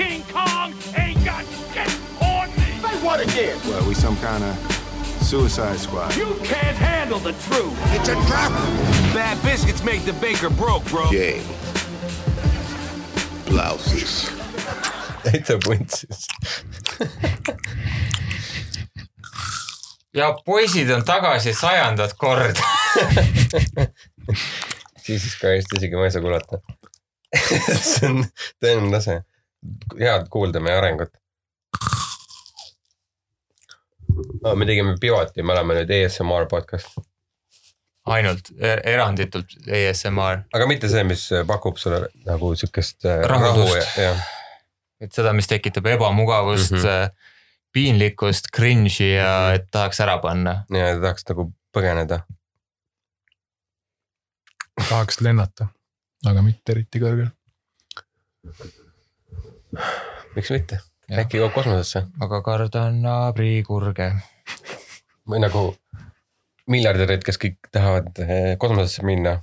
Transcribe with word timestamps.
King 0.00 0.22
Kong 0.32 0.72
ain't 0.96 1.22
got 1.26 1.44
shit 1.74 1.92
on 2.22 2.48
me. 2.56 2.80
Say 2.80 3.04
what 3.04 3.20
again? 3.20 3.58
Well, 3.68 3.86
we 3.86 3.94
some 3.94 4.16
kind 4.16 4.42
of 4.42 4.56
suicide 5.20 5.78
squad. 5.78 6.16
You 6.16 6.34
can't 6.42 6.76
handle 6.78 7.18
the 7.18 7.32
truth. 7.32 7.76
It's 7.92 8.08
a 8.08 8.14
trap. 8.26 8.50
Bad 9.12 9.36
biscuits 9.42 9.84
make 9.84 10.06
the 10.06 10.14
baker 10.14 10.48
broke, 10.48 10.86
bro. 10.86 11.10
Game. 11.10 11.44
Blouses. 13.44 14.30
täitsa 15.22 15.58
puntsis. 15.64 16.26
ja 20.14 20.32
poisid 20.46 20.90
on 20.90 21.04
tagasi 21.04 21.52
sajandat 21.54 22.14
korda. 22.16 22.62
Jesus 25.08 25.36
Christ, 25.40 25.76
isegi 25.76 25.96
ma 25.96 26.08
ei 26.08 26.10
saa 26.10 26.22
kuulata. 26.22 26.62
see 27.92 28.08
on 28.08 28.24
tõeline 28.64 28.88
lase. 28.96 29.20
Head 30.00 30.28
kuulda 30.32 30.60
meie 30.60 30.76
arengut 30.80 31.12
no,. 34.42 34.54
me 34.56 34.66
tegime 34.66 34.96
pivoti, 35.00 35.42
me 35.42 35.52
oleme 35.54 35.74
nüüd 35.80 35.90
ASMR 36.00 36.46
podcast, 36.50 36.98
ainult 38.10 38.50
er- 38.58 38.82
eranditult 38.94 39.52
ASMR, 39.68 40.44
aga 40.56 40.66
mitte 40.70 40.88
see, 40.92 41.04
mis 41.08 41.26
pakub 41.48 41.78
sulle 41.80 42.06
nagu 42.26 42.52
siukest 42.58 43.04
äh, 43.08 43.22
rahu 43.30 43.66
ja, 43.74 43.84
ja 44.08 44.14
et 45.00 45.12
seda, 45.16 45.32
mis 45.36 45.48
tekitab 45.48 45.86
ebamugavust 45.96 46.72
mm, 46.72 46.78
Mhm. 46.78 46.86
-hmm. 46.86 47.16
piinlikkust, 47.72 48.48
cringe'i 48.56 49.12
ja 49.14 49.52
et 49.54 49.68
tahaks 49.70 50.00
ära 50.00 50.18
panna. 50.18 50.64
ja 50.70 50.94
tahaks 51.00 51.24
nagu 51.28 51.52
põgeneda. 51.76 52.20
tahaks 54.88 55.20
lennata, 55.20 55.68
aga 56.26 56.42
mitte 56.42 56.72
eriti 56.72 56.98
kõrgel. 56.98 57.30
Miks 60.36 60.50
mitte, 60.54 60.80
Jah. 61.08 61.22
äkki 61.24 61.40
jõuab 61.40 61.54
kosmosesse 61.54 62.04
aga 62.22 62.40
kardan 62.46 63.00
naabrikurge. 63.04 64.10
või 65.30 65.40
nagu 65.42 65.62
miljardärid, 66.70 67.22
kes 67.26 67.38
kõik 67.42 67.70
tahavad 67.74 68.18
eh, 68.22 68.56
kosmosesse 68.58 69.02
minna. 69.06 69.40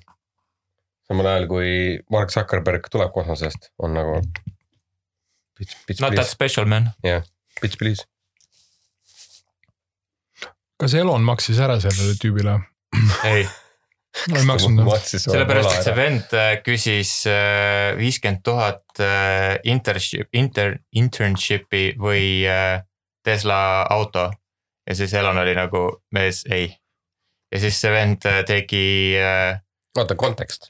samal 1.07 1.27
ajal 1.31 1.47
kui 1.47 1.71
Mark 2.11 2.31
Zuckerberg 2.31 2.87
tuleb 2.91 3.11
kosmosest, 3.15 3.69
on 3.79 3.93
nagu. 3.95 4.21
Bitch, 5.59 5.75
bitch 5.87 6.01
Not 6.03 6.11
that 6.13 6.25
please, 6.27 6.31
special 6.35 6.65
man. 6.65 6.91
bitch 7.61 7.77
please. 7.79 8.03
kas 10.77 10.93
Elon 10.93 11.23
maksis 11.25 11.57
ära 11.59 11.79
sellele 11.81 12.13
tüübile? 12.21 12.59
ei, 13.25 13.47
ma 14.31 14.41
ei 14.41 14.47
maksnud. 14.49 14.83
sellepärast, 15.07 15.71
et 15.77 15.87
see 15.87 15.95
vend 15.97 16.35
äh, 16.37 16.51
küsis 16.65 17.13
viiskümmend 17.97 18.43
tuhat 18.45 19.01
äh, 19.03 19.57
internship, 19.69 20.29
inter, 20.37 20.77
internship'i 20.95 21.91
või 22.01 22.45
äh, 22.49 22.81
Tesla 23.27 23.85
auto. 23.89 24.31
ja 24.89 24.95
siis 24.95 25.13
Elon 25.13 25.37
oli 25.37 25.55
nagu 25.55 25.83
mees, 26.15 26.45
ei. 26.51 26.69
ja 27.51 27.59
siis 27.59 27.79
see 27.81 27.91
vend 27.91 28.23
äh, 28.25 28.43
tegi 28.47 29.17
äh, 29.19 29.59
oota, 29.97 30.15
kontekst. 30.15 30.69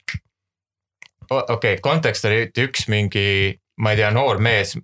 okei 1.30 1.54
okay,, 1.54 1.78
kontekst 1.82 2.26
oli 2.26 2.48
üks 2.64 2.88
mingi, 2.90 3.54
ma 3.78 3.94
ei 3.94 4.00
tea, 4.02 4.10
noor 4.10 4.42
mees. 4.42 4.74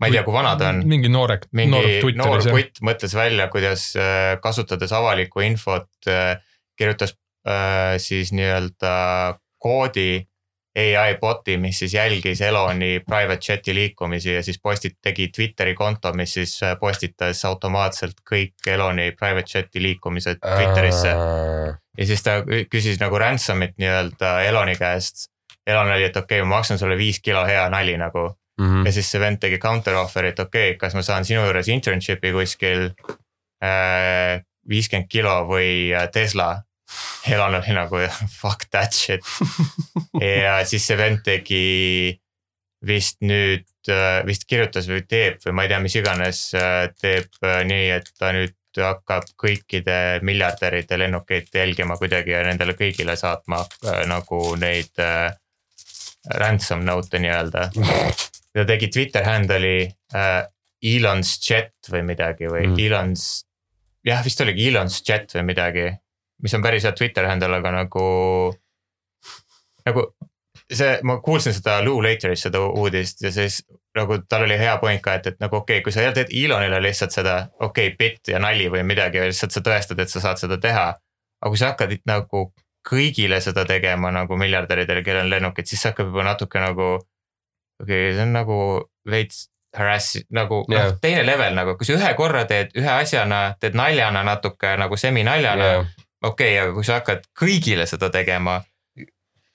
ma 0.00 0.08
ei 0.08 0.16
tea, 0.16 0.24
kui 0.24 0.32
vana 0.32 0.54
ta 0.56 0.70
on. 0.72 0.80
mingi 0.88 1.12
noorek, 1.12 1.50
mingi 1.52 2.00
noor 2.16 2.46
kutt 2.48 2.80
mõtles 2.86 3.16
välja, 3.18 3.50
kuidas 3.52 3.90
äh, 4.00 4.38
kasutades 4.40 4.96
avalikku 4.96 5.44
infot 5.44 6.08
äh, 6.08 6.38
kirjutas 6.80 7.12
äh, 7.12 7.19
siis 7.98 8.32
nii-öelda 8.32 9.38
koodi 9.58 10.26
ai 10.76 11.16
bot'i, 11.20 11.56
mis 11.58 11.78
siis 11.82 11.94
jälgis 11.94 12.40
Eloni 12.40 13.00
private 13.06 13.40
chat'i 13.42 13.74
liikumisi 13.74 14.32
ja 14.34 14.42
siis 14.42 14.60
postit-, 14.62 14.98
tegi 15.02 15.28
Twitteri 15.28 15.74
konto, 15.74 16.12
mis 16.12 16.32
siis 16.38 16.62
äh, 16.62 16.76
postitas 16.80 17.44
automaatselt 17.44 18.20
kõik 18.30 18.54
Eloni 18.70 19.10
private 19.18 19.48
chat'i 19.50 19.82
liikumised 19.82 20.38
Twitterisse. 20.40 21.08
ja 21.98 22.06
siis 22.06 22.22
ta 22.22 22.38
kü- 22.46 22.66
küsis 22.70 23.00
nagu 23.00 23.18
ransom'it 23.18 23.74
nii-öelda 23.78 24.40
Eloni 24.46 24.76
käest. 24.78 25.26
Elon 25.66 25.90
oli, 25.92 26.04
et 26.04 26.16
okei 26.16 26.40
okay,, 26.40 26.48
ma 26.48 26.56
maksan 26.56 26.78
sulle 26.78 26.96
viis 26.96 27.20
kilo 27.20 27.44
hea 27.46 27.68
nali 27.68 27.96
nagu 27.96 28.30
Mhm. 28.60 28.86
ja 28.86 28.92
siis 28.92 29.10
see 29.10 29.20
vend 29.20 29.38
tegi 29.40 29.58
counter 29.58 29.94
offer'i, 29.96 30.28
et 30.28 30.38
okei 30.38 30.70
okay,, 30.70 30.78
kas 30.78 30.94
ma 30.94 31.02
saan 31.02 31.24
sinu 31.24 31.40
juures 31.46 31.68
internship'i 31.68 32.32
kuskil 32.32 32.90
viiskümmend 34.68 35.08
kilo 35.08 35.32
või 35.48 35.92
äh, 35.96 36.08
Tesla. 36.90 37.34
Elon 37.34 37.58
oli 37.60 37.76
nagu 37.76 38.02
fuck 38.34 38.68
that 38.70 38.96
shit 38.96 39.24
ja 40.44 40.60
siis 40.68 40.86
see 40.86 40.98
vend 40.98 41.24
tegi 41.26 41.64
vist 42.86 43.18
nüüd, 43.20 43.66
vist 44.24 44.46
kirjutas 44.48 44.86
või 44.88 45.02
teeb 45.04 45.42
või 45.44 45.52
ma 45.52 45.66
ei 45.66 45.72
tea, 45.72 45.80
mis 45.84 45.96
iganes, 46.00 46.38
teeb 47.00 47.42
äh, 47.44 47.60
nii, 47.68 47.90
et 47.98 48.08
ta 48.16 48.30
nüüd 48.32 48.56
hakkab 48.78 49.26
kõikide 49.40 50.20
miljardäride 50.26 50.98
lennukeid 50.98 51.50
jälgima 51.54 51.96
kuidagi 51.98 52.34
ja 52.34 52.42
nendele 52.46 52.76
kõigile 52.78 53.16
saatma 53.18 53.64
äh, 53.86 54.04
nagu 54.10 54.40
neid 54.60 55.00
äh, 55.02 55.32
ransom 56.38 56.84
note'e 56.86 57.22
nii-öelda. 57.24 57.70
ta 58.54 58.66
tegi 58.68 58.90
Twitter 58.92 59.26
handle'i 59.26 59.88
äh, 60.14 60.44
Elon's 60.80 61.36
jet 61.44 61.90
või 61.90 62.04
midagi 62.12 62.48
või 62.48 62.68
Mm. 62.70 62.78
Elon's, 62.86 63.24
jah, 64.06 64.22
vist 64.24 64.40
oligi 64.40 64.68
Elon's 64.70 65.02
jet 65.06 65.34
või 65.34 65.48
midagi, 65.50 65.90
mis 66.42 66.54
on 66.54 66.62
päris 66.62 66.84
hea 66.84 66.92
Twitter 66.96 67.26
handle, 67.28 67.56
aga 67.56 67.72
nagu, 67.74 68.04
nagu 69.86 70.06
see, 70.72 70.98
ma 71.02 71.18
kuulsin 71.24 71.54
seda 71.56 71.80
Lou 71.84 72.02
Laterist 72.02 72.48
seda 72.48 72.62
uudist 72.68 73.22
ja 73.24 73.32
siis 73.34 73.60
nagu 73.96 74.20
tal 74.28 74.46
oli 74.46 74.58
hea 74.58 74.76
point 74.78 75.02
ka, 75.02 75.16
et, 75.18 75.26
et 75.32 75.38
nagu 75.42 75.56
okei 75.56 75.78
okay,, 75.78 75.84
kui 75.84 75.94
sa 75.94 76.06
teed 76.14 76.32
Elonile 76.44 76.80
lihtsalt 76.82 77.14
seda 77.14 77.36
okei 77.58 77.90
okay, 77.90 77.96
bitt 77.98 78.32
ja 78.32 78.38
nali 78.42 78.68
või 78.72 78.84
midagi, 78.86 79.22
lihtsalt 79.32 79.54
sa 79.54 79.62
tõestad, 79.66 80.02
et 80.02 80.12
sa 80.12 80.22
saad 80.22 80.42
seda 80.42 80.58
teha. 80.62 80.88
aga 81.40 81.50
kui 81.50 81.58
sa 81.58 81.72
hakkad 81.72 81.96
nagu 82.06 82.50
kõigile 82.88 83.40
seda 83.44 83.64
tegema 83.68 84.10
nagu 84.14 84.36
miljardäridele, 84.36 85.02
kellel 85.04 85.26
on 85.26 85.30
lennukid, 85.30 85.66
siis 85.66 85.82
see 85.82 85.90
hakkab 85.90 86.12
juba 86.12 86.24
natuke 86.24 86.60
nagu. 86.62 86.90
okei 87.82 88.04
okay,, 88.04 88.14
see 88.14 88.28
on 88.28 88.36
nagu 88.36 88.60
veits 89.10 89.48
harass, 89.76 90.18
nagu 90.30 90.64
Jah. 90.68 90.90
noh, 90.90 90.98
teine 91.02 91.26
level 91.26 91.54
nagu, 91.54 91.76
kui 91.78 91.86
sa 91.86 91.94
ühe 91.98 92.14
korra 92.18 92.44
teed 92.50 92.72
ühe 92.78 92.90
asjana, 92.90 93.56
teed 93.60 93.76
naljana 93.78 94.22
natuke 94.26 94.74
nagu 94.78 94.96
seminaljana 94.98 95.66
Jaa. 95.66 95.84
Okei 96.22 96.54
okay,, 96.54 96.58
aga 96.64 96.74
kui 96.76 96.86
sa 96.86 97.00
hakkad 97.00 97.26
kõigile 97.38 97.86
seda 97.88 98.10
tegema, 98.12 98.60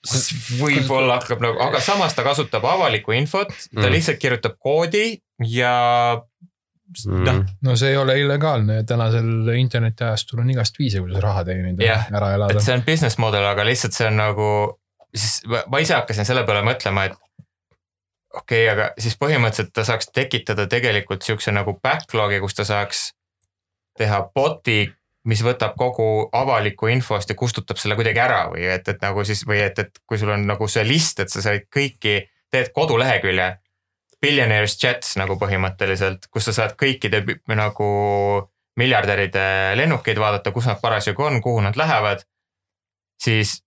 siis 0.06 0.30
võib-olla 0.60 1.20
hakkab 1.20 1.42
nagu, 1.42 1.60
aga 1.62 1.80
samas 1.84 2.14
ta 2.16 2.24
kasutab 2.26 2.64
avalikku 2.66 3.14
infot, 3.16 3.52
ta 3.52 3.56
Mm. 3.72 3.82
mm. 3.82 3.92
lihtsalt 3.96 4.22
kirjutab 4.22 4.58
koodi 4.62 5.18
ja 5.50 5.74
noh, 7.06 7.42
no 7.62 7.76
see 7.76 7.90
ei 7.90 7.96
ole 7.98 8.18
illegaalne 8.20 8.82
tänasel 8.86 9.48
internetiajastul 9.58 10.42
on 10.42 10.50
igast 10.54 10.78
viise, 10.78 11.02
kuidas 11.02 11.22
raha 11.22 11.44
teenida 11.44 11.84
Jah, 11.84 12.08
ära 12.14 12.32
elada 12.36 12.58
et. 12.58 12.64
see 12.64 12.74
on 12.74 12.84
business 12.86 13.18
model, 13.18 13.46
aga 13.46 13.64
lihtsalt 13.66 13.96
see 13.96 14.08
on 14.10 14.20
nagu, 14.20 14.50
siis 15.14 15.40
ma, 15.50 15.80
ise 15.82 15.96
hakkasin 15.98 16.28
selle 16.28 16.44
peale 16.46 16.62
mõtlema, 16.66 17.08
et 17.10 17.16
okei 18.36 18.66
okay,, 18.66 18.70
aga 18.72 18.90
siis 19.00 19.18
põhimõtteliselt 19.18 19.74
ta 19.74 19.86
saaks 19.88 20.12
tekitada 20.14 20.68
tegelikult 20.70 21.26
siukse 21.26 21.54
nagu 21.54 21.78
backlog'i, 21.82 22.40
kus 22.44 22.58
ta 22.58 22.68
saaks 22.68 23.08
teha 23.98 24.22
bot'i, 24.34 24.86
mis 25.26 25.42
võtab 25.42 25.74
kogu 25.78 26.28
avalikku 26.34 26.90
infost 26.92 27.30
ja 27.30 27.36
kustutab 27.38 27.80
selle 27.82 27.96
kuidagi 27.98 28.22
ära 28.22 28.46
või 28.52 28.66
et, 28.70 28.88
et 28.88 29.02
nagu 29.02 29.24
siis 29.26 29.42
või 29.46 29.60
et, 29.64 29.78
et 29.82 30.02
kui 30.06 30.18
sul 30.20 30.30
on 30.34 30.46
nagu 30.46 30.68
see 30.70 30.84
list, 30.86 31.20
et 31.20 31.32
sa 31.32 31.42
said 31.42 31.66
kõiki, 31.72 32.20
teed 32.52 32.70
kodulehekülje. 32.74 33.48
Billionaires 34.22 34.78
chats 34.80 35.16
nagu 35.20 35.36
põhimõtteliselt, 35.38 36.30
kus 36.32 36.46
sa 36.48 36.54
saad 36.56 36.76
kõikide 36.80 37.20
nagu 37.52 37.88
miljardäride 38.80 39.76
lennukeid 39.76 40.18
vaadata, 40.20 40.52
kus 40.52 40.68
nad 40.70 40.80
parasjagu 40.80 41.26
on, 41.26 41.40
kuhu 41.42 41.60
nad 41.64 41.76
lähevad. 41.76 42.24
siis, 43.22 43.62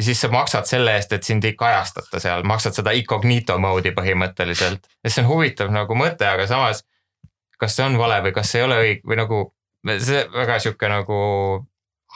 siis 0.00 0.20
sa 0.20 0.28
maksad 0.28 0.66
selle 0.66 0.94
eest, 0.98 1.12
et 1.12 1.22
sind 1.22 1.44
ei 1.44 1.54
kajastata 1.54 2.20
seal, 2.20 2.42
maksad 2.42 2.74
seda 2.74 2.90
incognito 2.90 3.58
mode'i 3.58 3.94
põhimõtteliselt. 3.96 4.86
ja 5.04 5.10
see 5.10 5.24
on 5.24 5.30
huvitav 5.30 5.72
nagu 5.72 5.94
mõte, 5.94 6.28
aga 6.28 6.46
samas. 6.46 6.84
kas 7.58 7.76
see 7.76 7.84
on 7.84 7.98
vale 7.98 8.20
või 8.22 8.32
kas 8.32 8.54
ei 8.54 8.62
ole 8.62 8.78
õige 8.84 9.00
või 9.04 9.16
nagu 9.16 9.40
see 9.86 10.24
väga 10.34 10.58
sihuke 10.62 10.90
nagu 10.90 11.20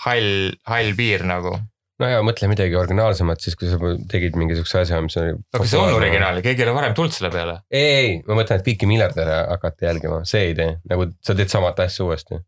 hall, 0.04 0.52
hall 0.68 0.96
piir 0.98 1.24
nagu. 1.28 1.54
no 2.02 2.08
ja 2.10 2.22
mõtle 2.26 2.48
midagi 2.50 2.74
originaalsemat 2.78 3.44
siis, 3.44 3.56
kui 3.58 3.70
sa 3.70 3.78
tegid 4.10 4.38
mingi 4.40 4.56
siukse 4.58 4.82
asja, 4.82 5.00
mis 5.04 5.16
oli. 5.20 5.36
aga 5.54 5.68
see 5.70 5.80
on 5.80 5.94
originaalne, 5.94 6.42
keegi 6.44 6.64
ei 6.64 6.68
ole 6.68 6.76
varem 6.76 6.96
tulnud 6.96 7.14
selle 7.14 7.30
peale. 7.34 7.60
ei, 7.70 7.94
ei, 8.00 8.16
ma 8.26 8.40
mõtlen, 8.40 8.60
et 8.60 8.66
kõiki 8.66 8.90
miljardäre 8.90 9.38
hakata 9.52 9.88
jälgima, 9.88 10.20
see 10.28 10.50
idee, 10.52 10.78
nagu 10.90 11.08
sa 11.24 11.38
teed 11.38 11.52
samat 11.52 11.84
asja 11.86 12.06
uuesti. 12.06 12.42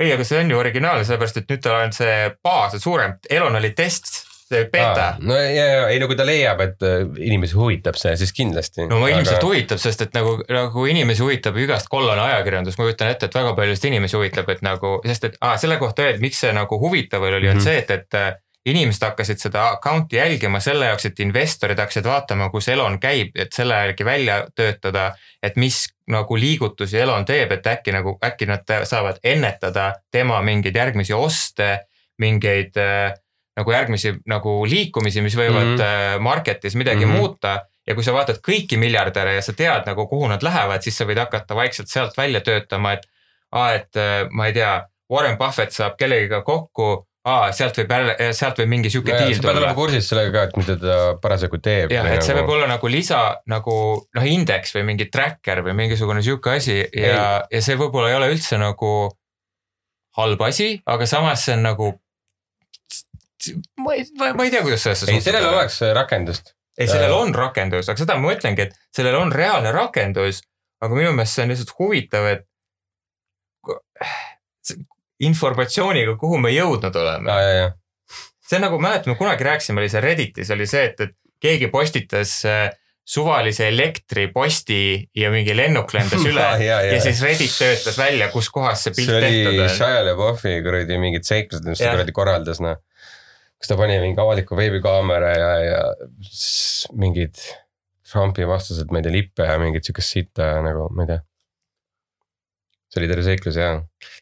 ei, 0.00 0.12
aga 0.14 0.26
see 0.26 0.40
on 0.40 0.54
ju 0.54 0.60
originaalne, 0.62 1.06
sellepärast 1.08 1.42
et 1.42 1.52
nüüd 1.52 1.64
tal 1.66 1.80
on 1.82 1.94
see 1.96 2.16
baas 2.44 2.78
on 2.78 2.84
suurem, 2.86 3.18
Elon 3.30 3.58
oli 3.60 3.74
test, 3.76 4.29
see 4.50 4.66
beeta. 4.72 5.14
no 5.22 5.36
ja, 5.38 5.64
ja 5.66 5.86
ei 5.92 6.00
no 6.02 6.08
kui 6.10 6.18
ta 6.18 6.26
leiab, 6.26 6.60
et 6.64 6.84
äh, 6.86 7.04
inimesi 7.30 7.58
huvitab 7.58 7.98
see, 8.00 8.16
siis 8.20 8.34
kindlasti. 8.36 8.86
no 8.90 9.00
ma 9.02 9.10
ilmselt 9.12 9.46
huvitab, 9.46 9.80
sest 9.82 10.06
et 10.06 10.16
nagu, 10.16 10.36
nagu 10.50 10.86
inimesi 10.90 11.24
huvitab 11.24 11.58
igast 11.62 11.90
kollane 11.92 12.24
ajakirjandus, 12.26 12.78
ma 12.78 12.88
kujutan 12.88 13.14
ette, 13.14 13.30
et 13.30 13.40
väga 13.40 13.54
paljusid 13.58 13.90
inimesi 13.92 14.18
huvitab, 14.18 14.50
et 14.54 14.62
nagu, 14.66 14.98
sest 15.06 15.30
et 15.30 15.40
ah, 15.40 15.56
selle 15.60 15.78
kohta 15.82 16.06
öeldi, 16.06 16.24
miks 16.26 16.42
see 16.44 16.54
nagu 16.56 16.80
huvitav 16.82 17.22
oli, 17.22 17.38
oli 17.38 17.52
mm. 17.52 17.58
-hmm. 17.58 17.68
see, 17.68 17.78
et, 17.84 17.90
et 17.90 18.18
äh, 18.18 18.32
inimesed 18.66 19.06
hakkasid 19.06 19.40
seda 19.40 19.68
account'i 19.76 20.18
jälgima 20.18 20.60
selle 20.60 20.90
jaoks, 20.90 21.06
et 21.08 21.20
investorid 21.24 21.78
hakkasid 21.78 22.04
vaatama, 22.04 22.50
kus 22.52 22.68
Elon 22.68 22.98
käib, 23.00 23.32
et 23.38 23.52
selle 23.56 23.74
järgi 23.74 24.04
välja 24.04 24.42
töötada. 24.54 25.12
et 25.42 25.56
mis 25.56 25.86
nagu 26.08 26.36
liigutusi 26.36 26.98
Elon 26.98 27.24
teeb, 27.24 27.52
et 27.52 27.66
äkki 27.66 27.92
nagu, 27.92 28.18
äkki 28.24 28.46
nad 28.46 28.68
saavad 28.84 29.22
ennetada 29.24 29.94
tema 30.10 30.42
mingeid 30.42 30.76
järgmisi 30.76 31.14
oste, 31.14 31.78
mingeid 32.18 32.76
äh, 32.76 33.14
nagu 33.60 33.74
järgmisi 33.74 34.14
nagu 34.30 34.54
liikumisi, 34.68 35.22
mis 35.24 35.36
võivad 35.38 35.74
mm 35.74 35.76
-hmm. 35.76 36.24
market'is 36.26 36.76
midagi 36.80 37.04
mm 37.04 37.12
-hmm. 37.12 37.16
muuta 37.16 37.58
ja 37.86 37.94
kui 37.94 38.04
sa 38.06 38.14
vaatad 38.16 38.40
kõiki 38.46 38.78
miljardäre 38.78 39.34
ja 39.34 39.42
sa 39.42 39.52
tead 39.56 39.86
nagu, 39.86 40.06
kuhu 40.08 40.28
nad 40.28 40.42
lähevad, 40.42 40.82
siis 40.82 40.98
sa 40.98 41.04
võid 41.04 41.18
hakata 41.18 41.56
vaikselt 41.56 41.88
sealt 41.88 42.16
välja 42.16 42.40
töötama, 42.40 42.92
et 42.92 43.06
aa, 43.52 43.74
et 43.74 43.96
äh, 43.96 44.26
ma 44.30 44.46
ei 44.46 44.52
tea, 44.52 44.80
Warren 45.10 45.38
Buffett 45.38 45.72
saab 45.74 45.96
kellegiga 45.98 46.42
kokku 46.46 47.06
aa, 47.28 47.52
sealt 47.52 47.76
võib 47.80 47.92
jälle, 47.92 48.14
sealt 48.36 48.60
võib 48.62 48.70
mingi 48.72 48.90
sihuke 48.92 49.12
diil 49.12 49.36
tulla. 49.36 49.40
sa 49.40 49.46
pead 49.48 49.60
olema 49.60 49.76
kursis 49.76 50.08
sellega 50.08 50.32
ka, 50.34 50.44
et 50.48 50.58
mida 50.60 50.76
ta 50.80 50.98
parasjagu 51.22 51.60
teeb. 51.62 51.92
jah, 51.92 52.08
et 52.14 52.24
see 52.24 52.34
nagu... 52.34 52.46
võib 52.46 52.56
olla 52.56 52.68
nagu 52.70 52.92
lisa 52.92 53.20
nagu 53.50 53.76
noh, 54.16 54.28
indeks 54.34 54.74
või 54.76 54.86
mingi 54.92 55.10
tracker 55.12 55.64
või 55.66 55.76
mingisugune 55.82 56.22
sihuke 56.24 56.56
asi 56.56 56.78
ja, 56.80 57.24
ja 57.44 57.64
see 57.64 57.76
võib-olla 57.80 58.12
ei 58.12 58.18
ole 58.20 58.30
üldse 58.32 58.60
nagu 58.60 58.92
halb 60.20 60.46
asi, 60.48 60.72
aga 60.90 61.06
samas 61.06 61.44
see 61.46 61.58
on 61.58 61.68
nagu. 61.70 61.96
Ma 63.80 63.94
ei, 63.96 64.06
ma 64.36 64.44
ei 64.44 64.52
tea, 64.52 64.62
kuidas 64.62 64.82
sellesse 64.84 65.06
suhtuda. 65.06 65.18
ei, 65.18 65.24
sellel 65.24 65.48
oleks 65.48 65.80
rakendust. 65.96 66.54
ei, 66.78 66.88
sellel 66.88 67.14
on 67.16 67.34
rakendus, 67.34 67.88
aga 67.88 68.02
seda 68.02 68.16
ma 68.18 68.30
mõtlengi, 68.30 68.68
et 68.68 68.72
sellel 68.96 69.16
on 69.20 69.32
reaalne 69.34 69.72
rakendus, 69.74 70.42
aga 70.80 70.96
minu 70.96 71.12
meelest 71.16 71.36
see 71.36 71.44
on 71.46 71.52
lihtsalt 71.54 71.74
huvitav, 71.78 72.28
et 72.34 72.46
informatsiooniga, 75.20 76.16
kuhu 76.20 76.38
me 76.40 76.52
jõudnud 76.54 76.96
oleme. 76.96 77.38
see 78.48 78.58
on 78.58 78.64
nagu, 78.66 78.80
mäletame, 78.82 79.16
kunagi 79.18 79.46
rääkisime, 79.46 79.82
oli 79.82 79.90
see 79.92 80.04
Redditis 80.04 80.50
oli 80.50 80.66
see, 80.66 80.84
et, 80.90 81.00
et 81.04 81.16
keegi 81.40 81.68
postitas 81.72 82.40
äh, 82.48 82.68
suvalise 83.10 83.68
elektriposti 83.68 85.08
ja 85.16 85.30
mingi 85.32 85.54
lennuk 85.56 85.92
lendas 85.94 86.24
üle 86.30 86.42
ja, 86.42 86.58
ja, 86.58 86.78
ja. 86.86 86.94
ja 86.94 87.00
siis 87.02 87.22
Reddit 87.24 87.56
töötas 87.58 87.98
välja, 87.98 88.30
kus 88.32 88.50
kohas 88.54 88.84
see 88.86 88.94
pilt 88.96 89.16
tehtud 89.16 89.56
on. 89.56 89.72
Shia 89.74 90.04
LaBeouf'i 90.06 90.60
kuradi 90.66 91.00
mingid 91.02 91.26
seiklused, 91.28 91.66
mis 91.68 91.82
ta 91.82 91.94
kuradi 91.94 92.14
korraldas, 92.16 92.62
noh. 92.64 92.78
Kus 93.60 93.68
ta 93.68 93.76
pani 93.76 93.98
mingi 94.02 94.20
avaliku 94.20 94.56
veebikaamera 94.58 95.32
ja, 95.36 95.50
ja 95.64 95.80
mingid 96.96 97.36
Trumpi 98.10 98.46
vastused, 98.48 98.88
ma 98.90 98.98
ei 98.98 99.06
tea, 99.06 99.14
lippe 99.14 99.46
ja 99.46 99.58
mingit 99.60 99.86
sihukest 99.86 100.16
sitta 100.16 100.56
nagu, 100.64 100.88
ma 100.96 101.04
ei 101.04 101.12
tea 101.12 101.20
see 102.90 103.02
oli 103.02 103.10
terve 103.10 103.26
seiklus 103.26 103.58
ja. 103.58 103.74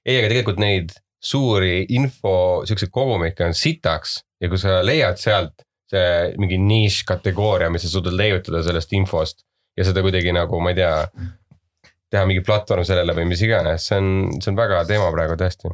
ei, 0.04 0.18
aga 0.18 0.28
tegelikult 0.28 0.60
neid 0.60 0.92
suuri 1.24 1.86
info 1.96 2.64
siukseid 2.68 2.92
kogumikke 2.94 3.46
on 3.46 3.56
sitaks 3.56 4.20
ja 4.42 4.50
kui 4.50 4.60
sa 4.60 4.78
leiad 4.84 5.18
sealt 5.20 5.64
see 5.88 6.34
mingi 6.36 6.58
nišš 6.60 7.06
kategooria, 7.08 7.70
mis 7.72 7.86
sa 7.86 7.90
suudad 7.94 8.16
leiutada 8.16 8.60
sellest 8.66 8.92
infost 8.96 9.40
ja 9.78 9.86
seda 9.88 10.02
kuidagi 10.04 10.34
nagu, 10.36 10.60
ma 10.60 10.74
ei 10.74 10.82
tea, 10.82 10.92
teha 12.12 12.26
mingi 12.28 12.44
platvorm 12.44 12.84
sellele 12.84 13.14
või 13.16 13.28
mis 13.30 13.42
iganes, 13.44 13.88
see 13.88 14.00
on, 14.00 14.10
see 14.36 14.52
on 14.52 14.58
väga 14.58 14.82
teema 14.88 15.08
praegu 15.14 15.38
tõesti 15.40 15.72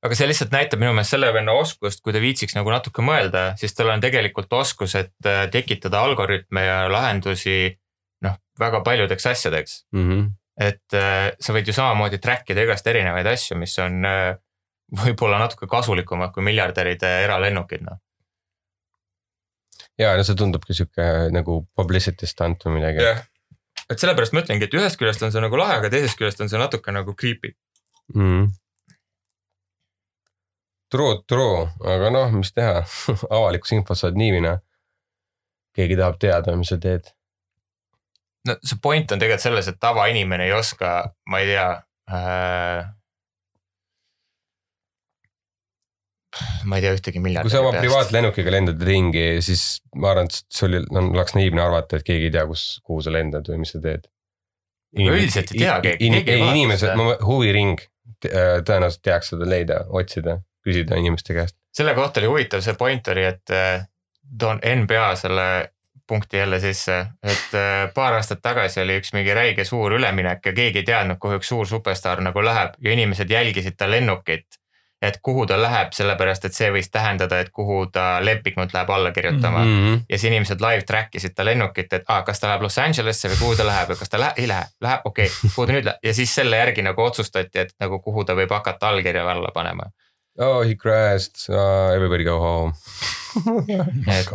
aga 0.00 0.16
see 0.16 0.28
lihtsalt 0.30 0.54
näitab 0.54 0.80
minu 0.80 0.94
meelest 0.96 1.14
selle 1.16 1.30
venna 1.34 1.52
oskust, 1.60 2.02
kui 2.04 2.14
ta 2.16 2.22
viitsiks 2.22 2.56
nagu 2.56 2.72
natuke 2.72 3.04
mõelda, 3.04 3.50
siis 3.60 3.74
tal 3.76 3.92
on 3.92 4.02
tegelikult 4.02 4.52
oskus, 4.56 4.96
et 4.98 5.28
äh, 5.28 5.46
tekitada 5.52 6.02
algoritme 6.06 6.64
ja 6.64 6.82
lahendusi 6.92 7.76
noh, 8.24 8.36
väga 8.60 8.82
paljudeks 8.86 9.32
asjadeks 9.34 9.82
mm. 9.92 10.06
-hmm 10.10 10.28
et 10.60 10.96
äh, 10.96 11.32
sa 11.40 11.54
võid 11.56 11.68
ju 11.68 11.72
samamoodi 11.72 12.20
track 12.20 12.52
ida 12.52 12.66
igast 12.66 12.86
erinevaid 12.90 13.28
asju, 13.30 13.56
mis 13.60 13.72
on 13.80 14.04
äh, 14.04 14.36
võib-olla 15.00 15.40
natuke 15.40 15.68
kasulikumad 15.70 16.34
kui 16.34 16.44
miljardäride 16.44 17.10
eralennukid, 17.24 17.84
noh. 17.86 18.00
ja 20.00 20.14
no 20.18 20.26
see 20.26 20.38
tundubki 20.38 20.76
sihuke 20.76 21.30
nagu 21.34 21.62
publicity 21.76 22.28
stunt 22.28 22.66
või 22.66 22.80
midagi. 22.80 23.04
jah, 23.06 23.22
et 23.88 24.02
sellepärast 24.02 24.36
ma 24.36 24.44
ütlengi, 24.44 24.68
et 24.68 24.76
ühest 24.76 25.00
küljest 25.00 25.24
on 25.26 25.32
see 25.34 25.44
nagu 25.44 25.60
lahe, 25.60 25.78
aga 25.80 25.92
teisest 25.92 26.18
küljest 26.20 26.42
on 26.44 26.52
see 26.52 26.60
natuke 26.60 26.94
nagu 26.94 27.14
creepy 27.16 27.54
mm.. 28.14 28.50
True, 30.90 31.20
true, 31.28 31.68
aga 31.86 32.10
noh, 32.10 32.32
mis 32.34 32.50
teha 32.52 32.82
avalikus 33.36 33.76
infos 33.76 34.02
saad 34.02 34.18
nii 34.18 34.34
või 34.36 34.44
naa. 34.48 34.58
keegi 35.76 35.96
tahab 35.96 36.16
teada, 36.18 36.56
mis 36.58 36.72
sa 36.72 36.80
teed 36.82 37.12
no 38.48 38.56
see 38.64 38.78
point 38.82 39.12
on 39.12 39.20
tegelikult 39.20 39.44
selles, 39.44 39.68
et 39.70 39.80
tavainimene 39.82 40.48
ei 40.48 40.54
oska, 40.56 40.94
ma 41.30 41.42
ei 41.42 41.50
tea 41.50 41.66
äh,. 42.10 42.88
ma 46.64 46.78
ei 46.78 46.84
tea 46.84 46.94
ühtegi 46.96 47.22
miljardit. 47.22 47.50
kui 47.50 47.56
sa 47.56 47.64
oma 47.64 47.74
privaatlennukiga 47.76 48.54
lendad 48.54 48.82
ringi, 48.86 49.26
siis 49.44 49.82
ma 49.96 50.14
arvan, 50.14 50.30
et 50.30 50.56
sul 50.60 50.78
on, 50.80 51.12
oleks 51.12 51.36
naiivne 51.36 51.64
arvata, 51.64 52.00
et 52.00 52.06
keegi 52.06 52.30
ei 52.30 52.34
tea, 52.36 52.46
kus, 52.48 52.64
kuhu 52.86 53.04
sa 53.04 53.14
lendad 53.14 53.48
või 53.50 53.62
mis 53.64 53.74
sa 53.76 53.82
teed. 53.84 54.08
üldiselt 54.96 55.54
ei 55.54 55.64
tea 55.64 55.80
keegi 55.84 56.12
keegi 56.16 56.36
ei 56.36 56.44
vaata 56.44 56.54
inimesed, 56.54 57.02
huviring 57.26 57.82
äh, 58.30 58.60
tõenäoliselt 58.66 59.04
teaks 59.06 59.34
seda 59.34 59.48
leida, 59.48 59.84
otsida, 60.00 60.40
küsida 60.64 60.96
inimeste 60.96 61.34
käest. 61.34 61.56
selle 61.72 61.94
kohta 61.94 62.20
oli 62.20 62.32
huvitav, 62.32 62.60
see 62.64 62.74
point 62.74 63.08
oli, 63.08 63.24
et 63.24 63.54
äh, 63.54 63.86
toon 64.38 64.60
NBA 64.82 65.14
selle 65.16 65.70
punkti 66.10 66.36
jälle 66.36 66.60
sisse, 66.60 67.06
et 67.22 67.54
äh, 67.54 67.92
paar 67.94 68.16
aastat 68.18 68.40
tagasi 68.42 68.80
oli 68.82 68.96
üks 68.98 69.12
mingi 69.14 69.34
räige 69.34 69.64
suur 69.64 69.92
üleminek 69.94 70.46
ja 70.46 70.52
keegi 70.52 70.82
ei 70.82 70.86
teadnud, 70.88 71.20
kuhu 71.22 71.38
üks 71.38 71.52
suur 71.52 71.68
superstaar 71.70 72.22
nagu 72.26 72.42
läheb 72.42 72.74
ja 72.82 72.96
inimesed 72.96 73.30
jälgisid 73.30 73.78
ta 73.78 73.90
lennukit. 73.90 74.58
et 75.02 75.16
kuhu 75.22 75.46
ta 75.46 75.56
läheb, 75.62 75.94
sellepärast 75.96 76.44
et 76.44 76.52
see 76.52 76.66
võis 76.74 76.90
tähendada, 76.92 77.38
et 77.40 77.48
kuhu 77.56 77.86
ta 77.92 78.18
lepingut 78.20 78.74
läheb 78.74 78.90
alla 78.90 79.12
kirjutama 79.12 79.62
mm. 79.64 79.78
-hmm. 79.78 80.00
ja 80.08 80.18
siis 80.18 80.24
inimesed 80.32 80.60
live 80.60 80.82
track 80.82 81.14
isid 81.14 81.32
ta 81.34 81.44
lennukit, 81.44 81.92
et 81.92 82.02
aa, 82.08 82.22
kas 82.22 82.40
ta 82.40 82.50
läheb 82.50 82.66
Los 82.66 82.78
Angelesse 82.78 83.28
või 83.28 83.38
kuhu 83.38 83.56
ta 83.56 83.66
läheb 83.66 83.94
ja 83.94 83.96
kas 83.96 84.08
ta 84.08 84.20
läheb, 84.20 84.42
ei 84.42 84.48
lähe, 84.48 84.66
läheb, 84.80 85.00
okei 85.04 85.26
okay,, 85.26 85.50
kuhu 85.54 85.66
ta 85.66 85.72
nüüd 85.72 85.88
läheb 85.88 86.10
ja 86.10 86.14
siis 86.14 86.34
selle 86.34 86.56
järgi 86.56 86.82
nagu 86.82 87.02
otsustati, 87.02 87.58
et 87.58 87.72
nagu 87.80 88.02
kuhu 88.02 88.24
ta 88.24 88.34
võib 88.34 88.50
hakata 88.50 88.88
allkirja 88.88 89.30
alla 89.30 89.54
panema. 89.54 89.88
Oh 90.38 90.62
he 90.62 90.74
crashed 90.74 91.48
uh,, 91.48 91.90
everybody 91.94 92.24
go 92.24 92.38
home 92.38 92.72
et 94.06 94.28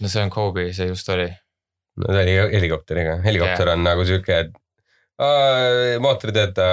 no 0.00 0.08
see 0.08 0.22
on 0.22 0.30
Kobe, 0.30 0.72
see 0.72 0.88
just 0.88 1.08
oli. 1.08 1.28
no 1.96 2.06
see 2.14 2.22
oli 2.22 2.54
helikopteriga, 2.56 3.20
helikopter 3.24 3.66
yeah. 3.66 3.76
on 3.76 3.84
nagu 3.84 4.04
sihuke, 4.08 4.38
et 4.44 4.52
aa, 5.22 5.98
mootor 6.02 6.32
ei 6.32 6.36
tööta, 6.38 6.68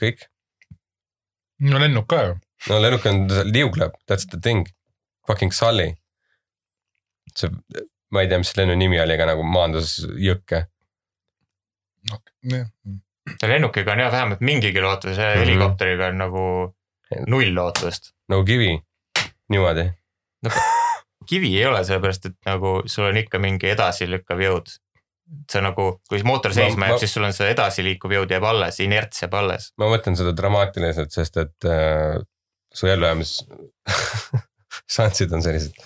kõik. 0.00 0.26
no 1.68 1.82
lennuk 1.82 2.08
ka 2.10 2.22
ju. 2.28 2.36
no 2.70 2.82
lennuk 2.82 3.06
on, 3.10 3.24
liugleb, 3.50 3.96
that's 4.06 4.28
the 4.30 4.40
thing, 4.40 4.68
fucking 5.26 5.54
Sully. 5.54 5.92
see, 7.36 7.50
ma 8.12 8.22
ei 8.22 8.30
tea, 8.30 8.42
mis 8.42 8.54
lennu 8.58 8.76
nimi 8.78 9.00
oli, 9.02 9.16
aga 9.16 9.32
nagu 9.32 9.46
maandus 9.46 9.98
jõkke. 10.20 10.66
Okay, 12.12 12.64
lennukiga 13.46 13.94
on 13.94 14.02
jah 14.02 14.12
vähemalt 14.12 14.40
mingigi 14.42 14.80
lootus, 14.82 15.16
mm 15.16 15.22
-hmm. 15.22 15.42
helikopteriga 15.44 16.10
on 16.12 16.18
nagu 16.18 16.44
null 17.26 17.54
lootust. 17.54 18.12
nagu 18.32 18.44
kivi, 18.48 18.76
niimoodi 19.52 19.88
no 20.46 20.54
kivi 21.28 21.56
ei 21.58 21.66
ole, 21.66 21.82
sellepärast 21.86 22.30
et 22.30 22.38
nagu 22.48 22.80
sul 22.90 23.08
on 23.10 23.20
ikka 23.20 23.40
mingi 23.42 23.70
edasilükkav 23.72 24.42
jõud. 24.42 24.72
see 25.48 25.62
nagu, 25.64 25.84
kui 26.10 26.20
mootor 26.28 26.52
seisma 26.52 26.90
jääb, 26.90 27.00
siis 27.00 27.14
sul 27.14 27.24
on 27.24 27.32
see 27.32 27.48
edasiliikuv 27.54 28.12
jõud 28.18 28.32
jääb 28.34 28.44
alles, 28.44 28.80
inerts 28.84 29.22
jääb 29.22 29.34
alles. 29.38 29.70
ma 29.80 29.88
mõtlen 29.92 30.18
seda 30.18 30.34
dramaatiliselt, 30.36 31.14
sest 31.14 31.38
et 31.40 31.68
äh, 31.68 32.18
su 32.74 32.90
ellujäämis 32.90 33.38
šansid 34.96 35.32
on 35.32 35.44
sellised. 35.44 35.78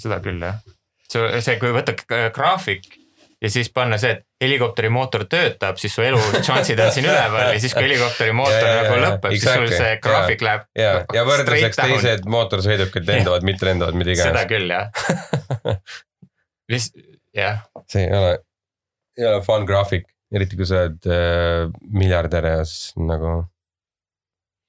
seda 0.00 0.20
küll 0.24 0.40
jah, 0.42 0.62
see, 1.08 1.40
see, 1.40 1.58
kui 1.60 1.74
võtta 1.74 1.96
graafik 2.34 3.03
ja 3.42 3.50
siis 3.50 3.70
panna 3.74 3.98
see, 4.00 4.14
et 4.16 4.24
helikopteri 4.44 4.90
mootor 4.92 5.24
töötab, 5.30 5.78
siis 5.80 5.94
su 5.94 6.04
elu 6.04 6.20
šansid 6.46 6.80
on 6.80 6.92
siin 6.94 7.08
üleval 7.08 7.54
ja 7.54 7.60
siis, 7.60 7.74
kui 7.76 7.86
helikopteri 7.86 8.34
mootor 8.36 8.68
ja, 8.68 8.74
nagu 8.82 8.98
lõpeb 9.02 9.36
exactly., 9.36 9.68
siis 9.68 9.78
sul 9.78 9.84
see 9.84 10.00
graafik 10.04 10.44
ja, 10.44 10.48
läheb. 10.48 10.66
ja, 10.78 10.92
ja 11.18 11.24
võrdluseks 11.28 11.80
teised 11.80 12.28
mootorsõidukid 12.34 13.08
lendavad, 13.10 13.46
mitte 13.46 13.68
lendavad, 13.68 13.98
mida 14.00 14.14
iganes. 14.14 14.32
seda 14.32 14.44
küll 14.50 14.74
jah. 14.74 15.78
mis, 16.72 16.90
jah. 17.36 17.64
see 17.90 18.06
ei 18.06 18.20
ole, 18.20 18.36
ei 19.20 19.30
ole 19.32 19.42
fun 19.46 19.66
graafik, 19.68 20.08
eriti 20.34 20.60
kui 20.60 20.68
sa 20.68 20.84
oled 20.84 21.10
äh, 21.10 21.66
miljardär 22.04 22.52
ja 22.54 22.62
siis 22.68 22.94
nagu 23.00 23.42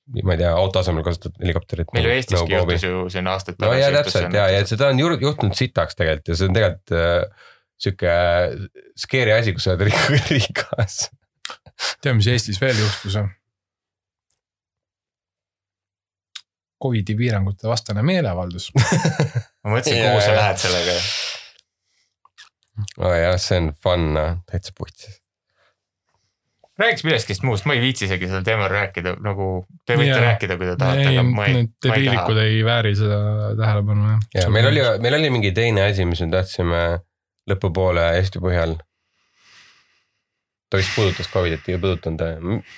ma 0.05 0.35
ei 0.35 0.37
tea, 0.43 0.51
auto 0.53 0.79
asemel 0.83 1.05
kasutad 1.05 1.33
helikopterit. 1.41 1.89
meil 1.95 2.05
ju 2.05 2.11
nagu 2.11 2.19
Eestiski 2.19 2.53
nagu 2.53 2.61
juhtus 2.61 2.83
ju 2.85 3.09
siin 3.09 3.27
aastaid 3.31 3.57
tagasi. 3.57 3.73
no 3.73 3.81
ja 3.81 3.91
täpselt 3.95 4.37
ja, 4.37 4.45
ja 4.53 4.65
seda 4.69 4.91
on 4.93 5.01
juhtunud 5.01 5.57
sitaks 5.57 5.97
tegelikult 5.97 6.29
ja 6.29 6.37
see 6.37 6.49
on 6.49 6.57
tegelikult 6.57 6.93
äh, 6.93 7.51
sihuke 7.81 8.11
scary 8.97 9.33
asi, 9.35 9.55
kui 9.55 9.63
sa 9.63 9.73
oled 9.75 9.89
rikas. 10.31 11.09
tead, 12.01 12.15
mis 12.17 12.29
Eestis 12.31 12.61
veel 12.61 12.77
juhtus? 12.79 13.17
Covidi 16.81 17.15
piirangute 17.17 17.67
vastane 17.67 18.03
meeleavaldus 18.05 18.71
ma 19.65 19.75
mõtlesin, 19.75 20.01
kuhu 20.01 20.23
sa 20.23 20.33
lähed 20.37 20.63
sellega. 20.63 20.95
oo 22.99 23.11
oh 23.11 23.19
jah, 23.19 23.37
see 23.41 23.61
on 23.61 23.69
fun, 23.83 24.09
noh, 24.15 24.41
täitsa 24.51 24.75
putsis. 24.77 25.21
räägiks 26.79 27.05
millestki 27.07 27.37
muust, 27.47 27.67
ma 27.67 27.75
ei 27.77 27.83
viitsi 27.83 28.07
isegi 28.09 28.27
sellel 28.27 28.43
teemal 28.47 28.71
rääkida, 28.71 29.15
nagu 29.23 29.49
te 29.87 29.97
võite 29.99 30.11
Jaa. 30.11 30.23
rääkida, 30.29 30.59
kui 30.59 30.69
te 30.69 30.77
tahate, 30.79 31.07
ei, 31.07 31.17
aga 31.17 31.25
ma 31.27 31.47
ei, 31.47 31.57
need 31.57 31.71
ei 31.71 31.89
debiilikud 31.89 32.35
taha. 32.35 32.47
ei 32.51 32.63
vääri 32.67 32.95
seda 32.99 33.19
tähelepanu 33.59 34.07
jah. 34.11 34.23
ja 34.39 34.47
meil 34.51 34.71
oli, 34.71 34.87
meil 35.07 35.19
oli 35.19 35.33
mingi 35.37 35.53
teine 35.55 35.87
asi, 35.89 36.07
mis 36.07 36.23
me 36.23 36.31
tahtsime 36.35 36.85
lõpupoole 37.49 38.03
Eesti 38.19 38.39
põhjal. 38.43 38.75
ta 40.69 40.77
vist 40.81 40.95
puudutas 40.95 41.27
Covidit, 41.31 41.67
ei 41.69 41.77
puudutanud, 41.77 42.21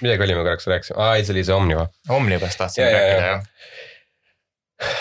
midagi 0.03 0.23
oli, 0.25 0.35
me 0.35 0.41
korraks 0.43 0.67
rääkisime, 0.67 0.97
aa 1.01 1.15
ei, 1.15 1.23
see 1.25 1.33
oli 1.37 1.43
see 1.47 1.55
Omniva. 1.55 1.87
Omnibus 2.09 2.57
tahtsime 2.59 2.89
Ja, 2.91 2.97
ja, 2.97 3.03
ja. 3.07 3.19
rääkida, 3.21 3.27
jah. 3.31 4.95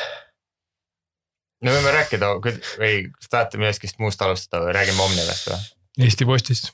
me 1.67 1.75
võime 1.75 1.93
rääkida, 1.97 2.31
või 2.81 2.93
kas 3.13 3.31
tahate 3.33 3.59
millestki 3.61 3.91
muust 3.99 4.23
alustada 4.23 4.69
või 4.69 4.77
räägime 4.79 5.03
Omnibust 5.03 5.51
või? 5.51 5.63
Eesti 6.07 6.29
Postist. 6.29 6.71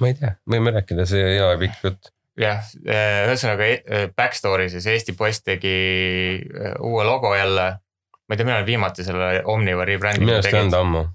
ma 0.00 0.10
ei 0.10 0.16
tea, 0.18 0.32
võime 0.50 0.72
rääkida, 0.74 1.06
see 1.10 1.24
ei 1.34 1.42
ole 1.44 1.58
pikk 1.60 1.84
jutt. 1.84 2.10
jah, 2.38 2.64
ühesõnaga 3.28 3.68
eh, 3.68 4.08
backstory 4.16 4.68
siis 4.72 4.86
Eesti 4.86 5.12
Post 5.18 5.44
tegi 5.44 5.76
uue 6.80 7.04
logo 7.04 7.34
jälle. 7.36 7.68
ma 8.28 8.34
ei 8.34 8.36
tea, 8.40 8.46
millal 8.48 8.66
viimati 8.66 9.04
selle 9.04 9.42
Omniva 9.44 9.84
minu 9.84 9.92
rebranding'u 9.92 10.34
arust 10.38 10.52
ei 10.52 10.60
olnud 10.60 10.72
tegid. 10.72 10.80
ammu. 10.80 11.06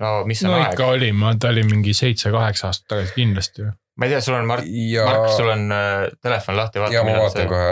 No 0.00 0.12
mis 0.28 0.44
on 0.44 0.52
no 0.52 0.60
aeg 0.60 0.76
ikka, 0.76 0.92
oli, 0.96 1.10
ma, 1.16 1.34
ta 1.40 1.50
oli 1.54 1.64
mingi 1.68 1.94
seitse-kaheksa 1.96 2.70
aastat 2.70 2.88
tagasi 2.94 3.16
kindlasti 3.16 3.64
ju. 3.64 3.74
ma 3.96 4.08
ei 4.08 4.14
tea, 4.14 4.22
sul 4.24 4.38
on 4.38 4.48
Mart, 4.48 4.66
ja, 4.68 5.04
Mark, 5.08 5.28
sul 5.36 5.52
on 5.52 5.68
äh, 5.72 6.08
telefon 6.22 6.58
lahti, 6.58 6.82
vaata. 6.82 6.96
ja 6.96 7.04
ma 7.06 7.14
vaatan 7.20 7.48
kohe. 7.50 7.70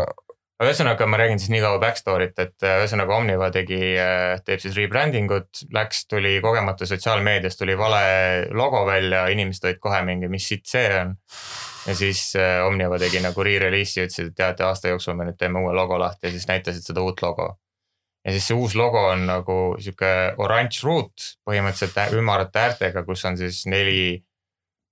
aga 0.55 0.71
ühesõnaga 0.71 1.09
ma 1.11 1.19
räägin 1.21 1.43
siis 1.43 1.53
nii 1.53 1.61
kaua 1.65 1.81
backstory't, 1.83 2.39
et 2.41 2.67
äh, 2.67 2.79
ühesõnaga 2.83 3.19
Omniva 3.19 3.51
tegi, 3.55 3.81
teeb 4.47 4.63
siis 4.63 4.79
rebranding 4.79 5.33
ut, 5.35 5.65
läks, 5.75 6.07
tuli 6.11 6.39
kogemata 6.45 6.89
sotsiaalmeedias 6.89 7.61
tuli 7.61 7.77
vale 7.79 8.05
logo 8.57 8.85
välja, 8.89 9.27
inimesed 9.35 9.69
olid 9.69 9.83
kohe 9.83 10.01
mingi, 10.07 10.31
mis 10.33 10.49
sitt 10.49 10.67
see 10.71 10.89
on. 11.01 11.15
ja 11.85 11.99
siis 11.99 12.31
äh, 12.41 12.63
Omniva 12.67 12.99
tegi 13.03 13.21
nagu 13.25 13.45
re-release'i, 13.45 14.09
ütlesid, 14.09 14.33
et 14.33 14.41
teate 14.41 14.65
aasta 14.65 14.95
jooksul 14.95 15.19
me 15.19 15.29
nüüd 15.29 15.37
teeme 15.41 15.61
uue 15.61 15.75
logo 15.77 16.01
lahti 16.01 16.31
ja 16.31 16.33
siis 16.33 16.49
näitasid 16.49 16.87
seda 16.87 17.05
uut 17.05 17.21
logo. 17.23 17.53
Ja 18.25 18.33
siis 18.33 18.47
see 18.49 18.57
uus 18.57 18.75
logo 18.79 19.01
on 19.11 19.27
nagu 19.29 19.57
sihuke 19.83 20.11
oranž 20.41 20.81
ruut 20.87 21.27
põhimõtteliselt 21.47 22.17
ümarate 22.19 22.63
äärtega, 22.63 23.05
kus 23.07 23.25
on 23.29 23.37
siis 23.41 23.65
neli 23.71 24.23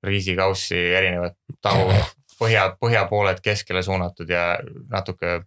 riisikaussi 0.07 0.79
erinevat 0.99 1.39
tagu, 1.65 1.89
põhja, 2.41 2.69
põhjapooled 2.81 3.41
keskele 3.45 3.83
suunatud 3.87 4.31
ja 4.31 4.59
natuke 4.93 5.41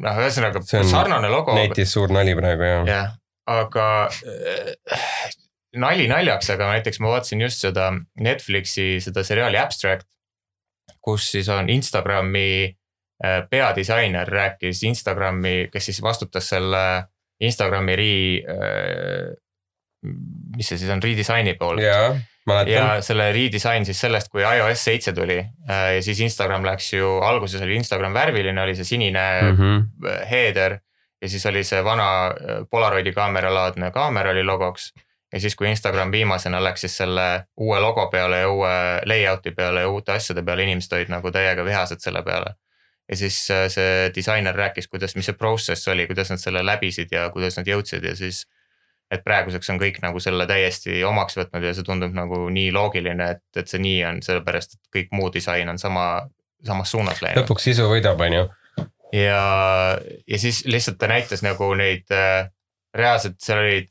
noh, 0.00 0.22
ühesõnaga 0.22 0.62
sarnane 0.64 1.30
logo. 1.32 1.56
netis 1.58 1.92
suur 1.96 2.12
nali 2.14 2.36
praegu 2.38 2.66
ja. 2.66 2.82
jah, 2.88 3.14
aga 3.50 3.86
äh, 4.08 5.34
nali 5.80 6.08
naljaks, 6.10 6.52
aga 6.54 6.72
näiteks 6.74 7.02
ma 7.02 7.16
vaatasin 7.16 7.44
just 7.44 7.66
seda 7.66 7.90
Netflixi 8.20 8.92
seda 9.04 9.24
seriaali 9.26 9.60
Abstract, 9.60 10.08
kus 11.04 11.30
siis 11.34 11.50
on 11.52 11.68
Instagrami 11.72 12.76
peadisainer 13.50 14.28
rääkis 14.28 14.82
Instagrami, 14.88 15.68
kes 15.72 15.90
siis 15.90 16.02
vastutas 16.02 16.48
selle 16.48 16.84
Instagrami 17.40 17.96
re-, 17.96 19.34
mis 20.56 20.68
see 20.68 20.78
siis 20.80 20.90
on, 20.92 21.02
redisaini 21.02 21.54
poolt 21.60 21.82
ja, 21.84 22.14
mäletan. 22.48 22.72
ja 22.72 23.02
selle 23.04 23.30
redesign 23.36 23.84
siis 23.84 24.00
sellest, 24.00 24.30
kui 24.32 24.44
iOS 24.44 24.84
seitse 24.84 25.12
tuli 25.16 25.38
äh, 25.40 25.86
ja 25.96 26.02
siis 26.04 26.20
Instagram 26.24 26.64
läks 26.64 26.92
ju, 26.94 27.18
alguses 27.24 27.62
oli 27.62 27.76
Instagram 27.76 28.16
värviline, 28.16 28.62
oli 28.62 28.76
see 28.78 28.88
sinine 28.88 29.26
mm. 29.42 29.56
-hmm. 29.56 30.24
header. 30.30 30.78
ja 31.22 31.28
siis 31.28 31.46
oli 31.46 31.64
see 31.64 31.84
vana 31.84 32.26
äh, 32.26 32.64
Polaroidi 32.70 33.12
kaamera 33.12 33.54
laadne 33.54 33.90
kaamera 33.90 34.30
oli 34.30 34.44
logoks. 34.44 34.92
ja 35.32 35.40
siis, 35.40 35.56
kui 35.56 35.70
Instagram 35.70 36.12
viimasena 36.12 36.64
läks 36.64 36.80
siis 36.80 36.96
selle 36.96 37.44
uue 37.56 37.80
logo 37.80 38.06
peale 38.06 38.38
ja 38.38 38.48
uue 38.48 39.00
layout'i 39.06 39.50
peale 39.56 39.80
ja 39.80 39.88
uute 39.88 40.12
asjade 40.12 40.42
peale, 40.42 40.62
inimesed 40.62 40.96
olid 40.96 41.08
nagu 41.08 41.30
täiega 41.30 41.64
vihased 41.64 42.00
selle 42.00 42.22
peale. 42.22 42.54
Ja 43.10 43.16
siis 43.18 43.42
äh, 43.50 43.66
see 43.72 44.10
disainer 44.14 44.56
rääkis, 44.56 44.88
kuidas, 44.88 45.16
mis 45.18 45.28
see 45.30 45.38
process 45.38 45.88
oli, 45.90 46.06
kuidas 46.06 46.30
nad 46.30 46.42
selle 46.42 46.62
läbisid 46.66 47.12
ja 47.12 47.28
kuidas 47.34 47.58
nad 47.58 47.68
jõudsid 47.68 48.06
ja 48.06 48.14
siis 48.16 48.44
et 49.10 49.24
praeguseks 49.26 49.72
on 49.72 49.80
kõik 49.80 49.98
nagu 50.04 50.20
selle 50.22 50.46
täiesti 50.46 51.00
omaks 51.06 51.36
võtnud 51.38 51.66
ja 51.66 51.72
see 51.74 51.86
tundub 51.86 52.14
nagu 52.14 52.44
nii 52.54 52.70
loogiline, 52.74 53.32
et, 53.34 53.42
et 53.58 53.70
see 53.70 53.82
nii 53.82 53.98
on, 54.06 54.20
sellepärast 54.22 54.76
et 54.76 54.94
kõik 54.94 55.10
muu 55.18 55.32
disain 55.34 55.68
on 55.72 55.80
sama, 55.82 56.06
samas 56.66 56.94
suunas 56.94 57.22
läinud. 57.24 57.42
lõpuks 57.42 57.66
sisu 57.70 57.88
võidab, 57.90 58.22
on 58.22 58.36
ju. 58.38 58.44
ja, 59.18 59.42
ja 59.98 60.38
siis 60.38 60.62
lihtsalt 60.70 61.00
ta 61.00 61.10
näitas 61.10 61.42
nagu 61.46 61.72
neid 61.78 62.14
äh, 62.14 62.46
reaalselt 62.94 63.40
seal 63.42 63.64
olid 63.64 63.90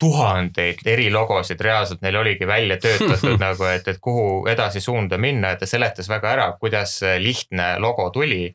tuhandeid 0.00 0.82
erilogosid 0.86 1.60
reaalselt 1.60 2.02
neil 2.02 2.16
oligi 2.16 2.46
välja 2.46 2.76
töötatud 2.82 3.38
nagu, 3.46 3.64
et, 3.64 3.88
et 3.88 3.98
kuhu 4.00 4.46
edasi 4.50 4.80
suunda 4.80 5.18
minna, 5.18 5.54
et 5.54 5.62
ta 5.62 5.66
seletas 5.66 6.08
väga 6.08 6.32
ära, 6.32 6.52
kuidas 6.60 6.98
see 6.98 7.18
lihtne 7.22 7.76
logo 7.78 8.10
tuli. 8.10 8.54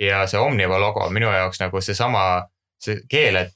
ja 0.00 0.26
see 0.26 0.40
Omniva 0.40 0.80
logo 0.80 1.04
minu 1.10 1.28
jaoks 1.30 1.60
nagu 1.60 1.80
seesama, 1.80 2.48
see 2.82 3.04
keel, 3.08 3.36
et 3.36 3.52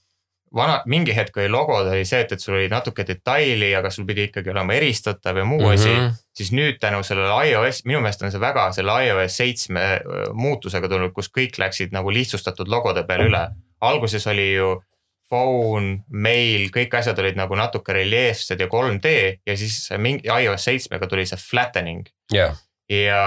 vana, 0.55 0.81
mingi 0.87 1.15
hetk 1.17 1.37
oli 1.41 1.49
logod 1.51 1.89
oli 1.91 2.05
see, 2.07 2.21
et, 2.25 2.33
et 2.33 2.43
sul 2.43 2.57
oli 2.57 2.69
natuke 2.71 3.05
detaili, 3.07 3.73
aga 3.77 3.91
sul 3.91 4.07
pidi 4.09 4.29
ikkagi 4.31 4.53
olema 4.53 4.77
eristatav 4.77 5.37
ja 5.37 5.45
muu 5.45 5.61
mm 5.61 5.67
-hmm. 5.67 5.75
asi 5.75 5.89
Mhm. 5.89 6.13
siis 6.37 6.53
nüüd 6.53 6.79
tänu 6.81 7.03
sellele 7.03 7.49
iOS, 7.51 7.85
minu 7.85 8.01
meelest 8.01 8.23
on 8.23 8.31
see 8.31 8.41
väga 8.41 8.73
selle 8.73 8.93
iOS 9.07 9.37
seitsme 9.37 9.81
öö, 9.81 10.33
muutusega 10.33 10.89
tulnud, 10.89 11.13
kus 11.13 11.31
kõik 11.39 11.59
läksid 11.59 11.93
nagu 11.93 12.11
lihtsustatud 12.11 12.69
logode 12.69 13.03
peale 13.03 13.25
üle. 13.25 13.49
alguses 13.81 14.27
oli 14.27 14.55
ju 14.55 14.83
phone, 15.31 16.05
mail, 16.11 16.69
kõik 16.75 16.95
asjad 17.01 17.19
olid 17.19 17.39
nagu 17.39 17.57
natuke 17.59 17.95
reljeefsed 17.97 18.61
ja 18.63 18.69
3D 18.71 19.17
ja 19.47 19.57
siis 19.59 19.81
mingi 19.99 20.29
iOS 20.31 20.69
seitsmega 20.69 21.09
tuli 21.11 21.27
see 21.27 21.41
flattening 21.41 22.07
jah, 22.33 22.55
ja, 22.91 23.23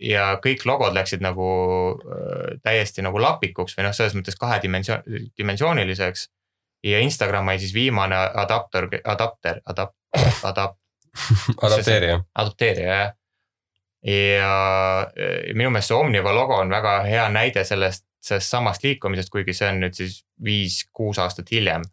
ja 0.00 0.28
kõik 0.44 0.64
logod 0.68 0.94
läksid 0.96 1.24
nagu 1.24 1.48
öö, 2.00 2.54
täiesti 2.64 3.04
nagu 3.04 3.20
lapikuks 3.20 3.76
või 3.76 3.88
noh, 3.88 3.96
selles 3.96 4.16
mõttes 4.16 4.38
kahedimensioon, 4.40 5.04
dimensiooniliseks. 5.38 6.28
ja 6.84 7.00
Instagram 7.00 7.48
oli 7.48 7.58
siis 7.58 7.74
viimane 7.74 8.16
adapter, 8.16 8.88
adapter, 9.04 9.60
adapt-, 9.66 9.96
adapt-, 10.42 10.80
adapteerija. 11.68 12.22
adopteerija 12.34 12.96
jah. 12.96 13.12
ja 14.04 14.50
minu 15.54 15.70
meelest 15.70 15.92
see 15.92 15.96
Omniva 15.96 16.32
logo 16.34 16.56
on 16.60 16.70
väga 16.72 16.98
hea 17.08 17.28
näide 17.32 17.64
sellest, 17.64 18.06
sellest 18.28 18.54
samast 18.54 18.84
liikumisest, 18.84 19.32
kuigi 19.32 19.54
see 19.56 19.68
on 19.70 19.82
nüüd 19.84 19.96
siis 19.96 20.22
viis-kuus 20.44 21.20
aastat 21.22 21.52
hiljem. 21.54 21.84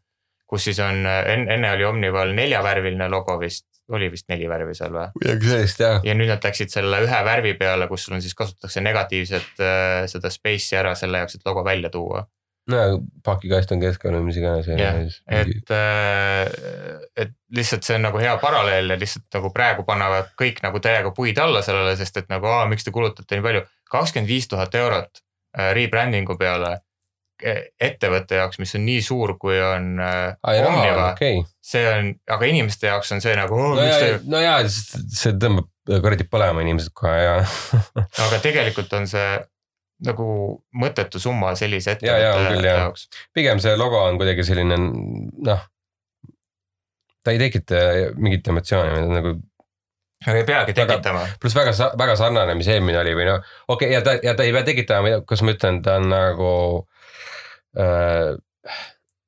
kus 0.51 0.65
siis 0.67 0.79
on 0.83 1.05
enne, 1.07 1.69
oli 1.71 1.85
Omnival 1.87 2.33
neljavärviline 2.35 3.07
logo 3.09 3.37
vist, 3.39 3.69
oli 3.95 4.09
vist 4.11 4.27
neli 4.31 4.49
värvi 4.51 4.75
seal 4.75 4.91
või? 4.95 5.07
midagi 5.21 5.53
sellist 5.53 5.79
jah. 5.83 6.03
ja 6.03 6.15
nüüd 6.17 6.31
nad 6.31 6.43
läksid 6.43 6.73
selle 6.73 6.99
ühe 7.05 7.23
värvi 7.27 7.55
peale, 7.59 7.87
kus 7.91 8.07
sul 8.07 8.17
on 8.17 8.23
siis 8.23 8.35
kasutatakse 8.37 8.83
negatiivset 8.83 9.63
äh, 9.63 10.03
seda 10.11 10.31
space'i 10.33 10.79
ära 10.79 10.93
selle 10.99 11.23
jaoks, 11.23 11.39
et 11.39 11.47
logo 11.47 11.63
välja 11.67 11.91
tuua. 11.93 12.25
no 12.71 12.83
pakikast 13.23 13.71
on 13.75 13.83
keskel 13.83 14.15
või 14.17 14.27
mis 14.27 14.41
iganes. 14.43 14.67
jah, 14.67 15.01
et, 15.39 15.73
et 17.25 17.33
lihtsalt 17.55 17.87
see 17.87 17.95
on 17.99 18.07
nagu 18.09 18.19
hea 18.21 18.35
paralleel 18.43 18.95
ja 18.95 18.99
lihtsalt 18.99 19.31
nagu 19.39 19.55
praegu 19.55 19.87
panevad 19.87 20.35
kõik 20.39 20.63
nagu 20.67 20.83
täiega 20.83 21.15
puid 21.15 21.39
alla 21.39 21.63
sellele, 21.65 21.95
sest 21.99 22.23
et 22.23 22.31
nagu 22.31 22.51
aa, 22.51 22.67
miks 22.71 22.87
te 22.87 22.95
kulutate 22.95 23.39
nii 23.39 23.47
palju. 23.49 23.67
kakskümmend 23.91 24.35
viis 24.35 24.51
tuhat 24.51 24.75
eurot 24.83 25.11
äh, 25.15 25.30
rebranding'u 25.75 26.37
peale 26.39 26.71
eh, 27.43 27.63
ettevõtte 27.81 28.37
jaoks, 28.39 28.59
mis 28.61 28.75
on 28.77 28.85
nii 28.85 29.01
suur, 29.05 29.35
kui 29.41 29.57
on 29.61 29.99
äh, 29.99 30.35
Omniva, 30.67 31.11
okei. 31.15 31.41
see 31.61 31.85
on, 31.89 32.11
aga 32.31 32.49
inimeste 32.51 32.87
jaoks 32.91 33.11
on 33.15 33.23
see 33.23 33.35
nagu, 33.37 33.57
no 33.57 33.79
miks 33.79 33.97
ja 33.97 34.11
te,, 34.17 34.19
no 34.31 34.41
ja 34.43 34.57
see 34.69 35.33
tõmbab 35.41 35.69
kuradi 36.03 36.27
põlema 36.29 36.61
inimesed 36.63 36.93
kohe 36.95 37.17
ja. 37.17 37.33
aga 38.27 38.39
tegelikult 38.43 38.93
on 38.99 39.09
see 39.09 39.39
nagu 40.05 40.27
mõttetu 40.81 41.19
summa 41.21 41.51
sellise 41.57 41.93
Ja, 42.01 42.15
ja, 42.17 42.31
ettevõtte 42.33 42.67
jah. 42.67 42.79
jaoks. 42.85 43.07
pigem 43.37 43.59
see 43.61 43.75
logo 43.77 43.99
on 44.01 44.17
kuidagi 44.21 44.45
selline 44.47 44.77
noh. 44.81 45.61
ta 47.21 47.33
ei 47.33 47.41
tekita 47.41 47.81
mingit 48.17 48.47
emotsiooni, 48.49 49.03
nagu 49.13 49.35
aga 50.27 50.37
ei 50.37 50.45
peagi 50.45 50.75
tekitama. 50.77 51.25
pluss 51.41 51.57
väga, 51.57 51.73
väga 51.97 52.15
sarnane, 52.19 52.55
mis 52.59 52.69
eelmine 52.71 53.01
oli 53.01 53.15
või 53.17 53.27
noh, 53.31 53.51
okei 53.67 53.89
okay, 53.89 53.95
ja 53.97 54.01
ta 54.05 54.15
ja 54.21 54.35
ta 54.37 54.45
ei 54.45 54.53
pea 54.55 54.63
tekitama, 54.67 55.17
kuidas 55.25 55.45
ma 55.45 55.55
ütlen, 55.55 55.81
ta 55.85 55.97
on 56.01 56.09
nagu 56.11 56.53
äh, 57.79 58.37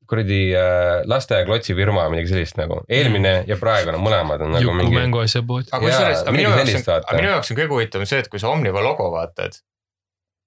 kuradi 0.10 0.40
äh, 0.54 1.02
laste 1.10 1.42
klotsifirma 1.48 2.06
või 2.06 2.18
midagi 2.18 2.34
sellist 2.34 2.60
nagu, 2.60 2.82
eelmine 2.92 3.34
ja 3.50 3.58
praegune 3.60 4.00
mõlemad 4.02 4.46
on 4.46 4.54
nagu 4.58 4.68
Juku 4.68 4.80
mingi. 4.80 4.98
mänguasjapood. 5.00 5.70
aga 5.72 5.90
Jaa, 5.90 6.00
kusjuures, 6.00 6.24
aga 6.24 6.36
minu 6.38 6.50
jaoks 6.50 6.74
on, 6.80 6.98
aga 6.98 7.20
minu 7.20 7.32
jaoks 7.32 7.54
on 7.54 7.60
kõige 7.60 7.74
huvitavam 7.74 8.10
see, 8.10 8.24
et 8.24 8.30
kui 8.32 8.42
sa 8.44 8.52
Omniva 8.54 8.84
logo 8.86 9.10
vaatad. 9.14 9.62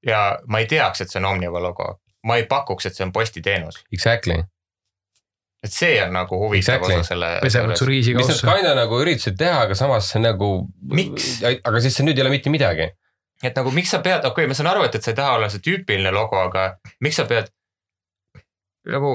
ja 0.06 0.20
ma 0.46 0.62
ei 0.62 0.70
teaks, 0.70 1.02
et 1.02 1.10
see 1.10 1.22
on 1.22 1.30
Omniva 1.32 1.62
logo, 1.62 1.96
ma 2.26 2.38
ei 2.38 2.46
pakuks, 2.46 2.86
et 2.86 2.98
see 2.98 3.06
on 3.06 3.14
postiteenus, 3.16 3.82
Exactly, 3.92 4.44
et 5.66 5.74
see 5.74 5.96
on 6.04 6.14
nagu 6.14 6.38
huvitav 6.40 6.78
Exactly. 6.78 7.00
osa 7.00 7.10
selle. 7.12 7.32
pesevad 7.42 7.78
su 7.78 7.88
riisi 7.88 8.14
mis 8.16 8.30
nad 8.30 8.42
kinda 8.46 8.76
nagu 8.78 9.00
üritasid 9.02 9.36
teha, 9.40 9.64
aga 9.66 9.76
samas 9.78 10.12
see 10.12 10.22
nagu. 10.22 10.50
Aga 11.56 11.82
siis 11.84 11.98
see 11.98 12.06
nüüd 12.06 12.18
ei 12.18 12.26
ole 12.26 12.32
mitte 12.36 12.52
midagi. 12.54 12.90
et 13.44 13.56
nagu 13.58 13.70
miks 13.74 13.90
sa 13.92 14.00
pead, 14.00 14.24
okei 14.24 14.46
okay,, 14.46 14.48
ma 14.48 14.56
saan 14.56 14.70
aru, 14.70 14.86
et, 14.88 14.94
et 14.96 15.04
sa 15.04 15.12
ei 15.12 15.18
taha 15.18 15.36
olla 15.36 15.50
see 15.52 15.60
tüüpiline 15.60 16.12
logo, 16.14 16.38
aga 16.40 16.70
miks 17.04 17.18
sa 17.20 17.26
pead 17.28 17.50
nagu, 18.92 19.10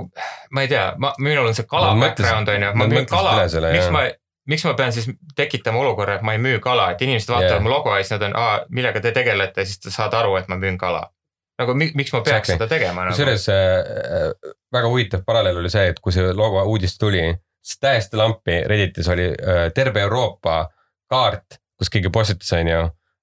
ma 0.51 0.65
ei 0.65 0.69
tea, 0.69 0.91
ma, 1.01 1.13
minul 1.17 1.47
on 1.49 1.55
see 1.57 1.65
kala 1.65 1.93
mõtlesid- 1.95 2.27
background 2.27 2.51
on 2.53 2.65
ju, 2.67 2.73
ma 2.75 2.87
müün 2.91 3.07
kala 3.09 3.33
miks 3.39 3.55
jah. 3.55 3.89
ma, 3.95 4.03
miks 4.51 4.65
ma 4.67 4.73
pean 4.77 4.93
siis 4.93 5.07
tekitama 5.35 5.81
olukorra, 5.81 6.19
et 6.19 6.27
ma 6.27 6.35
ei 6.35 6.43
müü 6.43 6.59
kala, 6.63 6.91
et 6.93 7.01
inimesed 7.01 7.31
vaatavad 7.31 7.55
yeah. 7.55 7.63
mu 7.63 7.71
logo 7.71 7.95
ja 7.95 8.03
siis 8.03 8.13
nad 8.17 8.27
on, 8.29 8.37
millega 8.69 9.01
te 9.01 9.13
tegelete, 9.15 9.65
siis 9.65 9.81
sa 9.87 9.95
saad 10.01 10.19
aru, 10.21 10.35
et 10.41 10.51
ma 10.51 10.59
müün 10.61 10.77
kala. 10.81 11.07
Nagu 11.61 11.75
mi, 11.77 11.89
miks 11.97 12.13
ma 12.15 12.21
peaks 12.21 12.49
Exactly. 12.49 12.57
seda 12.57 12.69
tegema 12.71 13.05
nagu? 13.05 13.15
kusjuures 13.15 13.47
äh, 13.53 14.53
väga 14.73 14.91
huvitav 14.91 15.25
paralleel 15.27 15.61
oli 15.61 15.71
see, 15.73 15.91
et 15.93 15.99
kui 16.03 16.13
see 16.15 16.31
logo 16.37 16.63
uudis 16.71 16.97
tuli, 17.01 17.23
siis 17.61 17.81
täiesti 17.81 18.19
lampi 18.19 18.61
Redditis 18.67 19.09
oli 19.13 19.29
äh, 19.31 19.67
terve 19.75 20.03
Euroopa 20.07 20.63
kaart, 21.11 21.61
kus 21.77 21.91
keegi 21.93 22.11
postitas, 22.13 22.51
on 22.57 22.71
ju. 22.71 22.81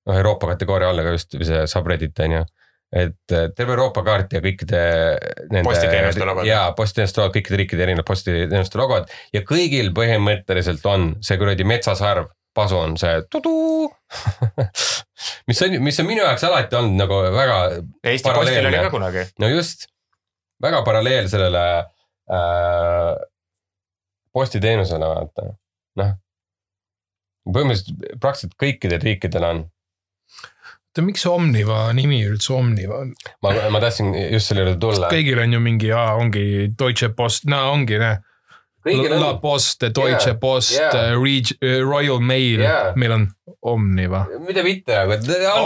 noh, 0.09 0.17
Euroopa 0.17 0.55
kategooria 0.55 0.89
all, 0.93 1.03
aga 1.03 1.17
just 1.17 1.37
see 1.37 1.67
subreddit 1.71 2.25
on 2.25 2.39
ju. 2.39 2.47
et 3.05 3.37
äh, 3.37 3.51
terve 3.57 3.77
Euroopa 3.77 4.03
kaart 4.07 4.33
ja 4.39 4.41
kõikide 4.45 4.83
nende. 5.51 5.67
Postiteenuste 5.69 6.25
logod. 6.25 6.49
jaa, 6.49 6.73
postiteenuste 6.77 7.21
logod, 7.21 7.37
kõikide 7.37 7.63
riikide 7.63 7.87
erinevad 7.89 8.09
postiteenuste 8.09 8.81
logod 8.81 9.15
ja 9.35 9.45
kõigil 9.45 9.93
põhimõtteliselt 9.97 10.87
on 10.89 11.15
see 11.21 11.41
kuradi 11.41 11.69
metsasarv 11.69 12.33
pasu 12.59 12.79
on 12.79 12.97
see 13.01 13.23
tudu 13.33 13.55
mis 15.49 15.63
on, 15.63 15.79
mis 15.85 16.01
on 16.01 16.09
minu 16.09 16.23
jaoks 16.25 16.45
alati 16.49 16.79
olnud 16.79 16.97
nagu 16.99 17.21
väga 17.35 17.59
Eesti 18.05 18.35
Postil 18.35 18.69
oli 18.71 18.83
ka 18.83 18.93
kunagi. 18.93 19.25
no 19.43 19.51
just, 19.53 19.89
väga 20.63 20.83
paralleel 20.87 21.29
sellele 21.29 21.65
äh, 21.79 23.11
postiteenusele 24.33 25.11
vaata, 25.11 25.51
noh. 26.01 26.15
põhimõtteliselt 27.49 28.21
praktiliselt 28.23 28.57
kõikidel 28.61 29.05
riikidel 29.05 29.49
on, 29.49 29.67
oota, 30.99 31.05
miks 31.07 31.27
Omniva 31.27 31.93
nimi 31.97 32.23
üldse 32.27 32.55
Omniva 32.57 33.03
on? 33.05 33.13
ma, 33.45 33.55
ma 33.71 33.83
tahtsin 33.83 34.15
just 34.33 34.51
selle 34.51 34.65
juurde 34.65 34.79
tulla. 34.83 35.11
kõigil 35.13 35.41
on 35.43 35.53
ju 35.53 35.61
mingi, 35.63 35.93
ongi 35.93 36.47
Deutsche 36.79 37.13
Post, 37.15 37.49
no 37.51 37.69
ongi, 37.73 38.01
näe. 38.01 38.19
La 38.89 39.35
on, 39.35 39.41
Post, 39.43 39.83
Deutsche 39.85 40.31
Jaa, 40.31 40.39
Post 40.41 40.79
jaa., 40.79 41.11
Royal 41.85 42.23
Mail 42.25 42.63
Jaa., 42.63 42.93
meil 42.97 43.13
on 43.13 43.27
Omniva. 43.63 44.27
mida 44.47 44.63
mitte 44.63 44.95
nagu, 44.95 45.17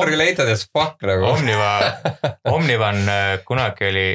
unrelated 0.01 0.49
as 0.49 0.65
fuck 0.73 1.03
nagu. 1.05 1.27
Omniva, 1.29 1.73
Omnivan 2.57 3.03
äh, 3.09 3.33
kunagi 3.45 3.89
oli, 3.91 4.07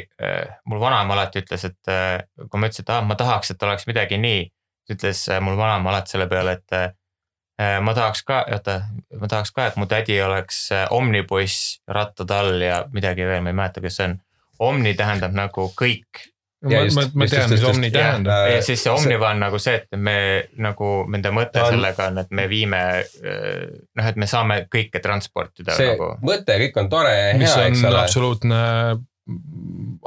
mul 0.66 0.80
vanaema 0.82 1.14
alati 1.14 1.44
ütles, 1.44 1.66
et 1.68 1.92
äh, 1.92 2.18
kui 2.48 2.58
ma 2.58 2.70
ütlesin, 2.70 2.88
et 2.88 2.94
ah, 2.96 3.04
ma 3.06 3.14
tahaks, 3.18 3.52
et 3.54 3.62
oleks 3.62 3.86
midagi 3.86 4.18
nii, 4.18 4.46
ütles 4.92 5.26
äh, 5.30 5.42
mul 5.44 5.58
vanaema 5.58 5.92
alati 5.92 6.14
selle 6.14 6.26
peale, 6.30 6.56
et 6.58 6.76
äh, 6.78 7.78
ma 7.84 7.94
tahaks 7.94 8.24
ka, 8.26 8.40
oota, 8.54 8.80
ma 9.20 9.30
tahaks 9.30 9.52
ka, 9.54 9.68
et 9.68 9.78
mu 9.80 9.86
tädi 9.90 10.18
oleks 10.22 10.64
äh, 10.74 10.86
omnibuss 10.94 11.78
rattade 11.88 12.34
all 12.34 12.64
ja 12.64 12.82
midagi 12.92 13.26
veel, 13.28 13.44
ma 13.44 13.52
ei 13.52 13.60
mäleta, 13.60 13.84
kes 13.84 14.00
see 14.00 14.10
on. 14.10 14.18
Omni 14.58 14.96
tähendab 14.98 15.36
nagu 15.38 15.68
kõik 15.78 16.24
ma 16.62 16.80
ma, 16.94 17.04
ma 17.14 17.26
tean, 17.30 17.50
mis 17.52 17.64
Omni 17.64 17.90
tähendab. 17.94 18.48
ja 18.50 18.62
siis 18.66 18.82
see 18.82 18.90
Omniva 18.92 19.30
on 19.30 19.42
nagu 19.44 19.60
see, 19.62 19.76
et 19.78 19.98
me 19.98 20.16
nagu 20.58 20.88
nende 21.10 21.30
mõte 21.34 21.62
on- 21.62 21.76
sellega 21.76 22.08
on, 22.10 22.18
et 22.24 22.32
me 22.34 22.48
viime 22.50 22.80
noh, 23.22 24.08
et 24.08 24.18
me 24.18 24.26
saame 24.26 24.64
kõike 24.72 25.02
transportida 25.04 25.76
see 25.78 25.92
nagu. 25.92 26.16
mõte 26.24 26.58
kõik 26.64 26.80
on 26.82 26.90
tore 26.90 27.14
ja 27.14 27.36
mis 27.38 27.54
hea, 27.54 27.68
eks 27.70 27.84
on 27.84 27.92
ole, 27.92 28.02
absoluutne 28.02 28.62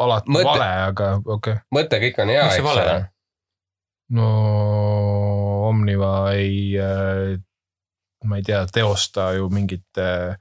alati 0.01 0.34
Mõte- 0.34 0.50
vale, 0.50 0.70
aga 0.89 1.13
okei 1.22 1.36
okay.. 1.38 1.63
mõte 1.72 2.01
kõik 2.03 2.20
on 2.25 2.36
hea, 2.36 2.46
eks 2.50 2.74
ole 2.74 3.00
no 4.17 4.29
Omniva 5.72 6.34
ei 6.36 6.75
äh,, 6.75 7.38
ma 8.27 8.38
ei 8.38 8.43
tea, 8.43 8.65
teosta 8.74 9.31
ju 9.38 9.48
mingit 9.53 9.98
äh, 9.98 10.36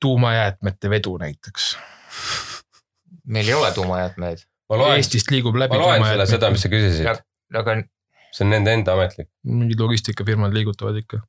tuumajäätmete 0.00 0.90
vedu 0.90 1.16
näiteks. 1.18 1.76
Meil 3.24 3.48
ei 3.48 3.54
ole 3.56 3.72
tuumajäätmeid, 3.76 4.46
ma 4.70 4.80
loen, 4.80 5.02
Eestist 5.02 5.30
liigub 5.34 5.56
läbi 5.60 5.76
ma 5.76 5.82
loen 5.86 6.08
sulle 6.08 6.26
seda, 6.30 6.50
mis 6.54 6.64
sa 6.66 6.72
küsisid 6.72 7.10
aga 7.54 7.78
see 8.34 8.44
on 8.46 8.50
nende 8.54 8.74
enda 8.74 8.96
ametlik, 8.98 9.30
mingid 9.46 9.80
logistikafirmad 9.80 10.54
liigutavad 10.56 10.98
ikka 11.02 11.22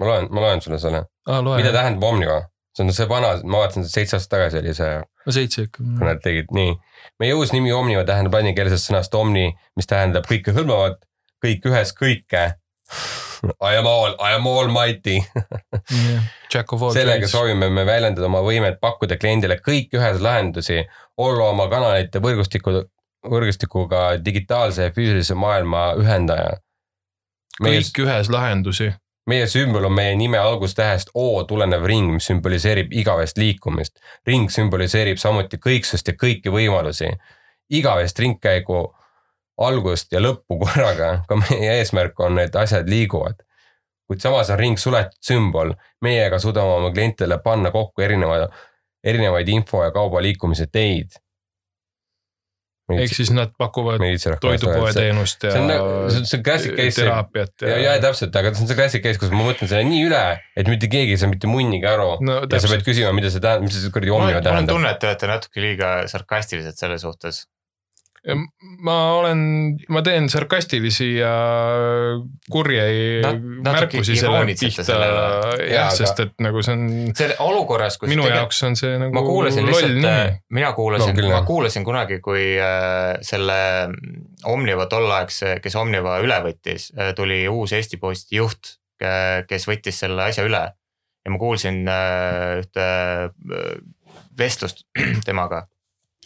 ma 0.00 0.10
loen, 0.10 0.28
ma 0.30 0.44
loen 0.44 0.62
sulle 0.64 0.78
selle, 0.82 1.04
ah,. 1.28 1.42
mida 1.56 1.72
tähendab 1.74 2.04
Omniva, 2.10 2.40
see 2.76 2.84
on 2.84 2.92
see 2.94 3.08
vana, 3.10 3.32
ma 3.44 3.64
vaatasin 3.64 3.88
seitse 3.88 4.18
aastat 4.18 4.36
tagasi 4.36 4.60
oli 4.62 4.74
see 4.76 4.92
seitse 5.38 5.66
ikka. 5.66 5.84
kui 5.84 6.08
nad 6.08 6.22
tegid 6.24 6.52
nii. 6.56 6.76
meie 7.22 7.36
uus 7.38 7.54
nimi 7.56 7.72
Omniva 7.74 8.04
tähendab 8.08 8.36
ladinakeelsest 8.36 8.90
sõnast 8.90 9.16
omni, 9.18 9.48
mis 9.78 9.90
tähendab 9.90 10.28
kõikehõlmavat, 10.30 11.02
kõik 11.44 11.68
ühes 11.72 11.94
kõike. 11.96 12.48
I 13.60 13.76
am 13.76 13.84
all, 13.90 14.14
I 14.22 14.36
am 14.38 14.46
almighty. 14.48 15.18
All 16.56 16.92
sellega 16.94 17.28
soovime 17.28 17.66
me 17.68 17.82
väljendada 17.84 18.30
oma 18.30 18.40
võimet 18.40 18.78
pakkuda 18.80 19.18
kliendile 19.20 19.58
kõik 19.60 19.92
ühes 19.98 20.22
lahendusi, 20.24 20.78
olla 21.16 21.48
oma 21.50 21.68
kanalite 21.68 22.20
võrgustiku, 22.22 22.82
võrgustikuga 23.30 24.24
digitaalse 24.24 24.88
ja 24.88 24.94
füüsilise 24.94 25.34
maailma 25.34 25.92
ühendaja. 26.00 26.56
meie, 27.60 27.80
kõik 27.80 28.02
ühes 28.04 28.30
lahendusi. 28.30 28.92
meie 29.26 29.46
sümbol 29.46 29.84
on 29.84 29.92
meie 29.92 30.14
nime 30.16 30.38
algustähest 30.38 31.10
O 31.14 31.44
tulenev 31.44 31.84
ring, 31.84 32.12
mis 32.12 32.26
sümboliseerib 32.26 32.92
igavest 32.92 33.38
liikumist. 33.38 33.98
ring 34.26 34.50
sümboliseerib 34.50 35.18
samuti 35.18 35.56
kõiksust 35.56 36.08
ja 36.08 36.14
kõiki 36.14 36.52
võimalusi. 36.52 37.10
igavest 37.70 38.18
ringkäigu 38.18 38.94
algust 39.58 40.12
ja 40.12 40.20
lõppu 40.20 40.58
korraga, 40.64 41.24
ka 41.28 41.36
meie 41.36 41.78
eesmärk 41.80 42.20
on, 42.20 42.38
et 42.38 42.56
asjad 42.56 42.88
liiguvad. 42.88 43.42
kuid 44.06 44.20
samas 44.22 44.50
on 44.50 44.58
ring 44.58 44.78
suletud 44.78 45.18
sümbol, 45.20 45.72
meiega 46.00 46.38
suudame 46.38 46.76
oma 46.78 46.92
klientidele 46.94 47.38
panna 47.42 47.70
kokku 47.70 48.02
erineva, 48.02 48.48
erinevaid 49.06 49.48
info 49.54 49.84
ja 49.84 49.94
kauba 49.94 50.22
liikumise 50.24 50.66
teid. 50.72 51.16
ehk 52.86 53.10
siis 53.10 53.32
nad 53.34 53.50
pakuvad 53.58 53.98
toidupoe 54.42 54.92
teenust 54.94 55.42
ja 55.42 55.56
see 55.56 55.62
on 55.62 55.72
nagu, 55.72 55.88
see 56.06 56.20
on 56.22 56.28
see 56.30 56.42
classic 56.46 56.76
case. 56.76 57.00
teraapiat 57.00 57.64
ja, 57.66 57.80
ja 57.82 57.96
täpselt, 58.02 58.36
aga 58.38 58.52
see 58.54 58.62
on 58.62 58.70
see 58.70 58.78
classic 58.78 59.02
case, 59.02 59.18
kus 59.18 59.32
ma 59.34 59.42
mõtlen 59.48 59.70
selle 59.72 59.88
nii 59.88 60.04
üle, 60.06 60.22
et 60.54 60.70
mitte 60.70 60.90
keegi 60.92 61.16
ei 61.16 61.18
saa 61.18 61.32
mitte 61.32 61.50
munnigi 61.50 61.88
aru 61.90 62.12
no 62.26 62.38
ja 62.44 62.62
sa 62.62 62.70
pead, 62.70 62.86
küsima, 62.86 63.10
mida 63.16 63.32
see 63.34 63.42
tähendab, 63.42 63.66
mis 63.66 63.80
see 63.80 63.90
kuradi 63.94 64.14
omniva 64.14 64.38
on, 64.38 64.38
mul 64.38 64.38
on 64.38 64.46
tähendab. 64.46 64.76
tunne, 64.76 64.94
et 64.94 65.02
te 65.02 65.10
olete 65.10 65.32
natuke 65.32 65.64
liiga 65.66 65.92
sarkastilised 66.12 66.78
selle 66.78 67.00
suhtes. 67.02 67.42
Ma 68.82 68.94
olen, 69.20 69.40
ma 69.94 70.00
teen 70.02 70.26
sarkastilisi 70.30 71.12
ja 71.20 71.32
kurje 72.50 72.86
Nat- 73.22 73.42
märkusi 73.62 74.16
selle 74.18 74.40
pihta 74.48 74.96
jah, 75.70 75.90
sest 75.94 76.22
et 76.24 76.32
nagu 76.42 76.62
see 76.66 76.74
on 76.74 76.86
selle 77.16 77.36
olukorras, 77.44 77.98
kus 78.00 78.10
minu 78.10 78.24
tegelikult- 78.24 78.42
jaoks 78.42 78.62
on 78.66 78.78
see 78.80 78.96
nagu 78.98 79.14
ma 79.14 79.22
kuulasin 79.26 79.66
loll 79.68 79.76
lihtsalt 79.76 80.00
nimi., 80.00 80.40
mina 80.58 80.72
kuulasin 80.76 81.20
No 81.22 81.28
ma 81.30 81.42
kuulasin 81.46 81.84
kunagi, 81.86 82.18
kui 82.24 82.48
äh, 82.58 83.18
selle 83.26 83.60
Omniva 84.44 84.86
tolleaegse, 84.90 85.58
kes 85.62 85.76
Omniva 85.78 86.18
üle 86.24 86.40
võttis, 86.44 86.90
tuli 87.16 87.44
uus 87.48 87.72
Eesti 87.78 87.96
Posti 88.02 88.36
juht, 88.40 88.74
kes 89.48 89.68
võttis 89.70 90.02
selle 90.02 90.26
asja 90.26 90.44
üle. 90.46 90.64
ja 91.26 91.30
ma 91.34 91.38
kuulsin 91.42 91.80
äh, 91.90 92.60
ühte 92.62 92.84
äh, 93.30 93.72
vestlust 94.38 94.84
temaga 95.26 95.66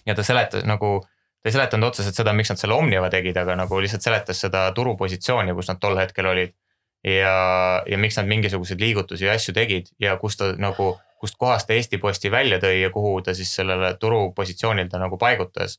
ja 0.06 0.14
ta 0.16 0.24
seletas 0.26 0.64
nagu, 0.68 0.98
ta 1.40 1.48
ei 1.48 1.54
seletanud 1.54 1.88
otseselt 1.88 2.16
seda, 2.16 2.32
miks 2.36 2.52
nad 2.52 2.60
selle 2.60 2.76
Omniva 2.76 3.08
tegid, 3.12 3.36
aga 3.40 3.56
nagu 3.58 3.80
lihtsalt 3.80 4.04
seletas 4.04 4.42
seda 4.44 4.66
turupositsiooni, 4.76 5.54
kus 5.56 5.70
nad 5.72 5.80
tol 5.80 5.96
hetkel 6.00 6.28
olid. 6.28 6.56
ja, 7.04 7.82
ja 7.88 7.96
miks 7.98 8.18
nad 8.18 8.28
mingisuguseid 8.28 8.80
liigutusi 8.80 9.24
ja 9.24 9.32
asju 9.32 9.54
tegid 9.56 9.86
ja 10.00 10.18
kus 10.20 10.36
ta 10.36 10.50
nagu, 10.60 10.98
kust 11.16 11.38
kohast 11.40 11.68
ta 11.68 11.72
Eesti 11.72 11.96
Posti 11.98 12.30
välja 12.30 12.58
tõi 12.60 12.82
ja 12.82 12.90
kuhu 12.92 13.22
ta 13.24 13.32
siis 13.34 13.54
sellele 13.56 13.94
turupositsioonil 14.00 14.90
ta 14.92 15.00
nagu 15.00 15.16
paigutas. 15.16 15.78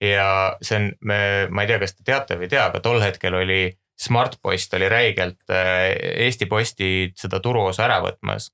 ja 0.00 0.56
see 0.62 0.78
on, 0.80 0.92
me, 1.00 1.18
ma 1.50 1.64
ei 1.64 1.68
tea, 1.68 1.80
kas 1.80 1.96
te 1.96 2.04
teate 2.04 2.40
või 2.40 2.48
ei 2.48 2.54
tea, 2.56 2.64
aga 2.70 2.80
tol 2.80 3.00
hetkel 3.04 3.34
oli 3.34 3.76
Smartpost 3.96 4.74
oli 4.76 4.88
räigelt 4.92 5.40
äh, 5.50 5.92
Eesti 6.26 6.46
Posti 6.46 7.12
seda 7.16 7.40
turuosa 7.40 7.84
ära 7.84 8.00
võtmas 8.04 8.50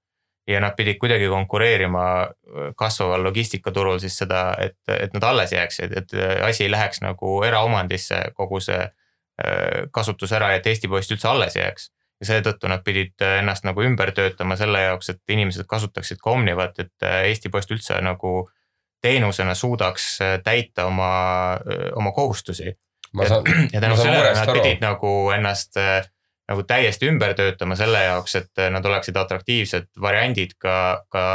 ja 0.52 0.60
nad 0.60 0.76
pidid 0.76 0.98
kuidagi 1.00 1.28
konkureerima 1.28 2.04
äh, 2.22 2.68
kasvaval 2.76 3.24
logistikaturul 3.24 3.98
siis 4.02 4.18
seda, 4.18 4.52
et, 4.60 4.78
et 4.88 5.14
nad 5.14 5.24
alles 5.28 5.52
jääksid, 5.52 5.96
et 5.96 6.14
äh, 6.14 6.36
asi 6.46 6.66
ei 6.66 6.70
läheks 6.70 7.02
nagu 7.04 7.40
eraomandisse 7.46 8.20
kogu 8.34 8.60
see 8.60 8.78
äh, 8.82 9.88
kasutus 9.90 10.32
ära, 10.32 10.52
et 10.54 10.66
Eesti 10.66 10.88
Post 10.88 11.14
üldse 11.14 11.28
alles 11.28 11.56
jääks. 11.56 11.90
ja 12.22 12.26
seetõttu 12.26 12.68
nad 12.70 12.84
pidid 12.86 13.18
ennast 13.26 13.64
nagu 13.66 13.82
ümber 13.82 14.12
töötama 14.14 14.54
selle 14.56 14.84
jaoks, 14.84 15.08
et 15.10 15.20
inimesed 15.28 15.66
kasutaksid 15.66 16.20
ka 16.22 16.30
Omnivat, 16.30 16.78
et 16.78 17.06
Eesti 17.24 17.50
Post 17.50 17.70
üldse 17.74 17.98
nagu 18.00 18.48
teenusena 19.02 19.54
suudaks 19.58 20.18
täita 20.44 20.86
oma, 20.86 21.10
oma 21.98 22.12
kohustusi 22.14 22.68
ja 22.68 22.74
ma 23.12 23.24
tänu 23.80 23.96
sellele 23.96 24.34
nad 24.34 24.48
aru. 24.48 24.60
pidid 24.60 24.82
nagu 24.82 25.30
ennast 25.34 25.76
äh, 25.76 26.06
nagu 26.52 26.64
täiesti 26.68 27.08
ümber 27.10 27.34
töötama 27.38 27.76
selle 27.78 28.04
jaoks, 28.04 28.36
et 28.42 28.64
nad 28.72 28.86
oleksid 28.86 29.18
atraktiivsed 29.18 29.90
variandid 30.00 30.56
ka, 30.62 30.76
ka 31.12 31.26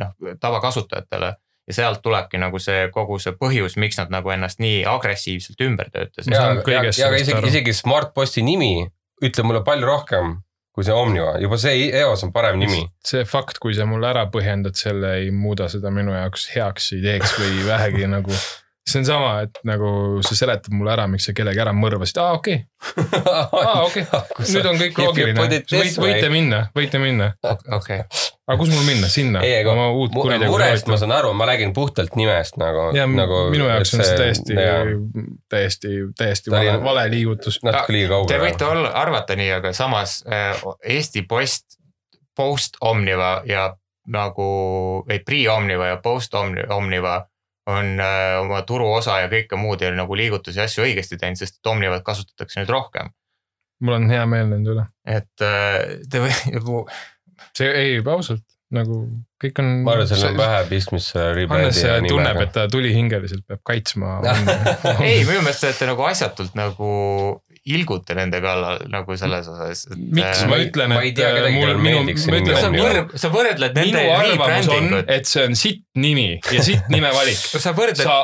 noh, 0.00 0.16
tavakasutajatele. 0.40 1.34
ja 1.68 1.74
sealt 1.76 2.00
tulebki 2.02 2.38
nagu 2.40 2.56
see 2.62 2.86
kogu 2.92 3.18
see 3.20 3.34
põhjus, 3.36 3.76
miks 3.76 3.98
nad 4.00 4.12
nagu 4.12 4.30
ennast 4.32 4.60
nii 4.62 4.84
agressiivselt 4.88 5.60
ümber 5.66 5.90
töötasid 5.92 6.32
ja, 6.32 6.46
ja, 6.64 6.84
ja 6.88 7.08
aga 7.10 7.18
isegi 7.20 7.50
isegi 7.50 7.74
Smartposti 7.76 8.44
nimi 8.44 8.86
ütleb 9.24 9.50
mulle 9.50 9.60
palju 9.66 9.88
rohkem 9.88 10.38
kui 10.78 10.86
see 10.86 10.94
Omniva, 10.94 11.32
juba 11.42 11.56
see 11.58 11.88
eos 11.98 12.22
on 12.22 12.30
parem 12.30 12.60
nimi. 12.60 12.84
see 13.02 13.24
fakt, 13.26 13.58
kui 13.58 13.74
sa 13.74 13.82
mulle 13.90 14.06
ära 14.12 14.28
põhjendad 14.30 14.78
selle, 14.78 15.16
ei 15.24 15.32
muuda 15.34 15.66
seda 15.72 15.90
minu 15.90 16.14
jaoks 16.14 16.46
heaks 16.54 16.92
ideeks 16.94 17.34
või 17.40 17.64
vähegi 17.66 18.06
nagu 18.12 18.30
see 18.92 19.02
on 19.02 19.06
sama, 19.08 19.30
et 19.46 19.60
nagu 19.68 19.88
sa 20.26 20.36
seletad 20.38 20.74
mulle 20.74 20.92
ära, 20.94 21.06
miks 21.10 21.28
sa 21.28 21.34
kellegi 21.36 21.60
ära 21.62 21.72
mõrvasid, 21.76 22.18
aa 22.22 22.34
okei 22.38 22.58
okay. 22.62 23.22
aa 23.62 23.84
okei 23.84 24.04
okay., 24.06 24.48
nüüd 24.54 24.68
on 24.70 24.80
kõik 24.80 25.00
loogiline 25.02 25.46
võite 25.46 26.02
way. 26.02 26.28
minna, 26.32 26.60
võite 26.76 27.00
minna, 27.02 27.30
okei, 27.76 28.02
aga 28.48 28.58
kus 28.60 28.72
mul 28.72 28.84
minna, 28.86 29.10
sinna, 29.12 29.42
ei, 29.46 29.58
aga 29.62 29.74
oma 29.74 29.88
uut 29.94 30.14
kuritegu 30.16 30.52
murest 30.54 30.90
ma 30.90 31.00
saan 31.00 31.14
aru, 31.18 31.32
ma 31.38 31.48
räägin 31.50 31.74
puhtalt 31.76 32.16
nimest 32.18 32.60
nagu. 32.60 32.88
ja 32.96 33.08
nagu, 33.10 33.42
minu 33.54 33.68
jaoks 33.70 33.96
on 33.96 34.04
see 34.04 34.20
täiesti 34.22 34.58
jaa,, 34.58 34.84
täiesti, 35.52 35.96
täiesti 36.18 36.54
vale, 36.54 36.78
vale 36.84 37.08
liigutus. 37.12 37.60
natuke 37.66 37.96
liiga 37.96 38.14
Te 38.14 38.16
kaugele. 38.16 38.44
võite 38.46 38.70
olla, 38.70 38.94
arvata 39.02 39.36
nii, 39.38 39.50
aga 39.60 39.74
samas 39.76 40.20
äh, 40.28 40.62
Eesti 40.98 41.26
Post, 41.28 41.78
Post 42.36 42.80
Omniva 42.80 43.42
ja 43.48 43.70
nagu, 44.08 45.04
ei 45.08 45.18
Pre-Omniva 45.18 45.86
ja 45.86 45.96
Post 46.02 46.34
Omni- 46.34 46.66
Omniva 46.70 47.27
on 47.68 48.00
äh, 48.00 48.40
oma 48.40 48.62
turuosa 48.68 49.20
ja 49.22 49.30
kõike 49.32 49.58
muud 49.60 49.82
ja 49.84 49.90
nagu 49.94 50.16
liigutusi 50.18 50.60
ja 50.60 50.68
asju 50.68 50.86
õigesti 50.86 51.20
teinud, 51.20 51.40
sest 51.40 51.60
Omnivat 51.66 52.04
kasutatakse 52.06 52.62
nüüd 52.62 52.72
rohkem. 52.72 53.12
mul 53.84 54.00
on 54.00 54.10
hea 54.10 54.24
meel 54.26 54.48
nende 54.50 54.74
üle, 54.74 54.86
et 55.06 55.44
äh, 55.44 55.98
te 56.10 56.22
või, 56.24 56.84
see 57.58 57.68
ei, 57.68 57.98
ausalt 58.04 58.46
nagu 58.74 58.98
kõik 59.40 59.60
on. 59.62 59.68
ma 59.86 59.94
arvan, 59.96 60.08
seal 60.10 60.26
on 60.28 60.38
vähe 60.38 60.64
pistmist 60.68 61.12
selle 61.14 61.46
Hannes 61.48 61.78
rebrändi 61.80 61.84
ja 61.84 61.98
tunneb, 62.04 62.40
et. 62.44 62.52
ta 62.52 62.66
tulihingeliselt 62.72 63.46
peab 63.48 63.62
kaitsma. 63.66 64.18
ei 65.08 65.22
minu 65.24 65.40
meelest 65.40 65.64
te 65.64 65.70
olete 65.70 65.88
nagu 65.88 66.04
asjatult 66.08 66.58
nagu 66.58 66.90
ilgute 67.74 68.14
nende 68.18 68.40
kallal 68.44 68.80
nagu 68.92 69.16
selles 69.20 69.48
osas. 69.52 69.84
miks 69.96 70.44
ma 70.48 70.58
ütlen, 70.62 70.92
ma 70.94 71.02
ei 71.04 71.12
et 71.12 71.20
äh, 71.24 71.48
mul, 71.54 71.74
minu, 71.82 72.02
ma 72.06 72.14
ütlen, 72.40 72.54
sa 72.56 72.70
Omniva. 72.70 72.88
minu, 72.94 73.20
sa 73.20 73.30
võrdled 73.34 73.76
nende 73.78 74.04
rebrandingut, 74.04 75.12
et 75.18 75.28
see 75.28 75.44
on 75.48 75.56
sitt 75.58 75.84
nimi 75.98 76.26
ja 76.40 76.64
sitt 76.64 76.88
nimevalik. 76.92 77.38
sa 77.64 77.74
võrdled 77.76 78.00
sa 78.00 78.18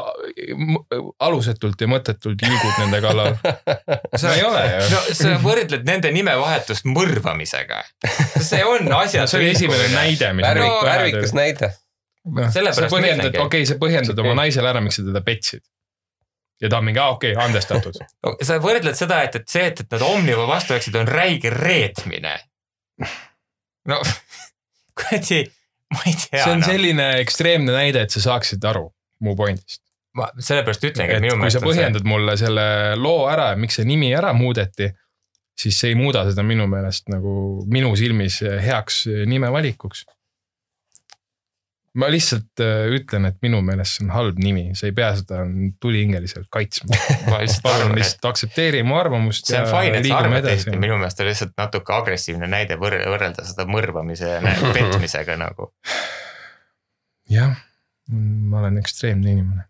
alusetult 1.29 1.81
ja 1.81 1.89
mõttetult 1.91 2.43
liigud 2.45 2.81
nende 2.83 3.01
kallal. 3.05 3.37
sa 4.21 4.35
ei 4.37 4.45
ole 4.47 4.65
ju. 4.71 4.83
no 4.95 5.03
sa 5.21 5.37
võrdled 5.43 5.87
nende 5.89 6.13
nimevahetust 6.15 6.89
mõrvamisega. 6.89 7.83
see 8.41 8.63
on 8.67 8.91
asja. 9.03 9.27
see 9.31 9.41
oli 9.43 9.53
esimene. 9.55 9.89
näide, 9.95 10.33
mis 10.37 10.47
värvik 10.47 10.71
No-, 10.71 10.83
värvikas 10.87 11.35
näide. 11.37 11.73
sa 12.25 12.51
Sellepärast 12.55 12.89
ma 12.89 12.97
põhjendad, 12.97 13.35
okei, 13.45 13.67
sa 13.69 13.77
põhjendad 13.81 14.21
oma 14.23 14.33
naisele 14.39 14.71
ära, 14.71 14.81
miks 14.85 14.97
sa 15.01 15.05
teda 15.05 15.21
petsid. 15.25 15.61
Ja 16.63 16.71
ta 16.71 16.79
on 16.79 16.89
mingi, 16.89 17.01
aa 17.03 17.15
okei 17.15 17.33
okay,, 17.35 17.45
andestatud. 17.47 17.99
sa 18.47 18.59
võrdled 18.63 18.97
seda, 18.99 19.23
et, 19.27 19.39
et 19.41 19.49
see, 19.51 19.67
et, 19.71 19.85
et 19.85 19.97
nad 19.97 20.05
Omniva 20.07 20.47
vastu 20.49 20.77
läksid, 20.77 20.97
on 21.01 21.11
räige 21.11 21.53
reetmine. 21.55 22.37
no 23.91 24.01
kuradi, 24.99 25.45
ma 25.95 26.05
ei 26.07 26.17
tea. 26.19 26.43
see 26.43 26.53
on 26.53 26.67
selline 26.67 27.09
ekstreemne 27.23 27.75
näide, 27.75 28.05
et 28.07 28.15
sa 28.15 28.23
saaksid 28.31 28.65
aru 28.71 28.87
mu 29.25 29.35
pointist. 29.39 29.83
ma 30.15 30.29
sellepärast 30.39 30.85
ütlengi, 30.91 31.17
et 31.17 31.25
minu 31.25 31.35
kui 31.35 31.43
meelest 31.43 31.59
sa 31.59 31.65
põhjendad 31.65 32.05
mulle 32.07 32.37
selle 32.39 32.67
loo 33.01 33.25
ära, 33.31 33.53
miks 33.59 33.81
see 33.81 33.89
nimi 33.89 34.13
ära 34.15 34.31
muudeti, 34.37 34.93
siis 35.59 35.79
see 35.81 35.91
ei 35.91 35.99
muuda 35.99 36.23
seda 36.29 36.45
minu 36.47 36.69
meelest 36.71 37.11
nagu 37.11 37.65
minu 37.71 37.91
silmis 37.99 38.41
heaks 38.63 39.05
nimevalikuks. 39.31 40.05
Ma 42.01 42.09
lihtsalt 42.11 42.63
äh, 42.63 42.89
ütlen, 42.97 43.29
et 43.29 43.37
minu 43.45 43.61
meelest 43.63 43.99
see 43.99 44.07
on 44.07 44.13
halb 44.15 44.39
nimi, 44.43 44.67
sa 44.79 44.89
ei 44.89 44.95
pea 44.97 45.13
seda 45.19 45.45
tulihingeliselt 45.83 46.49
kaitsma. 46.53 46.99
ma 47.31 47.39
lihtsalt 47.43 47.65
palun 47.67 47.95
lihtsalt 47.99 48.29
aktsepteeri 48.33 48.83
mu 48.87 48.99
arvamust 48.99 49.51
see 49.51 49.61
on 49.61 49.71
fine, 49.71 50.01
et 50.01 50.09
sa 50.09 50.21
arvad 50.23 50.49
teisiti, 50.49 50.77
minu 50.81 50.99
meelest 50.99 51.23
on 51.23 51.31
lihtsalt 51.31 51.57
natuke 51.61 51.97
agressiivne 51.97 52.51
näide 52.51 52.79
võr- 52.81 53.01
võrrelda 53.15 53.47
seda 53.47 53.69
mõrvamise 53.71 54.39
petmisega 54.77 55.39
nagu 55.41 55.71
jah, 57.31 57.55
ma 58.11 58.61
olen 58.61 58.79
ekstreemne 58.79 59.31
inimene. 59.31 59.67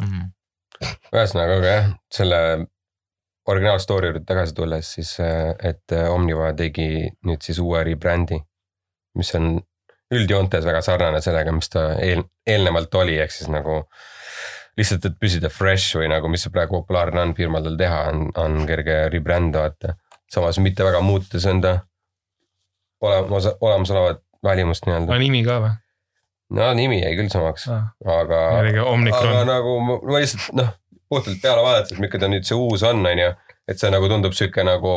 mm. 0.00 0.06
-hmm. 0.06 0.96
ühesõnaga, 1.12 1.58
aga 1.58 1.66
jah, 1.66 1.92
selle 2.12 2.40
originaal 3.46 3.78
story 3.78 4.08
juurde 4.08 4.24
tagasi 4.26 4.54
tulles, 4.54 4.92
siis 4.94 5.20
äh, 5.20 5.54
et 5.62 5.92
äh, 5.92 6.10
Omniva 6.12 6.52
tegi 6.52 7.10
nüüd 7.26 7.42
siis 7.42 7.58
uue 7.58 7.84
rebrand'i, 7.84 8.40
mis 9.14 9.34
on 9.34 9.60
üldjoontes 10.14 10.66
väga 10.66 10.82
sarnane 10.84 11.20
sellega, 11.24 11.52
mis 11.54 11.70
ta 11.72 11.92
eel, 12.02 12.24
eelnevalt 12.46 12.94
oli, 13.00 13.18
ehk 13.22 13.32
siis 13.34 13.50
nagu 13.52 13.82
lihtsalt, 14.78 15.06
et 15.06 15.18
püsida 15.20 15.50
fresh 15.52 15.98
või 15.98 16.08
nagu, 16.10 16.28
mis 16.30 16.46
praegu 16.52 16.80
populaarne 16.80 17.22
on 17.22 17.34
firmadel 17.38 17.78
teha, 17.78 18.00
on, 18.10 18.28
on 18.40 18.64
kerge 18.68 19.04
rebrand 19.12 19.56
vaata. 19.56 19.94
samas 20.30 20.58
mitte 20.58 20.84
väga 20.84 21.00
muutes 21.04 21.46
enda 21.46 21.78
olemas, 23.04 23.48
olemasolevat 23.60 24.22
välimust 24.44 24.86
aga 24.86 24.92
nii-öelda. 24.92 25.18
nimi 25.22 25.42
ka 25.46 25.58
või? 25.62 25.74
no 26.58 26.70
nimi 26.74 27.00
jäi 27.02 27.14
küll 27.18 27.30
samaks, 27.32 27.68
aga 27.68 28.40
jällegi 28.58 28.80
aga 28.82 28.88
Omnicron. 28.90 29.46
nagu 29.48 29.76
ma, 29.84 29.98
lihtsalt 30.18 30.56
noh, 30.58 30.72
puhtalt 31.08 31.40
peale 31.42 31.64
vaadates, 31.64 31.98
milline 31.98 32.20
ta 32.22 32.30
nüüd 32.30 32.48
see 32.48 32.58
uus 32.58 32.84
on, 32.86 33.04
on 33.06 33.22
ju, 33.22 33.30
et 33.70 33.80
see 33.80 33.92
nagu 33.94 34.10
tundub 34.10 34.36
sihuke 34.36 34.66
nagu 34.66 34.96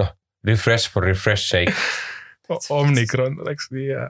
noh, 0.00 0.14
refresh 0.46 0.90
for 0.92 1.06
refresh 1.06 1.50
sake. 1.50 1.74
Omnicron 2.80 3.40
oleks 3.44 3.68
nii 3.74 3.90
hea. 3.90 4.06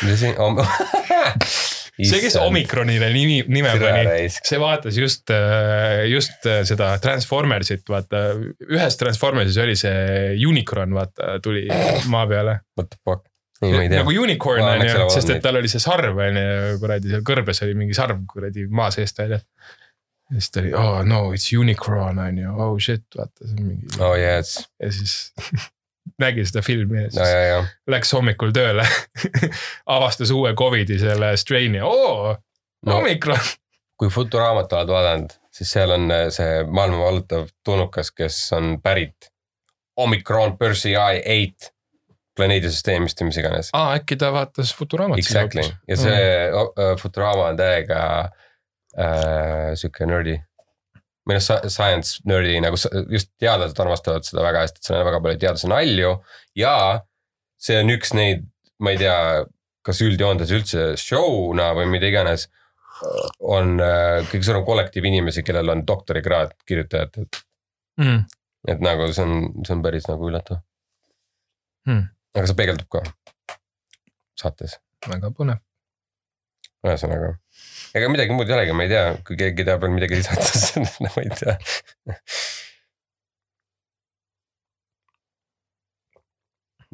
see, 0.00 0.34
see, 2.10 2.20
kes. 2.20 2.36
Omicronile 2.40 3.10
nimi, 3.14 3.40
nime 3.48 3.72
pani, 3.80 4.28
see 4.32 4.60
vaatas 4.60 4.98
just, 4.98 5.32
just 6.10 6.46
seda 6.68 6.92
Transformersit, 7.02 7.84
vaata. 7.90 8.22
ühes 8.68 9.00
Transformersis 9.00 9.58
oli 9.64 9.76
see 9.78 10.36
Unicron, 10.48 10.94
vaata, 10.96 11.36
tuli 11.44 11.66
maa 12.12 12.26
peale. 12.30 12.60
What 12.78 12.94
the 12.94 13.02
fuck, 13.04 13.26
ei 13.60 13.72
ma 13.72 13.82
ei 13.82 13.88
tea 13.88 14.00
nagu. 14.00 14.14
unicorn 14.22 14.64
on 14.64 14.86
ju 14.86 15.08
sest 15.12 15.34
et 15.34 15.42
tal 15.44 15.58
oli 15.60 15.68
see 15.68 15.82
sarv 15.82 16.20
on 16.24 16.38
ju, 16.40 16.78
kuradi 16.80 17.12
seal 17.12 17.24
kõrbes 17.26 17.60
oli 17.66 17.76
mingi 17.76 17.96
sarv 17.96 18.22
kuradi 18.30 18.64
maa 18.72 18.88
seest 18.94 19.20
väljas. 19.20 19.44
ja 20.30 20.38
siis 20.38 20.54
ta 20.54 20.62
oli, 20.62 20.72
oh 20.78 21.02
no 21.04 21.20
it's 21.36 21.50
unicorn 21.56 22.20
on 22.22 22.40
ju, 22.40 22.54
oh 22.56 22.78
shit, 22.80 23.04
vaata 23.16 23.44
see 23.44 23.58
on 23.58 23.68
mingi 23.68 24.00
oh 24.00 24.16
yes, 24.16 24.56
ja 24.80 24.92
siis 24.94 25.18
nägi 26.18 26.44
seda 26.48 26.62
filmi 26.66 27.02
ja 27.02 27.08
no 27.08 27.14
siis 27.14 27.32
ja, 27.32 27.40
ja 27.46 27.64
läks 27.90 28.12
hommikul 28.16 28.54
tööle. 28.56 28.86
avastas 29.96 30.32
uue 30.34 30.54
Covidi 30.58 30.98
selle 31.00 31.34
strain'i, 31.40 31.82
oo, 31.84 32.36
no 32.86 32.98
Omicron. 32.98 33.40
kui 34.00 34.08
Futuraamat 34.12 34.72
oled 34.72 34.94
vaadanud, 34.94 35.34
siis 35.54 35.72
seal 35.76 35.96
on 35.96 36.08
äh, 36.14 36.28
see 36.34 36.62
maailma 36.68 37.04
vallutav 37.04 37.50
tulnukas, 37.64 38.12
kes 38.16 38.40
on 38.56 38.78
pärit 38.82 39.30
Omicron 40.00 40.56
Persei 40.58 40.96
eight 41.24 41.72
planeedisüsteemist 42.38 43.20
või 43.20 43.30
mis 43.30 43.40
iganes. 43.42 43.72
aa, 43.76 43.96
äkki 43.98 44.16
ta 44.20 44.30
vaatas 44.32 44.72
Futuraamat 44.76 45.20
siis 45.20 45.30
Exactly 45.32 45.66
hoopis. 45.66 45.82
ja 45.88 45.98
see 46.00 46.22
mm. 46.50 47.00
Futurama 47.00 47.50
on 47.50 47.58
täiega 47.60 48.00
äh, 48.98 49.72
sihuke 49.74 50.08
nerdi. 50.08 50.38
noh, 51.28 51.40
science 51.40 52.22
nerdi 52.28 52.60
nagu 52.64 52.78
just 53.12 53.32
teadlased 53.40 53.78
armastavad 53.82 54.26
seda 54.26 54.44
väga 54.46 54.64
hästi, 54.64 54.80
et 54.80 54.88
seal 54.88 55.00
on 55.00 55.08
väga 55.10 55.20
palju 55.24 55.42
teaduse 55.44 55.70
nalju 55.70 56.14
ja 56.58 56.74
see 57.60 57.80
on 57.82 57.92
üks 57.92 58.14
neid, 58.16 58.46
ma 58.80 58.94
ei 58.94 59.02
tea, 59.02 59.18
kas 59.84 60.00
üldjoontes 60.04 60.54
üldse 60.56 60.88
show'na 61.00 61.70
või 61.76 61.90
mida 61.92 62.08
iganes. 62.08 62.48
on 63.40 63.78
äh, 63.80 64.26
kõige 64.28 64.44
suurem 64.44 64.64
kollektiiv 64.64 65.06
inimesi, 65.08 65.42
kellel 65.42 65.72
on 65.72 65.86
doktorikraad 65.88 66.50
kirjutajatelt, 66.68 67.38
mm.. 68.00 68.18
et 68.68 68.82
nagu 68.84 69.06
see 69.12 69.24
on, 69.24 69.46
see 69.64 69.72
on 69.72 69.84
päris 69.84 70.08
nagu 70.10 70.28
üllatav 70.28 70.60
Hmm. 71.88 72.10
aga 72.36 72.48
see 72.48 72.56
peegeldub 72.58 72.88
ka 72.92 73.00
saates 74.40 74.76
väga 75.08 75.30
põnev. 75.36 75.62
ühesõnaga, 76.84 77.30
ega 77.94 78.08
midagi 78.12 78.34
muud 78.34 78.48
ei 78.50 78.56
olegi, 78.56 78.74
ma 78.76 78.86
ei 78.86 78.92
tea, 78.92 79.04
kui 79.26 79.38
keegi 79.40 79.66
tahab 79.66 79.84
veel 79.84 79.94
midagi 79.96 80.20
lisada, 80.20 80.46
siis 80.50 80.76
no 80.78 81.10
ma 81.14 81.22
ei 81.24 81.30
tea. 81.40 81.54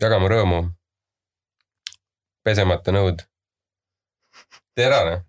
jagame 0.03 0.29
rõõmu. 0.33 0.61
pesemata 2.47 2.93
nõud. 2.95 3.25
terane. 4.77 5.23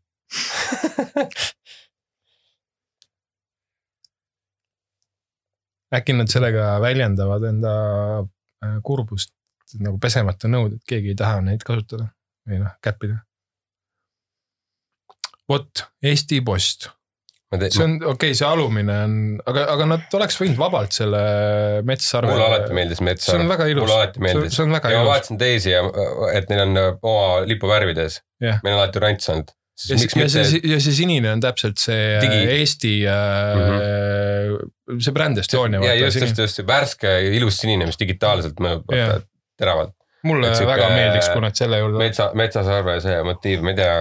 äkki 5.98 6.14
nad 6.14 6.28
sellega 6.28 6.80
väljendavad 6.84 7.44
enda 7.48 7.74
äh, 8.20 8.80
kurbust 8.84 9.32
nagu 9.80 10.00
pesemata 10.00 10.50
nõud, 10.52 10.78
et 10.78 10.84
keegi 10.88 11.14
ei 11.14 11.20
taha 11.20 11.40
neid 11.44 11.64
kasutada 11.68 12.12
või 12.48 12.60
noh, 12.64 12.76
käppida. 12.84 13.27
Vot 15.50 15.84
Eesti 16.04 16.42
Post, 16.46 16.90
see 17.48 17.84
on 17.84 17.94
okei 18.02 18.12
okay,, 18.12 18.36
see 18.36 18.48
alumine 18.48 18.96
on, 19.06 19.14
aga, 19.48 19.64
aga 19.72 19.86
nad 19.94 20.16
oleks 20.20 20.36
võinud 20.42 20.58
vabalt 20.60 20.96
selle 20.96 21.20
metssarve. 21.88 22.34
mulle 22.34 22.48
alati 22.50 22.76
meeldis 22.76 23.04
metsar. 23.08 23.38
see 23.38 23.44
on 23.44 23.52
väga 23.54 23.68
ilus. 23.72 23.86
mulle 23.86 24.00
alati 24.02 24.24
meeldis. 24.26 24.58
see 24.58 24.66
on 24.66 24.76
väga 24.76 24.92
ja 24.92 24.98
ma 24.98 25.06
ilus. 25.06 25.12
vaatasin 25.14 25.40
teisi 25.40 25.72
ja 25.72 25.86
et 26.34 26.52
neil 26.52 26.66
on 26.66 26.82
äh, 26.82 26.90
oma 27.00 27.46
lipuvärvides 27.48 28.20
Jah. 28.44 28.60
meil 28.66 28.76
on 28.76 28.82
alati 28.82 29.04
rants 29.06 29.32
olnud. 29.32 29.54
ja, 29.88 30.00
miks 30.02 30.18
ja 30.20 30.28
see, 30.34 30.62
ja 30.74 30.82
see 30.84 30.98
sinine 31.00 31.32
on 31.32 31.44
täpselt 31.46 31.80
see 31.80 32.18
Digi- 32.20 32.42
Digi... 32.42 32.58
Eesti 32.58 32.94
äh, 33.08 33.16
mm, 33.56 33.78
-hmm. 33.78 35.00
see 35.08 35.16
bränd 35.16 35.40
Estonia. 35.40 35.84
ja 35.88 35.96
just, 36.02 36.20
just, 36.20 36.44
just 36.44 36.60
see 36.60 36.68
värske 36.68 37.16
ilus 37.38 37.62
sinine, 37.64 37.88
mis 37.88 38.00
digitaalselt 38.02 38.60
mõjub 38.60 38.92
vaata 38.92 39.22
teravalt. 39.58 39.96
mulle 40.28 40.52
et 40.52 40.60
sihuke- 40.60 40.74
väga 40.76 40.92
meeldiks, 40.92 41.32
kui 41.32 41.48
nad 41.48 41.56
selle 41.56 41.80
juurde. 41.80 42.04
metsa, 42.04 42.32
metsasarve 42.36 43.00
see 43.08 43.24
motiiv, 43.24 43.64
ma 43.64 43.72
ei 43.72 43.80
tea, 43.80 43.96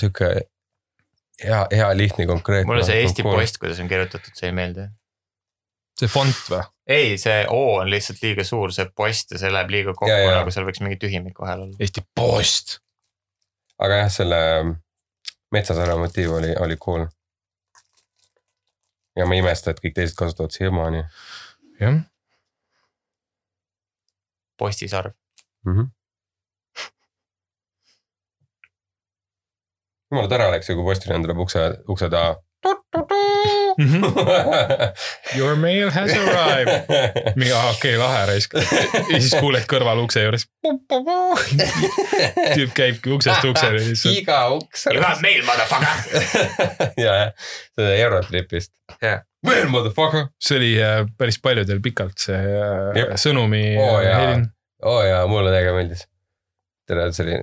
sihuke 0.00 0.30
hea, 1.44 1.66
hea, 1.72 1.90
lihtne, 1.96 2.26
konkreetne. 2.26 2.66
mulle 2.70 2.86
see 2.86 3.02
Eesti 3.02 3.22
Post, 3.26 3.60
kuidas 3.62 3.80
on 3.82 3.90
kirjutatud, 3.90 4.34
see 4.38 4.50
ei 4.50 4.56
meeldi. 4.56 4.88
see 5.98 6.10
fond 6.10 6.42
või? 6.50 6.62
ei, 6.88 7.14
see 7.20 7.44
O 7.52 7.62
on 7.78 7.90
lihtsalt 7.90 8.22
liiga 8.22 8.44
suur, 8.46 8.72
see 8.74 8.88
post 8.96 9.34
ja 9.34 9.40
see 9.42 9.52
läheb 9.52 9.72
liiga 9.74 9.94
kokku 9.94 10.32
nagu 10.32 10.52
seal 10.54 10.66
võiks 10.68 10.82
mingi 10.84 10.98
tühimik 11.00 11.40
vahel 11.42 11.66
olla. 11.66 11.78
Eesti 11.80 12.04
Post. 12.16 12.78
aga 13.78 14.02
jah, 14.04 14.12
selle 14.12 14.42
Metsasaare 15.54 15.94
motiiv 15.96 16.34
oli, 16.36 16.52
oli 16.60 16.76
cool. 16.76 17.06
ja 19.16 19.26
ma 19.26 19.36
ei 19.36 19.42
imesta, 19.42 19.72
et 19.72 19.80
kõik 19.84 19.96
teised 19.96 20.16
kasutavad 20.18 20.54
siiamaani 20.54 21.04
jah, 21.80 22.02
postisarv. 24.58 25.14
mm. 25.66 25.72
-hmm. 25.72 25.86
Jumala 30.10 30.28
tore 30.30 30.46
oleks 30.50 30.70
ju, 30.70 30.76
kui 30.78 30.86
postiljon 30.88 31.24
tuleb 31.26 31.38
ukse, 31.46 31.64
ukse 31.88 32.10
taha. 32.12 32.36
Your 35.38 35.54
mail 35.56 35.90
has 35.94 36.10
arrived. 36.10 36.88
mingi 37.36 37.52
ah, 37.54 37.70
okei 37.70 37.94
okay,, 37.94 37.98
lahe 38.00 38.26
raisk. 38.26 38.56
ja 39.12 39.20
siis 39.20 39.36
kuuled 39.38 39.62
kõrval 39.70 40.00
ukse 40.02 40.24
juures. 40.24 40.48
tüüp 42.56 42.72
käibki 42.74 43.12
uksest 43.14 43.46
ukseni 43.46 43.78
lihtsalt. 43.84 44.18
iga 44.18 44.40
uks. 44.56 44.88
You 44.90 44.98
got 45.04 45.22
mail, 45.22 45.46
motherfucker. 45.46 45.96
ja, 47.04 47.12
jah, 47.22 47.30
seda 47.78 47.94
Eurotripist. 47.94 48.72
Well 49.46 49.70
motherfucker. 49.70 50.26
see 50.42 50.58
oli 50.58 50.82
äh, 50.82 51.06
päris 51.18 51.38
paljudel 51.42 51.78
pikalt 51.82 52.18
see 52.18 52.34
äh, 52.34 52.96
Jep. 52.98 53.14
sõnumi 53.22 53.62
jaa. 53.76 54.18
helin. 54.18 54.48
oo 54.82 54.96
oh, 54.98 55.04
jaa, 55.06 55.26
mulle 55.30 55.54
täiega 55.54 55.76
meeldis. 55.76 56.08
tere, 56.90 57.06
see 57.14 57.26
oli, 57.28 57.36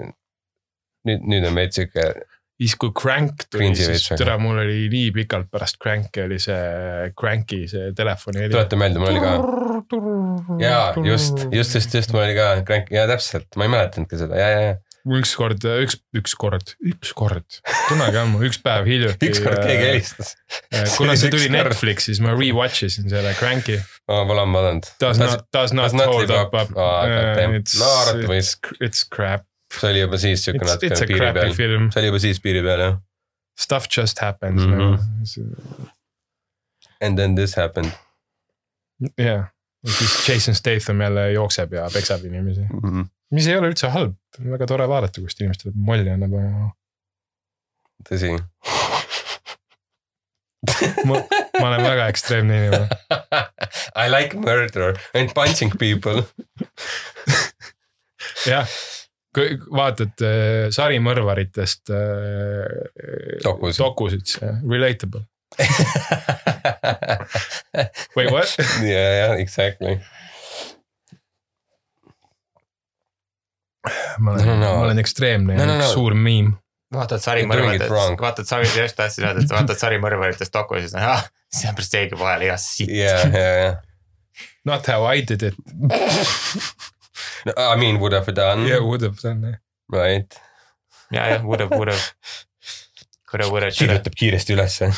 nüüd, 1.07 1.23
nüüd 1.31 1.47
on 1.47 1.55
veits 1.55 1.79
sihuke, 1.79 2.03
siis 2.55 2.75
kui 2.79 2.93
Crank 2.95 3.45
tuli, 3.51 3.73
siis 3.75 4.07
tere, 4.15 4.37
mul 4.39 4.61
oli 4.63 4.85
nii 4.91 5.11
pikalt 5.15 5.49
pärast 5.51 5.77
Cranki 5.81 6.23
oli 6.23 6.39
see 6.41 7.11
Cranki 7.19 7.65
see 7.71 7.91
telefoni 7.97 8.45
heli. 8.45 8.53
tuleta 8.55 8.79
meelde, 8.79 9.01
mul 9.01 9.11
oli 9.11 9.23
ka. 9.23 9.35
jaa, 10.63 10.87
just, 11.03 11.45
just, 11.51 11.75
just, 11.75 11.95
just 11.99 12.15
mul 12.15 12.23
oli 12.23 12.35
ka 12.37 12.49
crank, 12.67 12.91
jaa 12.95 13.07
täpselt, 13.11 13.49
ma 13.59 13.67
ei 13.67 13.73
mäletanudki 13.75 14.19
seda, 14.21 14.39
ja, 14.39 14.47
ja, 14.53 14.61
ja. 14.69 14.77
ükskord, 15.19 15.67
üks, 15.83 15.99
ükskord, 16.15 16.71
ükskord, 16.93 17.59
kunagi 17.89 18.21
ammu, 18.23 18.39
üks 18.47 18.61
päev 18.63 18.87
hiljuti. 18.87 19.27
ükskord 19.33 19.59
keegi 19.59 19.89
helistas. 19.89 20.31
kuna 20.95 21.17
see 21.19 21.31
tuli 21.35 21.49
Ükskord. 21.49 21.57
Netflixis, 21.59 22.23
ma 22.23 22.37
rewatch 22.37 22.87
isin 22.87 23.11
selle 23.11 23.35
Cranki. 23.37 23.81
ma 24.07 24.23
pole 24.29 24.45
ammu 24.47 24.61
vaadanud. 24.61 24.87
Does 25.03 25.19
not, 25.19 25.43
does 25.51 25.75
not 25.75 25.91
does 25.91 25.99
not 25.99 26.13
hold 26.13 26.23
live 26.31 26.39
up, 26.39 26.55
up. 26.55 26.71
Aa, 26.77 27.03
goddamn. 27.11 27.59
It's, 27.59 27.75
No 27.83 28.31
it's, 28.31 28.55
it's 28.79 29.03
crap. 29.03 29.43
See 29.79 29.89
oli 29.91 29.99
juba 30.05 30.17
siis 30.21 30.45
natukene 30.47 30.95
a 30.95 31.07
piiri 31.07 31.33
peal. 31.33 31.89
see 31.91 32.01
oli 32.01 32.07
juba 32.11 32.19
siis 32.23 32.39
piiri 32.43 32.61
peal 32.65 32.79
jah. 32.85 32.95
Stuff 33.59 33.87
just 33.97 34.19
happens 34.19 34.61
Mhm. 34.61 34.71
nagu. 34.71 35.89
And 37.01 37.17
then 37.19 37.35
this 37.35 37.55
happened 37.55 37.91
jah, 39.19 39.45
siis 39.85 40.15
Jason 40.29 40.55
Statham 40.55 41.01
jälle 41.01 41.31
jookseb 41.31 41.73
ja 41.73 41.89
peksab 41.93 42.23
inimesi, 42.25 42.61
mm. 42.61 42.79
-hmm. 43.01 43.05
mis 43.31 43.47
ei 43.47 43.57
ole 43.57 43.67
üldse 43.73 43.89
halb, 43.91 44.15
väga 44.51 44.65
tore 44.67 44.87
vaadata, 44.87 45.21
kust 45.21 45.41
inimestele 45.41 45.73
molli 45.75 46.09
annab 46.09 46.31
ja 46.33 46.69
tõsi. 48.09 48.31
ma, 51.05 51.19
ma 51.59 51.67
olen 51.67 51.83
väga 51.83 52.07
ekstreemne 52.07 52.57
inimene. 52.57 52.87
I 54.05 54.09
like 54.11 54.37
murder 54.37 54.95
and 55.13 55.31
punching 55.35 55.71
people. 55.79 56.23
jah, 58.51 58.67
vaatad 59.75 60.21
äh, 60.25 60.67
sarimõrvaritest 60.75 61.89
äh, 61.93 61.99
Dokusid. 63.43 63.79
dokusid, 63.81 64.35
relatable. 64.69 65.25
Wait, 68.17 68.31
what? 68.31 68.55
ja, 68.83 69.05
ja 69.19 69.27
exactly. 69.39 69.99
ma 74.19 74.31
olen 74.31 74.47
No, 74.47 74.55
no, 74.55 74.59
ma 74.75 74.83
olen 74.87 74.99
ekstreemne 74.99 75.55
No, 75.57 75.65
no, 75.65 75.73
no. 75.77 75.83
üks 75.83 75.93
suur 75.93 76.15
miim. 76.17 76.53
vaatad 76.95 77.21
sarimõrvaritest 77.23 77.91
wrong., 77.91 78.19
vaatad 78.21 78.47
sari, 78.49 78.67
just 78.71 78.95
tahtsin 78.97 79.27
öelda, 79.27 79.43
et 79.45 79.51
vaatad 79.51 79.77
sarimõrvaritest 79.81 80.53
doku 80.53 80.79
ja 80.79 80.85
siis 80.85 80.95
ah, 80.99 81.25
see 81.53 81.69
on 81.69 81.75
päris 81.77 81.93
õige 81.99 82.19
vahel 82.19 82.47
igas 82.47 82.63
siit. 82.77 82.91
ja, 82.95 83.17
ja, 83.29 83.51
ja. 83.63 83.73
Not 84.65 84.87
how 84.89 85.05
I 85.07 85.21
did 85.21 85.43
it 85.45 85.55
I 87.57 87.75
mean 87.75 87.99
would 87.99 88.13
have 88.13 88.33
done 88.35 88.67
yeah,, 88.67 88.79
would 88.79 89.01
have 89.01 89.19
done 89.21 89.41
jah. 89.41 89.59
right. 89.89 90.39
ja, 91.11 91.29
jah, 91.29 91.43
would 91.43 91.59
have, 91.59 91.77
would 91.77 91.87
have. 91.87 92.13
Could 93.25 93.41
have, 93.41 93.51
would 93.51 93.63
have, 93.63 93.73
should 93.73 93.89
have. 93.89 94.03
kirjutab 94.03 94.15
kiiresti 94.15 94.53
ülesse. 94.53 94.91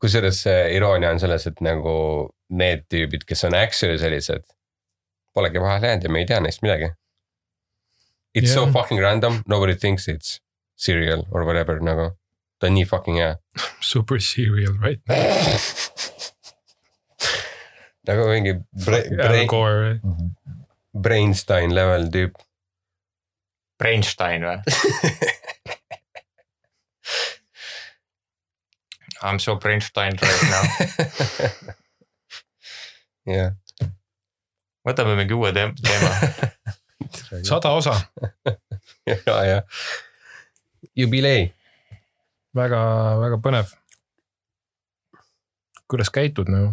kusjuures 0.00 0.42
see 0.42 0.76
iroonia 0.76 1.10
on 1.10 1.20
selles, 1.20 1.46
et 1.48 1.60
nagu 1.64 1.94
need 2.48 2.84
tüübid, 2.92 3.24
kes 3.28 3.44
on 3.48 3.56
actually 3.56 3.98
sellised, 4.00 4.44
polegi 5.34 5.60
vahele 5.62 5.92
jäänud 5.92 6.04
ja 6.08 6.12
me 6.12 6.22
ei 6.22 6.28
tea 6.28 6.40
neist 6.44 6.64
midagi. 6.64 6.92
It's 8.34 8.52
yeah. 8.52 8.66
so 8.66 8.72
fucking 8.72 9.00
random, 9.00 9.42
nobody 9.48 9.74
thinks 9.74 10.08
it's 10.08 10.40
serial 10.76 11.26
or 11.30 11.44
whatever 11.44 11.80
nagu. 11.80 12.10
ta 12.58 12.66
on 12.66 12.74
nii 12.74 12.84
fucking 12.90 13.16
hea. 13.16 13.36
Super 13.92 14.20
serial 14.20 14.74
right 14.82 15.00
now. 15.08 15.16
nagu 18.08 18.24
mingi 18.30 18.54
Al 18.56 18.84
bre, 18.84 19.44
Gore. 19.50 19.90
Brainstein 20.98 21.74
level 21.76 22.08
tüüp. 22.14 22.38
Brainstein 23.78 24.42
või? 24.48 24.58
I 29.18 29.32
m 29.34 29.38
so 29.42 29.56
Brainstein 29.58 30.14
right 30.22 30.44
now. 30.50 30.64
jah, 33.28 33.52
võtame 34.86 35.16
mingi 35.18 35.34
uue 35.36 35.50
teem- 35.56 35.74
teema. 35.78 36.12
sada 37.50 37.72
osa, 37.74 37.96
ja, 39.10 39.38
ja. 39.48 39.58
jubilei. 40.98 41.48
väga, 42.54 42.80
väga 43.22 43.40
põnev. 43.42 43.74
kuidas 45.90 46.10
käitud 46.14 46.48
nagu? 46.52 46.72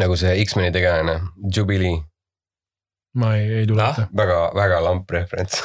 Nagu 0.00 0.16
see 0.18 0.34
X-meni 0.44 0.72
tegelane, 0.74 1.20
Jubilee, 1.56 1.96
ma 3.20 3.34
ei, 3.38 3.48
ei 3.60 3.66
tuleta. 3.66 4.08
väga, 4.16 4.38
väga 4.56 4.82
lamp 4.84 5.10
referents. 5.10 5.62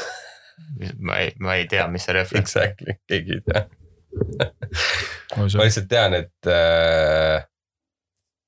ma 0.99 1.19
ei, 1.23 1.33
ma 1.39 1.55
ei 1.55 1.67
tea, 1.67 1.87
mis 1.91 2.05
see 2.05 2.15
referents. 2.17 2.55
Exactly, 2.55 2.99
keegi 3.09 3.39
ei 3.39 3.45
tea. 3.47 3.65
ma 5.37 5.45
ma 5.45 5.65
lihtsalt 5.65 5.89
tean, 5.91 6.17
et 6.17 6.49
äh, 6.49 7.43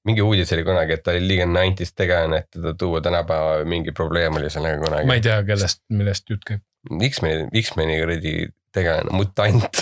mingi 0.08 0.24
uudis 0.26 0.54
oli 0.56 0.65
kunagi, 0.67 0.98
et 0.98 1.04
ta 1.06 1.13
oli 1.15 1.26
liiga 1.28 1.48
nineties 1.50 1.94
tegelane, 1.98 2.44
et 2.44 2.50
teda 2.58 2.74
tuua 2.78 3.02
tänapäeva, 3.06 3.65
mingi 3.70 3.94
probleem 3.96 4.38
oli 4.39 4.50
sellega 4.54 4.82
kunagi. 4.84 5.13
ei 5.13 5.26
tea, 5.26 5.41
kellest, 5.48 5.84
millest 5.89 6.30
jutt 6.30 6.46
käib. 6.48 6.65
X-meni, 7.12 7.50
X-meni 7.62 8.00
kuradi 8.02 8.36
tegelane, 8.74 9.13
mutant. 9.13 9.82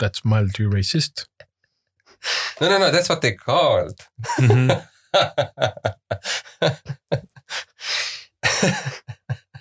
That's 0.00 0.24
mildly 0.24 0.64
racist 0.72 1.26
no 2.62 2.68
no 2.68 2.78
no 2.78 2.90
that's 2.90 3.08
what 3.08 3.22
they 3.22 3.32
called. 3.32 3.98
mm. 4.38 4.50
-hmm. 4.50 4.82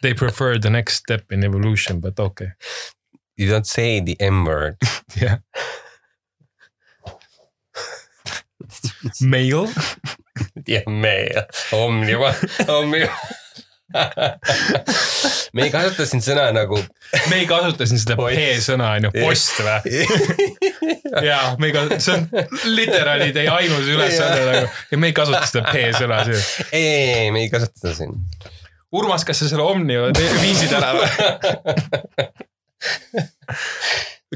They 0.01 0.13
prefer 0.15 0.57
the 0.57 0.69
next 0.69 0.95
step 0.95 1.31
in 1.31 1.43
evolution, 1.43 1.99
but 1.99 2.19
okay.. 2.19 2.53
You 3.37 3.49
don't 3.49 3.67
say 3.67 3.99
the 3.99 4.19
M 4.19 4.45
word. 4.45 4.77
yeah. 5.15 5.37
Male, 9.21 9.67
jah, 10.65 10.83
me, 10.87 11.29
omniva, 11.71 12.33
omniva. 12.67 13.15
me 15.55 15.65
ei 15.65 15.71
kasuta 15.73 16.05
siin 16.07 16.23
sõna 16.23 16.47
nagu. 16.55 16.79
me 17.29 17.41
ei 17.41 17.47
kasuta 17.49 17.87
siin 17.89 18.01
seda. 18.01 18.17
P-sõna 18.19 18.91
on 18.97 19.07
ju, 19.07 19.11
post 19.17 19.61
või? 19.65 20.05
jaa, 21.29 21.55
me 21.59 21.69
ei 21.69 21.75
kasuta, 21.75 21.99
see 22.03 22.15
on 22.17 22.21
literaali 22.77 23.31
teie 23.35 23.51
ainus 23.51 23.89
ülesanne 23.91 24.41
nagu 24.47 24.71
ja 24.91 25.01
me 25.01 25.11
ei 25.11 25.17
kasuta 25.17 25.43
seda 25.49 25.65
P-sõna 25.71 26.23
siin. 26.27 26.41
ei, 26.71 26.85
ei, 26.85 27.09
ei, 27.25 27.29
me 27.35 27.45
ei 27.45 27.51
kasuta 27.53 27.83
seda 27.83 27.95
siin. 27.99 28.17
Urmas, 28.91 29.23
kas 29.27 29.39
sa 29.39 29.47
selle 29.47 29.63
Omni 29.63 29.95
viisid 30.41 30.73
ära 30.75 30.89
või? 30.97 31.07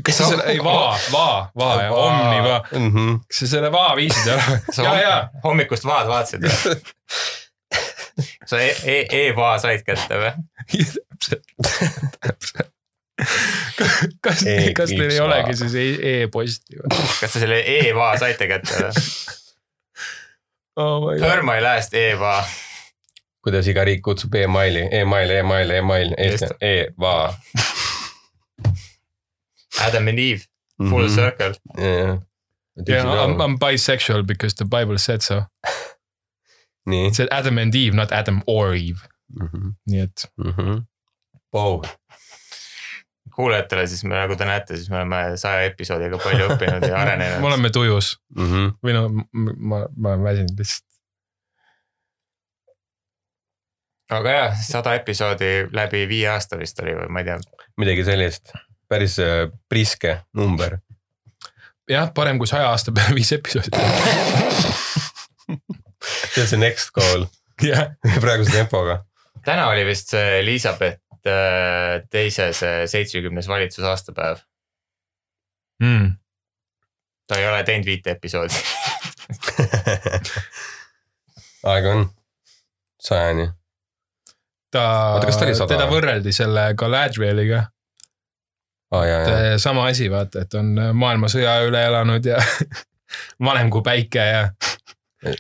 kas 0.05 0.17
sa 0.19 0.27
selle, 0.29 0.45
ei 0.51 0.59
vaa, 0.63 0.93
vaa, 1.11 1.37
vaa 1.57 1.75
ja 1.83 1.91
Omni 1.91 2.43
vaa, 2.43 2.59
-hmm. 2.71 3.19
kas 3.27 3.43
sa 3.43 3.47
selle 3.55 3.71
vaa 3.71 3.95
viisid 3.95 4.27
ära? 4.31 4.59
ja, 4.83 4.93
ja, 4.99 5.15
hommikust 5.43 5.87
vaad 5.87 6.07
vaatasid 6.11 6.47
või? 6.47 6.75
sa 8.45 8.59
e- 8.61 8.77
e- 8.85 9.07
e-vaa 9.25 9.57
said 9.59 9.83
kätte 9.87 10.17
või? 10.21 10.31
täpselt, 10.71 11.45
täpselt. 12.21 12.71
kas, 13.15 14.03
kas 14.21 14.43
E-kriips 14.45 14.91
teil 14.91 15.11
ei 15.11 15.19
olegi 15.23 15.55
siis 15.61 15.75
e- 15.79 16.21
e-posti 16.23 16.77
või? 16.81 16.89
kas 17.21 17.31
te 17.33 17.39
selle 17.45 17.61
e-vaa 17.77 18.13
saite 18.21 18.47
kätte 18.51 18.81
või? 18.83 19.05
oh 20.83 21.09
Hear 21.21 21.43
my 21.47 21.59
last 21.63 21.93
e-vaa. 21.95 22.41
kuidas 23.45 23.67
iga 23.71 23.83
riik 23.87 24.01
kutsub 24.05 24.33
emaili, 24.35 24.87
email, 24.91 25.31
email, 25.39 25.71
email, 25.79 26.13
Just. 26.19 26.51
e-va. 26.61 27.33
Adam 29.85 30.07
and 30.07 30.19
Eve, 30.19 30.45
full 30.79 31.05
Mhm. 31.07 31.15
circle. 31.15 31.53
Yeah, 31.77 32.17
I'm, 33.23 33.39
I'm 33.41 33.57
bisexual 33.59 34.25
because 34.25 34.55
the 34.55 34.65
bible 34.65 34.97
said 34.97 35.21
so. 35.21 35.45
Nii 36.85 37.07
It. 37.07 37.15
said 37.15 37.27
Adam 37.31 37.57
and 37.57 37.75
Eve, 37.75 37.95
not 37.97 38.11
Adam 38.11 38.41
or 38.47 38.73
Eve, 38.73 38.99
nii 39.89 40.01
et 40.03 40.25
Wow. 41.53 41.81
kuulajatele 43.35 43.87
siis 43.87 44.03
me, 44.03 44.15
nagu 44.15 44.35
te 44.39 44.45
näete, 44.47 44.75
siis 44.77 44.89
me 44.89 44.97
oleme 45.01 45.37
saja 45.39 45.61
episoodiga 45.69 46.17
palju 46.23 46.45
õppinud 46.53 46.83
ja 46.87 46.93
me 46.95 47.01
arenenud. 47.01 47.43
oleme 47.49 47.69
tujus 47.69 48.13
Mhm. 48.35 48.67
või 48.85 48.93
no 48.93 49.07
ma, 49.11 49.85
ma 49.95 50.13
olen 50.13 50.23
väsinud 50.23 50.59
lihtsalt. 50.59 50.83
aga 54.15 54.29
jah, 54.37 54.57
sada 54.61 54.93
episoodi 54.99 55.49
läbi 55.73 56.03
viie 56.09 56.27
aasta 56.29 56.57
vist 56.59 56.79
oli 56.83 56.93
või 56.95 57.09
ma 57.09 57.23
ei 57.23 57.25
tea. 57.31 57.39
midagi 57.81 58.03
sellist, 58.05 58.51
päris 58.89 59.17
äh, 59.19 59.47
priske 59.69 60.19
number. 60.37 60.77
jah, 61.89 62.11
parem 62.13 62.37
kui 62.37 62.47
saja 62.47 62.69
aasta 62.69 62.91
peale 62.95 63.15
viis 63.17 63.31
episoodi. 63.35 63.73
see 66.35 66.43
on 66.43 66.47
see 66.47 66.59
next 66.59 66.91
goal 66.91 67.25
jah, 67.71 67.95
praeguse 68.19 68.51
tempoga. 68.51 69.05
täna 69.45 69.67
oli 69.71 69.85
vist 69.87 70.09
see 70.11 70.39
Elizabeth 70.39 70.99
äh, 71.27 72.01
teise 72.11 72.53
see 72.53 72.87
seitsmekümnes 72.91 73.47
valitsuse 73.47 73.87
aastapäev. 73.87 74.37
mm. 75.83 76.11
ta 77.27 77.35
ei 77.39 77.47
ole 77.49 77.63
teinud 77.63 77.85
viite 77.85 78.11
episoodi. 78.11 78.53
aega 81.71 81.93
on, 81.93 82.09
sajani. 83.01 83.49
ta 84.71 84.83
teda 85.23 85.87
võrreldi 85.89 86.31
selle 86.35 86.73
Galadrieliga, 86.77 87.63
ja, 89.07 89.19
sama 89.59 89.87
asi, 89.89 90.11
vaata, 90.11 90.41
et 90.45 90.53
on 90.59 90.75
maailmasõja 90.93 91.57
üle 91.65 91.85
elanud 91.87 92.25
ja 92.27 92.37
vanem 93.47 93.69
kui 93.73 93.81
päike 93.85 94.23
ja 94.29 94.49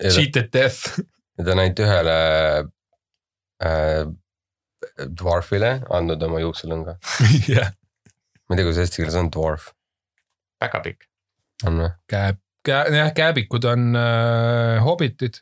cheated 0.09 0.51
death. 0.53 0.99
ta 1.37 1.51
on 1.51 1.61
ainult 1.61 1.81
ühele 1.83 2.17
äh, 3.65 4.05
dwarfile 5.19 5.79
andnud 5.93 6.23
oma 6.27 6.41
juukselõnga. 6.43 6.97
jah, 7.55 7.73
ma 8.45 8.55
ei 8.55 8.59
tea, 8.59 8.67
kuidas 8.67 8.81
eesti 8.85 9.01
keeles 9.01 9.17
on 9.19 9.31
dwarf, 9.33 9.71
päkapikk. 10.61 11.07
on 11.67 11.81
või? 11.83 11.91
käeb, 12.11 12.39
jah, 12.69 13.11
kääbikud 13.15 13.67
on 13.71 13.89
äh, 13.99 14.83
hobitid 14.85 15.41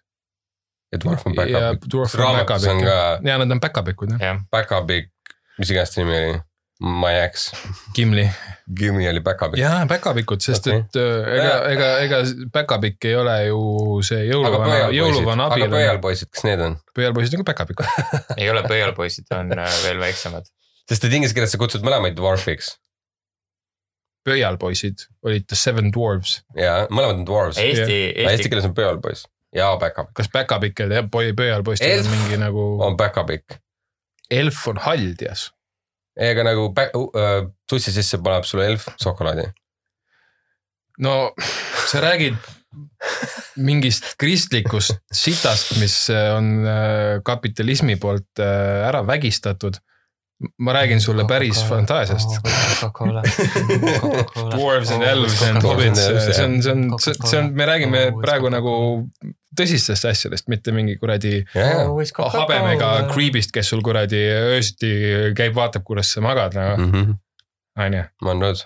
ja 0.93 1.01
dwarf 1.01 1.27
on 1.29 1.37
päkapikk. 1.37 2.17
raamatus 2.19 2.69
on 2.71 2.81
ka 2.85 2.97
ja 3.25 3.37
nad 3.41 3.57
on 3.57 3.61
päkapikud 3.63 4.17
jah, 4.19 4.41
päkapikk, 4.53 5.13
mis 5.59 5.73
iganes 5.73 5.93
ta 5.93 6.01
nimi 6.01 6.17
oli, 6.17 6.41
my 6.81 7.13
ex, 7.23 7.51
Gimli. 7.95 8.29
Gimli 8.79 9.07
oli 9.09 9.21
päkapikk. 9.21 9.61
jaa, 9.61 9.85
päkapikud, 9.87 10.41
sest 10.41 10.67
Okei. 10.67 10.79
et 10.79 10.99
äh, 10.99 11.33
ega, 11.37 11.55
ega, 11.69 11.89
ega 12.05 12.21
päkapikk 12.53 13.09
ei 13.09 13.15
ole 13.19 13.35
ju 13.45 13.59
see 14.05 14.23
aga 14.23 14.31
jõuluvana, 14.31 14.79
jõuluvana 14.95 15.47
aga 15.49 15.59
abil. 15.59 15.75
pöialpoisid, 15.77 16.31
kas 16.33 16.47
need 16.47 16.63
on? 16.65 16.77
pöialpoisid 16.95 17.37
on 17.37 17.43
ka 17.43 17.51
päkapikud. 17.53 17.91
ei 18.41 18.49
ole 18.51 18.63
pöialpoisid, 18.67 19.29
on 19.37 19.53
äh, 19.57 19.75
veel 19.87 20.01
väiksemad. 20.01 20.49
sest 20.89 21.05
et 21.07 21.19
inglise 21.19 21.37
keeles 21.37 21.53
sa 21.53 21.61
kutsud 21.61 21.85
mõlemaid 21.85 22.17
dwarfiks 22.19 22.73
pöialpoisid 24.23 25.07
olid 25.27 25.45
The 25.47 25.59
Seven 25.59 25.91
Dwarfs. 25.93 26.41
ja 26.57 26.83
mõlemad 26.89 27.21
on 27.21 27.25
dwarves. 27.27 27.59
Eesti, 27.59 27.99
Eesti 28.15 28.27
Eesti, 28.31 28.51
keeles 28.51 28.67
on 28.69 28.75
pöialpoiss 28.77 29.27
ja 29.55 29.71
päkapikk 29.79 30.15
kas 30.17 30.29
päkapikel 30.33 30.91
ja 30.91 31.03
poi-, 31.03 31.33
pöialpoistel 31.37 31.99
Elf 31.99 32.09
on 32.09 32.17
mingi 32.23 32.39
nagu, 32.41 32.63
on 32.83 32.97
päkapikk. 32.97 33.59
elf 34.31 34.67
on 34.67 34.79
haldjas. 34.81 35.51
Ega 36.15 36.43
nagu 36.45 36.69
uh, 36.69 37.37
sussi 37.69 37.93
sisse 37.93 38.19
paneb 38.23 38.45
sulle 38.45 38.67
elf 38.71 38.87
šokolaadi. 39.01 39.47
no 40.99 41.33
sa 41.87 42.01
räägid 42.01 42.37
mingist 43.55 44.15
kristlikust 44.17 44.97
sitast, 45.13 45.75
mis 45.81 45.95
on 46.09 46.65
äh, 46.65 47.21
kapitalismi 47.25 47.97
poolt 48.01 48.41
äh, 48.41 48.87
ära 48.87 49.03
vägistatud. 49.07 49.77
Ma 50.57 50.73
räägin 50.73 51.01
sulle 51.01 51.25
päris 51.27 51.63
fantaasiast. 51.69 52.29
Dwarves 54.55 54.91
and 54.91 55.03
elves 55.03 55.41
and 55.43 55.61
hobbits, 55.63 56.05
see 56.05 56.45
on, 56.45 56.61
see 56.63 56.71
on, 56.71 56.99
see 56.99 57.39
on, 57.39 57.53
me 57.53 57.65
räägime 57.65 58.03
praegu 58.21 58.49
nagu 58.53 58.73
tõsistest 59.57 60.07
asjadest, 60.09 60.49
mitte 60.51 60.73
mingi 60.75 60.97
kuradi 61.01 61.39
ja, 61.55 61.87
habemega 62.33 62.91
creep'ist, 63.11 63.53
kes 63.55 63.73
sul 63.73 63.83
kuradi 63.85 64.21
öösiti 64.33 64.93
käib, 65.37 65.55
vaatab, 65.55 65.85
kuidas 65.87 66.11
sa 66.15 66.23
magad 66.25 66.57
nagu, 66.57 66.89
onju. 67.77 68.05
ma 68.21 68.33
olen 68.33 68.45
nõus, 68.47 68.65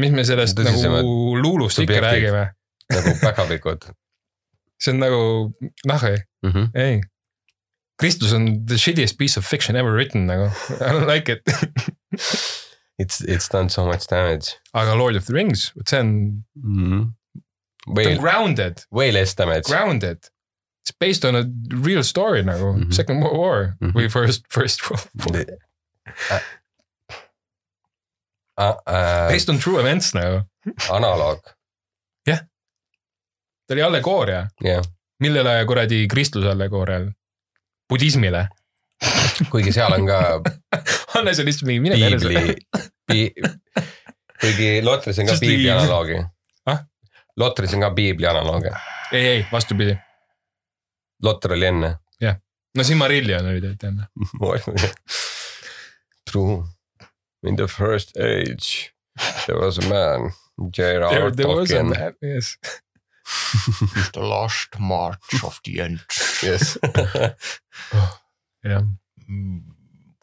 mis 0.00 0.14
me 0.14 0.26
sellest 0.26 0.58
Tõsisemad 0.58 1.02
nagu 1.02 1.36
luulust 1.40 1.84
ikka 1.84 2.00
räägime, 2.08 2.48
nagu 2.92 3.18
päkapikud 3.22 3.90
see 4.84 4.94
on 4.94 5.00
nagu, 5.02 5.20
noh 5.88 6.04
ei, 6.10 6.18
mm. 6.44 6.50
-hmm. 6.50 6.70
ei. 6.74 7.00
Kristus 7.96 8.32
on 8.32 8.66
the 8.66 8.74
shittiest 8.74 9.18
piece 9.18 9.36
of 9.36 9.46
fiction 9.46 9.76
ever 9.76 9.92
written 9.92 10.26
nagu, 10.26 10.50
I 10.80 10.92
don't 10.92 11.06
like 11.06 11.28
it. 11.28 11.42
It's, 12.96 13.20
it's 13.22 13.48
done 13.48 13.68
so 13.70 13.84
much 13.84 14.06
damage 14.06 14.54
aga 14.72 14.94
Lord 14.94 15.16
of 15.16 15.26
the 15.26 15.32
Rings, 15.32 15.72
vot 15.74 15.88
see 15.88 15.98
on, 15.98 16.44
mm. 16.54 16.76
-hmm. 16.78 17.14
Way, 17.86 18.16
grounded, 18.16 18.86
way 18.90 19.10
less 19.12 19.34
damage. 19.34 19.68
grounded. 19.68 20.30
It's 20.82 20.94
based 20.98 21.24
on 21.24 21.34
a 21.34 21.44
real 21.82 22.04
story 22.04 22.42
nagu 22.42 22.72
mm. 22.72 22.82
-hmm. 22.82 22.92
Second 22.92 23.22
World 23.22 23.38
War 23.38 23.76
mm. 23.80 23.90
-hmm. 23.90 23.92
või 23.94 24.08
First, 24.08 24.46
First 24.48 24.80
World 24.88 25.08
War. 25.14 25.44
Uh, 28.56 29.28
Based 29.28 29.48
on 29.48 29.58
true 29.58 29.80
events 29.80 30.14
nagu, 30.14 30.46
analoog, 30.90 31.40
ta 33.66 33.74
oli 33.74 33.82
allegooria, 33.82 34.46
jah, 34.60 34.84
millele 35.20 35.64
kuradi 35.66 36.04
kristluse 36.08 36.50
allegoorial, 36.52 37.08
budismile. 37.88 38.48
kuigi 39.50 39.72
seal 39.72 39.92
on 39.92 40.06
ka 40.06 40.18
Hannes 41.14 41.38
on 41.42 41.46
lihtsalt 41.48 41.66
mingi 41.68 41.80
mine 41.80 41.96
piibli 41.98 42.56
pi,, 43.06 43.32
kuigi 44.40 44.70
Lotris 44.86 45.18
on 45.18 45.26
ka 45.26 45.36
piibli 45.40 45.70
analoogi 45.70 46.20
Ah?. 46.66 46.78
Lotris 47.36 47.74
on 47.74 47.80
ka 47.84 47.90
piibli 47.94 48.26
analoogi, 48.30 48.70
ei, 49.12 49.26
ei 49.26 49.46
vastupidi, 49.52 49.96
Lotter 51.22 51.52
oli 51.52 51.66
enne. 51.66 51.96
no 52.74 52.82
Silmarillion 52.84 53.46
oli 53.46 53.60
tegelikult 53.60 53.84
enne. 53.84 54.02
True, 56.30 56.62
in 57.46 57.56
the 57.56 57.66
first 57.68 58.16
age 58.16 58.90
there 59.46 59.58
was 59.60 59.78
a 59.78 59.88
man, 59.88 60.32
J.R.R. 60.76 61.30
Tolkien. 61.30 61.92
yes. 62.22 62.56
The 64.12 64.20
last 64.22 64.78
march 64.78 65.42
of 65.44 65.60
the 65.64 65.80
end. 65.80 66.00
Yes. 66.42 66.78
yeah., 68.64 68.82
mm, 69.30 69.60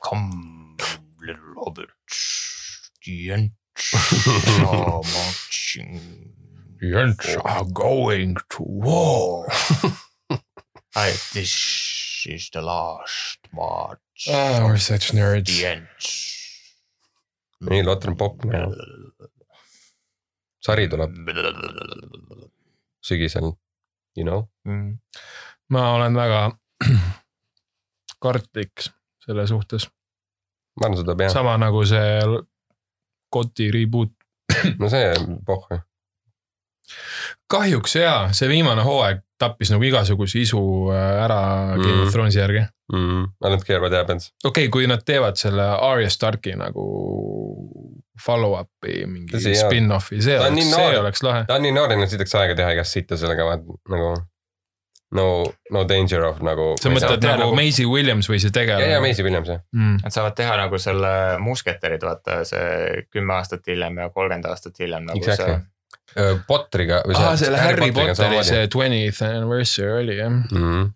Come 0.04 0.78
little 1.22 1.54
hobbits, 1.58 2.90
the 3.06 3.32
end 3.32 3.52
are 4.66 5.02
marching 5.04 6.34
The 6.80 6.96
ants. 7.00 7.36
are 7.46 7.66
going 7.66 8.36
to 8.50 8.64
war. 8.64 9.48
I, 10.96 11.12
this 11.34 12.26
is 12.28 12.50
the 12.52 12.62
last 12.62 13.40
march 13.54 14.00
Oh, 14.28 14.66
we're 14.66 14.78
such 14.78 15.12
nerds 15.14 15.46
the. 15.58 15.66
end. 15.66 15.88
nii, 17.62 17.84
Lotter 17.86 18.10
on 18.10 18.16
popp 18.18 18.42
sari 20.66 20.88
tuleb 20.90 21.14
sügisel, 23.02 23.52
you 24.18 24.24
know. 24.28 24.46
Mm. 24.68 24.98
ma 25.70 25.94
olen 25.96 26.16
väga 26.16 26.52
kartlik 28.24 28.88
selle 29.26 29.46
suhtes, 29.48 29.88
ma 30.80 30.88
arvan, 30.88 30.98
seda 31.02 31.16
peab, 31.16 31.34
sama 31.34 31.58
nagu 31.62 31.86
see 31.86 32.42
Koti 33.32 33.70
reboot. 33.72 34.12
no 34.80 34.90
see 34.92 35.14
pohh. 35.48 35.70
kahjuks 37.52 37.96
jaa, 37.96 38.32
see 38.36 38.50
viimane 38.52 38.84
hooaeg 38.84 39.22
tappis 39.40 39.72
nagu 39.74 39.84
igasuguse 39.88 40.42
isu 40.44 40.60
äh, 40.94 41.24
ära 41.24 41.38
Game 41.80 41.96
Mm. 41.96 42.02
of 42.04 42.12
Thronesi 42.14 42.40
järgi. 42.40 42.66
Mm, 42.94 43.24
I 43.46 43.50
don't 43.50 43.64
care 43.66 43.80
what 43.80 43.94
happens. 43.96 44.34
okei 44.44 44.66
okay,, 44.68 44.70
kui 44.72 44.88
nad 44.88 45.02
teevad 45.08 45.40
selle 45.40 45.64
Arya 45.64 46.10
Starki 46.10 46.52
nagu 46.60 46.84
follow-up'i 48.20 49.06
mingi 49.08 49.40
jaa. 49.40 49.70
spin-off'i, 49.70 50.20
see 50.22 50.40
oleks, 50.40 50.74
see 50.76 50.98
oleks 51.00 51.24
lahe. 51.24 51.46
ta 51.48 51.56
on 51.56 51.64
nii 51.66 51.72
noor, 51.76 51.92
et 51.94 52.02
neil 52.02 52.12
sitaks 52.12 52.36
aega 52.36 52.56
teha 52.60 52.74
igast 52.76 52.98
sitta 52.98 53.18
sellega 53.18 53.48
nagu 53.90 54.14
no, 55.12 55.26
no 55.72 55.84
danger 55.88 56.24
of 56.28 56.40
nagu. 56.46 56.76
sa 56.82 56.92
mõtled 56.92 57.24
nagu 57.24 57.44
nagu- 57.46 57.56
Maisie 57.56 57.88
Williams 57.90 58.30
või 58.32 58.40
see 58.40 58.48
ja, 58.48 58.54
ja 58.54 58.58
tegelane? 58.60 59.00
Maisie 59.04 59.26
Williams 59.28 59.52
jah. 59.52 59.60
Mm. 59.76 59.98
Nad 60.04 60.16
saavad 60.16 60.36
teha 60.40 60.56
nagu 60.60 60.80
selle 60.80 61.12
musketerid, 61.44 62.04
vaata 62.08 62.42
see 62.48 63.04
kümme 63.12 63.36
aastat 63.40 63.68
hiljem 63.68 64.00
ja 64.04 64.10
kolmkümmend 64.10 64.48
aastat 64.52 64.80
hiljem 64.80 65.08
nagu 65.10 65.20
Exactly. 65.20 65.60
see. 65.60 65.68
Potteriga. 66.48 67.04
aa, 67.08 67.30
Ah, 67.32 67.36
selle 67.40 67.58
Harry 67.60 67.92
Potteri 67.92 68.44
see 68.44 68.66
twentieth 68.68 69.22
anniversary 69.24 70.04
oli 70.04 70.18
jah. 70.18 70.30
mm. 70.30 70.48
-hmm. 70.52 70.90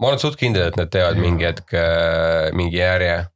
ma 0.00 0.06
olen 0.08 0.18
suht 0.20 0.36
kindel, 0.36 0.68
et 0.68 0.76
nad 0.76 0.90
teevad 0.92 1.16
mingi 1.20 1.44
hetk 1.44 1.72
äh, 1.74 2.52
mingi 2.52 2.76
järje 2.76 3.26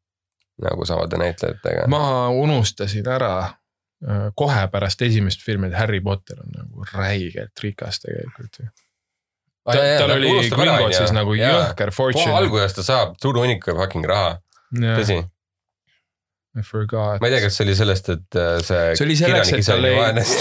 nagu 0.62 0.86
samade 0.88 1.18
näitlejatega. 1.20 1.86
ma 1.92 2.28
unustasin 2.28 3.08
ära 3.08 3.34
äh, 3.44 4.28
kohe 4.36 4.68
pärast 4.72 5.02
esimest 5.02 5.44
filmi, 5.46 5.70
et 5.70 5.78
Harry 5.78 6.00
Potter 6.04 6.40
on 6.44 6.54
nagu 6.56 6.86
räigelt 6.92 7.64
rikas 7.64 8.00
tegelikult 8.04 8.62
ju. 8.62 8.70
Ta- 9.70 9.76
jaa, 9.76 9.98
tal 10.00 10.14
oli 10.16 10.30
Gringotsis 10.48 11.10
onju. 11.10 11.18
nagu 11.18 11.34
jõhker 11.36 11.92
fortune. 11.94 12.32
alguses 12.36 12.78
ta 12.78 12.86
saab 12.86 13.18
suure 13.22 13.44
hunniku 13.44 13.76
fucking 13.76 14.08
raha, 14.08 14.38
tõsi. 14.72 15.20
I 16.58 16.62
forgot. 16.66 17.20
ma 17.22 17.28
ei 17.28 17.36
tea, 17.36 17.44
kas 17.44 17.58
see 17.58 17.66
oli 17.68 17.74
sellest, 17.78 18.08
et 18.10 18.38
äh, 18.38 18.56
see, 18.66 18.86
see 18.98 19.06
oli 19.06 19.16
selleks, 19.20 19.52
et 19.54 19.66
tal 19.68 19.84
ei, 19.86 19.98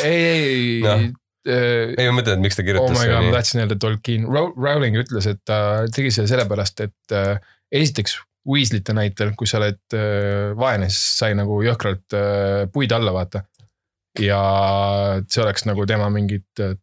ei, 0.08 0.30
ei 0.40 0.64
Noh. 0.88 1.04
äh, 1.46 1.92
ei, 1.94 2.08
ma 2.08 2.16
mõtlen, 2.18 2.40
et 2.40 2.46
miks 2.48 2.58
ta 2.58 2.64
oh 2.64 2.70
kirjutas 2.72 2.96
my 2.98 3.12
god, 3.12 3.28
ma 3.28 3.36
tahtsin 3.36 3.62
öelda 3.62 3.78
Tolkien, 3.84 4.26
Rowling 4.34 4.98
ütles, 5.04 5.28
et 5.30 5.44
ta 5.46 5.60
tegi 5.94 6.10
selle 6.16 6.32
sellepärast, 6.32 6.82
et 6.88 7.14
äh, 7.14 7.36
esiteks 7.82 8.18
Weasley'te 8.48 8.96
näitel, 8.96 9.34
kui 9.38 9.50
sa 9.50 9.60
oled 9.60 9.96
äh, 9.98 10.52
vaene, 10.58 10.88
siis 10.92 11.18
sai 11.20 11.36
nagu 11.38 11.60
jõhkralt 11.66 12.16
äh, 12.18 12.68
puid 12.74 12.94
alla 12.96 13.14
vaata. 13.16 13.44
ja 14.20 14.40
see 15.30 15.44
oleks 15.44 15.68
nagu 15.70 15.86
tema 15.88 16.10
mingit 16.12 16.64
äh, 16.64 16.78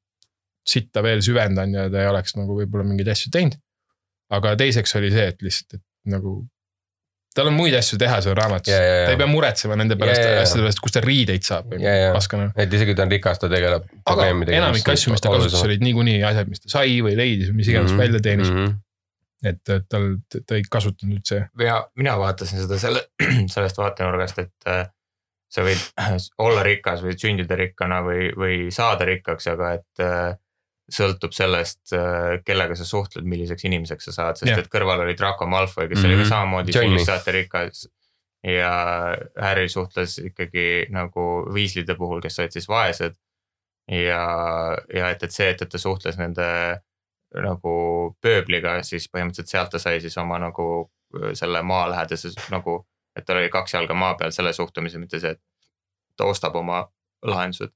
sitta 0.67 1.03
veel 1.03 1.23
süvendanud 1.23 1.75
ja 1.75 1.87
ta 1.91 2.03
ei 2.03 2.11
oleks 2.11 2.37
nagu 2.39 2.59
võib-olla 2.59 2.87
mingeid 2.87 3.09
asju 3.15 3.33
teinud. 3.35 3.57
aga 4.37 4.57
teiseks 4.59 4.95
oli 4.99 5.11
see, 5.15 5.27
et 5.33 5.43
lihtsalt, 5.43 5.79
et 5.79 6.13
nagu 6.13 6.39
tal 7.37 7.51
on 7.51 7.57
muid 7.57 7.75
asju 7.77 7.99
teha 8.01 8.19
seal 8.25 8.37
raamatus 8.39 8.73
ja, 8.73 8.79
ja. 8.81 9.03
ta 9.07 9.13
ei 9.15 9.21
pea 9.21 9.29
muretsema 9.31 9.77
nende 9.79 9.99
pärast 10.01 10.23
ja. 10.23 10.41
asjade 10.43 10.65
pärast, 10.65 10.81
kus 10.85 10.95
ta 10.95 11.03
riideid 11.05 11.45
saab 11.47 11.75
või 11.75 11.85
paskana 12.17 12.49
et 12.57 12.73
isegi 12.73 12.93
kui 12.93 12.99
ta 12.99 13.05
on 13.05 13.13
rikas, 13.13 13.41
ta 13.43 13.51
tegeleb 13.53 13.87
aga 14.13 14.29
enamik 14.33 14.89
asju, 14.95 15.13
mis 15.15 15.25
ta 15.25 15.33
kasutas, 15.35 15.63
olid 15.67 15.85
niikuinii 15.85 16.23
asjad, 16.27 16.51
mis 16.51 16.65
ta 16.65 16.73
sai 16.79 16.99
või 17.05 17.17
leidis 17.19 17.53
või 17.53 17.61
mis 17.61 17.71
iganes 17.73 17.93
mm 17.93 17.95
-hmm. 17.95 18.05
välja 18.07 18.23
teenis 18.25 18.51
mm. 18.51 18.63
-hmm. 18.63 18.79
Et 19.53 19.69
et 19.75 19.87
tal, 19.89 20.17
ta 20.47 20.55
ei 20.59 20.63
kasutanud 20.71 21.19
üldse. 21.19 21.49
mina, 21.59 21.81
mina 21.97 22.17
vaatasin 22.19 22.63
seda 22.65 22.79
selle, 22.79 23.05
sellest 23.55 23.79
vaatenurgast, 23.79 24.39
et 24.39 24.71
äh, 24.73 24.87
sa 25.53 25.63
võid 25.67 25.83
olla 26.47 26.63
rikas 26.67 27.03
või 27.05 27.17
sündida 27.19 27.57
rikkana 27.57 28.03
või, 28.07 28.33
või 28.37 28.59
saada 28.75 29.05
rikkaks, 29.09 29.47
aga 29.55 29.73
et 29.79 30.05
äh, 30.05 30.35
sõltub 30.93 31.33
sellest, 31.35 31.91
kellega 32.47 32.77
sa 32.79 32.85
suhtled, 32.87 33.25
milliseks 33.27 33.65
inimeseks 33.67 34.05
sa 34.07 34.13
saad, 34.13 34.37
sest 34.39 34.53
Jah. 34.53 34.61
et 34.63 34.69
kõrval 34.71 35.01
oli 35.03 35.17
Draco 35.19 35.47
Malfoy, 35.51 35.89
kes 35.89 35.99
mm 35.99 36.03
-hmm. 36.03 36.07
oli 36.07 36.15
Mhm. 36.15 36.23
ka 36.23 36.29
samamoodi 36.29 36.73
Johnny. 36.77 36.89
sünnist 36.89 37.07
saati 37.07 37.33
rikas. 37.33 37.89
ja 38.47 38.71
Harry 39.43 39.69
suhtles 39.69 40.19
ikkagi 40.19 40.87
nagu 40.95 41.47
Weasley'de 41.51 41.97
puhul, 41.99 42.21
kes 42.23 42.39
olid 42.39 42.53
siis 42.53 42.69
vaesed. 42.69 43.15
ja, 43.91 44.23
ja 44.95 45.11
et, 45.11 45.23
et 45.23 45.31
see, 45.33 45.49
et, 45.51 45.63
et 45.63 45.69
ta 45.69 45.79
suhtles 45.79 46.17
nende 46.19 46.47
nagu 47.35 47.75
pööbliga, 48.23 48.79
siis 48.87 49.09
põhimõtteliselt 49.13 49.53
sealt 49.53 49.73
ta 49.75 49.81
sai 49.83 50.01
siis 50.01 50.17
oma 50.19 50.39
nagu 50.43 50.67
selle 51.39 51.63
maalähedase 51.63 52.33
nagu, 52.53 52.81
et 53.17 53.25
tal 53.25 53.41
oli 53.41 53.51
kaks 53.53 53.75
jalga 53.75 53.95
maa 53.95 54.15
peal 54.19 54.35
selle 54.35 54.53
suhtumise, 54.53 54.99
mitte 54.99 55.21
see, 55.23 55.37
et 55.37 55.43
ta 56.17 56.29
ostab 56.29 56.57
oma 56.57 56.85
lahendused. 57.23 57.73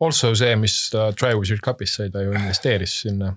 Also 0.00 0.34
see, 0.38 0.56
mis 0.56 0.76
ta 0.92 1.10
Triwizard 1.18 1.62
Cupis 1.64 1.94
sai, 1.98 2.10
ta 2.10 2.22
ju 2.22 2.34
investeeris 2.38 3.00
sinna 3.04 3.32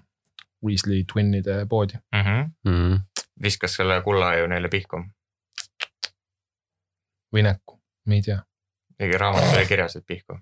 Weasley 0.66 1.04
twinnide 1.14 1.66
poodi. 1.70 1.98
Mm 2.16 2.22
-hmm. 2.22 2.72
mm. 2.72 3.00
viskas 3.44 3.76
selle 3.76 4.02
kulla 4.02 4.36
ju 4.36 4.48
neile 4.48 4.70
pihku, 4.70 5.04
või 7.34 7.44
näkku, 7.44 7.80
me 8.06 8.16
ei 8.16 8.22
tea, 8.22 8.40
mingi 9.00 9.18
raamatus 9.18 9.58
oli 9.58 9.66
kirjas, 9.66 9.96
et 9.96 10.06
pihku 10.08 10.40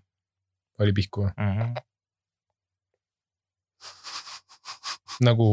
oli 0.80 0.94
pihku 0.94 1.26
või? 1.26 1.32
mm. 1.38 1.58
-hmm. 1.60 1.82
nagu, 5.22 5.48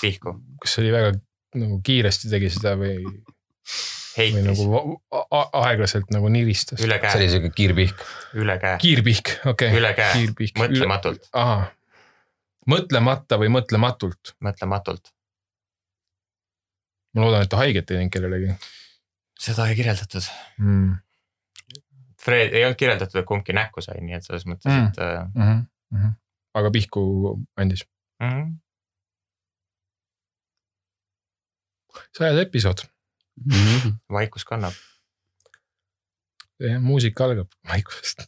pihku, 0.00 0.36
kas 0.62 0.74
see 0.76 0.84
oli 0.84 0.92
väga 0.94 1.12
nagu 1.60 1.78
kiiresti 1.84 2.30
tegi 2.32 2.50
seda 2.54 2.74
või, 2.80 2.96
või 3.04 3.20
heitis 4.16 4.62
nagu 4.64 4.98
aeglaselt 5.62 6.10
nagu 6.14 6.32
niristas? 6.32 6.80
üle 6.80 6.98
see 6.98 7.14
oli 7.18 7.28
käe, 7.28 7.32
siuke 7.36 7.52
kiirpihk. 7.56 8.04
üle 8.42 8.58
käe, 8.58 8.76
kiirpihk, 8.82 9.32
okei 9.46 9.72
okay.. 9.72 9.80
üle 9.80 9.94
käe, 9.96 10.26
mõtlematult, 10.60 11.30
ahah, 11.32 11.66
mõtlemata 12.68 13.40
või 13.40 13.52
mõtlematult. 13.52 14.36
mõtlematult. 14.40 15.12
ma 17.14 17.26
loodan, 17.26 17.44
et 17.44 17.52
ta 17.52 17.60
haiget 17.60 17.90
ei 17.90 18.00
teinud 18.00 18.14
kellelegi 18.14 18.54
seda 19.42 19.66
ei 19.68 19.78
kirjeldatud. 19.78 20.28
mm.. 20.58 20.92
Fred 22.22 22.54
ei 22.54 22.64
olnud 22.64 22.78
kirjeldatud, 22.78 23.18
et 23.18 23.26
kumbki 23.26 23.54
näkku 23.56 23.82
sai, 23.82 23.98
nii 24.04 24.14
et 24.14 24.26
selles 24.26 24.44
mõttes 24.46 24.70
Mm. 24.70 24.90
et 24.90 24.98
äh, 25.02 25.24
Mm 25.34 25.42
-hmm. 25.42 25.64
Mm 25.90 26.02
-hmm. 26.02 26.12
aga 26.54 26.70
pihku 26.70 27.02
andis. 27.56 27.86
mm 28.20 28.28
-hmm. 28.28 28.52
Sajas 32.16 32.40
episood, 32.46 32.84
vaikus 34.12 34.44
kannab. 34.44 34.72
muusika 36.80 37.24
algab 37.24 37.48
vaikusest. 37.70 38.26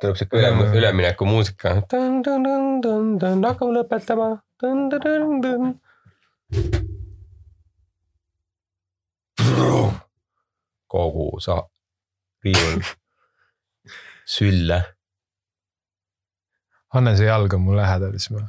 tuleb 0.00 0.16
siuke 0.16 0.38
üle, 0.38 0.50
ülemineku 0.78 1.26
muusika. 1.26 1.74
hakkame 3.50 3.78
lõpetama. 3.78 4.28
kogu 10.88 11.40
sa, 11.40 11.62
riiul, 12.44 12.80
sülle, 14.34 14.80
anna 16.94 17.16
see 17.16 17.28
jalg 17.28 17.54
on 17.54 17.64
mul 17.66 17.76
lähedal, 17.78 18.14
siis 18.16 18.30
ma 18.34 18.44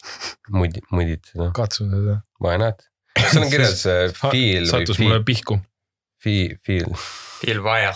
mudi, 0.60 0.82
mudid 0.94 1.24
seda, 1.32 1.50
katsun 1.56 1.90
seda. 1.94 2.20
why 2.42 2.58
not? 2.60 2.84
seal 3.18 3.44
on 3.44 3.52
kirjas 3.52 3.82
see 3.86 4.12
feel 4.20 4.68
sattus 4.70 5.00
mulle 5.02 5.20
feel, 5.20 5.26
pihku. 5.32 5.58
feel, 6.22 6.56
feel 6.66 6.94
Il 7.48 7.62
vaja. 7.64 7.94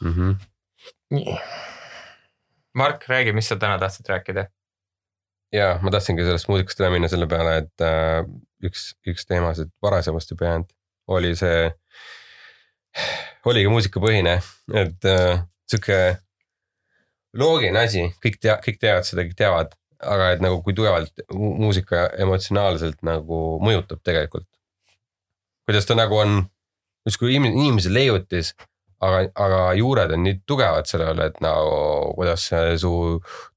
mm. 0.00 0.12
-hmm. 0.12 1.40
Mark, 2.74 3.04
räägi, 3.08 3.32
mis 3.32 3.48
sa 3.48 3.56
täna 3.56 3.78
tahtsid 3.78 4.06
rääkida? 4.08 4.46
ja 5.52 5.78
ma 5.82 5.90
tahtsingi 5.90 6.24
sellest 6.24 6.48
muusikast 6.48 6.80
üle 6.80 6.90
minna 6.90 7.08
selle 7.08 7.26
peale, 7.26 7.56
et 7.62 7.80
äh, 7.80 8.24
üks, 8.66 8.90
üks 9.06 9.26
teemasid 9.26 9.70
varasemast 9.82 10.30
juba 10.30 10.44
jäänud 10.44 10.72
oli 11.06 11.34
see, 11.38 11.70
oligi 13.46 13.70
muusikapõhine, 13.70 14.40
et 14.74 15.08
äh, 15.10 15.44
sihuke 15.70 16.00
loogiline 17.38 17.82
asi, 17.82 18.06
kõik 18.24 18.38
tea-, 18.42 18.58
kõik 18.64 18.80
teavad 18.82 19.08
seda, 19.08 19.24
kõik 19.26 19.38
teavad, 19.38 19.74
aga 20.02 20.30
et 20.34 20.44
nagu 20.44 20.60
kui 20.64 20.74
tugevalt 20.76 21.24
mu- 21.32 21.54
muusika 21.64 22.08
emotsionaalselt 22.20 23.02
nagu 23.06 23.58
mõjutab 23.64 24.02
tegelikult. 24.04 24.48
kuidas 25.66 25.86
ta 25.86 25.96
nagu 25.98 26.14
on 26.14 26.44
justkui 27.06 27.34
inim- 27.34 27.54
inimese 27.54 27.90
leiutis, 27.90 28.52
aga, 29.02 29.26
aga 29.34 29.60
juured 29.78 30.12
on 30.14 30.22
nii 30.22 30.40
tugevad 30.46 30.86
sellele, 30.86 31.30
et 31.30 31.40
nagu 31.44 32.14
kuidas 32.14 32.48
see 32.50 32.76
su 32.78 32.92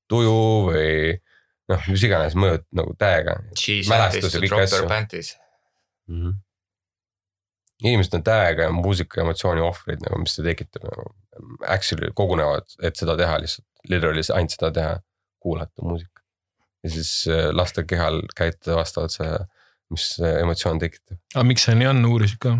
tuju 0.09 0.41
või 0.69 0.93
noh, 1.69 1.87
mis 1.91 2.05
iganes 2.05 2.37
mõjud 2.39 2.65
nagu 2.79 2.95
täiega 2.99 3.37
mm. 6.09 6.21
-hmm. 6.21 6.37
inimesed 7.83 8.19
on 8.19 8.25
täiega 8.25 8.67
ja 8.67 8.75
muusika 8.75 9.21
emotsiooni 9.21 9.61
ohvrid 9.61 10.03
nagu, 10.05 10.21
mis 10.23 10.37
see 10.37 10.45
tekitab 10.45 10.89
nagu. 10.89 11.09
Actually 11.71 12.11
kogunevad, 12.11 12.65
et 12.83 12.99
seda 12.99 13.13
teha 13.15 13.37
lihtsalt, 13.39 13.63
literally 13.89 14.23
ainult 14.33 14.55
seda 14.55 14.71
teha, 14.75 14.97
kuulata 15.39 15.85
muusikat. 15.85 16.23
ja 16.83 16.89
siis 16.89 17.13
äh, 17.27 17.49
lasta 17.51 17.83
kehal 17.83 18.21
käituda 18.35 18.75
vastavalt 18.79 19.11
sellele, 19.11 19.45
mis 19.89 20.11
emotsioon 20.41 20.79
tekitab. 20.79 21.17
aga 21.35 21.45
miks 21.51 21.65
see 21.67 21.77
nii 21.79 21.89
on, 21.93 22.03
uurisid 22.05 22.41
ka? 22.41 22.57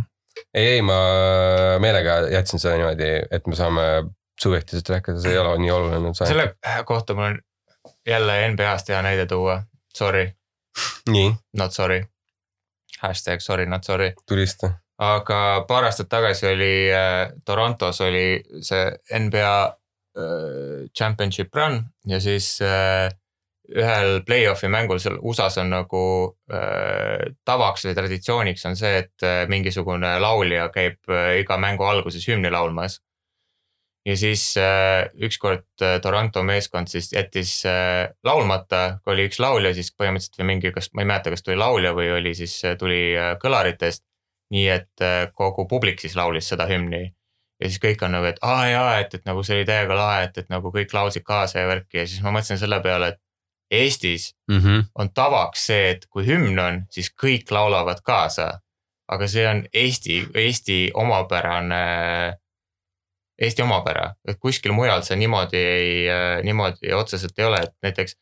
ei, 0.54 0.68
ei 0.78 0.82
ma 0.82 0.98
meelega 1.80 2.22
jätsin 2.34 2.60
selle 2.60 2.80
niimoodi, 2.80 3.12
et 3.32 3.48
me 3.48 3.56
saame 3.56 3.86
subjektiivselt 4.42 4.90
rääkida, 4.90 5.22
see 5.22 5.32
ei 5.32 5.38
ole 5.38 5.58
nii 5.58 5.72
oluline. 5.72 6.14
selle 6.14 6.56
kohta 6.86 7.14
mul 7.14 7.24
on 7.24 7.40
jälle 8.08 8.48
NBA-st 8.52 8.90
hea 8.90 9.02
näide 9.02 9.26
tuua. 9.26 9.64
Sorry, 9.98 10.32
nii, 11.10 11.34
not 11.58 11.74
sorry. 11.74 12.04
Hashtag 13.00 13.40
sorry, 13.40 13.66
not 13.66 13.84
sorry. 13.84 14.14
tulista. 14.28 14.72
aga 14.98 15.66
paar 15.68 15.86
aastat 15.88 16.10
tagasi 16.10 16.48
oli 16.48 16.92
äh, 16.92 17.32
Torontos 17.46 18.02
oli 18.02 18.44
see 18.62 19.20
NBA 19.20 19.66
äh, 19.66 19.79
championship 20.98 21.54
run 21.56 21.84
ja 22.10 22.18
siis 22.20 22.58
äh, 22.66 23.12
ühel 23.70 24.22
play-off'i 24.26 24.70
mängul 24.72 25.00
seal 25.02 25.20
USA-s 25.22 25.60
on 25.62 25.70
nagu 25.74 26.02
äh, 26.54 27.30
tavaks 27.46 27.86
või 27.86 27.96
traditsiooniks 27.98 28.66
on 28.70 28.80
see, 28.80 29.04
et 29.04 29.26
äh, 29.26 29.44
mingisugune 29.52 30.16
laulja 30.22 30.70
käib 30.74 31.12
äh, 31.12 31.40
iga 31.44 31.60
mängu 31.62 31.86
alguses 31.86 32.26
hümni 32.28 32.52
laulmas. 32.52 33.00
ja 34.06 34.16
siis 34.18 34.58
äh, 34.58 35.10
ükskord 35.22 35.68
äh, 35.82 36.00
Toronto 36.02 36.44
meeskond 36.44 36.88
siis 36.88 37.12
jättis 37.14 37.66
äh, 37.66 38.10
laulmata, 38.24 39.00
kui 39.04 39.14
oli 39.14 39.28
üks 39.30 39.40
laulja, 39.40 39.74
siis 39.74 39.92
põhimõtteliselt 39.94 40.40
või 40.40 40.50
mingi, 40.54 40.72
kas 40.74 40.90
ma 40.94 41.04
ei 41.04 41.12
mäleta, 41.12 41.30
kas 41.30 41.44
tuli 41.44 41.60
laulja 41.60 41.94
või 41.94 42.10
oli 42.16 42.34
siis, 42.36 42.62
tuli 42.80 43.14
äh, 43.18 43.36
kõlaritest 43.44 44.04
nii 44.50 44.68
et 44.74 45.06
äh, 45.06 45.28
kogu 45.36 45.68
publik 45.70 46.02
siis 46.02 46.16
laulis 46.18 46.50
seda 46.50 46.66
hümni 46.70 47.12
ja 47.60 47.70
siis 47.70 47.82
kõik 47.84 48.04
on 48.06 48.14
nagu, 48.16 48.28
et 48.30 48.40
aa 48.46 48.68
jaa, 48.70 48.92
et, 49.04 49.14
et 49.14 49.26
nagu 49.28 49.44
see 49.44 49.60
oli 49.60 49.68
täiega 49.68 49.96
lahe, 49.98 50.28
et, 50.30 50.38
et 50.38 50.50
nagu 50.52 50.72
kõik 50.76 50.94
laulsid 50.96 51.26
kaasa 51.28 51.64
ja 51.64 51.68
värki 51.68 52.02
ja 52.02 52.06
siis 52.08 52.24
ma 52.24 52.32
mõtlesin 52.36 52.62
selle 52.62 52.80
peale, 52.84 53.14
et 53.14 53.22
Eestis 53.70 54.36
mm. 54.50 54.58
-hmm. 54.58 54.84
on 54.96 55.12
tavaks 55.14 55.66
see, 55.66 55.90
et 55.92 56.06
kui 56.10 56.26
hümn 56.26 56.60
on, 56.60 56.82
siis 56.90 57.12
kõik 57.24 57.52
laulavad 57.52 58.02
kaasa. 58.04 58.60
aga 59.10 59.28
see 59.28 59.48
on 59.48 59.64
Eesti, 59.74 60.28
Eesti 60.36 60.92
omapärane, 60.94 61.78
Eesti 63.42 63.62
omapära, 63.62 64.14
et 64.28 64.38
kuskil 64.40 64.72
mujal 64.72 65.02
see 65.02 65.16
niimoodi 65.18 65.58
ei, 65.58 66.06
niimoodi 66.44 66.94
otseselt 66.94 67.40
ei 67.40 67.46
ole, 67.46 67.62
et 67.64 67.74
näiteks 67.82 68.16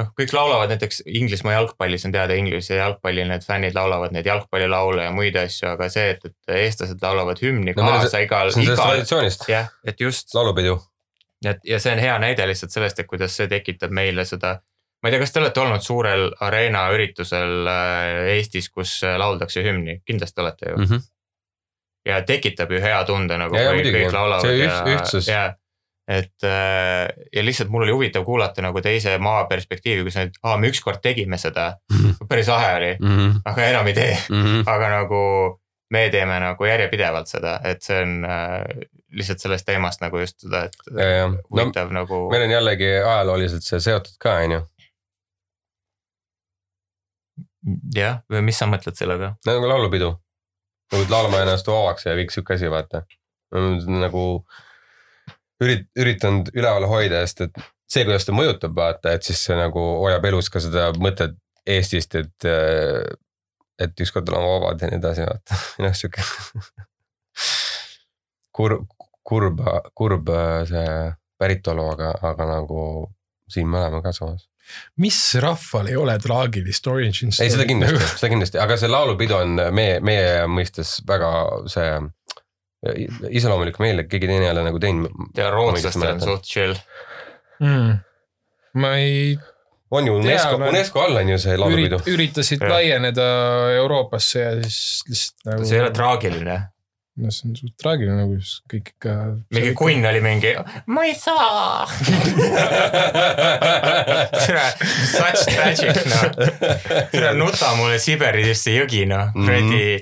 noh, 0.00 0.08
kõik 0.18 0.32
laulavad 0.36 0.72
näiteks 0.72 1.02
Inglismaa 1.06 1.52
jalgpallis 1.58 2.06
on 2.08 2.12
teada 2.14 2.34
Inglise 2.38 2.78
jalgpalli 2.78 3.24
need 3.28 3.44
fännid 3.46 3.76
laulavad 3.76 4.14
neid 4.16 4.26
jalgpallilaule 4.26 5.04
ja 5.06 5.12
muid 5.14 5.36
asju, 5.36 5.68
aga 5.74 5.88
see, 5.92 6.08
et, 6.16 6.24
et 6.30 6.56
eestlased 6.64 7.02
laulavad 7.04 7.42
hümni 7.44 7.74
No 7.76 7.84
kaasa 7.86 8.08
see- 8.14 8.24
igal, 8.26 8.50
see 8.54 8.62
on 8.62 8.66
sellest 8.70 8.82
traditsioonist, 8.86 9.46
jah, 9.52 9.68
et 9.84 10.00
just 10.00 10.34
laulupidu. 10.34 10.78
et 11.46 11.62
ja 11.64 11.78
see 11.80 11.92
on 11.94 12.02
hea 12.02 12.18
näide 12.18 12.46
lihtsalt 12.50 12.72
sellest, 12.74 12.98
et 13.00 13.06
kuidas 13.08 13.36
see 13.36 13.48
tekitab 13.48 13.90
meile 13.96 14.24
seda. 14.28 14.56
ma 15.02 15.08
ei 15.08 15.14
tea, 15.14 15.20
kas 15.22 15.32
te 15.32 15.40
olete 15.40 15.60
olnud 15.60 15.80
suurel 15.84 16.26
Arena 16.40 16.82
üritusel 16.92 17.66
äh, 17.66 18.34
Eestis, 18.36 18.68
kus 18.70 18.98
äh, 19.04 19.16
lauldakse 19.18 19.62
hümni, 19.64 20.00
kindlasti 20.04 20.40
olete 20.40 20.70
ju 20.70 20.76
mm. 20.76 20.84
-hmm. 20.90 21.00
ja 22.10 22.22
tekitab 22.22 22.72
ju 22.72 22.80
hea 22.80 23.04
tunde 23.04 23.38
nagu 23.38 23.56
Ja, 23.56 23.62
ja 23.62 23.72
muidugi. 23.72 24.04
See 24.42 24.66
üht-, 24.66 24.92
ühtsus. 24.96 25.28
ja 25.28 25.54
et 26.10 26.42
äh, 26.42 27.06
ja 27.32 27.42
lihtsalt 27.46 27.70
mul 27.70 27.84
oli 27.86 27.92
huvitav 27.94 28.24
kuulata 28.26 28.62
nagu 28.64 28.80
teise 28.82 29.12
maa 29.22 29.44
perspektiivi, 29.50 30.02
kus 30.08 30.16
nad, 30.18 30.34
aa 30.42 30.56
me 30.58 30.70
ükskord 30.72 30.98
tegime 31.04 31.38
seda, 31.38 31.68
päris 32.28 32.48
lahe 32.50 32.70
oli, 32.80 32.92
Mhm. 33.00 33.36
aga 33.46 33.66
enam 33.70 33.86
ei 33.86 33.94
tee, 33.94 34.16
Mhm. 34.30 34.62
aga 34.66 34.88
nagu 34.96 35.20
me 35.90 36.04
teeme 36.10 36.36
nagu 36.42 36.64
järjepidevalt 36.66 37.26
seda, 37.30 37.60
et 37.64 37.82
see 37.82 38.00
on 38.02 38.24
äh, 38.24 38.64
lihtsalt 39.12 39.38
sellest 39.42 39.66
teemast 39.66 40.00
nagu 40.02 40.18
just 40.22 40.40
seda, 40.44 40.64
et 40.68 40.76
ja, 40.98 41.06
ja, 41.10 41.28
no 41.30 41.38
huvitav 41.50 41.90
nagu. 41.94 42.20
meil 42.30 42.44
on 42.48 42.50
jällegi 42.56 42.90
ajalooliselt 43.04 43.62
see 43.66 43.80
seotud 43.86 44.18
ka, 44.22 44.34
on 44.44 44.56
ju. 44.58 44.60
jah, 47.94 48.20
või 48.30 48.42
mis 48.46 48.58
sa 48.58 48.66
mõtled 48.70 48.96
sellega? 48.98 49.34
nagu 49.46 49.68
laulupidu. 49.68 50.14
nagu 50.92 51.04
laulma 51.12 51.42
ennast 51.44 51.66
vabaks 51.70 52.06
ja 52.06 52.14
kõik 52.18 52.32
sihuke 52.34 52.54
asi, 52.56 52.70
vaata. 52.72 53.02
nagu 53.52 54.24
ürit-, 55.64 55.88
üritanud 55.98 56.50
üleval 56.56 56.88
hoida, 56.90 57.22
sest 57.26 57.46
et 57.48 57.62
see, 57.90 58.04
kuidas 58.06 58.26
ta 58.26 58.34
mõjutab, 58.36 58.74
vaata, 58.76 59.14
et 59.16 59.26
siis 59.26 59.42
see 59.48 59.56
nagu 59.58 59.82
hoiab 60.04 60.26
elus 60.30 60.50
ka 60.52 60.62
seda 60.62 60.90
mõtet 60.98 61.36
Eestist, 61.70 62.14
et, 62.16 62.46
et 63.78 64.00
ükskord 64.00 64.30
oleme 64.32 64.48
vabad 64.56 64.80
ja 64.80 64.88
nii 64.90 64.98
edasi, 64.98 65.26
vaata, 65.28 65.58
noh 65.84 65.96
sihuke 65.96 66.24
kurb, 68.56 68.86
kurb, 69.26 69.60
kurb 69.94 70.30
see 70.70 70.86
päritolu, 71.40 71.88
aga, 71.94 72.14
aga 72.32 72.48
nagu 72.48 72.84
siin 73.50 73.68
me 73.68 73.80
oleme 73.80 74.02
ka 74.04 74.12
samas. 74.16 74.46
mis 75.02 75.18
rahval 75.42 75.88
ei 75.90 75.96
ole 75.98 76.14
traagilist 76.22 76.86
origin 76.86 77.32
ei, 77.34 77.50
seda 77.54 77.66
kindlasti, 77.68 78.10
seda 78.16 78.32
kindlasti, 78.32 78.60
aga 78.62 78.76
see 78.78 78.90
laulupidu 78.90 79.36
on 79.38 79.56
meie, 79.74 79.98
meie 80.04 80.46
mõistes 80.50 81.00
väga 81.08 81.30
see 81.72 81.88
iseloomulik 83.28 83.76
meile, 83.82 84.06
keegi 84.08 84.28
teine 84.30 84.46
ei 84.48 84.52
ole 84.54 84.64
nagu 84.64 84.80
teinud. 84.80 85.12
ja 85.36 85.50
rootslastel 85.52 86.14
on 86.14 86.20
suht 86.24 86.48
chill. 86.48 86.76
mm.. 87.60 87.98
ma 88.80 88.94
ei 88.96 89.34
on 89.90 90.06
ju 90.06 90.16
UNESCO, 90.16 90.56
UNESCO 90.56 91.00
all 91.00 91.16
on 91.16 91.28
ju 91.28 91.38
see 91.38 91.56
laulupidu 91.56 91.96
ürit,. 91.96 92.12
üritasid 92.14 92.60
Jah. 92.62 92.70
laieneda 92.70 93.24
Euroopasse 93.76 94.40
ja 94.40 94.52
siis 94.62 95.02
lihtsalt 95.08 95.50
nagu. 95.50 95.64
see 95.64 95.76
ei 95.76 95.82
ole 95.82 95.90
traagiline. 95.90 96.56
no 97.20 97.30
see 97.34 97.48
on 97.50 97.56
suht 97.58 97.74
traagiline 97.82 98.16
nagu 98.22 98.38
siis 98.38 98.62
kõik 98.70 98.92
ikka. 98.94 99.16
mingi 99.56 99.72
kunn 99.78 100.06
oli 100.12 100.20
mingi, 100.24 100.54
ma 100.86 101.04
ei 101.08 101.14
saa. 101.18 101.88
Such 105.10 105.42
tragic 105.50 105.96
noh, 106.14 106.22
nuta 107.42 107.74
mulle 107.76 107.98
Siberisesse 107.98 108.70
jõgi 108.78 109.04
noh, 109.10 109.34
kuradi. 109.34 109.98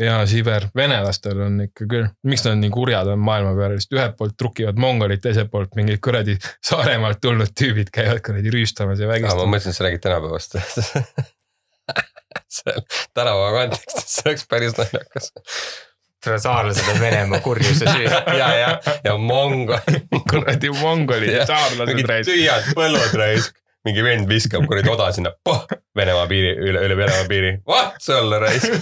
Ja 0.00 0.18
Siber, 0.28 0.68
venelastel 0.76 1.40
on 1.46 1.60
ikka 1.64 1.86
küll, 1.88 2.08
miks 2.28 2.44
nad 2.46 2.58
nii 2.60 2.72
kurjad 2.74 3.08
on 3.12 3.22
maailma 3.24 3.54
peale, 3.56 3.78
sest 3.80 3.94
ühelt 3.96 4.16
poolt 4.18 4.36
trukivad 4.38 4.80
mongolid, 4.80 5.22
teiselt 5.24 5.50
poolt 5.52 5.72
mingid 5.78 6.02
kuradi 6.04 6.36
Saaremaalt 6.68 7.22
tulnud 7.24 7.54
tüübid 7.56 7.92
käivad 7.94 8.22
kuradi 8.26 8.52
rüüstamas 8.54 9.00
ja 9.00 9.08
aga 9.08 9.14
ma 9.14 9.18
vägistamas. 9.20 9.50
mõtlesin, 9.54 9.72
et 9.72 9.80
sa 9.80 9.88
räägid 9.88 10.06
tänapäevast. 10.06 10.58
seal 12.58 12.80
tänava 13.16 13.50
kontekstis, 13.54 14.08
see 14.18 14.30
oleks 14.30 14.48
päris 14.50 14.76
naljakas. 14.78 15.30
tere 16.26 16.38
saarlased 16.42 16.88
on 16.92 17.00
Venemaa 17.00 17.40
kurjuse 17.44 17.86
süü. 17.86 18.08
ja, 18.38 18.48
ja, 18.58 18.72
ja 19.04 19.16
mongol. 19.16 20.00
kuradi 20.30 20.72
mongolid 20.80 21.32
ja 21.38 21.46
saarlased 21.46 21.92
mingid 21.92 22.10
räägivad. 22.10 22.32
tühjad 22.32 22.70
põllud 22.76 23.16
raisk, 23.20 23.56
mingi 23.86 24.02
vend 24.02 24.26
viskab 24.30 24.66
kuradi 24.66 24.90
oda 24.90 25.06
sinna, 25.14 25.30
Venemaa 25.96 26.26
piiri, 26.28 26.50
üle, 26.60 26.80
üle 26.84 26.96
Venemaa 26.98 27.24
piiri, 27.30 27.52
what's 27.70 28.08
olla 28.12 28.40
raisk 28.42 28.72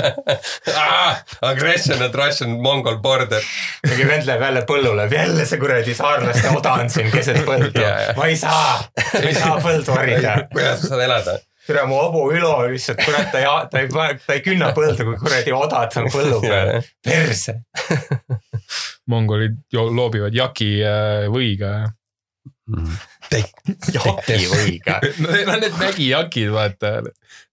ah,. 0.76 1.18
Aggression 1.50 2.02
at 2.02 2.14
Russian 2.14 2.50
Mongol 2.62 2.98
border. 3.02 3.42
mingi 3.88 4.06
vend 4.08 4.26
läheb 4.28 4.42
jälle 4.46 4.62
põllule, 4.68 5.06
jälle 5.12 5.46
see 5.46 5.58
kuradi 5.60 5.94
saarlaste 5.98 6.48
oda 6.56 6.72
on 6.84 6.90
siin 6.90 7.10
keset 7.12 7.42
põldu 7.46 7.72
Ja, 7.82 7.92
ja.. 8.06 8.14
ma 8.16 8.26
ei 8.30 8.36
saa, 8.40 8.80
ei 9.20 9.34
saa 9.34 9.58
põldu 9.64 9.94
harida. 9.98 10.36
kuidas 10.52 10.80
sa 10.84 10.94
saad 10.94 11.04
elada? 11.08 11.38
tere, 11.66 11.84
mu 11.86 11.94
hobu 12.00 12.24
Ülo 12.34 12.54
lihtsalt, 12.70 12.98
kurat, 13.04 13.28
ta 13.30 13.38
ei, 13.38 13.46
ta 13.70 13.82
ei, 13.84 14.18
ta 14.26 14.34
ei 14.34 14.40
künna 14.42 14.72
põldu, 14.74 15.04
kui 15.06 15.18
kuradi 15.20 15.52
odad 15.54 15.94
on 16.00 16.08
põllu 16.10 16.40
peal. 16.42 16.72
perse. 17.06 17.54
mongolid 19.10 19.58
jo- 19.74 19.90
loobivad 19.94 20.34
jaki 20.34 20.70
äh, 20.86 21.26
võiga. 21.32 21.74
Jaki 23.30 24.38
võiga. 24.50 24.98
no 25.46 25.56
need 25.60 25.76
mägijakid, 25.80 26.50
vaata. 26.54 26.96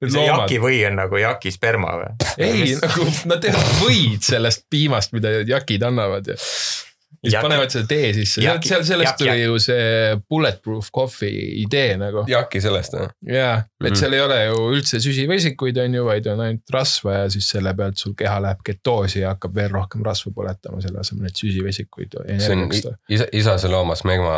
see 0.08 0.26
jaki 0.28 0.60
või 0.64 0.82
on 0.90 1.00
nagu 1.04 1.22
jaki 1.22 1.52
sperma 1.54 1.96
või? 2.02 2.12
ei, 2.42 2.74
nagu 2.82 3.08
nad 3.30 3.42
teevad 3.44 3.72
võid 3.84 4.26
sellest 4.28 4.66
piimast, 4.74 5.14
mida 5.18 5.36
jakid 5.48 5.84
annavad 5.88 6.28
ja. 6.34 6.38
siis 6.38 7.34
Jaki- 7.34 7.44
panevad 7.48 7.72
selle 7.74 7.88
tee 7.90 8.10
sisse, 8.14 8.44
seal 8.64 8.84
sellest 8.86 9.18
tuli 9.20 9.40
ju 9.42 9.56
see 9.62 10.18
bulletproof 10.30 10.92
coffee 10.94 11.48
idee 11.64 11.96
nagu. 12.00 12.24
jaki 12.30 12.62
sellest 12.64 12.94
või? 12.98 13.08
jaa, 13.34 13.56
et 13.82 13.90
Mhm. 13.90 13.98
seal 14.02 14.14
ei 14.18 14.22
ole 14.26 14.38
ju 14.46 14.60
üldse 14.78 15.02
süsivesikuid, 15.04 15.78
on 15.84 15.94
ju, 15.98 16.06
vaid 16.06 16.28
on 16.34 16.40
ainult 16.46 16.70
rasva 16.74 17.14
ja 17.24 17.30
siis 17.34 17.50
selle 17.56 17.74
pealt 17.78 17.98
sul 17.98 18.14
keha 18.18 18.38
läheb 18.46 18.62
ketoosi 18.66 19.22
ja 19.26 19.34
hakkab 19.36 19.56
veel 19.58 19.70
rohkem 19.74 20.06
rasva 20.06 20.32
põletama, 20.36 20.82
selle 20.86 21.02
asemel, 21.02 21.28
et 21.32 21.42
süsivesikuid 21.42 22.14
see 22.14 22.24
on 22.24 22.32
energiaks 22.38 22.82
tuua. 22.86 22.96
isa, 23.10 23.26
isa 23.34 23.58
see 23.58 23.70
loomas 23.74 24.04
Megma. 24.08 24.38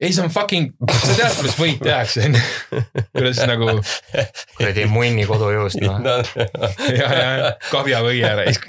ei, 0.00 0.12
see 0.14 0.22
on 0.22 0.30
fucking, 0.30 0.70
sa 0.92 1.14
tead, 1.18 1.36
kuidas 1.40 1.56
võit 1.58 1.80
tehakse, 1.82 2.22
on 2.28 2.36
ju. 2.38 2.82
kuidas 3.16 3.40
nagu 3.50 3.70
kuradi 4.54 4.84
munni 4.90 5.24
kodujuust 5.26 5.80
noh. 5.82 5.98
ja, 7.00 7.08
ja 7.18 7.52
kahviavõie 7.72 8.30
raisk. 8.38 8.68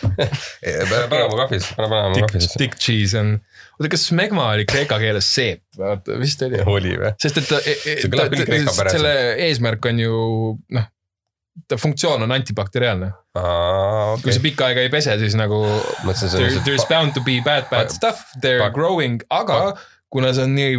pane 0.00 1.22
oma 1.26 1.44
kahvis, 1.44 1.70
pane, 1.76 1.86
pane 1.86 2.02
oma 2.08 2.24
kahvi 2.24 2.42
sisse. 2.42 2.58
Dick 2.62 2.78
cheese 2.82 3.18
on, 3.20 3.36
oota, 3.78 3.92
kas 3.94 4.08
smegma 4.10 4.48
oli 4.56 4.66
kreeka 4.70 4.98
keeles 5.02 5.28
seep, 5.30 5.62
vaata 5.78 6.18
vist 6.20 6.42
oli. 6.46 6.62
oli 6.66 6.96
või? 6.98 7.12
sest 7.22 7.42
et 7.42 7.50
ta, 7.50 7.60
See 7.62 8.10
kõlab 8.10 8.34
küll 8.34 8.46
ta, 8.46 8.56
ta, 8.72 8.78
päraselt. 8.80 8.96
selle 8.96 9.14
eesmärk 9.46 9.90
on 9.92 10.02
ju 10.02 10.16
noh, 10.78 10.90
ta 11.70 11.78
funktsioon 11.78 12.26
on 12.26 12.34
antibakteriaalne. 12.34 13.12
kui 14.24 14.34
sa 14.34 14.42
pikka 14.42 14.70
aega 14.70 14.82
ei 14.82 14.90
pese, 14.90 15.14
siis 15.22 15.38
nagu 15.38 15.62
there, 16.26 16.50
there's 16.66 16.86
bound 16.90 17.14
to 17.14 17.22
be 17.22 17.38
bad, 17.44 17.70
bad 17.70 17.94
stuff, 17.94 18.26
they 18.42 18.58
are 18.58 18.66
Bak- 18.66 18.74
growing, 18.74 19.22
aga 19.30 19.76
kuna 20.10 20.32
see 20.34 20.44
on 20.44 20.54
nii 20.54 20.76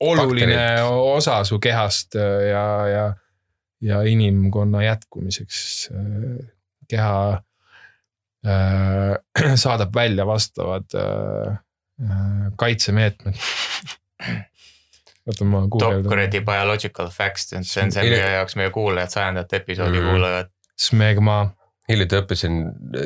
oluline 0.00 0.56
Bakterid. 0.56 0.92
osa 1.16 1.44
su 1.44 1.58
kehast 1.60 2.14
äh, 2.16 2.48
ja, 2.50 2.64
ja, 2.88 3.14
ja 3.80 4.02
inimkonna 4.02 4.82
jätkumiseks 4.82 5.90
äh, 5.92 6.46
keha 6.88 7.42
äh, 8.46 9.54
saadab 9.64 9.94
välja 9.94 10.26
vastavad 10.26 10.84
äh, 10.94 11.58
kaitsemeetmed. 12.56 13.34
oota, 15.28 15.44
ma 15.44 15.60
top 15.60 15.70
guugeldan. 15.70 16.08
kuradi 16.08 16.40
biological 16.40 17.08
facts, 17.12 17.50
see 17.62 17.82
on 17.82 17.90
mille 18.00 18.16
jaoks 18.32 18.56
meie 18.56 18.70
kuulajad 18.70 19.10
sajandat 19.12 19.52
episoodi 19.52 20.00
Mhm. 20.00 20.08
kuulavad. 20.10 20.50
Smegma, 20.80 21.50
hiljuti 21.88 22.18
õppisin 22.20 22.58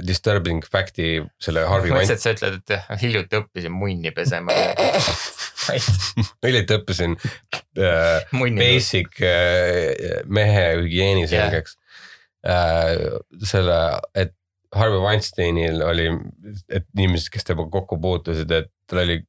disturbing 0.06 0.64
fact'i 0.70 1.20
selle 1.42 1.64
Harvey 1.70 1.92
ma 1.92 2.00
Weinsteini, 2.00 2.18
mõtlesin, 2.18 2.18
et 2.18 2.24
sa 2.24 2.34
ütled, 2.34 2.58
et 2.58 3.02
hiljuti 3.02 3.38
õppisin 3.38 3.74
munni 3.76 4.12
pesema. 4.14 4.56
hiljuti 6.46 6.78
õppisin 6.80 7.16
äh, 7.78 8.38
basic 8.58 9.22
äh, 9.22 10.22
mehe 10.26 10.66
hügieeni 10.80 11.28
selgeks 11.30 11.78
äh,. 12.42 12.96
selle, 13.46 13.78
et 14.18 14.34
Harvey 14.74 15.02
Weinsteinil 15.04 15.82
oli, 15.84 16.08
et 16.72 16.86
inimesed, 16.96 17.28
kes 17.32 17.46
temaga 17.46 17.70
kokku 17.74 18.00
puutusid, 18.02 18.50
et 18.56 18.70
tal 18.88 19.04
oli 19.04 19.20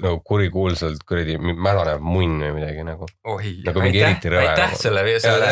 nagu 0.00 0.20
kurikuulsalt 0.26 1.02
kuradi 1.08 1.36
mädanev 1.38 2.02
munn 2.04 2.40
või 2.42 2.52
midagi 2.58 2.84
nagu. 2.86 3.08
Nagu 3.66 3.84
mingi 3.84 4.00
aitäh 4.00 4.10
eriti, 4.10 4.32
rõve 4.32 4.48
aitäh 4.48 4.72
nagu. 4.72 4.80
selle, 4.82 5.04
selle, 5.22 5.50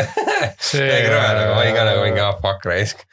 see 0.57 0.85
täiega 0.85 1.13
rõve 1.13 1.29
nagu, 1.39 1.53
ma 1.55 1.63
olin 1.63 1.77
ka 1.77 1.85
nagu 1.89 2.03
mingi 2.07 2.23
ah 2.23 2.35
fuck 2.43 2.67
raisk. 2.69 3.05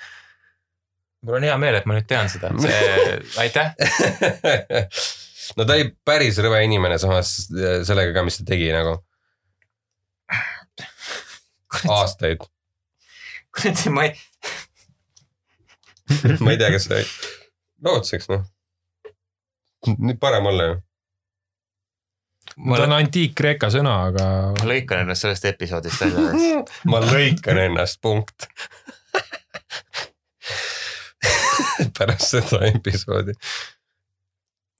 mul 1.26 1.38
on 1.38 1.46
hea 1.48 1.56
meel, 1.60 1.78
et 1.80 1.88
ma 1.88 1.96
nüüd 1.98 2.08
tean 2.10 2.30
seda, 2.32 2.52
aitäh. 3.42 3.72
no 5.56 5.64
ta 5.64 5.78
oli 5.78 5.88
päris 6.06 6.40
rõve 6.44 6.62
inimene, 6.66 6.98
samas 7.02 7.36
äh, 7.52 7.80
sellega 7.86 8.16
ka, 8.16 8.26
mis 8.26 8.40
ta 8.40 8.48
tegi 8.48 8.70
nagu 8.74 8.98
aastaid. 11.92 12.44
kuradi, 13.56 13.94
ma 13.94 14.06
ei, 14.08 14.14
ma 16.44 16.54
ei 16.54 16.60
tea, 16.60 16.70
kas 16.76 16.90
see 16.90 17.02
lootuseks 17.84 18.30
noh. 18.32 18.44
nüüd 19.96 20.18
parem 20.22 20.48
olla 20.50 20.70
ju. 20.70 20.76
Ma 22.56 22.76
ta 22.78 22.84
on 22.88 22.94
antiik-Kreeka 22.96 23.68
sõna, 23.72 23.92
aga 24.10 24.24
ma 24.56 24.64
lõikan 24.70 24.98
ennast 25.04 25.22
sellest 25.26 25.44
episoodist 25.52 25.98
välja. 26.00 26.26
ma 26.90 26.98
lõikan 27.04 27.56
ennast, 27.66 27.96
punkt. 28.04 28.38
pärast 31.98 32.28
seda 32.32 32.58
episoodi. 32.70 33.32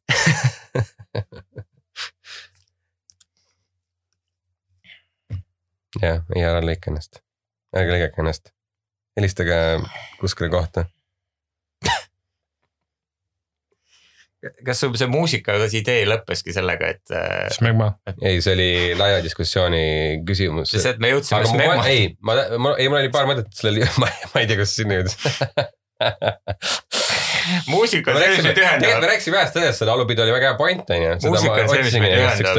jah, 6.03 6.19
ei 6.35 6.43
ära 6.43 6.61
lõika 6.65 6.91
ennast, 6.93 7.13
ärge 7.77 7.91
lõigake 7.97 8.21
ennast, 8.25 8.45
helistage 9.19 9.57
kuskile 10.21 10.51
kohta. 10.53 10.81
Kas 14.67 14.83
sul 14.83 14.97
see 14.99 15.09
muusika 15.11 15.57
idee 15.67 16.05
lõppeski 16.09 16.55
sellega, 16.55 16.93
et 16.97 17.15
äh, 17.15 17.47
Smegma. 17.55 17.93
ei, 18.21 18.43
see 18.45 18.57
oli 18.57 18.71
laia 18.99 19.23
diskussiooni 19.25 19.85
küsimus. 20.27 20.75
see, 20.75 20.95
et 20.95 21.03
me 21.03 21.13
jõudsime 21.15 21.47
Smegma, 21.49 21.87
ei, 21.91 22.13
ma, 22.21 22.39
ma, 22.59 22.77
ei, 22.81 22.91
mul 22.93 23.03
oli 23.03 23.15
paar 23.15 23.27
mõtet 23.31 23.51
sellel, 23.57 23.87
ma, 24.03 24.11
ma 24.35 24.43
ei 24.43 24.51
tea, 24.51 24.59
kuidas 24.59 24.77
sinna 24.79 25.01
jõudis. 25.01 25.19
muusika 27.67 28.13
on 28.13 28.19
see, 28.21 28.29
mis 28.31 28.45
meid 28.45 28.55
tegelikult 28.59 28.83
me 28.83 28.89
ühendab. 28.91 29.09
rääkisime 29.11 29.37
ühest 29.41 29.57
asjast, 29.61 29.79
see 29.81 29.89
laulupidu 29.89 30.21
oli 30.25 30.33
väga 30.35 30.47
hea 30.51 30.59
point, 30.59 30.91
on 30.91 30.97
ju. 31.03 31.11
Muusika 31.27 31.59
on 31.63 31.69
see, 31.71 31.83
mis 31.87 31.97
meid 32.03 32.15
ühendab. 32.21 32.57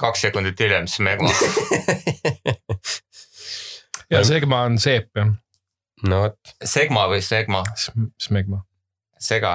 kaks 0.00 0.18
sekundit 0.26 0.60
hiljem 0.60 0.86
Smegma. 0.90 1.32
ja 4.12 4.18
Segma 4.26 4.58
on 4.68 4.74
seep 4.82 5.06
jah, 5.18 5.28
no 6.08 6.16
vot, 6.26 6.38
Segma 6.74 7.02
või 7.10 7.20
Segma, 7.24 7.60
Smegma. 8.22 8.58
sega. 9.20 9.52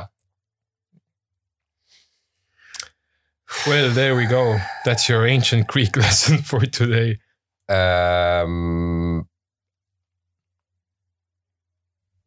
Well 3.67 3.91
there 3.93 4.15
we 4.15 4.25
go, 4.25 4.59
that's 4.85 5.09
your 5.09 5.25
ancient 5.27 5.67
Greek 5.67 5.95
lesson 6.03 6.37
for 6.37 6.65
today. 6.65 7.19
ähm,. 7.69 9.25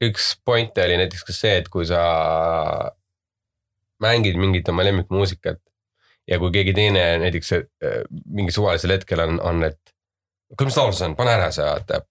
üks 0.03 0.33
point 0.45 0.79
oli 0.83 0.97
näiteks 0.99 1.23
ka 1.27 1.35
see, 1.35 1.53
et 1.63 1.69
kui 1.71 1.87
sa 1.87 2.01
mängid 4.03 4.39
mingit 4.39 4.67
oma 4.71 4.83
lemmikmuusikat 4.83 5.61
ja 6.27 6.39
kui 6.43 6.51
keegi 6.55 6.75
teine 6.75 7.05
näiteks 7.23 7.53
äh, 7.55 8.01
mingi 8.27 8.55
suvalisel 8.55 8.97
hetkel 8.97 9.23
on, 9.23 9.39
on, 9.47 9.63
et 9.67 9.79
kuule, 10.57 10.71
mis 10.71 10.79
laul 10.79 10.95
see 10.97 11.07
on, 11.07 11.17
pane 11.19 11.35
ära 11.37 11.51
see 11.55 11.67
vaata. 11.67 12.03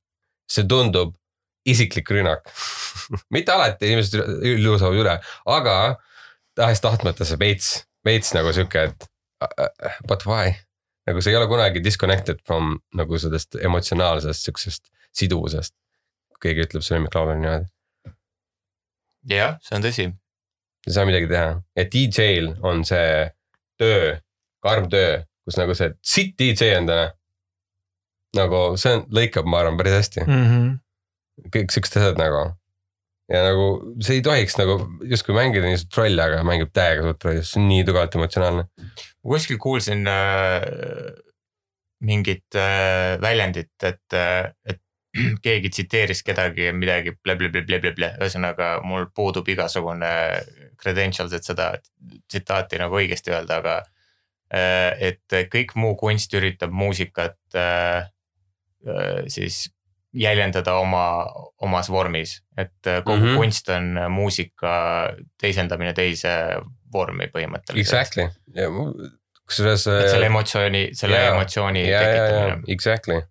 see 0.51 0.67
tundub 0.67 1.15
isiklik 1.67 2.09
rünnak. 2.11 2.47
mitte 3.35 3.53
alati, 3.53 3.91
inimesed 3.91 4.47
ilusavad 4.55 5.03
üle, 5.03 5.19
aga 5.51 5.75
tahes-tahtmata 6.57 7.27
see 7.27 7.39
veits, 7.39 7.73
veits 8.05 8.33
nagu 8.37 8.53
sihuke, 8.55 8.89
et 8.89 9.07
but 10.07 10.25
why 10.29 10.53
nagu 11.07 11.21
see 11.21 11.33
ei 11.33 11.39
ole 11.39 11.49
kunagi 11.49 11.83
disconnected 11.83 12.41
from 12.47 12.75
nagu 12.97 13.19
sellest 13.19 13.57
emotsionaalsest 13.61 14.47
siuksest 14.47 14.91
siduvusest. 15.17 15.75
keegi 16.41 16.63
ütleb 16.65 16.81
su 16.81 16.95
lemmiklaul 16.95 17.29
on 17.35 17.41
niimoodi, 17.43 17.67
jah, 19.29 19.59
see 19.61 19.75
on 19.77 19.83
tõsi. 19.85 20.07
ei 20.87 20.93
saa 20.95 21.05
midagi 21.05 21.27
teha 21.29 21.49
ja 21.77 21.83
DJ-l 21.85 22.55
on 22.65 22.81
see 22.87 23.27
töö, 23.81 24.15
karm 24.65 24.89
töö, 24.89 25.19
kus 25.45 25.59
nagu 25.61 25.75
see 25.77 25.93
sitt 26.01 26.33
DJ 26.41 26.79
on 26.79 26.89
täna. 26.89 27.11
nagu 28.37 28.63
see 28.81 28.95
on, 28.97 29.05
lõikab, 29.13 29.45
ma 29.45 29.61
arvan, 29.61 29.77
päris 29.77 29.99
hästi, 29.99 30.25
kõik 31.53 31.73
siuksed 31.75 31.99
asjad 32.01 32.21
nagu. 32.21 32.47
Ja 33.31 33.41
nagu 33.45 33.65
see 34.03 34.19
ei 34.19 34.25
tohiks 34.25 34.57
nagu 34.59 34.77
justkui 35.07 35.35
mängida 35.37 35.67
nii 35.67 35.79
suurt 35.79 35.99
rolli, 36.01 36.21
aga 36.23 36.43
mängib 36.47 36.71
täiega 36.75 37.05
suurt 37.07 37.27
rolli, 37.27 37.43
see 37.47 37.61
on 37.61 37.67
nii 37.71 37.87
tugevalt 37.87 38.17
emotsionaalne. 38.19 38.67
kuskil 39.33 39.59
kuulsin 39.61 40.07
äh, 40.09 40.65
mingit 42.01 42.59
äh, 42.59 43.17
väljendit, 43.21 43.73
et 43.83 44.17
äh,, 44.17 44.53
et 44.65 44.81
keegi 45.45 45.69
tsiteeris 45.69 46.23
kedagi 46.23 46.71
midagi 46.75 47.13
blä-blä-blä-blä-blä, 47.23 48.13
ühesõnaga 48.21 48.77
mul 48.87 49.09
puudub 49.15 49.49
igasugune 49.51 50.11
credentials, 50.81 51.33
et 51.35 51.47
seda 51.47 51.73
tsitaati 52.31 52.79
nagu 52.79 52.95
õigesti 52.99 53.33
öelda, 53.33 53.59
aga 53.59 53.75
äh, 54.55 55.11
et 55.11 55.37
kõik 55.51 55.75
muu 55.75 55.97
kunst 55.99 56.33
üritab 56.37 56.71
muusikat 56.75 57.37
äh, 57.59 58.07
äh, 58.87 59.21
siis 59.27 59.65
jäljendada 60.13 60.75
oma, 60.75 61.25
omas 61.61 61.89
vormis, 61.89 62.41
et 62.57 62.87
äh, 62.87 63.03
kogu 63.03 63.17
mm. 63.17 63.25
-hmm. 63.25 63.37
kunst 63.37 63.69
on 63.69 63.99
muusika 64.11 64.73
teisendamine 65.41 65.93
teise 65.93 66.29
vormi 66.93 67.29
põhimõtteliselt. 67.31 67.79
Exactly 67.79 68.29
ja 68.55 68.69
kusjuures. 69.47 69.83
selle 69.83 70.25
emotsiooni, 70.25 70.89
selle 70.93 71.19
Jaa, 71.19 71.35
emotsiooni 71.35 71.89
ja 71.89 71.99
tekitamine. 71.99 72.63
exactly. 72.67 73.21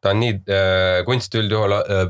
ta 0.00 0.10
on 0.10 0.20
nii 0.20 0.34
äh,, 0.54 1.04
kunst 1.06 1.34
üldjuhul 1.34 1.74
äh, 1.78 2.04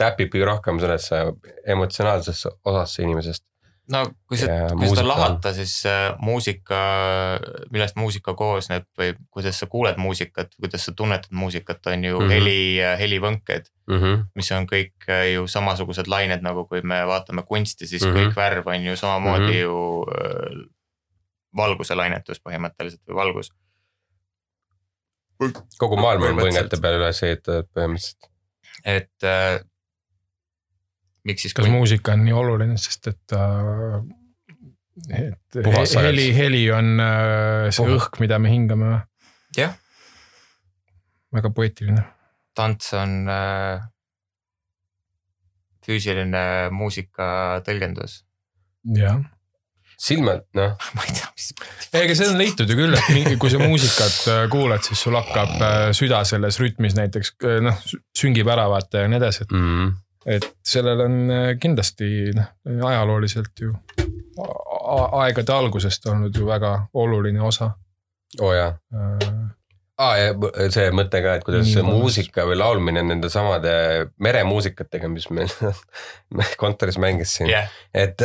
täpib 0.00 0.32
kõige 0.32 0.48
rohkem 0.48 0.80
sellesse 0.80 1.22
emotsionaalsesse 1.66 2.52
osasse 2.64 3.02
inimesest. 3.02 3.44
No 3.92 4.02
kui 4.26 4.38
sa 4.40 4.50
Ja, 4.50 4.68
kui 4.74 4.88
seda 4.90 5.06
lahata, 5.06 5.52
siis 5.54 5.82
muusika, 6.18 6.80
millest 7.70 7.96
muusika 7.96 8.34
koosneb 8.34 8.86
või 8.98 9.14
kuidas 9.30 9.58
sa 9.62 9.68
kuuled 9.70 10.00
muusikat, 10.02 10.54
kuidas 10.60 10.88
sa 10.88 10.92
tunnetad 10.96 11.30
muusikat, 11.30 11.86
on 11.86 12.04
ju 12.04 12.18
mm. 12.18 12.26
-hmm. 12.26 12.32
heli, 12.32 12.60
helivõnked, 12.98 13.72
Mm 13.86 14.00
-hmm. 14.02 14.24
mis 14.34 14.52
on 14.52 14.64
kõik 14.66 15.06
äh, 15.08 15.32
ju 15.32 15.46
samasugused 15.46 16.08
lained, 16.10 16.42
nagu 16.42 16.64
kui 16.66 16.80
me 16.82 17.06
vaatame 17.06 17.42
kunsti, 17.42 17.86
siis 17.86 18.02
mm. 18.02 18.10
-hmm. 18.10 18.16
kõik 18.16 18.36
värv 18.36 18.66
on 18.66 18.84
ju 18.84 18.96
samamoodi 18.96 19.44
mm. 19.44 19.50
-hmm. 19.50 19.60
ju 19.60 20.06
äh, 20.10 20.66
valguse 21.56 21.94
lainetus 21.94 22.40
põhimõtteliselt 22.40 23.02
või 23.08 23.14
valgus. 23.14 23.52
kogu 25.78 25.96
maailm 25.96 26.22
on 26.22 26.36
põngete 26.36 26.80
peale 26.80 26.96
üles 26.96 27.22
ehitatud 27.22 27.68
põhimõtteliselt. 27.76 28.30
et 28.84 29.24
äh, 29.24 29.60
miks 31.26 31.46
siis 31.46 31.56
kas 31.56 31.68
muusika 31.70 32.14
on 32.14 32.24
nii 32.26 32.36
oluline, 32.36 32.78
sest 32.80 33.10
et 33.12 33.36
äh, 33.36 33.98
et 35.10 35.58
Puhas 35.62 35.92
he- 35.96 36.06
heli, 36.06 36.30
heli 36.36 36.62
on 36.72 36.94
äh, 37.02 37.68
see 37.70 37.84
Puhas. 37.84 37.98
õhk, 37.98 38.20
mida 38.24 38.38
me 38.40 38.52
hingame? 38.52 39.02
Jah.. 39.56 39.76
väga 41.34 41.52
poeetiline. 41.52 42.04
tants 42.56 42.94
on 42.96 43.26
äh, 43.28 43.84
füüsiline 45.86 46.44
muusika 46.74 47.62
tõlgendus. 47.66 48.22
jah. 48.96 49.20
silmad, 49.96 50.44
noh, 50.56 50.74
ma 50.96 51.04
ei 51.08 51.14
tea, 51.16 51.28
mis. 51.36 51.52
ega 51.96 52.16
see 52.16 52.30
on 52.30 52.40
leitud 52.40 52.70
ju 52.70 52.78
küll, 52.78 52.96
et 52.96 53.12
mingi, 53.16 53.36
kui 53.40 53.52
sa 53.52 53.60
muusikat 53.62 54.16
äh, 54.32 54.42
kuulad, 54.52 54.84
siis 54.86 55.04
sul 55.06 55.16
hakkab 55.18 55.54
äh, 55.60 55.76
süda 55.96 56.24
selles 56.28 56.60
rütmis 56.62 56.96
näiteks 56.98 57.36
äh, 57.44 57.60
noh, 57.64 57.78
süngib 58.16 58.48
ära 58.52 58.68
vaata 58.72 59.04
ja 59.04 59.12
nii 59.12 59.20
edasi, 59.20 59.46
et 59.46 59.54
mm. 59.56 59.94
Et 60.26 60.46
sellel 60.66 61.04
on 61.06 61.18
äh, 61.30 61.48
kindlasti 61.62 62.08
noh, 62.36 62.52
ajalooliselt 62.88 63.62
ju 63.62 63.74
aegade 65.22 65.52
algusest 65.54 66.06
olnud 66.10 66.36
ju 66.36 66.46
väga 66.46 66.72
oluline 66.94 67.42
osa. 67.42 67.70
oo 68.40 68.48
oh, 68.48 68.54
jaa. 68.54 68.72
aa 69.98 70.16
ja 70.18 70.32
m- 70.34 70.50
see 70.74 70.90
mõte 70.92 71.22
ka, 71.24 71.36
et 71.38 71.46
kuidas 71.46 71.70
see 71.72 71.84
muusika 71.86 72.44
või 72.48 72.58
laulmine 72.58 73.04
nende 73.06 73.30
samade 73.32 73.72
meremuusikatega, 74.20 75.08
mis 75.08 75.30
meil 75.36 76.56
kontoris 76.60 76.98
mängis 77.00 77.38
siin 77.38 77.50
jah, 77.52 77.70
et, 77.94 78.22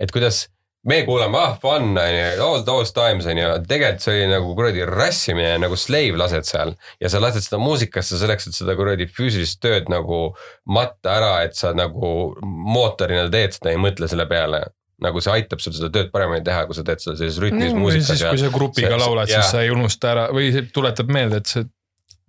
et 0.00 0.14
kuidas 0.14 0.44
me 0.84 0.98
kuulame, 1.06 1.38
ah 1.40 1.54
fun 1.60 1.94
on 1.96 2.12
ju, 2.14 2.42
all 2.44 2.62
those 2.66 2.92
times 2.92 3.26
on 3.30 3.38
ju, 3.40 3.48
tegelikult 3.68 4.04
see 4.04 4.14
oli 4.18 4.30
nagu 4.34 4.54
kuradi 4.58 4.84
rassimine 4.88 5.56
nagu 5.62 5.76
slave 5.80 6.18
lased 6.20 6.44
seal. 6.48 6.74
ja 7.00 7.08
sa 7.12 7.20
lased 7.24 7.46
seda 7.46 7.60
muusikasse 7.62 8.18
selleks, 8.20 8.48
et 8.50 8.58
seda 8.58 8.76
kuradi 8.78 9.06
füüsilist 9.08 9.60
tööd 9.64 9.88
nagu 9.92 10.34
matta 10.68 11.16
ära, 11.18 11.34
et 11.48 11.56
sa 11.56 11.72
nagu 11.76 12.34
mootorina 12.44 13.28
teed 13.32 13.56
seda, 13.56 13.72
ei 13.72 13.80
mõtle 13.80 14.08
selle 14.10 14.26
peale. 14.30 14.64
nagu 15.04 15.20
see 15.20 15.32
aitab 15.34 15.60
sul 15.60 15.72
seda 15.74 15.88
tööd 15.92 16.12
paremini 16.12 16.44
teha, 16.46 16.66
kui 16.68 16.76
sa 16.76 16.84
teed 16.86 17.00
seda 17.02 17.16
sellises 17.18 17.40
rütmis 17.42 17.72
või 17.74 17.80
muusikas 17.82 18.12
siis, 18.14 18.22
kui 18.28 18.38
sa 18.40 18.50
grupiga 18.54 18.92
see- 18.92 19.00
laulad, 19.02 19.28
siis 19.28 19.50
sa 19.50 19.62
ei 19.64 19.72
unusta 19.74 20.12
ära 20.12 20.28
või 20.32 20.52
see 20.54 20.68
tuletab 20.72 21.10
meelde, 21.12 21.40
et 21.42 21.50
sa 21.50 21.64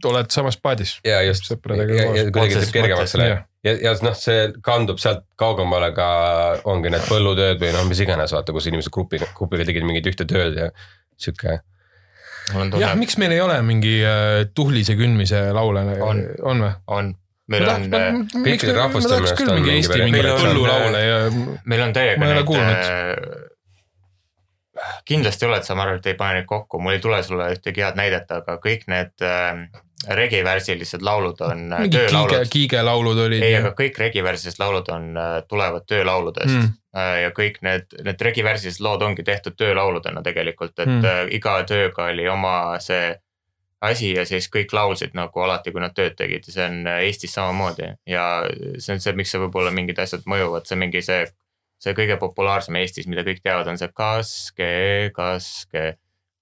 oled 0.09 0.31
samas 0.33 0.57
paadis. 0.57 0.95
ja 1.05 1.21
just, 1.27 1.51
kuidagi 1.61 2.55
teeb 2.57 2.73
kergemaks 2.73 3.13
selle. 3.15 3.43
ja, 3.65 3.73
ja 3.87 3.93
noh, 4.05 4.15
see 4.17 4.49
kandub 4.65 4.99
sealt 5.01 5.23
kaugemale 5.39 5.91
ka 5.97 6.07
ongi 6.69 6.91
need 6.93 7.05
põllutööd 7.09 7.61
või 7.61 7.73
noh, 7.75 7.85
mis 7.89 8.01
iganes, 8.05 8.33
vaata, 8.35 8.53
kus 8.55 8.69
inimesed 8.71 8.93
grupiga, 8.93 9.29
grupiga 9.37 9.67
tegid 9.67 9.87
mingit 9.87 10.07
ühte 10.11 10.27
tööd 10.29 10.57
ja 10.59 10.69
sihuke. 11.17 11.59
jah, 12.79 12.95
miks 12.99 13.17
meil 13.21 13.33
ei 13.35 13.41
ole 13.41 13.59
mingi 13.65 13.97
äh, 14.05 14.45
tuhlise 14.53 14.95
kündmise 14.99 15.47
laule, 15.55 15.85
On. 16.05 16.21
on 16.53 16.65
või? 16.67 16.73
on, 16.99 17.11
meil 17.49 17.67
on, 17.69 17.89
minu 17.89 18.57
küll 18.61 18.79
arust 18.85 19.11
on 19.13 19.51
mingi 19.59 19.59
mingi 19.59 19.75
Eesti 19.79 20.07
Meil 20.13 20.29
on- 20.31 20.39
põllulaule 20.43 21.01
ja 21.05 21.19
meil 21.65 21.83
on 21.87 21.93
täiega 21.97 22.31
neid 22.31 23.43
kindlasti 25.07 25.47
oled 25.47 25.63
sa, 25.65 25.75
ma 25.77 25.85
arvan, 25.85 25.99
et 26.01 26.07
ei 26.11 26.17
pane 26.19 26.39
neid 26.39 26.47
kokku, 26.49 26.79
mul 26.83 26.97
ei 26.97 27.01
tule 27.03 27.21
sulle 27.23 27.47
ühtegi 27.55 27.83
head 27.83 27.97
näidet, 27.99 28.31
aga 28.35 28.57
kõik 28.63 28.85
need 28.91 29.23
äh, 29.25 29.65
regivärsilised 30.07 31.01
laulud 31.01 31.41
on 31.41 31.65
äh, 31.73 31.79
mingi 31.79 31.97
töölaulud. 31.97 32.49
kiigelaulud 32.51 33.19
olid. 33.25 33.43
ei, 33.43 33.55
aga 33.55 33.71
kõik 33.77 33.99
regivärsilised 33.99 34.59
laulud 34.59 34.89
on, 34.93 35.11
tulevad 35.47 35.85
töölauludest 35.87 36.55
Mm. 36.55 36.71
mm. 36.93 37.21
ja 37.23 37.31
kõik 37.35 37.61
need, 37.61 37.95
need 38.03 38.21
regivärsilised 38.21 38.83
lood 38.83 39.01
ongi 39.01 39.23
tehtud 39.23 39.55
töölauludena 39.57 40.21
tegelikult, 40.23 40.79
et 40.79 40.87
Mm. 40.87 41.31
iga 41.31 41.63
tööga 41.63 42.11
oli 42.11 42.27
oma 42.29 42.79
see 42.79 43.15
asi 43.81 44.13
ja 44.13 44.25
siis 44.25 44.47
kõik 44.51 44.73
laulsid 44.73 45.15
nagu 45.17 45.41
alati, 45.45 45.71
kui 45.71 45.81
nad 45.83 45.95
tööd 45.95 46.15
tegid 46.17 46.47
ja 46.47 46.53
see 46.53 46.67
on 46.67 46.87
äh, 46.87 47.01
Eestis 47.07 47.33
samamoodi 47.35 47.91
ja 48.09 48.25
see 48.77 48.95
on 48.95 49.03
see, 49.03 49.13
miks 49.17 49.33
see 49.33 49.41
võib-olla 49.41 49.73
mingid 49.75 49.99
asjad 50.01 50.25
mõjuvad, 50.29 50.67
see 50.69 50.79
mingi 50.79 51.01
see, 51.05 51.25
see 51.81 51.93
kõige 51.97 52.17
populaarsem 52.21 52.77
Eestis, 52.81 53.07
mida 53.11 53.25
kõik 53.27 53.43
teavad, 53.43 53.67
on 53.71 53.79
see 53.81 53.91
kaske, 53.93 54.71
kaske 55.15 55.85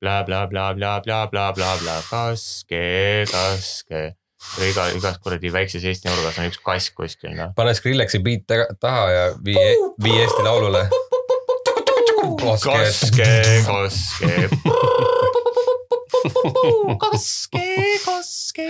blablabla-bla-bla-bla-bla-bla, 0.03 1.95
kaske, 2.09 2.83
kaske. 3.31 4.01
iga, 4.67 4.89
igas 4.97 5.17
kuradi 5.23 5.47
väikses 5.53 5.85
Eesti 5.87 6.09
nurgas 6.11 6.37
on 6.41 6.49
üks 6.51 6.59
kass 6.65 6.89
kuskil 6.97 7.31
noh. 7.37 7.53
pane 7.55 7.71
Skrillexi 7.77 8.19
beat 8.25 8.43
taga- 8.51 8.73
taha 8.83 9.05
ja 9.13 9.23
vii, 9.45 9.67
vii 10.03 10.17
Eesti 10.25 10.43
Laulule. 10.43 10.83
kaske, 12.43 13.29
kaske. 13.67 14.49
kaske, 16.99 17.63
kaske. 18.05 18.67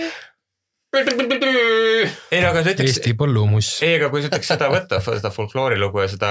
Ei 0.94 2.42
no 2.42 2.50
aga 2.50 2.62
näiteks, 2.66 2.98
Eesti 2.98 3.14
põllumuss. 3.18 3.78
ei 3.84 3.96
aga 3.98 4.10
kui 4.12 4.22
näiteks 4.24 4.50
seda 4.54 4.68
võtta, 4.72 5.00
seda 5.04 5.30
folkloorilugu 5.34 6.04
ja 6.04 6.10
seda 6.12 6.30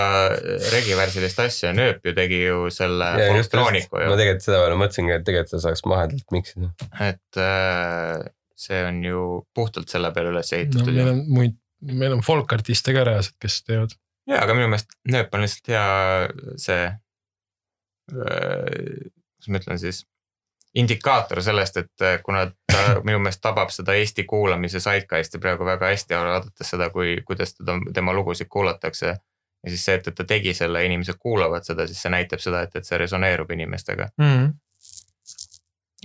regivärsilist 0.73 1.41
asja, 1.43 1.73
Nööp 1.75 2.05
ju 2.05 2.13
tegi 2.17 2.43
ju 2.43 2.69
selle 2.73 3.09
folktrooniku 3.21 3.99
ma 3.99 4.05
ju, 4.05 4.15
tegelikult 4.19 4.47
seda 4.47 4.61
peale 4.63 4.79
mõtlesingi, 4.79 5.15
et 5.17 5.27
tegelikult 5.27 5.53
seda 5.53 5.63
saaks 5.67 5.85
mahedalt 5.89 6.35
miksida. 6.35 6.71
et 7.07 7.41
äh, 7.41 8.23
see 8.65 8.85
on 8.87 9.03
ju 9.07 9.25
puhtalt 9.55 9.91
selle 9.91 10.13
peale 10.15 10.33
üles 10.33 10.53
no 10.53 10.59
ehitatud 10.59 10.93
meil 10.93 11.01
ju. 11.01 11.09
on 11.15 11.21
muid, 11.39 11.59
meil 12.03 12.17
on 12.17 12.23
folkartiste 12.25 12.95
ka 12.95 13.05
reaalselt, 13.09 13.37
kes 13.43 13.59
teevad. 13.67 13.97
ja, 14.29 14.41
aga 14.43 14.57
minu 14.57 14.71
meelest 14.71 14.95
Nööp 15.11 15.35
on 15.35 15.45
lihtsalt 15.45 15.73
hea 15.73 15.85
see, 16.61 16.81
kuidas 18.09 19.51
ma 19.51 19.63
ütlen 19.63 19.81
siis, 19.81 20.03
indikaator 20.75 21.41
sellest, 21.43 21.77
et 21.77 22.01
äh, 22.01 22.19
kuna 22.23 22.45
ta 22.47 22.81
minu 23.07 23.19
meelest 23.19 23.41
tabab 23.41 23.69
seda 23.73 23.93
Eesti 23.99 24.25
kuulamise 24.29 24.81
zeitgeist'i 24.83 25.39
praegu 25.39 25.65
väga 25.65 25.91
hästi, 25.93 26.17
vaadates 26.17 26.73
seda, 26.75 26.89
kui, 26.89 27.19
kuidas 27.25 27.55
teda, 27.55 27.77
tema 27.93 28.13
lugusid 28.13 28.49
kuulatakse. 28.49 29.15
ja 29.63 29.69
siis 29.69 29.85
see, 29.85 29.95
et, 29.95 30.07
et 30.07 30.15
ta 30.15 30.25
tegi 30.27 30.53
selle, 30.53 30.85
inimesed 30.85 31.15
kuulavad 31.19 31.63
seda, 31.63 31.87
siis 31.87 32.01
see 32.01 32.11
näitab 32.11 32.41
seda, 32.43 32.65
et, 32.65 32.75
et 32.75 32.85
see 32.85 32.97
resoneerub 32.97 33.51
inimestega. 33.51 34.09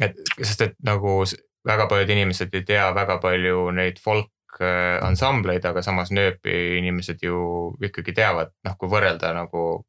et 0.01 0.21
sest, 0.43 0.61
et 0.61 0.75
nagu 0.85 1.25
väga 1.67 1.87
paljud 1.91 2.11
inimesed 2.15 2.55
ei 2.55 2.65
tea 2.65 2.89
väga 2.95 3.19
palju 3.23 3.71
neid 3.75 3.99
folk 4.03 4.61
äh, 4.61 4.99
ansambleid, 5.05 5.65
aga 5.65 5.83
samas 5.83 6.13
nööpi 6.15 6.79
inimesed 6.79 7.23
ju 7.23 7.41
ikkagi 7.85 8.15
teavad, 8.17 8.53
noh, 8.65 8.77
kui 8.79 8.91
võrrelda 8.93 9.35
nagu. 9.37 9.85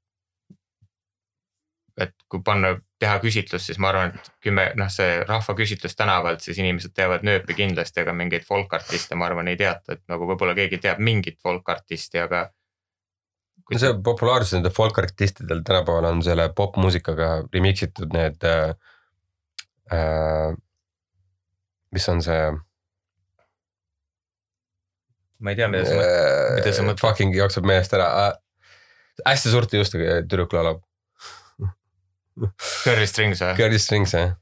Et 1.99 2.13
kui 2.31 2.41
panna, 2.45 2.73
teha 2.99 3.17
küsitlus, 3.23 3.65
siis 3.67 3.79
ma 3.81 3.91
arvan, 3.91 4.13
et 4.15 4.29
kümme, 4.43 4.69
noh, 4.79 4.89
see 4.91 5.19
rahvaküsitlus 5.27 5.95
tänavalt, 5.99 6.43
siis 6.43 6.59
inimesed 6.61 6.93
teavad 6.95 7.25
nööpi 7.27 7.55
kindlasti, 7.57 8.03
aga 8.03 8.13
mingeid 8.15 8.45
folkartiste, 8.47 9.17
ma 9.19 9.27
arvan, 9.29 9.51
ei 9.51 9.59
teata, 9.59 9.97
et 9.97 10.03
nagu 10.11 10.27
võib-olla 10.29 10.55
keegi 10.57 10.81
teab 10.83 11.01
mingit 11.03 11.39
folkartisti, 11.43 12.21
aga. 12.23 12.45
no 13.71 13.81
see 13.81 13.91
populaarsus 14.05 14.57
nendel 14.57 14.75
folkartistidel 14.75 15.63
tänapäeval 15.67 16.09
on 16.11 16.23
selle 16.25 16.49
popmuusikaga 16.55 17.35
remix 17.53 17.85
itud 17.87 18.15
need 18.15 18.47
äh,. 18.47 18.71
Äh, 19.89 20.51
mis 21.89 22.03
on 22.11 22.19
see 22.21 22.41
ma 25.39 25.53
ei 25.53 25.57
tea, 25.57 25.69
mida 25.71 25.87
sa 25.87 25.95
mõtled, 25.95 26.59
mida 26.59 26.73
sa 26.73 26.83
äh, 26.83 26.85
mõtled? 26.85 27.01
Fucking 27.01 27.33
jookseb 27.33 27.65
meelest 27.65 27.95
ära 27.97 28.09
äh,. 28.25 28.29
hästi 29.25 29.53
suurte 29.53 29.79
juustega 29.79 30.19
tüdruk 30.27 30.53
laulab, 30.53 30.83
Curly 32.83 33.07
Strings 33.09 33.43
või? 33.43 33.55
Girly 33.59 33.81
Strings 33.81 34.15
jah, 34.15 34.35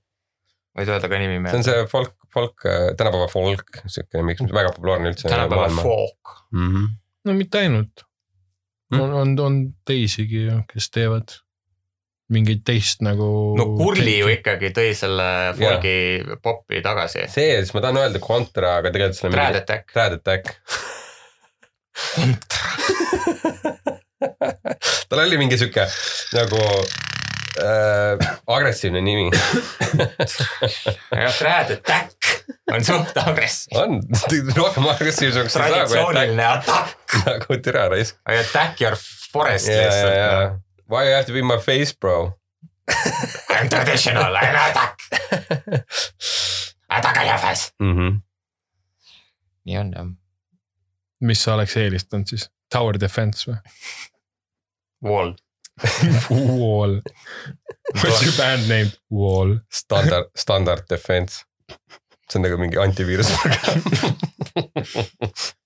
võid 0.77 0.91
öelda 0.93 1.09
ka 1.11 1.21
nimi 1.21 1.37
see 1.37 1.41
on 1.41 1.47
meelde? 1.47 1.63
see 1.69 1.87
folk, 1.93 2.13
folk, 2.33 2.67
tänapäeva 2.99 3.29
folk, 3.31 3.81
siuke, 3.85 4.23
miks 4.25 4.45
väga 4.45 4.75
populaarne 4.75 5.13
üldse. 5.13 5.29
tänapäeva 5.31 5.69
folk. 5.81 6.37
mm. 6.51 6.69
-hmm. 6.69 6.93
no 7.29 7.37
mitte 7.37 7.63
ainult. 7.65 8.05
Hmm? 8.87 9.01
on, 9.03 9.13
on, 9.13 9.39
on 9.43 9.55
teisigi 9.85 10.45
ju, 10.45 10.61
kes 10.71 10.91
teevad 10.95 11.35
mingit 12.31 12.63
teist 12.67 13.01
nagu. 13.05 13.55
no 13.59 13.65
Kurli 13.79 14.17
ju 14.19 14.27
ikkagi 14.31 14.71
tõi 14.75 14.93
selle 14.97 15.27
folgi 15.57 16.23
popi 16.43 16.81
tagasi. 16.83 17.25
see, 17.31 17.57
siis 17.61 17.73
ma 17.75 17.83
tahan 17.83 18.01
öelda 18.03 18.19
Contra, 18.23 18.77
aga 18.81 18.91
tegelikult 18.93 19.19
see 19.19 19.27
on 19.29 19.33
Trad 19.35 19.55
Attack. 19.61 19.91
Trad 19.93 20.13
Attack. 20.19 20.45
tal 25.09 25.19
oli 25.23 25.37
mingi 25.39 25.57
sihuke 25.59 25.85
nagu 26.35 26.59
äh, 27.59 28.27
agressiivne 28.47 29.01
nimi. 29.01 29.29
jah, 31.11 31.33
Trad 31.37 31.71
Attack 31.71 32.13
on 32.73 32.83
suht 32.85 33.17
agressiivne. 33.17 33.83
on, 33.83 34.01
rohkem 34.55 34.87
agressiivsemaks 34.87 35.55
ei 35.55 35.61
saa 35.61 35.69
traditsiooniline 35.75 36.45
attack. 36.45 36.97
nagu 37.25 37.57
türa 37.63 37.87
raisk. 37.89 38.17
Attack 38.25 38.81
your 38.81 38.97
forest 39.31 39.67
ja, 39.67 39.77
lihtsalt 39.81 40.15
ja 40.15 40.27
no.. 40.49 40.59
Why 40.89 41.07
you 41.09 41.15
have 41.15 41.25
to 41.27 41.33
be 41.33 41.41
my 41.43 41.57
face 41.59 41.93
bro? 41.99 42.33
I 43.49 43.57
am 43.59 43.69
traditional, 43.69 44.35
I 44.35 44.45
am 44.47 44.55
attack. 44.69 44.95
Attack 46.89 47.17
on 47.19 47.25
your 47.27 47.37
face. 47.43 47.71
Mhm. 47.83 48.21
nii 49.67 49.77
on 49.81 49.89
jah. 49.91 50.05
mis 51.19 51.41
sa 51.43 51.53
oleks 51.57 51.75
eelistanud 51.77 52.27
siis? 52.29 52.45
Tower 52.71 52.95
defense 52.99 53.47
või? 53.51 53.57
Wall. 55.03 55.33
Wall. 56.30 57.01
What's 57.93 58.23
your 58.25 58.36
band 58.38 58.67
name? 58.67 58.91
Wall. 59.09 59.59
standard, 59.69 60.25
standard 60.36 60.84
defense. 60.89 61.43
see 62.28 62.39
on 62.39 62.43
nagu 62.43 62.57
mingi 62.59 62.80
antiviirusprogramm. 62.82 63.82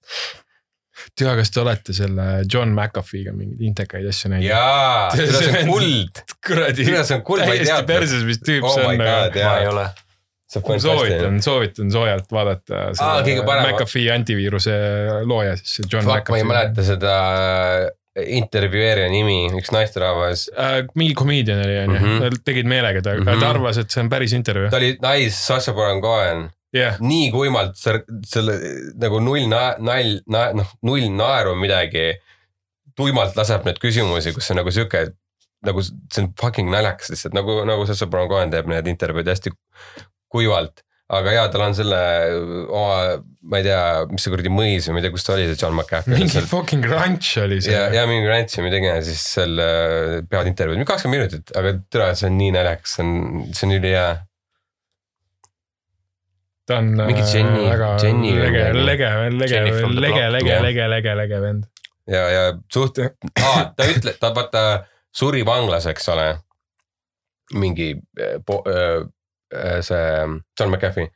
tea, 1.17 1.33
kas 1.37 1.51
te 1.53 1.59
olete 1.61 1.93
selle 1.95 2.27
John 2.51 2.71
McAfee'ga 2.75 3.33
mingeid 3.35 3.63
intekaid 3.71 4.07
asju 4.11 4.31
näinud? 4.31 4.47
jaa, 4.47 5.09
see 5.15 5.49
on 5.63 5.71
kuld. 5.71 6.21
kuradi. 6.47 6.85
See 6.87 7.17
on 7.17 7.25
kuld, 7.27 7.43
ma 7.43 7.49
ei 7.55 7.61
täiesti 7.61 7.73
teadnud. 7.73 7.89
perses, 7.91 8.23
mis 8.27 8.39
tüüp 8.45 8.67
Oh 8.67 8.75
see 8.77 8.85
my 8.87 8.93
on 8.95 9.01
ma 9.01 9.55
ei 9.61 9.67
ole. 9.71 9.87
soovitan, 10.83 11.39
soovitan 11.43 11.91
soojalt 11.93 12.31
vaadata 12.35 12.83
Aa, 12.99 13.21
kõige 13.25 13.45
parem. 13.47 13.69
McAfee 13.71 14.11
antiviiruse 14.13 14.75
looja 15.29 15.55
siis, 15.59 15.77
see 15.79 15.89
John 15.91 16.05
Fuck, 16.09 16.29
ma 16.33 16.39
ei 16.41 16.43
McAfee. 16.45 16.51
mäleta 16.53 16.87
seda 16.87 17.15
intervjueerija 18.19 19.09
nimi, 19.09 19.37
üks 19.55 19.71
naisterahvas. 19.71 20.49
äh,. 20.57 20.81
mingi 20.95 21.13
komedian 21.15 21.59
oli 21.63 21.77
onju 21.79 21.99
Mhm. 21.99 22.05
mm, 22.09 22.19
-hmm. 22.23 22.41
tegid 22.45 22.65
meelega, 22.67 23.01
ta 23.01 23.13
mm, 23.13 23.19
Mhm. 23.21 23.29
-hmm. 23.29 23.39
ta 23.39 23.49
arvas, 23.49 23.77
et 23.77 23.89
see 23.91 24.01
on 24.03 24.09
päris 24.09 24.33
intervjuu. 24.33 24.69
ta 24.69 24.77
oli 24.77 24.97
nice, 25.01 25.35
Saša 25.35 25.73
Baron 25.73 26.01
Cohen, 26.01 26.49
jah, 26.73 26.97
nii 26.99 27.31
kuimalt 27.31 27.75
selle, 28.25 28.53
nagu 28.99 29.19
null 29.19 29.47
na-, 29.47 29.75
nalj, 29.79 30.19
noh 30.27 30.67
null 30.83 31.07
naeru 31.15 31.55
midagi. 31.55 32.13
tuimalt 32.95 33.35
laseb 33.35 33.63
neid 33.65 33.77
küsimusi, 33.79 34.33
kus 34.33 34.51
on 34.51 34.57
nagu 34.57 34.71
sihuke, 34.71 35.07
nagu 35.65 35.81
see 35.81 36.23
on 36.23 36.33
fucking 36.41 36.69
naljakas 36.69 37.09
lihtsalt 37.09 37.33
nagu, 37.33 37.63
nagu 37.65 37.85
Saša 37.87 38.05
Baron 38.05 38.29
Cohen 38.29 38.51
teeb 38.51 38.67
need 38.67 38.87
intervjuud 38.87 39.25
hästi 39.27 39.51
kuivalt. 40.29 40.83
Aga 41.11 41.33
jaa, 41.35 41.47
tal 41.51 41.63
on 41.65 41.73
selle 41.75 41.97
oma, 42.71 43.17
ma 43.51 43.59
ei 43.59 43.65
tea, 43.65 43.81
mis 44.11 44.23
see 44.23 44.31
kuradi 44.31 44.51
mõis 44.53 44.85
või 44.87 44.95
ma 44.95 45.01
ei 45.01 45.05
tea, 45.07 45.13
kus 45.15 45.25
ta 45.27 45.33
oli, 45.35 45.47
see 45.49 45.59
John 45.59 45.75
McAfee. 45.75 46.15
mingi 46.15 46.43
fucking 46.47 46.85
ranch 46.87 47.33
oli 47.41 47.57
see 47.65 47.73
ja, 47.75 47.87
ja 47.95 48.05
mingi 48.09 48.29
rants 48.29 48.55
või 48.59 48.67
midagi 48.69 48.87
ja 48.87 48.97
siis 49.05 49.23
seal 49.35 49.59
äh, 49.59 50.17
peavad 50.29 50.51
intervjuud, 50.53 50.79
mingi 50.79 50.89
kakskümmend 50.91 51.25
minutit, 51.25 51.51
aga 51.59 51.73
tere, 51.91 52.11
see 52.19 52.29
on 52.31 52.37
nii 52.39 52.51
naljakas, 52.55 52.95
see 52.97 53.05
on, 53.07 53.15
see 53.57 53.67
on 53.67 53.75
ülihea. 53.79 54.05
ta 56.67 56.77
on 56.79 56.91
mingi 56.95 57.23
äh, 57.25 57.33
Jenny- 57.35 57.65
väga 57.67 57.89
Jenny 58.05 58.33
lege, 58.37 58.65
lege, 58.77 59.09
lege 59.41 59.63
lege, 59.99 60.29
lege, 60.37 60.59
lege, 60.67 60.87
lege, 60.95 61.15
lege 61.23 61.41
vend. 61.43 61.65
ja, 62.07 62.23
ja 62.37 62.43
suht, 62.71 63.01
ta 63.35 63.89
ütleb, 63.89 64.15
ta 64.21 64.31
vaata 64.37 64.65
suri 65.11 65.43
vanglas, 65.47 65.89
eks 65.91 66.07
ole. 66.13 66.29
mingi 67.51 67.97
äh, 68.15 68.37
po- 68.47 68.63
äh, 68.63 69.01
äh, 69.01 69.09
see 69.85 70.05
John 70.59 70.71
McAfee, 70.71 71.09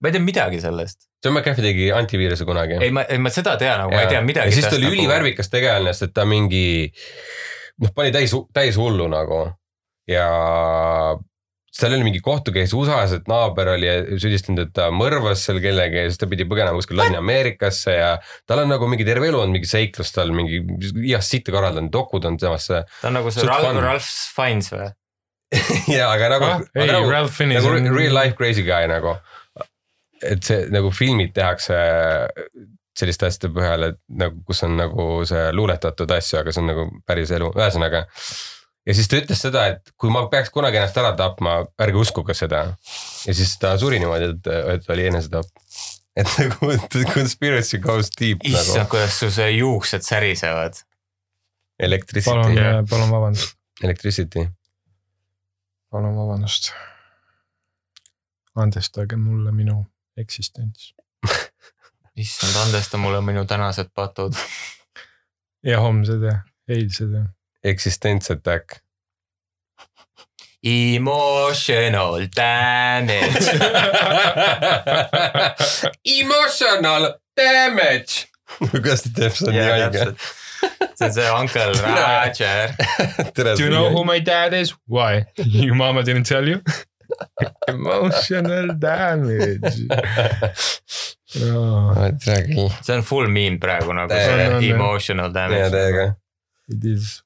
ma 0.00 0.10
ei 0.10 0.16
tea 0.16 0.24
midagi 0.24 0.60
sellest. 0.62 1.06
John 1.24 1.36
McAfee 1.36 1.64
tegi 1.70 1.90
antiviiruse 1.92 2.48
kunagi. 2.48 2.80
ei, 2.80 2.92
ma, 2.94 3.06
ei 3.10 3.20
ma 3.22 3.32
seda 3.32 3.56
tean, 3.60 3.86
aga 3.86 3.92
ma 3.92 4.02
ei 4.04 4.10
tea 4.12 4.24
midagi. 4.24 4.52
ja 4.52 4.58
siis 4.58 4.68
ta 4.68 4.78
oli 4.78 4.92
ülivärvikas 4.94 5.52
tegelane, 5.52 5.94
sest 5.94 6.10
et 6.10 6.16
ta 6.16 6.26
mingi 6.28 6.66
noh, 7.82 7.94
pani 7.96 8.12
täis, 8.14 8.34
täis 8.56 8.78
hullu 8.80 9.08
nagu 9.12 9.46
ja 10.10 10.26
seal 11.76 11.92
oli 11.92 12.06
mingi 12.06 12.22
kohtukeis 12.24 12.72
USA-s, 12.76 13.18
et 13.18 13.26
naaber 13.28 13.74
oli 13.74 13.88
süüdistanud, 14.16 14.62
et 14.64 14.72
ta 14.76 14.88
mõrvas 14.94 15.42
seal 15.44 15.58
kellegi 15.64 16.00
ja 16.00 16.10
siis 16.10 16.20
ta 16.20 16.28
pidi 16.30 16.46
põgenema 16.48 16.78
kuskil 16.78 16.96
Ladina-Ameerikasse 17.00 17.96
ja 17.96 18.12
tal 18.48 18.62
on 18.62 18.72
nagu 18.72 18.88
mingi 18.88 19.04
terve 19.08 19.28
elu 19.28 19.42
on 19.42 19.52
mingi 19.52 19.68
seiklus 19.68 20.14
tal 20.16 20.32
mingi 20.36 20.62
igast 21.04 21.34
sitta 21.34 21.52
korraldanud, 21.54 21.92
dokud 21.92 22.24
on 22.28 22.38
temasse. 22.40 22.84
ta 23.02 23.10
on 23.10 23.18
nagu 23.18 23.32
see 23.34 23.44
Ralph. 23.48 23.82
Ralph 23.84 24.14
Fiennes 24.36 24.72
või? 24.72 24.88
ja 25.96 26.08
aga 26.10 26.30
nagu 26.36 26.48
ah,, 26.48 26.62
ei, 26.74 26.88
nagu, 26.90 27.10
Ralph 27.10 27.34
Fiennes 27.34 27.62
nagu 27.62 27.76
on 27.76 27.92
real 27.94 28.14
life 28.16 28.34
crazy 28.38 28.64
guy 28.66 28.88
nagu. 28.90 29.16
et 30.24 30.42
see 30.42 30.66
nagu 30.72 30.90
filmid 30.94 31.34
tehakse 31.36 31.76
selliste 32.96 33.28
asjade 33.28 33.52
põhjal, 33.54 33.90
et 33.90 33.98
nagu, 34.22 34.40
kus 34.48 34.62
on 34.66 34.76
nagu 34.78 35.06
see 35.28 35.48
luuletatud 35.54 36.12
asju, 36.16 36.40
aga 36.40 36.54
see 36.54 36.62
on 36.62 36.70
nagu 36.72 36.86
päris 37.08 37.32
elu, 37.36 37.50
ühesõnaga. 37.56 38.06
ja 38.86 38.96
siis 38.96 39.10
ta 39.10 39.20
ütles 39.20 39.42
seda, 39.44 39.66
et 39.74 39.92
kui 40.00 40.12
ma 40.12 40.24
peaks 40.32 40.52
kunagi 40.54 40.80
ennast 40.80 40.96
ära 41.02 41.12
tapma, 41.18 41.58
ärge 41.82 42.00
uskuge 42.02 42.36
seda. 42.38 42.64
ja 43.26 43.36
siis 43.36 43.56
ta 43.62 43.76
suri 43.80 44.00
niimoodi, 44.02 44.32
et, 44.32 44.50
et 44.76 44.90
oli 44.94 45.08
enesetapp. 45.10 45.50
et 46.16 46.34
nagu 46.40 46.72
conspiracy 47.12 47.82
goes 47.84 48.10
deep 48.16 48.44
issand, 48.44 48.80
nagu 48.80 48.94
kuidas 48.96 49.20
su 49.20 49.30
see 49.34 49.52
juuksed 49.58 50.06
särisevad. 50.06 50.80
palun 50.80 51.92
electricity, 51.92 52.86
palun 52.90 53.12
vabandust, 53.12 53.58
electricity. 53.84 54.48
Palun 55.96 56.16
vabandust. 56.16 56.72
andestage 58.56 59.16
mulle 59.16 59.52
minu 59.52 59.84
eksistents 60.16 60.94
issand, 62.24 62.56
andesta 62.64 63.00
mulle 63.00 63.20
minu 63.20 63.44
tänased 63.44 63.88
patud. 63.94 64.36
ja 65.70 65.80
homsed 65.80 66.22
ja 66.22 66.38
eilsed 66.68 67.12
ja. 67.16 67.24
Existence 67.64 68.32
attack. 68.32 68.76
Emotional 70.62 72.26
damage. 72.36 73.56
Emotional 76.20 77.12
damage. 77.36 78.28
kuidas 78.70 79.02
ta 79.02 79.14
teeb 79.20 79.40
seda 79.40 79.56
nii 79.56 79.70
haige? 79.70 80.10
see 80.94 81.04
on 81.04 81.12
see 81.12 81.26
Uncle 81.26 81.72
Roger. 81.82 82.74
Do 83.56 83.64
you 83.64 83.70
know 83.70 83.90
who 83.90 84.04
my 84.04 84.18
dad 84.18 84.54
is? 84.54 84.74
Why? 84.86 85.26
Your 85.36 85.74
mama 85.74 86.02
didn't 86.02 86.24
tell 86.24 86.46
you? 86.46 86.60
Emotional 87.68 88.74
damage 88.78 89.86
no,. 91.34 91.92
küll. 92.24 92.70
see 92.82 92.94
on 92.94 93.02
full 93.02 93.28
meme 93.28 93.58
praegu 93.58 93.92
nagu 93.92 94.10
Täiega. 94.10 94.60
see 94.60 94.70
emotional 94.70 95.32
damage. 95.32 95.70
täiega. 95.74 96.06
It 96.68 96.84
is. 96.84 97.22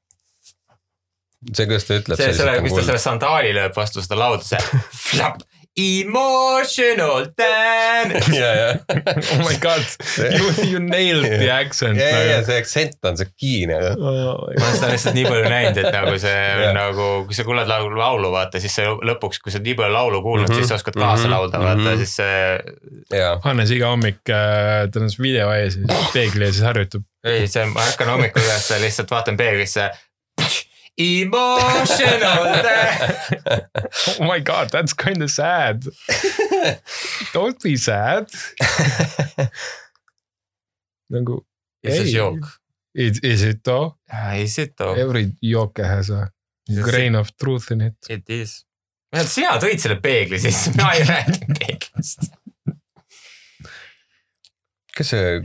see, 1.53 1.67
kuidas 1.67 1.87
ta 1.89 1.99
ütleb. 2.01 2.21
see, 2.21 2.35
selle, 2.37 2.59
mis 2.65 2.77
ta 2.77 2.85
selle 2.87 3.01
sandaali 3.03 3.55
lööb 3.57 3.77
vastu 3.77 4.05
seda 4.05 4.19
lauda, 4.21 4.45
see 4.47 4.61
flap. 5.05 5.45
Emotional 5.79 7.27
damage. 7.39 8.37
ja, 8.43 8.55
ja, 8.55 8.69
Oh 9.33 9.39
my 9.39 9.57
god, 9.63 9.85
you, 10.19 10.71
you 10.71 10.79
nailed 10.81 11.39
the 11.39 11.51
accent. 11.53 11.99
ja, 11.99 12.09
ja, 12.09 12.23
ja 12.25 12.41
see 12.45 12.57
aktsent 12.59 12.99
on 13.07 13.15
see 13.17 13.29
kiin. 13.39 13.71
Oh 13.71 14.01
ma 14.51 14.67
olen 14.67 14.75
seda 14.75 14.91
lihtsalt 14.91 15.15
nii 15.15 15.29
palju 15.29 15.53
näinud, 15.53 15.79
et 15.79 15.95
nagu 15.95 16.17
see 16.19 16.35
on 16.57 16.65
Jah. 16.65 16.75
nagu, 16.75 17.07
kui 17.29 17.39
sa 17.39 17.47
kuulad 17.47 17.71
laulu, 17.71 17.95
laulu 17.99 18.33
vaata, 18.35 18.59
siis 18.63 18.75
see 18.81 18.91
lõpuks, 19.13 19.39
kui 19.45 19.55
sa 19.55 19.63
nii 19.63 19.77
palju 19.79 19.95
laulu 19.95 20.23
kuulnud 20.27 20.49
mm, 20.49 20.57
-hmm, 20.57 20.67
siis 20.67 20.75
sa 20.75 20.81
oskad 20.81 20.99
kaasa 20.99 21.29
mhm, 21.29 21.35
laulda, 21.37 21.63
vaata 21.63 21.87
mhm. 21.87 22.03
siis 22.03 22.17
see. 22.19 23.21
ja, 23.21 23.33
Hannes 23.47 23.71
iga 23.71 23.95
hommik, 23.95 24.21
tal 24.27 25.07
on 25.07 25.15
see 25.15 25.23
video 25.23 25.53
ees, 25.55 25.79
peegli 26.11 26.49
ees 26.49 26.57
ja 26.57 26.59
siis 26.59 26.67
harjutab. 26.67 27.07
ei, 27.25 27.47
see, 27.47 27.67
ma 27.71 27.87
ärkan 27.87 28.11
hommikul 28.17 28.43
üles 28.43 28.71
ja 28.75 28.83
lihtsalt 28.83 29.15
vaatan 29.15 29.39
peeglisse. 29.39 29.91
Emotional 31.01 32.45
damage. 32.63 33.65
Oh 34.21 34.25
my 34.25 34.41
god, 34.41 34.71
that's 34.71 34.93
kind 34.93 35.23
of 35.23 35.31
sad. 35.31 35.85
Don't 37.33 37.59
be 37.63 37.77
sad. 37.77 38.29
nagu. 41.11 41.41
It's 41.83 41.99
a 41.99 42.13
joke. 42.13 42.47
Is, 42.95 43.19
is 43.21 43.43
it 43.43 43.65
though? 43.65 43.97
Is 44.35 44.59
it 44.59 44.77
though? 44.77 44.95
Every 44.95 45.33
joke 45.43 45.79
has 45.79 46.11
a 46.11 46.31
grain 46.83 47.15
of 47.15 47.35
truth 47.37 47.71
in 47.71 47.81
it. 47.81 47.95
It 48.09 48.29
is. 48.29 48.65
sina 49.27 49.57
tõid 49.59 49.81
selle 49.83 49.97
peegli 49.99 50.39
sisse, 50.39 50.71
mina 50.77 50.93
ei 50.95 51.03
räägi 51.09 51.47
peeglist. 51.59 52.29
kes 54.95 55.09
see 55.11 55.41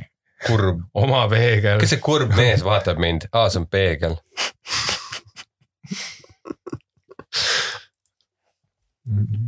kurb, 0.45 0.84
oma 0.93 1.24
peegel 1.32 1.80
kes. 1.82 1.89
see 1.95 2.01
kurb 2.03 2.36
mees 2.38 2.62
vaatab 2.66 2.99
mind, 3.01 3.26
aa, 3.34 3.47
see 3.49 3.62
on 3.64 3.66
peegel. 3.72 4.20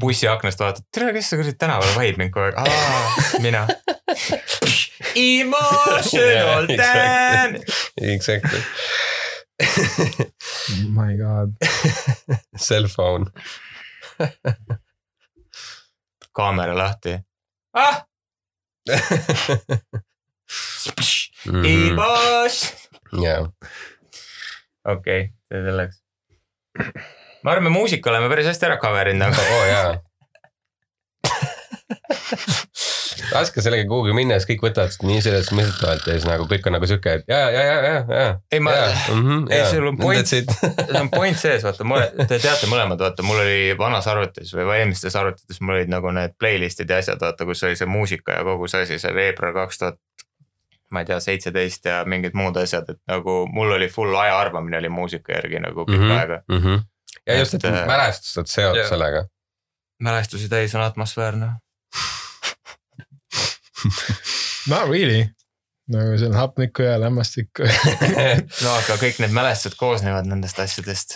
Bussiaknast 0.01 0.59
vaatad, 0.61 0.85
tere, 0.93 1.13
kes 1.15 1.29
see 1.31 1.37
kuradi 1.39 1.55
tänaval 1.57 1.93
vahib 1.97 2.19
mind 2.21 2.31
kogu 2.35 2.45
aeg, 2.45 2.57
aa, 2.61 3.05
mina. 3.41 3.63
Emotional 5.17 6.67
damage. 6.77 7.73
Exactly. 8.13 8.61
My 10.97 11.15
god. 11.17 11.55
Cell 12.67 12.85
phone. 12.93 13.25
kaamera 16.37 16.75
lahti. 16.77 17.17
ah, 17.73 18.03
Mhm. 21.47 21.65
emotion. 21.65 22.77
jaa, 23.23 23.41
okei, 24.93 25.21
see 25.51 25.61
selleks. 25.65 25.97
Ma 27.47 27.53
arvan, 27.55 27.69
me 27.69 27.77
muusika 27.79 28.11
oleme 28.11 28.27
päris 28.33 28.49
hästi 28.51 28.67
ära 28.67 28.75
cover 28.81 29.07
inud 29.13 29.23
nagu. 29.23 29.39
oo 29.55 29.65
jaa. 29.71 29.95
raske 33.31 33.61
sellega 33.63 33.87
kuhugi 33.89 34.13
minna, 34.15 34.37
siis 34.39 34.47
kõik 34.51 34.63
võtavad 34.67 34.93
seda 34.93 35.07
nii 35.09 35.21
sellest 35.23 35.53
mõistetavalt 35.55 36.07
ja 36.07 36.15
siis 36.17 36.25
nagu 36.27 36.47
kõik 36.49 36.67
on 36.67 36.75
nagu 36.77 36.89
sihuke, 36.89 37.13
et 37.19 37.31
ja, 37.31 37.39
ja, 37.53 37.63
ja, 37.67 37.77
ja, 37.83 38.01
ja. 38.19 38.27
Ei, 38.51 38.61
ma- 38.63 38.73
ei, 39.51 39.61
sul 39.71 39.87
on 39.89 39.99
point- 39.99 40.31
see 40.31 40.43
on 40.99 41.11
point 41.13 41.39
sees, 41.39 41.65
vaata, 41.65 41.87
te 42.31 42.39
teate 42.43 42.69
mõlemad, 42.71 43.01
vaata, 43.03 43.25
mul 43.27 43.41
oli 43.43 43.75
vanas 43.79 44.07
arvutis 44.11 44.53
või 44.55 44.67
eelmistes 44.79 45.15
arvutites, 45.19 45.61
mul 45.61 45.77
olid 45.77 45.91
nagu 45.93 46.11
need 46.15 46.35
playlist'id 46.39 46.91
ja 46.91 47.01
asjad, 47.03 47.21
vaata, 47.23 47.47
kus 47.47 47.63
oli 47.67 47.79
see 47.79 47.89
muusika 47.89 48.39
ja 48.39 48.45
kogu 48.47 48.69
see 48.71 48.85
asi, 48.87 48.99
see 49.03 49.15
veebruar 49.15 49.55
kaks 49.63 49.83
tuhat. 49.83 49.99
ma 50.91 51.01
ei 51.03 51.09
tea, 51.09 51.19
seitseteist 51.19 51.85
ja 51.85 52.03
mingid 52.07 52.35
muud 52.37 52.55
asjad, 52.57 52.87
et 52.93 52.99
nagu 53.11 53.41
mul 53.51 53.73
oli 53.75 53.89
full 53.91 54.15
aja 54.15 54.37
arvamine 54.39 54.77
oli 54.77 54.89
muusika 54.89 55.33
järgi 55.35 55.59
nagu 55.59 55.85
pikka 55.85 56.03
mm 56.03 56.11
-hmm. 56.11 56.19
aega. 56.19 56.43
Ja 57.25 57.37
just, 57.39 57.53
et 57.53 57.63
Et, 57.65 57.73
äh, 57.73 57.87
mälestused 57.87 58.45
seotud 58.51 58.79
jaa. 58.81 58.89
sellega. 58.89 59.25
mälestusi 59.99 60.49
täis 60.49 60.75
on 60.75 60.81
atmosfäärne. 60.81 61.47
Not 64.69 64.89
really. 64.89 65.25
nagu 65.87 66.17
see 66.19 66.27
on 66.27 66.33
hapnikku 66.35 66.83
ja 66.83 66.97
lämmastikku. 66.99 67.63
no 68.63 68.73
aga 68.75 68.97
kõik 68.99 69.21
need 69.23 69.31
mälestused 69.35 69.77
koosnevad 69.79 70.25
nendest 70.27 70.59
asjadest. 70.59 71.15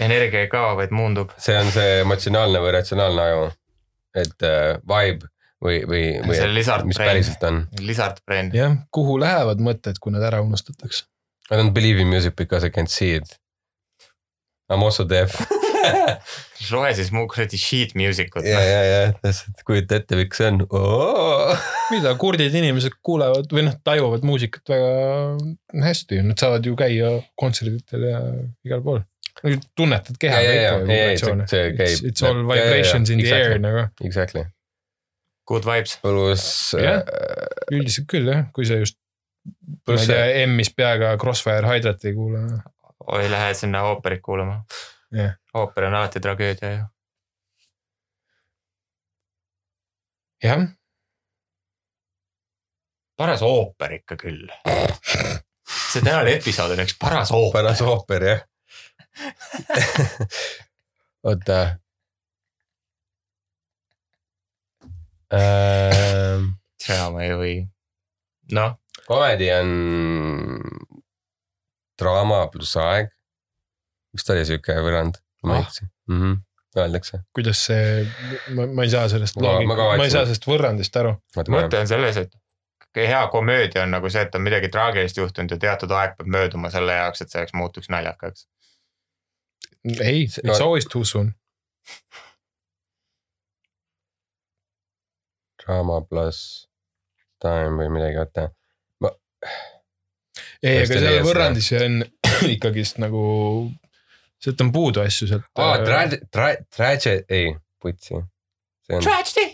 energia 0.00 0.40
ei 0.44 0.48
kao, 0.52 0.76
vaid 0.76 0.90
muundub. 0.92 1.30
see 1.38 1.56
on 1.58 1.72
see 1.72 2.00
emotsionaalne 2.02 2.60
või 2.60 2.72
ratsionaalne 2.76 3.22
aju. 3.22 3.50
et 4.14 4.42
äh, 4.44 4.76
vibe 4.88 5.26
või, 5.64 5.80
või, 5.88 6.02
või 6.26 6.36
See 6.38 6.52
lizard 6.54 6.84
mis 6.88 6.98
päriselt 7.00 7.42
on. 7.48 7.62
Lizard 7.80 8.16
brain. 8.26 8.50
jah, 8.54 8.76
kuhu 8.94 9.18
lähevad 9.20 9.58
mõtted, 9.64 9.98
kui 10.00 10.12
nad 10.14 10.22
ära 10.22 10.40
unustatakse? 10.44 11.04
I 11.50 11.54
don't 11.56 11.72
believe 11.72 12.00
in 12.00 12.08
music 12.12 12.36
because 12.36 12.66
I 12.66 12.70
can't 12.70 12.90
see 12.92 13.14
it. 13.16 13.38
I 14.68 14.76
m 14.76 14.84
also 14.84 15.06
deaf. 15.08 15.38
loe 16.72 16.90
siis 16.96 17.10
mu 17.14 17.24
kuradi 17.30 17.58
sheet 17.60 17.94
music 17.98 18.34
ut. 18.36 18.46
ja, 18.46 18.58
ja, 18.60 18.80
ja 18.84 19.12
täpselt 19.22 19.62
kujuta 19.66 19.98
ette, 20.00 20.18
miks 20.18 20.40
see 20.40 20.50
on. 20.50 20.64
mida 21.94 22.14
kurdid 22.20 22.54
inimesed 22.58 22.98
kuulevad 23.04 23.52
või 23.54 23.64
noh, 23.68 23.78
tajuvad 23.86 24.26
muusikat 24.28 24.74
väga 24.74 24.90
hästi, 25.86 26.20
nad 26.26 26.40
saavad 26.40 26.66
ju 26.66 26.76
käia 26.78 27.14
kontserditel 27.38 28.04
ja 28.10 28.20
igal 28.66 28.84
pool. 28.84 29.02
tunnetad 29.78 30.18
keha 30.20 30.42
Ja, 30.42 30.52
ja, 30.52 30.54
ja, 30.54 30.62
ja, 30.62 30.76
ja, 30.76 30.84
vibratsioone 30.84 31.48
It's 31.48 32.24
all 32.26 32.42
ja, 32.42 32.54
ja, 32.54 32.62
ja, 32.62 32.70
vibrations 32.70 33.10
in 33.14 33.22
the 33.22 33.28
exactly. 33.28 33.52
air 33.52 33.60
nagu. 33.62 33.84
Exactly. 34.04 34.46
Good 35.48 35.64
vibes. 35.64 35.98
pluss 36.02 36.74
Jah. 36.76 37.04
äh, 37.06 37.76
üldiselt 37.78 38.08
küll 38.10 38.28
jah, 38.28 38.48
kui 38.52 38.66
sa 38.68 38.76
just, 38.82 38.98
ma 39.46 39.78
pluss 39.86 40.08
ei 40.08 40.12
tea, 40.12 40.48
M-is 40.50 40.74
peaga 40.76 41.14
Crossfire 41.20 41.70
Hydrat 41.70 42.04
ei 42.04 42.16
kuule. 42.18 42.42
oi, 43.12 43.30
lähe 43.30 43.54
sinna 43.54 43.82
ooperit 43.82 44.22
kuulama 44.22 44.64
Jah.. 45.12 45.34
ooper 45.54 45.84
on 45.84 45.94
alati 45.94 46.20
tragöödia 46.20 46.72
ju. 46.72 46.84
jah, 50.42 50.66
paras 53.16 53.42
ooper 53.42 53.92
ikka 53.92 54.16
küll. 54.16 54.46
see 55.92 56.02
tänane 56.02 56.36
episood 56.36 56.76
on 56.76 56.84
üks 56.84 56.98
paras 57.00 57.32
ooper. 57.32 57.62
paras 57.62 57.82
ooper 57.82 58.24
jah. 58.24 58.42
oota 61.24 61.60
ähm,. 65.32 66.52
seda 66.78 67.08
ma 67.14 67.24
ei 67.24 67.32
või. 67.40 67.56
noh, 68.52 68.76
komedi 69.08 69.50
on 69.56 69.72
draama 71.98 72.46
pluss 72.52 72.76
aeg. 72.76 73.08
mis 74.12 74.24
ta 74.24 74.32
oli 74.32 74.44
siuke 74.48 74.72
võrrand, 74.82 75.18
ma 75.44 75.56
ei 75.58 75.62
Ah. 75.62 75.66
eksi 75.68 75.84
mm. 76.08 76.20
-hmm. 76.22 76.36
öeldakse. 76.80 77.20
kuidas 77.34 77.64
see, 77.66 78.06
ma, 78.54 78.66
ma 78.66 78.82
ei 78.82 78.90
saa 78.90 79.08
sellest 79.08 79.36
Ma- 79.40 79.60
ma 79.66 79.76
ka 79.76 79.88
ma 79.96 80.04
ei 80.04 80.10
saa 80.10 80.24
sellest 80.24 80.46
võrrandist 80.46 80.96
aru. 81.00 81.14
mõte 81.36 81.80
on 81.80 81.88
selles, 81.88 82.16
et 82.16 82.32
hea 82.96 83.26
komöödia 83.30 83.82
on 83.82 83.90
nagu 83.94 84.10
see, 84.10 84.22
et 84.22 84.34
on 84.34 84.42
midagi 84.42 84.68
traagilist 84.74 85.16
juhtunud 85.16 85.50
ja 85.50 85.58
teatud 85.58 85.90
aeg 85.94 86.16
peab 86.18 86.26
mööduma 86.34 86.70
selle 86.70 86.92
jaoks, 86.96 87.20
et 87.22 87.30
selleks 87.30 87.52
muutuks 87.54 87.88
naljakaks. 87.88 88.48
ei, 90.00 90.24
it's 90.24 90.40
no- 90.44 90.64
always 90.64 90.86
too 90.86 91.04
soon. 91.04 91.34
Drama 95.64 96.00
pluss 96.00 96.68
time 97.42 97.76
või 97.82 97.90
midagi, 97.92 98.16
vaata. 98.18 98.48
ei, 100.62 100.82
aga 100.84 100.98
seal 100.98 101.20
võrrandis 101.26 101.68
on 101.78 102.00
ikkagist 102.54 102.98
nagu, 103.02 103.22
sealt 104.42 104.60
on 104.64 104.72
puudu 104.74 105.02
asju 105.04 105.28
sealt. 105.30 105.46
aa, 105.58 105.78
trage-, 105.86 106.20
tra-, 106.34 106.56
trage-, 106.74 107.20
ei, 107.28 107.52
putsi. 107.82 108.14
on, 108.18 109.02
Tragedy. 109.04 109.46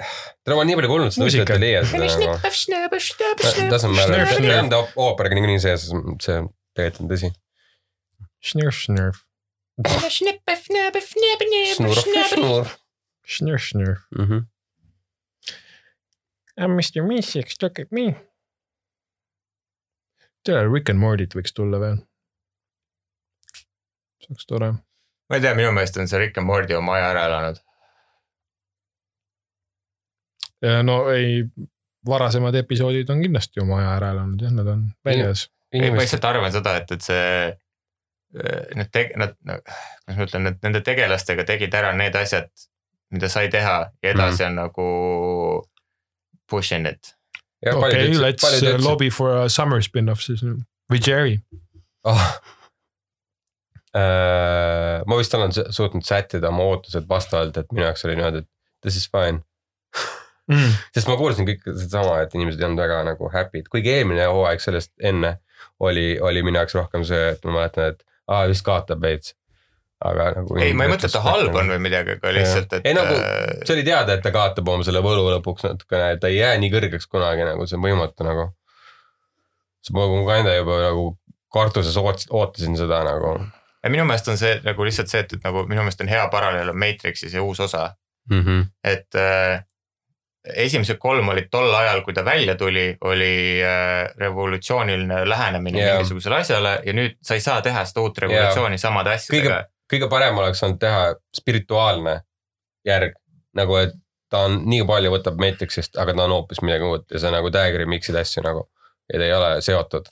tere, 0.00 0.54
ma 0.54 0.60
olen 0.62 0.70
nii 0.70 0.76
palju 0.78 0.90
kuulnud 0.90 1.12
seda, 1.12 1.26
et 1.42 1.50
ei 1.56 1.60
leia 1.64 1.80
seda 1.84 1.98
nagu. 2.24 2.36
Doesn't 3.72 3.92
matter, 3.96 4.14
Snurf, 4.14 4.30
see 4.30 4.38
snurf. 4.40 4.62
on 4.62 4.70
ta 4.72 4.78
ooperiga 5.04 5.36
niikuinii 5.36 5.60
sees, 5.64 5.88
see 6.24 6.38
tegelikult 6.76 7.02
on 7.04 7.10
tõsi. 7.12 7.30
Snurf, 8.50 8.78
snurf, 8.86 9.18
snurf, 11.76 12.30
snurf. 12.32 12.72
snurf, 13.36 13.66
snurf. 13.68 14.06
M 16.56 16.76
Mr 16.76 17.06
Mystics, 17.06 17.56
look 17.62 17.78
at 17.78 17.90
me. 17.90 18.14
tere, 20.44 20.68
Rick 20.72 20.88
and 20.90 20.98
Morty't 20.98 21.34
võiks 21.36 21.52
tulla 21.54 21.80
veel. 21.80 21.98
see 24.20 24.32
oleks 24.32 24.46
tore. 24.48 24.70
ma 25.30 25.38
ei 25.38 25.44
tea, 25.44 25.52
minu 25.58 25.72
meelest 25.76 25.98
on 26.00 26.08
see 26.08 26.20
Rick 26.20 26.38
and 26.40 26.48
Morty 26.48 26.76
oma 26.76 26.96
aja 26.98 27.10
ära 27.12 27.26
elanud. 27.28 27.60
no 30.88 30.96
ei, 31.12 31.44
varasemad 32.06 32.56
episoodid 32.60 33.10
on 33.12 33.22
kindlasti 33.22 33.62
oma 33.62 33.80
aja 33.80 33.96
ära 33.98 34.12
elanud 34.16 34.42
jah, 34.42 34.54
nad 34.56 34.68
on 34.74 34.86
väljas. 35.04 35.48
ei, 35.72 35.90
ma 35.90 36.02
lihtsalt 36.02 36.24
arvan 36.32 36.52
seda, 36.52 36.78
et, 36.82 36.96
et 36.96 37.10
see. 37.10 37.58
Need 38.30 38.92
teg-, 38.94 39.16
nad, 39.18 39.32
kuidas 39.42 40.18
ma 40.20 40.24
ütlen, 40.28 40.44
et 40.46 40.60
nende 40.62 40.80
tegelastega 40.86 41.42
tegid 41.48 41.72
ära 41.74 41.88
need 41.98 42.14
asjad, 42.14 42.46
mida 43.10 43.26
sai 43.26 43.48
teha 43.50 43.72
ja 43.90 44.12
edasi 44.12 44.44
on 44.46 44.54
nagu 44.54 44.84
pushing 46.50 46.88
it. 46.90 47.14
okei, 47.66 48.14
let's 48.18 48.44
uh, 48.44 48.76
lobby 48.82 49.10
for 49.10 49.44
a 49.44 49.48
summer 49.48 49.82
spin-off 49.84 50.24
siis 50.24 50.42
või 50.90 51.04
Jerry. 51.06 51.38
oh. 52.04 52.26
Uh, 53.90 55.00
ma 55.10 55.16
vist 55.18 55.32
olen 55.34 55.50
suutnud 55.50 56.04
sättida 56.06 56.46
oma 56.52 56.62
ootused 56.70 57.08
vastavalt, 57.10 57.56
et 57.58 57.72
minu 57.74 57.82
jaoks 57.88 58.04
oli 58.06 58.14
niimoodi, 58.14 58.44
et 58.44 58.86
this 58.86 58.94
is 58.94 59.08
fine. 59.10 59.42
Mm. 60.46 60.76
sest 60.94 61.10
ma 61.10 61.16
kuulsin 61.18 61.48
kõik 61.48 61.64
sedasama, 61.66 62.20
et 62.22 62.36
inimesed 62.38 62.62
ei 62.62 62.68
olnud 62.68 62.84
väga 62.84 63.00
nagu 63.08 63.30
happy'd, 63.34 63.66
kuigi 63.72 63.90
eelmine 63.96 64.28
hooaeg 64.30 64.62
sellest 64.62 64.92
enne 65.02 65.32
oli, 65.82 66.20
oli 66.22 66.44
minu 66.46 66.60
jaoks 66.60 66.78
rohkem 66.78 67.02
see, 67.08 67.32
et 67.34 67.42
ma 67.48 67.56
mäletan, 67.56 67.96
et 67.96 68.06
aa 68.30 68.46
vist 68.52 68.62
kaotab 68.66 69.02
veits. 69.02 69.34
Aga 70.00 70.30
nagu. 70.38 70.56
ei, 70.58 70.72
ma 70.72 70.86
ei 70.86 70.92
mõtle, 70.94 71.10
et 71.10 71.14
ta 71.16 71.22
halb 71.24 71.54
on. 71.60 71.72
või 71.74 71.82
midagi, 71.84 72.16
aga 72.16 72.32
lihtsalt, 72.32 72.72
et. 72.78 72.88
Ei, 72.88 72.96
nagu- 72.96 73.20
see 73.66 73.76
oli 73.76 73.84
teada, 73.84 74.16
et 74.16 74.24
ta 74.24 74.32
kaotab 74.34 74.68
oma 74.72 74.86
selle 74.86 75.02
võlu 75.04 75.26
lõpuks 75.36 75.66
natukene, 75.68 76.14
et 76.16 76.22
ta 76.22 76.32
ei 76.32 76.40
jää 76.40 76.56
nii 76.62 76.72
kõrgeks 76.72 77.08
kunagi 77.10 77.46
nagu 77.48 77.68
see 77.68 77.78
on 77.78 77.84
võimatu 77.84 78.26
nagu. 78.26 78.50
siis 79.84 79.94
ma 79.96 80.08
ma 80.08 80.26
ka 80.28 80.42
enda 80.42 80.56
juba 80.56 80.82
nagu 80.88 81.06
kartuses 81.52 81.96
ootasin, 82.00 82.76
seda 82.78 83.02
nagu 83.04 83.38
minu 83.88 84.04
meelest 84.04 84.28
on 84.28 84.38
see 84.40 84.60
nagu 84.64 84.84
lihtsalt 84.84 85.08
see, 85.08 85.24
et, 85.24 85.32
et 85.38 85.44
nagu 85.46 85.64
minu 85.68 85.80
meelest 85.80 86.04
on 86.04 86.10
hea 86.12 86.22
paralleel 86.32 86.72
on 86.72 86.78
Matrixi 86.78 87.30
see 87.32 87.40
uus 87.40 87.60
osa, 87.64 87.94
mm. 88.30 88.42
-hmm. 88.44 88.64
et 88.84 89.16
äh, 89.16 89.64
esimesed 90.64 90.98
kolm 91.00 91.28
olid 91.28 91.48
tol 91.50 91.74
ajal, 91.74 92.02
kui 92.04 92.14
ta 92.16 92.24
välja 92.24 92.54
tuli, 92.56 92.96
oli 93.00 93.60
äh, 93.64 94.08
revolutsiooniline 94.18 95.28
lähenemine 95.28 95.78
yeah. 95.78 95.96
mingisugusele 95.96 96.36
asjale 96.36 96.80
ja 96.84 96.92
nüüd 96.92 97.16
sa 97.22 97.34
ei 97.34 97.40
saa 97.40 97.60
teha 97.62 97.84
seda 97.84 98.00
uut 98.00 98.18
revolutsiooni 98.18 98.76
yeah. 98.76 98.84
samade 98.88 99.14
asjadega 99.16 99.64
kõige, 99.90 100.08
parem 100.12 100.38
oleks 100.38 100.62
olnud 100.66 100.80
teha 100.82 101.14
spirituaalne 101.36 102.20
järg, 102.86 103.16
nagu 103.58 103.76
et 103.80 103.96
ta 104.30 104.44
on 104.46 104.60
nii 104.70 104.84
palju 104.86 105.10
võtab 105.16 105.40
Matrixist, 105.42 105.98
aga 105.98 106.14
ta 106.14 106.24
on 106.28 106.36
hoopis 106.36 106.62
midagi 106.62 106.86
uut 106.86 107.10
ja 107.10 107.18
sa 107.22 107.32
nagu 107.34 107.50
täiega 107.54 107.82
remix'id 107.82 108.16
asju 108.20 108.44
nagu 108.46 108.64
ja 109.10 109.18
ta 109.18 109.26
ei 109.26 109.34
ole 109.34 109.50
seotud. 109.66 110.08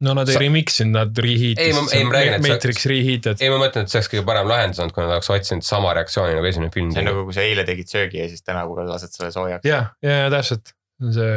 no 0.00 0.12
nad 0.16 0.28
ei 0.28 0.36
Sa- 0.36 0.40
remix 0.40 0.80
inud, 0.84 0.92
nad 0.92 1.18
reheat 1.24 1.60
Ei, 1.60 1.72
ma- 1.72 1.84
ei, 1.92 2.04
ma 2.04 2.12
räägin, 2.16 2.34
et 2.36 2.42
sa- 2.42 2.52
Matrix 2.52 2.86
reheated. 2.86 3.40
ei, 3.40 3.50
ma 3.52 3.60
mõtlen, 3.60 3.84
et 3.84 3.92
see 3.92 3.98
oleks 4.00 4.10
kõige 4.12 4.24
parem 4.28 4.48
lahendus 4.48 4.80
olnud, 4.80 4.92
kui 4.96 5.04
nad 5.04 5.12
oleks 5.14 5.30
otsinud 5.30 5.64
sama 5.64 5.92
reaktsiooni 5.96 6.34
nagu 6.36 6.48
esimene 6.50 6.72
film 6.72 6.90
see 6.92 7.00
on. 7.00 7.08
nagu, 7.10 7.24
kui 7.28 7.36
sa 7.36 7.44
eile 7.44 7.64
tegid 7.68 7.88
söögi 7.92 8.20
ja 8.20 8.28
siis 8.28 8.42
täna 8.44 8.64
lased 8.64 9.12
selle 9.12 9.32
soojaks. 9.32 9.64
ja, 9.64 9.82
ja, 10.02 10.18
ja 10.24 10.30
täpselt, 10.32 10.72
see 11.00 11.32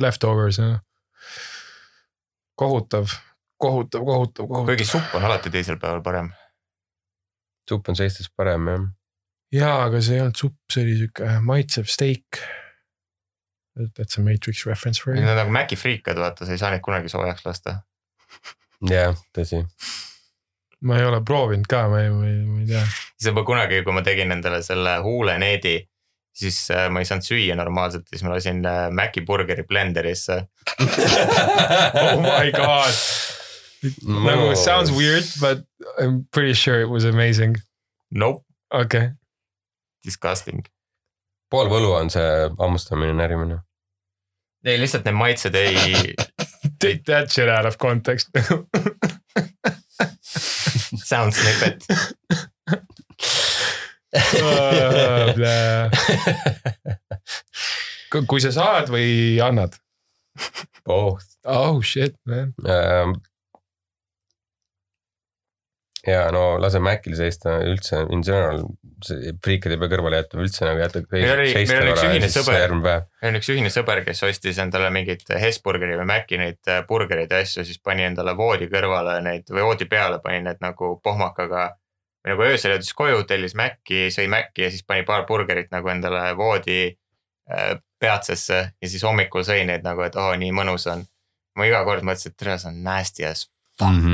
leftovers, 0.00 0.60
kohutav, 2.56 3.08
kohutav, 3.56 4.04
kohutav, 4.04 4.46
kohutav. 4.46 4.66
kuigi 4.66 4.84
supp 4.84 5.14
on 5.14 5.24
alati 5.24 5.50
teisel 5.50 5.76
päeval 5.80 6.02
parem. 6.04 6.32
Supp 7.68 7.88
on 7.88 7.98
seistes 7.98 8.30
parem 8.36 8.68
jah. 8.70 8.88
jaa, 9.52 9.78
aga 9.86 10.00
see 10.02 10.18
ei 10.18 10.24
olnud 10.24 10.38
supp, 10.40 10.58
see 10.72 10.84
oli 10.86 10.98
sihuke 11.00 11.36
maitsev 11.46 11.90
steak. 11.90 12.42
That's 13.96 14.18
a 14.18 14.20
Matrix 14.20 14.66
reference 14.68 15.00
for 15.00 15.14
Need 15.14 15.24
you. 15.24 15.30
on 15.30 15.38
nagu 15.38 15.52
Maci 15.52 15.78
friikad, 15.80 16.18
vaata, 16.20 16.44
sa 16.44 16.52
ei 16.52 16.60
saa 16.60 16.72
neid 16.74 16.82
kunagi 16.84 17.08
soojaks 17.08 17.46
lasta. 17.46 17.78
jah, 18.90 19.16
tõsi. 19.36 19.62
ma 20.84 20.98
ei 20.98 21.06
ole 21.08 21.22
proovinud 21.24 21.68
ka, 21.70 21.86
ma 21.88 22.02
ei, 22.02 22.10
ma 22.12 22.26
ei, 22.28 22.42
ma 22.44 22.60
ei 22.60 22.68
tea. 22.68 22.82
siis 23.16 23.30
juba 23.30 23.46
kunagi, 23.48 23.80
kui 23.86 23.94
ma 23.96 24.02
tegin 24.04 24.34
endale 24.34 24.60
selle 24.66 24.98
huuleneedi, 25.04 25.78
siis 26.36 26.58
äh, 26.74 26.90
ma 26.92 27.00
ei 27.00 27.08
saanud 27.08 27.24
süüa 27.24 27.56
normaalselt, 27.56 28.04
siis 28.12 28.26
ma 28.26 28.34
lasin 28.34 28.60
äh, 28.66 28.90
Maci 28.92 29.24
burgeri 29.24 29.64
blenderisse. 29.68 30.42
oh 32.04 32.20
my 32.20 32.52
god. 32.52 32.92
Nagu 34.06 34.52
it 34.52 34.58
sounds 34.58 34.92
weird, 34.92 35.24
but 35.40 35.64
I 35.98 36.04
m 36.04 36.28
pretty 36.30 36.54
sure 36.54 36.80
it 36.80 36.88
was 36.88 37.04
amazing. 37.04 37.56
Nope, 38.10 38.44
okei, 38.72 39.10
disgusting. 40.04 40.64
pool 41.52 41.68
võlu 41.68 41.92
on 41.98 42.10
see 42.10 42.48
hammustamine, 42.58 43.12
närimine. 43.18 43.60
ei, 44.64 44.78
lihtsalt 44.80 45.04
need 45.04 45.14
maitsed 45.18 45.54
ei, 45.58 46.14
take 46.82 47.02
that 47.04 47.30
shit 47.30 47.48
out 47.48 47.66
of 47.66 47.78
context. 47.78 48.30
sound 51.12 51.34
snippet. 51.34 51.82
kui 58.28 58.40
sa 58.44 58.50
saad 58.52 58.90
või 58.92 59.40
annad? 59.42 59.72
Both. 60.86 61.26
oh 61.44 61.82
shit 61.82 62.14
man. 62.28 62.54
Ja 66.06 66.24
no 66.34 66.56
lase 66.58 66.80
Macil 66.82 67.14
seista 67.14 67.60
üldse 67.62 68.00
in 68.10 68.24
general, 68.26 68.64
friikad 69.44 69.70
ei 69.74 69.78
pea 69.78 69.90
kõrvale 69.92 70.18
jätma 70.18 70.42
üldse 70.42 70.64
nagu 70.66 70.80
jätta. 70.82 71.02
Meil 71.12 71.28
oli- 71.36 71.52
meil 71.54 71.82
oli 71.84 71.92
üks 71.92 72.02
ühine 72.08 72.30
sõber. 72.34 72.74
meil 73.22 73.30
on 73.30 73.38
üks 73.38 73.50
ühine 73.54 73.70
sõber, 73.70 74.00
kes 74.04 74.22
ostis 74.26 74.58
endale 74.58 74.90
mingit 74.90 75.22
Hesburgeri 75.30 75.94
või 76.00 76.08
Maci 76.10 76.40
neid 76.42 76.58
äh, 76.66 76.80
burgereid 76.88 77.30
ja 77.30 77.38
asju, 77.44 77.62
siis 77.64 77.78
pani 77.78 78.02
endale 78.08 78.34
voodi 78.36 78.66
kõrvale 78.72 79.20
neid 79.22 79.46
või 79.50 79.62
voodi 79.68 79.86
peale 79.86 80.18
pani 80.24 80.40
need 80.42 80.58
nagu 80.60 80.96
pohmakaga. 81.04 81.76
nagu 82.26 82.42
öösel 82.42 82.74
jõudis 82.76 82.92
koju, 82.94 83.22
tellis 83.26 83.54
Maci, 83.54 84.08
sõi 84.10 84.26
Maci 84.30 84.62
ja 84.66 84.70
siis 84.70 84.82
pani 84.82 85.02
paar 85.06 85.24
burgerit 85.26 85.70
nagu 85.70 85.88
endale 85.88 86.34
voodi 86.36 86.96
äh, 87.50 87.78
peatsesse 88.00 88.72
ja 88.82 88.88
siis 88.88 89.02
hommikul 89.06 89.42
sõi 89.46 89.62
neid 89.66 89.82
nagu, 89.86 90.02
et 90.02 90.16
oo, 90.18 90.34
nii 90.34 90.50
mõnus 90.50 90.86
on. 90.90 91.06
ma 91.54 91.66
iga 91.66 91.84
kord 91.84 92.02
mõtlesin, 92.02 92.32
et 92.32 92.36
tere, 92.36 92.58
see 92.58 92.68
on 92.70 92.82
nasty 92.82 93.24
as 93.28 93.46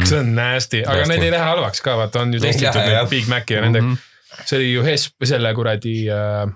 see 0.04 0.18
on 0.20 0.34
nasty, 0.34 0.82
aga 0.86 1.00
Nasty. 1.02 1.12
need 1.14 1.26
ei 1.26 1.30
lähe 1.34 1.44
halvaks 1.50 1.80
ka, 1.84 1.96
vaata 2.00 2.20
on 2.24 2.32
ju 2.34 2.40
testitud 2.40 2.80
jah. 2.80 2.86
neid 3.02 3.10
Big 3.10 3.28
Maci 3.28 3.54
ja 3.54 3.60
nende, 3.66 3.80
Mhm. 3.82 3.96
see 4.44 4.56
oli 4.58 4.72
ju 4.72 4.82
Hes-, 4.86 5.10
selle 5.24 5.54
kuradi 5.54 5.94
äh, 6.12 6.48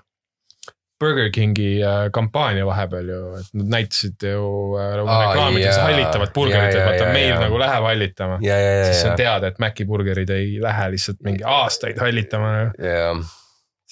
Burger 1.03 1.31
Kingi 1.35 1.81
äh, 1.83 2.11
kampaania 2.15 2.63
vahepeal 2.67 3.09
ju, 3.11 3.21
et 3.41 3.49
nad 3.59 3.67
näitasid 3.75 4.23
ju 4.23 4.45
äh, 4.79 4.93
nagu 5.01 5.09
Aa, 5.11 5.21
reklaamides 5.33 5.77
jaa. 5.77 5.85
hallitavat 5.89 6.33
burgerit, 6.37 6.77
et 6.79 6.85
vaata 6.87 7.09
meil 7.13 7.33
jaa. 7.33 7.41
nagu 7.43 7.59
läheb 7.59 7.83
hallitama. 7.89 8.39
ja, 8.41 8.55
ja, 8.61 8.73
ja, 8.79 8.85
siis 8.93 9.05
on 9.05 9.11
ja, 9.11 9.17
teada, 9.25 9.51
et 9.51 9.59
Maci 9.59 9.85
burgerid 9.85 10.31
ei 10.31 10.59
lähe 10.63 10.91
lihtsalt 10.95 11.19
mingi 11.27 11.43
aastaid 11.45 11.99
hallitama. 11.99 12.53
ja, 12.79 13.17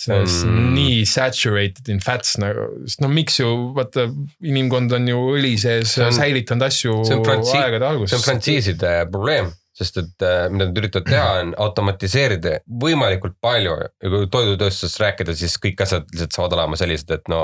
see 0.01 0.17
on 0.17 0.27
Mm. 0.49 0.69
nii 0.75 1.01
saturated 1.09 1.89
in 1.93 2.01
fats 2.01 2.37
nagu, 2.41 2.67
sest 2.89 3.03
no 3.05 3.11
miks 3.13 3.37
ju 3.41 3.49
vaata, 3.77 4.07
inimkond 4.41 4.93
on 4.97 5.09
ju 5.11 5.19
õli 5.35 5.55
sees 5.61 5.93
säilitanud 6.17 6.65
asju 6.65 6.95
aegade 7.05 7.91
see 8.07 8.17
on 8.17 8.25
frantsiiside 8.25 8.95
probleem, 9.13 9.51
sest 9.77 10.01
et 10.01 10.25
äh, 10.25 10.47
mida 10.53 10.71
nad 10.71 10.81
üritavad 10.81 11.09
teha, 11.11 11.29
on 11.43 11.55
automatiseerida 11.67 12.57
võimalikult 12.87 13.37
palju 13.45 13.77
ja 13.77 14.15
kui 14.15 14.31
toidutööstusest 14.33 15.03
rääkida, 15.05 15.37
siis 15.37 15.59
kõik 15.61 15.85
asjad 15.85 16.09
lihtsalt 16.15 16.39
saavad 16.39 16.59
olema 16.59 16.81
sellised, 16.81 17.13
et 17.19 17.29
no 17.33 17.43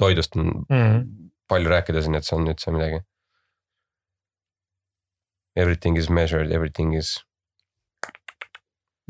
toidust 0.00 0.36
on 0.40 0.52
mm.. 0.64 1.00
palju 1.52 1.76
rääkida 1.76 2.04
siin, 2.06 2.16
et 2.16 2.28
see 2.28 2.38
on 2.38 2.48
üldse 2.48 2.72
midagi. 2.72 3.04
Everything 5.58 5.98
is 5.98 6.08
measured, 6.08 6.52
everything 6.54 6.94
is 6.96 7.18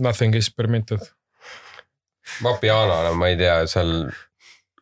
Nothing 0.01 0.35
is 0.35 0.49
permitted. 0.49 1.03
Vapiano, 2.45 3.03
no 3.07 3.15
ma 3.19 3.29
ei 3.33 3.37
tea, 3.41 3.61
seal. 3.71 4.11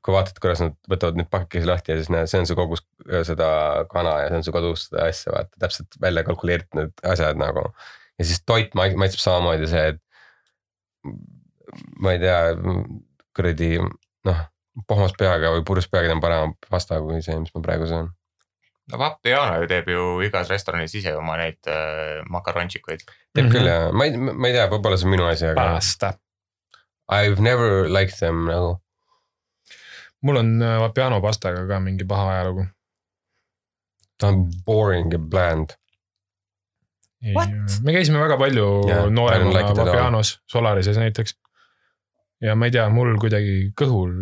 kui 0.08 0.14
vaatad, 0.14 0.38
kuidas 0.40 0.60
nad 0.62 0.76
võtavad 0.88 1.18
neid 1.18 1.28
pakikesi 1.28 1.66
lahti 1.68 1.92
ja 1.92 1.96
siis 1.98 2.08
näed, 2.08 2.28
see 2.30 2.38
on 2.40 2.46
see 2.48 2.56
kogus 2.56 2.80
seda 3.28 3.48
kana 3.90 4.12
ja 4.22 4.28
see 4.30 4.36
on 4.38 4.44
see 4.46 4.54
kodus 4.54 4.84
seda 4.88 5.02
asja, 5.10 5.32
vaata 5.34 5.58
täpselt 5.60 5.98
välja 6.00 6.22
kalkuleeritud 6.24 6.78
need 6.78 6.92
asjad 7.04 7.36
nagu. 7.40 7.64
ja 8.18 8.24
siis 8.24 8.40
toit 8.46 8.72
ma- 8.78 8.86
maitseb 8.96 9.20
samamoodi 9.20 9.66
see, 9.68 9.88
et. 9.92 10.00
ma 12.00 12.14
ei 12.14 12.20
tea, 12.22 12.38
kuradi 13.36 13.72
noh, 14.28 14.38
pohmas 14.88 15.12
peaga 15.18 15.50
või 15.56 15.64
purjus 15.66 15.90
peaga 15.90 16.08
teen 16.12 16.22
parema 16.22 16.52
pasta 16.70 17.00
kui 17.04 17.20
see, 17.24 17.36
mis 17.42 17.52
ma 17.54 17.62
praegu 17.64 17.88
söön. 17.90 18.08
no 18.92 18.98
Vapiano 19.02 19.58
ju 19.62 19.68
teeb 19.70 19.90
ju 19.92 20.06
igas 20.26 20.48
restoranis 20.52 20.94
ise 20.98 21.12
oma 21.18 21.36
neid 21.40 21.58
äh, 21.68 22.22
makaronšikuid. 22.32 23.04
teeb 23.34 23.44
Mhm. 23.46 23.52
küll 23.52 23.68
jah, 23.68 23.90
ma 23.92 24.08
ei, 24.08 24.16
ma 24.16 24.48
ei 24.48 24.56
tea, 24.56 24.68
võib-olla 24.72 24.96
see 24.96 25.10
on 25.10 25.14
minu 25.16 25.26
asi, 25.28 25.46
aga 25.50 25.68
pasta. 25.76 26.14
I 27.08 27.28
have 27.28 27.40
never 27.40 27.88
liked 27.88 28.18
them 28.20 28.46
nagu. 28.48 28.76
mul 30.22 30.36
on 30.36 30.62
äh, 30.62 30.78
Vapiano 30.82 31.20
pastaga 31.22 31.66
ka 31.68 31.78
mingi 31.80 32.04
paha 32.04 32.30
ajalugu. 32.30 32.66
ta 34.18 34.28
on 34.28 34.48
boring 34.66 35.12
ja 35.12 35.18
bland. 35.18 35.76
me 37.82 37.92
käisime 37.92 38.18
väga 38.18 38.36
palju 38.38 38.88
Yeah, 38.88 39.10
nooremana 39.10 39.52
like. 39.52 39.74
Vapianos, 39.76 40.40
Solarises 40.46 40.96
näiteks. 40.98 41.34
ja 42.40 42.54
ma 42.54 42.66
ei 42.66 42.70
tea, 42.70 42.88
mul 42.88 43.16
kuidagi 43.18 43.72
kõhul 43.80 44.12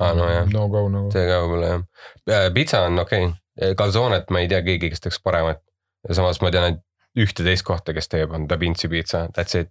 Aa, 0.00 0.14
no 0.14 0.30
jah. 0.30 0.48
no 0.52 0.68
go 0.68 0.88
nagu. 0.88 1.10
see 1.12 1.26
ka 1.28 1.42
võib-olla 1.44 1.74
jah. 1.74 2.48
pitsa 2.54 2.86
on 2.86 2.98
okei 2.98 3.26
okay., 3.26 3.74
Calzonet 3.78 4.30
ma 4.30 4.40
ei 4.40 4.48
tea 4.48 4.62
keegi, 4.62 4.88
kes 4.90 5.00
teeks 5.04 5.20
paremat. 5.22 5.60
ja 6.08 6.14
samas 6.14 6.40
ma 6.40 6.50
tean 6.50 6.64
ainult 6.70 6.82
ühte 7.18 7.44
teist 7.44 7.64
kohta, 7.68 7.92
kes 7.92 8.08
teeb, 8.08 8.30
on 8.32 8.46
Da 8.48 8.56
Vinci 8.60 8.88
pitsa, 8.88 9.26
that's 9.36 9.58
it. 9.58 9.68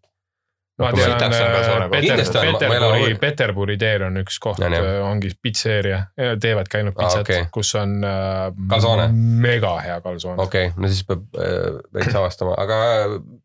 Ma 0.82 0.92
Rohkem 0.92 1.18
tean 1.22 1.34
ka 1.34 1.42
ma- 1.42 1.88
ma 1.88 2.00
ei 2.00 2.12
ole 2.12 2.22
Peterburi. 2.52 3.18
Peterburi 3.22 3.78
teel 3.82 4.06
on 4.08 4.22
üks 4.22 4.40
koht 4.44 4.62
ongi 4.62 5.34
pitseeria, 5.42 6.04
teevadki 6.16 6.82
ainult 6.82 6.98
Aa, 6.98 7.04
pitsat 7.04 7.28
okei. 7.28 7.50
kus 7.54 7.74
on 7.80 7.98
äh, 8.06 9.06
mega 9.12 9.76
hea 9.86 10.00
kalsoon 10.04 10.40
okay.. 10.40 10.46
okei 10.46 10.72
okay,, 10.72 10.82
no 10.82 10.92
siis 10.92 11.06
peab 11.08 11.38
äh, 11.38 11.68
veits 11.94 12.18
avastama, 12.18 12.56
aga 12.62 12.82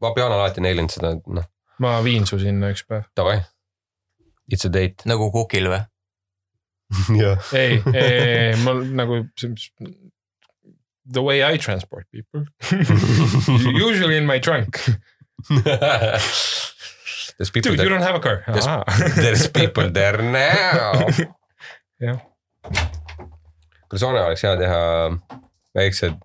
Vapiano 0.02 0.38
alati 0.38 0.64
nailinud 0.64 0.92
seda, 0.92 1.14
noh, 1.16 1.46
ma 1.82 1.98
viin 2.04 2.26
su 2.28 2.40
sinna 2.42 2.72
üks 2.74 2.86
päev. 2.88 3.06
davai. 3.16 3.40
It's 4.50 4.66
a 4.66 4.70
date. 4.72 5.06
nagu 5.10 5.30
kukil 5.34 5.70
või? 5.72 5.82
jah. 7.22 7.54
ei, 7.56 7.80
ei, 7.92 8.54
mul 8.62 8.84
nagu. 8.96 9.24
The 11.06 11.22
way 11.22 11.38
I 11.42 11.56
transport 11.56 12.06
people 12.10 12.46
Usually 13.86 14.16
in 14.16 14.26
my 14.26 14.40
trunk. 14.40 14.80
There's 17.38 17.50
people 17.52 17.72
Dude, 17.76 17.82
you 17.82 17.88
there, 17.88 17.98
don't 17.98 18.06
have 18.06 18.16
a 18.16 18.20
car. 18.20 18.42
There's- 18.46 19.14
there's 19.22 19.48
people 19.52 19.90
there 19.92 20.22
now. 20.22 21.06
Jah. 22.00 22.20
Calzone 23.90 24.22
oleks 24.24 24.42
hea 24.42 24.56
teha 24.58 24.80
väiksed 25.76 26.16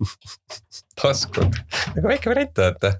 taskud, 1.00 1.54
nagu 1.94 2.10
väike 2.10 2.28
variant 2.32 2.58
vaata 2.60 2.90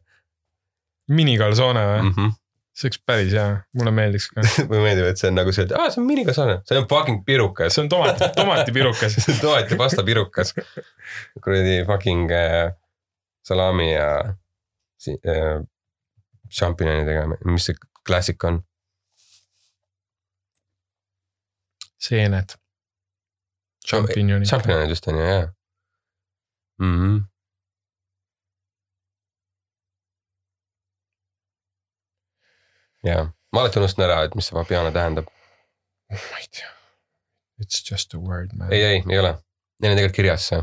minikalsoone 1.14 1.82
või? 1.90 1.98
mm. 2.06 2.12
-hmm. 2.16 2.30
see 2.74 2.88
oleks 2.88 3.00
päris 3.06 3.34
hea, 3.36 3.50
mulle 3.78 3.92
meeldiks 3.94 4.28
ka. 4.32 4.42
mulle 4.70 4.80
meeldib, 4.86 5.10
et 5.10 5.20
see 5.20 5.28
on 5.30 5.36
nagu 5.38 5.52
see, 5.54 5.66
et 5.68 5.74
aa, 5.76 5.90
see 5.92 6.00
on 6.02 6.08
minikalsone, 6.08 6.56
see 6.68 6.78
on 6.80 6.88
fucking 6.90 7.20
pirukas. 7.26 7.74
see 7.76 7.84
on 7.84 7.90
tomat, 7.92 8.22
tomatipirukas. 8.38 9.18
see 9.20 9.34
on 9.36 9.40
tomat 9.42 9.70
ja 9.70 9.76
pasta 9.82 10.02
pirukas. 10.06 10.54
kuradi 11.44 11.76
fucking 11.90 12.30
äh, 12.32 12.72
salami 13.46 13.92
ja 13.92 14.08
si- 14.98 15.20
äh, 15.28 15.60
šampinjonidega, 16.54 17.26
mis 17.50 17.68
see 17.70 17.76
klassik 18.06 18.44
on? 18.44 18.62
seened. 22.04 22.56
šampinjonid. 23.86 24.48
šampinjonid 24.48 24.92
just 24.92 25.08
on 25.08 25.18
ju, 25.18 25.24
jaa 25.24 25.46
mm. 26.78 26.98
-hmm. 26.98 27.22
jaa, 33.08 33.24
ma 33.52 33.60
alati 33.60 33.78
unustan 33.78 34.04
ära, 34.08 34.22
et 34.24 34.34
mis 34.34 34.46
see 34.48 34.58
Fabiana 34.58 34.92
tähendab. 34.92 35.26
ma 36.10 36.38
ei 36.38 36.48
tea. 36.50 36.70
It's 37.62 37.90
just 37.90 38.14
a 38.14 38.18
word 38.18 38.50
man. 38.54 38.72
ei, 38.72 38.82
ei, 38.82 39.02
ei 39.10 39.18
ole. 39.18 39.34
Neil 39.82 39.92
on 39.92 39.96
tegelikult 39.96 40.16
kirjas 40.16 40.48
see. 40.48 40.62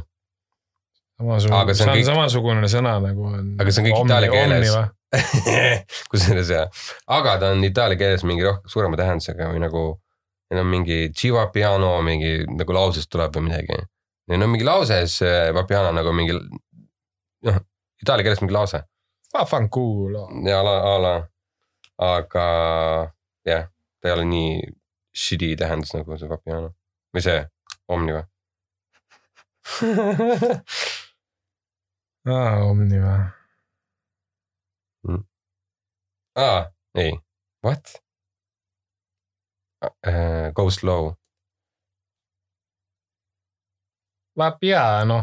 samasugune, 1.17 1.73
see 1.73 1.87
on 1.87 1.95
kõik- 1.95 2.05
samasugune 2.05 2.71
sõna 2.71 2.97
nagu 3.03 3.29
on. 3.29 3.53
Aga 3.59 3.71
see 3.71 3.83
on 3.83 3.89
kõik 3.89 4.05
itaalia 4.05 4.31
keeles. 4.31 4.75
kusjuures 6.11 6.49
jah, 6.53 6.83
aga 7.11 7.37
ta 7.41 7.51
on 7.55 7.63
itaalia 7.67 7.99
keeles 7.99 8.23
mingi 8.27 8.45
rohkem 8.47 8.71
suurema 8.71 8.99
tähendusega 8.99 9.51
või 9.51 9.63
nagu. 9.65 9.83
Neil 10.51 10.65
on 10.65 10.67
mingi 10.67 10.95
Chiva 11.15 11.45
piano 11.47 11.93
mingi 12.03 12.41
nagu 12.43 12.73
lausest 12.75 13.07
tuleb 13.11 13.31
või 13.37 13.45
midagi. 13.45 13.77
Neil 14.27 14.43
on 14.43 14.51
mingi 14.51 14.67
lause 14.67 14.97
ja 14.99 15.05
siis 15.07 15.21
see 15.23 15.51
Vapiano 15.55 15.93
nagu 15.95 16.11
mingi 16.15 16.35
noh, 16.35 17.59
itaalia 18.03 18.25
keeles 18.27 18.41
mingi 18.43 18.55
lause 18.55 18.83
Vaffanculo. 19.33 20.27
ja 20.45 20.59
a 20.59 20.63
la, 20.63 20.75
a 20.91 20.95
la, 21.01 21.13
aga 22.03 22.45
jah, 23.47 23.67
ta 23.99 24.09
ei 24.09 24.15
ole 24.17 24.25
nii 24.27 24.53
shitty 25.15 25.55
tähendus 25.59 25.93
nagu 25.95 26.17
see 26.19 26.29
Vapiano 26.31 26.73
või 27.15 27.23
see 27.23 27.39
Omni 27.91 28.15
või? 28.15 28.25
aa, 32.27 32.63
Omni 32.67 32.99
või? 33.03 33.40
aa, 36.35 36.71
ei, 36.95 37.17
what? 37.65 37.97
Go 40.55 40.69
slow, 40.69 41.15
Vapiano, 44.37 45.17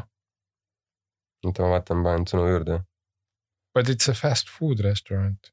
oota 1.46 1.64
ma 1.64 1.70
vaatan, 1.76 2.02
panen 2.04 2.26
sõnu 2.28 2.48
juurde. 2.50 2.82
but 3.74 3.88
it's 3.88 4.08
a 4.08 4.14
fast 4.14 4.50
food 4.50 4.80
restaurant. 4.84 5.52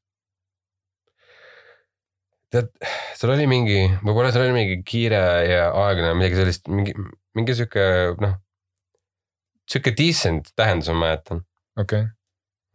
tead, 2.52 2.68
seal 3.16 3.32
oli 3.34 3.46
mingi, 3.50 3.78
võib-olla 4.02 4.32
seal 4.32 4.46
oli 4.46 4.56
mingi 4.56 4.76
kiire 4.86 5.22
ja 5.48 5.70
aeglane, 5.72 6.14
midagi 6.18 6.38
sellist, 6.40 6.68
mingi, 6.68 6.94
mingi 7.34 7.56
sihuke 7.56 7.86
noh. 8.22 8.36
sihuke 9.66 9.94
decent 9.98 10.52
tähendus 10.56 10.92
ma 10.92 11.00
mäletan, 11.06 11.42
okei 11.80 12.06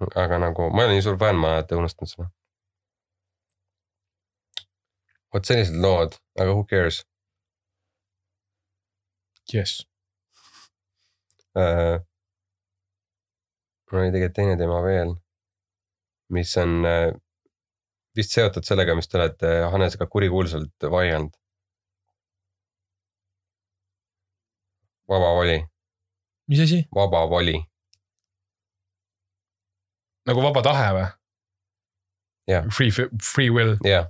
okay., 0.01 0.17
aga 0.23 0.41
nagu 0.41 0.71
ma 0.73 0.83
ei 0.83 0.89
ole 0.89 0.97
nii 0.97 1.05
suur 1.05 1.19
fänn, 1.21 1.39
ma 1.39 1.55
alati 1.55 1.77
unustanud 1.77 2.09
seda. 2.09 2.31
Vot 5.33 5.47
sellised 5.47 5.75
lood, 5.83 6.17
aga 6.39 6.51
who 6.53 6.65
cares 6.67 7.01
jess. 9.51 9.85
äh,. 11.55 11.99
mul 13.91 14.01
oli 14.01 14.11
tegelikult 14.11 14.35
teine 14.35 14.55
teema 14.59 14.79
veel, 14.85 15.15
mis 16.31 16.53
on 16.57 16.85
äh, 16.87 17.09
vist 18.15 18.35
seotud 18.35 18.67
sellega, 18.67 18.95
mis 18.95 19.09
te 19.11 19.19
olete 19.19 19.51
Hannesega 19.73 20.07
kurikuulsalt 20.07 20.89
vaielnud. 20.95 21.35
vaba 25.11 25.33
voli, 25.35 25.57
mis 26.47 26.63
asi? 26.63 26.85
vaba 26.95 27.25
voli, 27.27 27.57
nagu 30.29 30.43
vaba 30.47 30.63
tahe 30.63 30.93
või? 30.95 31.09
Jah. 32.49 32.65
Free, 32.73 32.91
free 33.21 33.51
will 33.53 33.75
jah, 33.85 34.07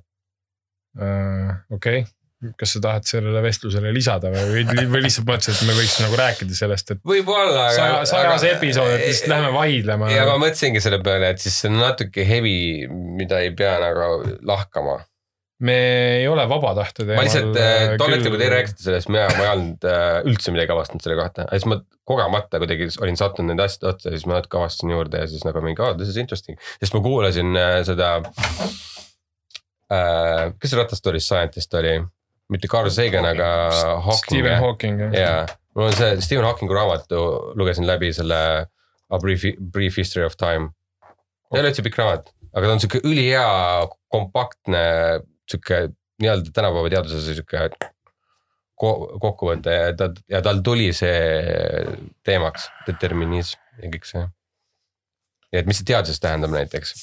okei 0.98 2.02
okay.. 2.02 2.54
kas 2.58 2.74
sa 2.76 2.82
tahad 2.84 3.06
sellele 3.08 3.44
vestlusele 3.46 3.92
lisada 3.96 4.32
või, 4.34 4.64
või 4.92 5.04
lihtsalt 5.06 5.28
mõtlesid, 5.30 5.62
et 5.62 5.70
me 5.70 5.76
võiks 5.78 6.00
nagu 6.04 6.18
rääkida 6.20 6.58
sellest, 6.58 6.96
et 6.96 7.06
võib-olla. 7.08 7.70
saja, 7.76 8.02
sajas 8.10 8.48
episood, 8.50 8.96
et 8.96 9.06
lihtsalt 9.06 9.32
lähme 9.32 9.54
vaidlema. 9.56 10.10
ja 10.12 10.26
ma 10.28 10.40
mõtlesingi 10.42 10.82
selle 10.84 11.00
peale, 11.06 11.32
et 11.36 11.44
siis 11.44 11.62
see 11.62 11.72
on 11.72 11.80
natuke 11.84 12.26
heavy, 12.28 12.90
mida 12.90 13.40
ei 13.46 13.56
pea 13.56 13.78
nagu 13.84 14.36
lahkama. 14.50 15.00
me 15.62 15.78
ei 16.18 16.28
ole 16.28 16.48
vaba 16.50 16.74
tahte 16.82 17.06
teemal. 17.06 17.22
ma 17.22 17.28
lihtsalt 17.30 17.62
tol 18.02 18.18
hetkel, 18.18 18.34
kui 18.34 18.42
te 18.42 18.52
rääkisite 18.58 18.88
sellest, 18.90 19.14
mina, 19.14 19.30
ma 19.38 19.48
ei 19.48 19.54
olnud 19.54 19.90
äh, 19.94 20.12
üldse 20.34 20.56
midagi 20.56 20.76
avastanud 20.76 21.06
selle 21.06 21.22
kohta, 21.22 21.48
siis 21.54 21.70
ma 21.70 21.80
kogemata 22.10 22.60
kuidagi 22.60 22.90
olin 23.06 23.22
sattunud 23.22 23.54
nende 23.54 23.70
asjade 23.70 23.94
otsa 23.94 24.10
ja 24.10 24.18
siis 24.18 24.28
ma 24.28 24.42
natuke 24.42 24.60
avastasin 24.60 24.98
juurde 24.98 25.24
ja 25.24 25.30
siis 25.30 25.46
nagu 25.48 25.64
mingi 25.64 25.86
oh,, 25.86 25.94
this 25.96 26.12
is 26.12 26.20
interesting, 26.20 26.58
sest 26.82 26.98
ma 26.98 27.06
kuulasin 27.06 27.54
äh, 27.54 27.84
seda 27.88 28.18
äh,. 28.26 28.80
Kes 29.92 30.72
see 30.72 30.80
Ratastooris 30.80 31.26
Scientist 31.28 31.74
oli, 31.80 31.98
mitte 32.52 32.70
Carl 32.72 32.92
Sagan, 32.94 33.26
aga 33.28 33.48
Hawking. 34.06 34.28
Stephen 34.28 34.62
Hawking 34.64 35.02
jah 35.08 35.16
ja 35.16 35.34
mul 35.76 35.90
on 35.90 35.96
see 35.98 36.20
Stephen 36.24 36.48
Hawkingu 36.48 36.76
raamatu, 36.76 37.24
lugesin 37.60 37.88
läbi 37.88 38.12
selle 38.16 38.42
A 39.12 39.20
Brief, 39.20 39.44
Brief 39.60 39.98
History 40.00 40.26
of 40.26 40.38
Time. 40.40 40.72
ei 41.52 41.60
ole 41.60 41.72
üldse 41.72 41.84
pikk 41.84 41.98
raamat, 42.00 42.30
aga 42.56 42.68
ta 42.68 42.76
on 42.76 42.80
sihuke 42.80 43.02
ülihea, 43.08 43.48
kompaktne, 44.12 44.84
sihuke 45.52 45.90
nii-öelda 46.22 46.54
tänapäeva 46.56 46.92
teaduses 46.94 47.26
sihuke 47.28 47.66
ko 48.82 48.92
kokkuvõte 49.22 49.74
ja 49.76 49.90
ta 49.98 50.10
ja 50.32 50.42
tal 50.46 50.62
tuli 50.66 50.90
see 50.96 51.84
teemaks, 52.26 52.70
determinism 52.88 53.60
ja 53.82 53.92
kõik 53.94 54.08
see. 54.10 54.24
ja 55.52 55.62
et 55.62 55.68
mis 55.70 55.82
see 55.82 55.90
teaduses 55.92 56.22
tähendab 56.24 56.54
näiteks. 56.56 56.96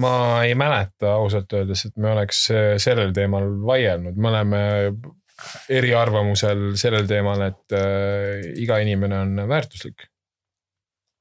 Ma 0.00 0.44
ei 0.46 0.54
mäleta 0.54 1.16
ausalt 1.18 1.52
öeldes, 1.52 1.84
et 1.88 1.96
me 2.00 2.12
oleks 2.12 2.46
äh, 2.50 2.76
sellel 2.80 3.12
teemal 3.16 3.48
vaielnud, 3.66 4.16
me 4.16 4.30
oleme 4.30 4.62
eriarvamusel 5.72 6.72
sellel 6.80 7.08
teemal, 7.10 7.42
et 7.48 7.76
äh, 7.76 8.40
iga 8.62 8.78
inimene 8.82 9.18
on 9.26 9.44
väärtuslik. 9.48 10.08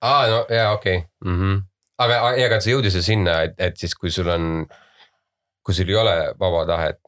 aa, 0.02 0.28
no 0.28 0.46
jaa, 0.50 0.72
okei 0.74 0.98
okay. 0.98 1.10
mm. 1.26 1.40
-hmm. 1.40 1.64
aga, 1.98 2.22
aga 2.46 2.62
see 2.62 2.76
jõudis 2.76 2.96
ju 2.96 3.04
sinna, 3.06 3.42
et, 3.48 3.58
et 3.58 3.78
siis, 3.78 3.96
kui 3.96 4.12
sul 4.12 4.30
on, 4.30 4.68
kui 5.66 5.76
sul 5.76 5.90
ei 5.90 6.00
ole 6.04 6.16
vaba 6.40 6.66
tahet. 6.66 7.02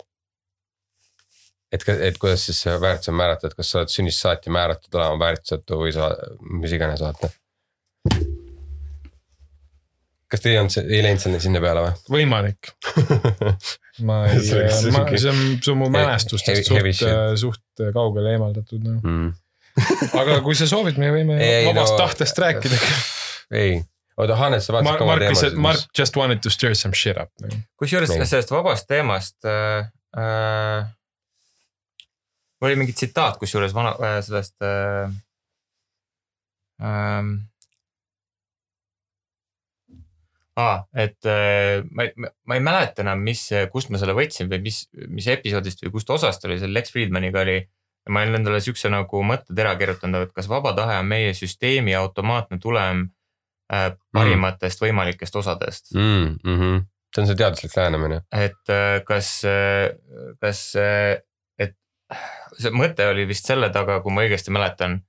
et, 1.72 1.88
et 1.90 2.18
kuidas 2.18 2.46
siis 2.46 2.62
see 2.66 2.76
väärtus 2.82 3.10
on 3.10 3.16
määratud, 3.22 3.56
kas 3.56 3.72
sa 3.72 3.80
oled 3.82 3.94
sünnist 3.94 4.22
saati 4.22 4.50
määratud 4.50 5.00
olema 5.00 5.26
väärtusetu 5.26 5.80
või 5.86 5.96
sa, 5.96 6.12
mis 6.62 6.76
iganes 6.76 7.02
vaata. 7.02 7.32
Kas 10.34 10.42
te 10.42 10.50
ei 10.50 10.58
olnud, 10.58 10.74
ei 10.90 11.04
läinud 11.06 11.22
sinna, 11.22 11.40
sinna 11.44 11.62
peale 11.62 11.84
või? 11.86 11.94
võimalik. 12.16 12.72
ma 14.08 14.24
ei 14.26 14.42
See 14.42 14.58
oleks, 14.58 14.80
ma, 14.96 15.06
see 15.14 15.30
on, 15.30 15.42
see 15.62 15.74
on 15.76 15.80
mu 15.84 15.90
mälestustest 15.94 16.72
heavy 16.74 16.94
suht, 16.98 17.38
suht 17.44 17.84
kaugele 17.94 18.34
eemaldatud 18.34 18.82
noh. 18.82 18.98
Mm. 19.06 19.32
aga 20.22 20.40
kui 20.46 20.58
sa 20.58 20.66
soovid, 20.70 20.98
me 21.02 21.12
võime 21.14 21.38
Ei, 21.38 21.68
vabast 21.70 21.94
no- 21.94 22.00
tahtest 22.02 22.42
rääkida. 22.42 22.80
ei, 23.62 23.78
oota, 24.18 24.40
Hannes, 24.42 24.66
sa 24.66 24.74
vaatasid 24.74 24.90
Mark, 24.90 25.04
ka 25.04 25.08
oma 25.08 25.20
teemasid, 25.22 25.62
Mark 25.68 26.02
just 26.02 26.18
wanted 26.18 26.42
to 26.46 26.54
stir 26.54 26.74
some 26.78 26.98
shit 26.98 27.22
up. 27.22 27.30
nagu. 27.44 27.62
kusjuures 27.82 28.14
sellest 28.18 28.54
vabast 28.54 28.90
teemast 28.90 29.38
äh,. 29.46 29.86
Äh, 30.14 30.86
oli 32.62 32.76
mingi 32.78 32.94
tsitaat 32.94 33.40
kusjuures 33.42 33.74
vana 33.74 33.96
äh, 33.98 34.20
sellest 34.26 34.58
äh,. 34.66 35.14
Ähm, 36.84 37.34
aa, 40.60 40.84
et 40.94 41.26
äh, 41.30 41.82
ma 41.92 42.06
ei, 42.06 42.14
ma 42.46 42.58
ei 42.58 42.64
mäleta 42.64 43.04
enam, 43.04 43.24
mis, 43.26 43.48
kust 43.74 43.90
ma 43.94 44.02
selle 44.02 44.16
võtsin 44.18 44.52
või 44.52 44.62
mis, 44.68 44.84
mis 45.10 45.28
episoodist 45.34 45.82
või 45.86 45.96
kust 45.96 46.14
osast 46.14 46.46
oli, 46.46 46.60
seal 46.62 46.74
Lex 46.76 46.94
Friedmaniga 46.94 47.42
oli. 47.46 47.64
ma 48.10 48.20
olin 48.20 48.36
endale 48.36 48.60
siukse 48.60 48.90
nagu 48.92 49.22
mõttetera 49.24 49.78
kirjutanud, 49.80 50.26
et 50.28 50.34
kas 50.36 50.50
vaba 50.52 50.74
tahe 50.76 50.98
on 51.00 51.08
meie 51.08 51.32
süsteemi 51.34 51.96
automaatne 51.96 52.58
tulem 52.60 53.06
äh, 53.72 53.94
parimatest 54.12 54.82
mm. 54.82 54.88
võimalikest 54.88 55.36
osadest 55.40 55.94
mm,. 55.96 56.36
Mm 56.44 56.60
-hmm. 56.60 56.84
see 57.16 57.22
on 57.22 57.28
see 57.28 57.40
teaduslik 57.40 57.78
lähenemine. 57.78 58.22
et 58.32 58.70
äh, 58.70 59.00
kas, 59.08 59.42
kas, 60.42 60.76
et 61.58 61.76
see 62.60 62.72
mõte 62.72 63.08
oli 63.10 63.28
vist 63.28 63.48
selle 63.48 63.70
taga, 63.70 64.02
kui 64.02 64.12
ma 64.12 64.28
õigesti 64.28 64.52
mäletan, 64.52 65.00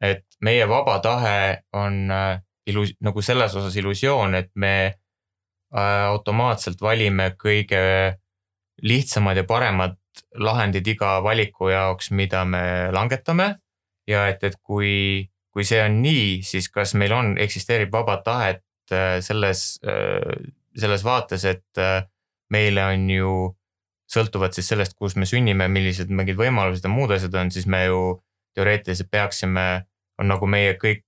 et 0.00 0.26
meie 0.40 0.68
vaba 0.68 0.98
tahe 0.98 1.62
on 1.72 2.10
äh, 2.10 2.40
ilus-, 2.70 2.96
nagu 3.04 3.22
selles 3.24 3.54
osas 3.58 3.76
illusioon, 3.80 4.34
et 4.38 4.50
me 4.54 4.74
äh, 4.86 6.04
automaatselt 6.10 6.80
valime 6.82 7.32
kõige 7.40 7.82
lihtsamad 8.82 9.36
ja 9.36 9.44
paremad 9.44 9.98
lahendid 10.40 10.86
iga 10.90 11.18
valiku 11.24 11.70
jaoks, 11.70 12.10
mida 12.10 12.44
me 12.44 12.62
langetame. 12.92 13.54
ja 14.08 14.24
et, 14.26 14.42
et 14.42 14.56
kui, 14.62 15.28
kui 15.54 15.64
see 15.64 15.78
on 15.84 16.00
nii, 16.02 16.40
siis 16.42 16.66
kas 16.72 16.96
meil 16.98 17.12
on, 17.14 17.36
eksisteerib 17.38 17.92
vaba 17.92 18.16
tahet 18.24 18.64
äh, 18.92 19.20
selles, 19.22 19.78
selles 20.76 21.04
vaates, 21.04 21.44
et 21.44 21.78
äh, 21.78 22.02
meile 22.50 22.84
on 22.90 23.06
ju, 23.10 23.34
sõltuvalt 24.10 24.56
siis 24.56 24.72
sellest, 24.72 24.96
kus 24.98 25.14
me 25.16 25.28
sünnime, 25.28 25.68
millised 25.70 26.10
mingid 26.10 26.38
võimalused 26.38 26.82
ja 26.82 26.90
muud 26.90 27.12
asjad 27.14 27.36
on, 27.38 27.52
siis 27.54 27.68
me 27.70 27.84
ju 27.84 28.00
teoreetiliselt 28.58 29.10
peaksime, 29.10 29.66
on 30.18 30.30
nagu 30.32 30.48
meie 30.50 30.74
kõik 30.80 31.06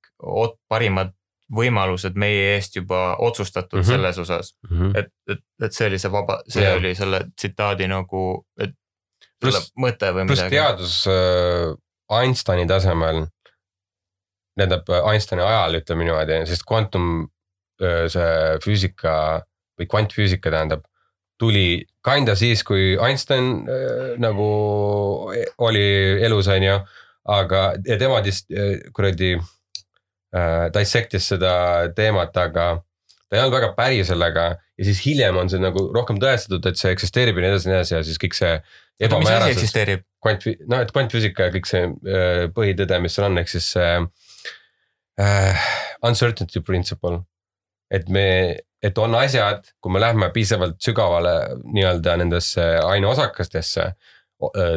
parimad 0.71 1.11
võimalused 1.53 2.17
meie 2.19 2.55
eest 2.55 2.77
juba 2.77 3.17
otsustatud 3.19 3.79
mm. 3.79 3.83
-hmm. 3.83 3.95
selles 3.95 4.19
osas, 4.19 4.55
Mm 4.71 4.79
-hmm. 4.79 4.99
et, 4.99 5.13
et, 5.29 5.45
et 5.63 5.73
see 5.73 5.87
oli 5.87 5.99
see 5.99 6.13
vaba, 6.13 6.41
see 6.49 6.63
yeah. 6.63 6.79
oli 6.79 6.95
selle 6.95 7.25
tsitaadi 7.37 7.89
nagu, 7.89 8.47
et 8.59 8.73
selle 9.43 9.59
Pluss- 9.59 9.73
mõte 9.77 10.13
või 10.15 10.25
midagi. 10.29 10.57
teadus 10.57 11.07
äh, 11.07 11.75
Einsteini 12.21 12.67
tasemel, 12.67 13.27
tähendab 14.57 14.89
äh, 14.89 15.13
Einsteini 15.13 15.45
ajal, 15.45 15.81
ütleme 15.81 16.05
niimoodi, 16.05 16.41
sest 16.47 16.67
kvantum 16.69 17.29
äh, 17.83 18.07
see 18.13 18.59
füüsika 18.65 19.43
või 19.81 19.89
kvantfüüsika 19.89 20.51
tähendab, 20.51 20.85
tuli 21.41 21.85
kinda 22.05 22.35
siis, 22.39 22.65
kui 22.65 22.97
Einstein 22.97 23.69
äh, 23.69 24.19
nagu 24.19 24.49
oli 25.59 25.87
elus, 26.23 26.49
on 26.49 26.63
ju. 26.63 26.81
aga, 27.25 27.75
ja 27.87 27.99
tema 27.99 28.19
dis-, 28.21 28.47
kuradi 28.93 29.37
äh, 30.37 30.69
dissect'is 30.75 31.29
seda 31.35 31.55
teemat, 31.97 32.37
aga 32.37 32.67
ta 32.83 33.37
ei 33.37 33.43
olnud 33.43 33.57
väga 33.57 33.73
päri 33.77 34.03
sellega 34.05 34.47
ja 34.53 34.87
siis 34.87 35.03
hiljem 35.07 35.39
on 35.41 35.51
see 35.53 35.61
nagu 35.63 35.87
rohkem 35.95 36.21
tõestatud, 36.23 36.67
et 36.69 36.81
see 36.81 36.93
eksisteerib 36.95 37.39
ja 37.39 37.45
nii 37.45 37.53
edasi 37.53 37.69
ja 37.69 37.73
nii 37.73 37.81
edasi 37.81 37.95
ja 37.95 38.03
siis 38.09 38.21
kõik 38.23 38.39
see 38.39 38.55
ebamäärasus 39.09 39.57
eksisteerib? 39.57 40.07
kvant, 40.23 40.45
noh, 40.71 40.83
et 40.85 40.93
kvantfüüsika 40.95 41.49
ja 41.49 41.55
kõik 41.55 41.69
see 41.71 41.87
äh, 41.89 42.45
põhitõde, 42.55 43.01
mis 43.03 43.17
seal 43.17 43.29
on, 43.31 43.41
ehk 43.43 43.51
siis 43.51 43.73
see 43.75 43.93
äh, 45.21 45.71
uncertainty 46.07 46.63
principle. 46.65 47.23
et 47.93 48.09
me, 48.09 48.57
et 48.81 48.99
on 48.99 49.15
asjad, 49.19 49.67
kui 49.81 49.93
me 49.93 50.01
lähme 50.01 50.31
piisavalt 50.33 50.79
sügavale 50.81 51.35
nii-öelda 51.75 52.15
nendesse 52.23 52.63
aineosakestesse, 52.81 53.91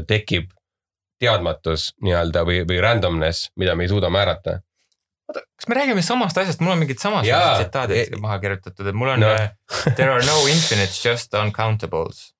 tekib 0.07 0.49
teadmatus 1.21 1.93
nii-öelda 2.03 2.43
või, 2.47 2.61
või 2.67 2.81
randomness, 2.83 3.49
mida 3.55 3.75
me 3.75 3.85
ei 3.85 3.91
suuda 3.91 4.09
määrata. 4.11 4.59
oota, 5.29 5.41
kas 5.57 5.67
me 5.71 5.75
räägime 5.79 6.01
samast 6.05 6.37
asjast, 6.37 6.61
mul 6.63 6.75
on 6.75 6.81
mingid 6.83 6.99
samasugused 7.01 7.61
tsitaadid 7.63 8.13
E- 8.15 8.19
maha 8.21 8.39
kirjutatud, 8.43 8.87
et 8.91 8.95
mul 8.97 9.13
on 9.15 9.19
No. 9.25 9.29
no. 9.33 9.93
there 9.95 10.11
are 10.13 10.25
no 10.25 10.39
infinites, 10.51 10.99
just 11.05 11.33
uncountables. 11.33 12.31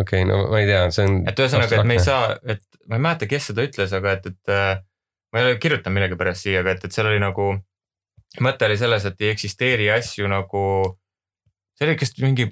okei 0.00 0.22
okay,, 0.22 0.28
no 0.28 0.42
ma 0.52 0.60
ei 0.60 0.66
tea, 0.68 0.82
see 0.92 1.06
on. 1.08 1.22
et 1.28 1.38
ühesõnaga, 1.40 1.80
et 1.80 1.86
me 1.88 1.96
ei 1.96 2.04
saa, 2.04 2.36
et 2.44 2.62
ma 2.88 2.98
ei 2.98 3.04
mäleta, 3.08 3.26
kes 3.30 3.48
seda 3.52 3.64
ütles, 3.66 3.94
aga 3.96 4.12
et, 4.18 4.26
et 4.32 4.52
äh, 4.52 4.82
ma 5.32 5.40
ei 5.40 5.46
ole 5.48 5.56
kirjutanud 5.62 5.96
millegipärast 5.96 6.44
siia, 6.46 6.60
aga 6.64 6.76
et, 6.76 6.84
et 6.84 6.92
seal 6.94 7.08
oli 7.10 7.22
nagu, 7.22 7.48
mõte 8.44 8.68
oli 8.68 8.76
selles, 8.78 9.04
et 9.08 9.20
ei 9.24 9.32
eksisteeri 9.32 9.88
asju 9.94 10.28
nagu, 10.30 10.62
see 11.78 11.88
oli 11.88 11.96
kas 12.00 12.12
mingi, 12.20 12.50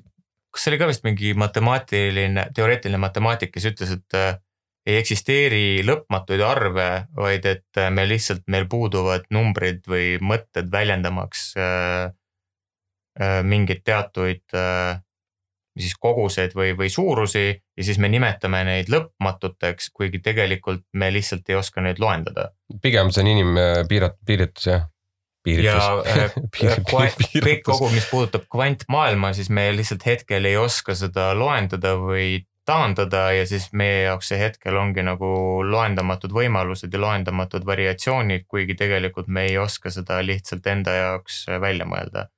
kas 0.55 0.65
see 0.65 0.73
oli 0.73 0.81
ka 0.81 0.89
vist 0.91 1.05
mingi 1.05 1.35
matemaatiline, 1.39 2.49
teoreetiline 2.57 3.01
matemaatik, 3.03 3.53
kes 3.55 3.69
ütles, 3.75 3.93
et 3.99 4.19
äh, 4.19 4.35
ei 4.87 4.99
eksisteeri 5.01 5.81
lõpmatuid 5.87 6.43
arve, 6.45 6.89
vaid 7.17 7.47
et 7.49 7.81
äh, 7.81 7.91
meil 7.95 8.11
lihtsalt, 8.13 8.45
meil 8.53 8.67
puuduvad 8.71 9.25
numbrid 9.33 9.87
või 9.89 10.19
mõtted 10.21 10.69
väljendamaks 10.73 11.47
äh, 11.57 12.13
äh, 13.21 13.41
mingeid 13.47 13.85
teatuid 13.87 14.45
äh, 14.57 15.01
siis 15.79 15.95
koguseid 15.99 16.55
või, 16.55 16.73
või 16.79 16.91
suurusi 16.93 17.47
ja 17.51 17.85
siis 17.87 17.99
me 17.99 18.09
nimetame 18.13 18.63
neid 18.67 18.91
lõpmatuteks, 18.93 19.91
kuigi 19.95 20.21
tegelikult 20.23 20.85
me 20.95 21.11
lihtsalt 21.15 21.49
ei 21.51 21.59
oska 21.59 21.83
neid 21.85 21.99
loendada. 22.03 22.51
pigem 22.83 23.11
see 23.11 23.25
on 23.25 23.31
inimpiirat-, 23.33 24.21
piiritus 24.27 24.69
jah. 24.71 24.89
ja 25.47 25.79
äh, 26.07 26.37
Piir- 26.55 26.85
kvant- 26.87 27.19
piir- 27.25 27.49
kõik 27.49 27.65
kogu, 27.67 27.91
mis 27.95 28.07
puudutab 28.11 28.47
kvantmaailma, 28.53 29.33
siis 29.35 29.51
me 29.51 29.71
lihtsalt 29.75 30.07
hetkel 30.07 30.47
ei 30.51 30.57
oska 30.61 30.95
seda 30.99 31.33
loendada 31.39 31.97
või 32.01 32.45
taandada 32.69 33.27
ja 33.37 33.45
siis 33.49 33.69
meie 33.77 34.05
jaoks 34.07 34.31
see 34.33 34.39
hetkel 34.41 34.77
ongi 34.81 35.05
nagu 35.05 35.29
loendamatud 35.69 36.33
võimalused 36.33 36.93
ja 36.93 37.01
loendamatud 37.01 37.67
variatsioonid, 37.69 38.47
kuigi 38.49 38.77
tegelikult 38.79 39.29
me 39.29 39.47
ei 39.51 39.59
oska 39.61 39.93
seda 39.93 40.21
lihtsalt 40.25 40.67
enda 40.73 40.97
jaoks 40.97 41.45
välja 41.61 41.87
mõelda. 41.89 42.29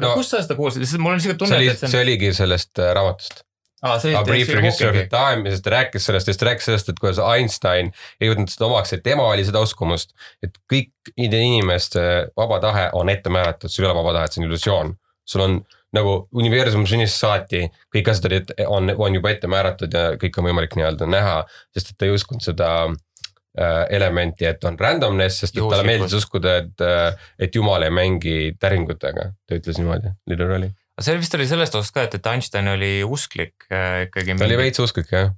No- 0.00 0.14
kust 0.16 0.32
sa 0.32 0.40
seda 0.44 0.56
kuulsid, 0.56 0.86
sest 0.86 1.02
mul 1.02 1.16
on 1.16 1.20
siuke 1.20 1.34
see 1.34 1.42
tunne, 1.42 1.60
et 1.60 1.76
see 1.76 1.90
see 1.90 1.98
on. 1.98 2.06
oligi 2.06 2.32
sellest 2.36 2.80
äh, 2.80 2.92
raamatust. 2.96 3.42
aa, 3.82 3.98
see 4.02 4.14
A 4.16 4.22
Brief 4.26 4.48
History 4.48 5.02
of 5.04 5.10
Time 5.12 5.44
ja 5.44 5.54
siis 5.54 5.64
ta 5.66 5.74
rääkis 5.74 6.06
sellest 6.08 6.30
ja 6.30 6.32
siis 6.32 6.40
ta 6.40 6.48
rääkis 6.48 6.70
sellest, 6.70 6.88
et 6.92 7.02
kuidas 7.02 7.20
Einstein 7.20 7.90
ei 8.20 8.30
võtnud 8.30 8.54
seda 8.54 8.70
omaks, 8.70 8.94
et 8.96 9.04
tema 9.04 9.26
oli 9.28 9.44
seda 9.44 9.60
uskumust. 9.66 10.14
et 10.42 10.56
kõik 10.72 11.12
inimeste 11.16 12.06
vaba 12.38 12.62
tahe 12.64 12.88
on 12.96 13.12
ette 13.12 13.34
määratud, 13.34 13.70
sul 13.70 13.84
ei 13.84 13.90
ole 13.90 13.98
vaba 14.00 14.16
tahet, 14.20 14.32
see 14.32 14.44
on 14.44 14.48
illusioon. 14.48 14.94
sul 15.28 15.44
on 15.44 15.60
nagu 15.96 16.14
universum 16.36 16.84
sünnist 16.88 17.20
saati, 17.20 17.66
kõik 17.94 18.10
asjad 18.12 18.28
olid, 18.30 18.54
on, 18.68 18.92
on 18.92 19.18
juba 19.18 19.32
ette 19.32 19.50
määratud 19.50 19.94
ja 19.94 20.10
kõik 20.20 20.36
on 20.40 20.48
võimalik 20.50 20.76
nii-öelda 20.76 21.08
näha. 21.08 21.38
sest 21.74 21.92
et 21.92 21.98
ta 22.00 22.08
ei 22.08 22.12
uskunud 22.16 22.44
seda 22.44 22.68
äh, 22.88 23.84
elementi, 23.96 24.44
et 24.48 24.64
on 24.68 24.76
randomness, 24.80 25.42
sest 25.44 25.56
et 25.56 25.64
talle 25.64 25.86
meeldis 25.88 26.18
uskuda, 26.20 26.58
et, 26.62 26.86
et 27.40 27.56
jumal 27.56 27.86
ei 27.86 27.94
mängi 27.94 28.36
täringutega. 28.60 29.30
ta 29.48 29.60
ütles 29.60 29.80
niimoodi, 29.80 30.12
literally. 30.28 30.72
see 31.00 31.16
vist 31.18 31.34
oli 31.38 31.48
sellest 31.48 31.80
osast 31.80 31.96
ka, 31.96 32.04
et, 32.08 32.18
et 32.20 32.32
Einstein 32.34 32.68
oli 32.74 32.98
usklik 33.04 33.68
äh, 33.72 34.04
ikkagi. 34.08 34.36
ta 34.36 34.50
oli 34.50 34.60
veits 34.60 34.84
usklik 34.84 35.12
jah. 35.14 35.32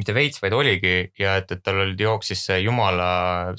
Mitte 0.00 0.14
veits, 0.16 0.40
vaid 0.42 0.56
oligi 0.56 0.94
ja 1.20 1.36
et, 1.40 1.50
et 1.52 1.62
tal 1.64 1.82
oli, 1.84 1.96
jooksis 2.00 2.44
see 2.48 2.60
jumala, 2.64 3.10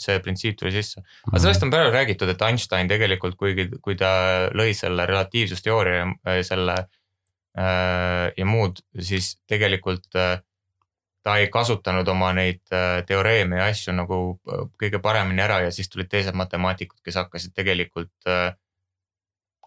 see 0.02 0.20
printsiip 0.24 0.60
tuli 0.60 0.74
sisse. 0.76 1.04
aga 1.30 1.44
sellest 1.44 1.66
on 1.68 1.74
palju 1.74 1.94
räägitud, 1.94 2.32
et 2.34 2.46
Einstein 2.48 2.92
tegelikult, 2.92 3.38
kuigi, 3.40 3.70
kui 3.84 3.98
ta 4.00 4.14
lõi 4.58 4.74
selle 4.78 5.08
relatiivsusteooria 5.10 6.08
äh, 6.08 6.42
selle 6.48 6.78
äh, 6.82 8.32
ja 8.38 8.48
muud, 8.50 8.84
siis 9.00 9.36
tegelikult 9.50 10.10
äh, 10.20 10.40
ta 11.24 11.38
ei 11.38 11.50
kasutanud 11.54 12.08
oma 12.10 12.32
neid 12.38 12.62
äh, 12.74 13.02
teoreeme 13.08 13.62
ja 13.62 13.70
asju 13.70 13.94
nagu 13.96 14.20
äh, 14.50 14.66
kõige 14.82 15.02
paremini 15.04 15.44
ära 15.44 15.62
ja 15.66 15.72
siis 15.74 15.90
tulid 15.92 16.10
teised 16.12 16.38
matemaatikud, 16.38 17.00
kes 17.06 17.20
hakkasid 17.22 17.54
tegelikult 17.58 18.14
äh, 18.30 18.54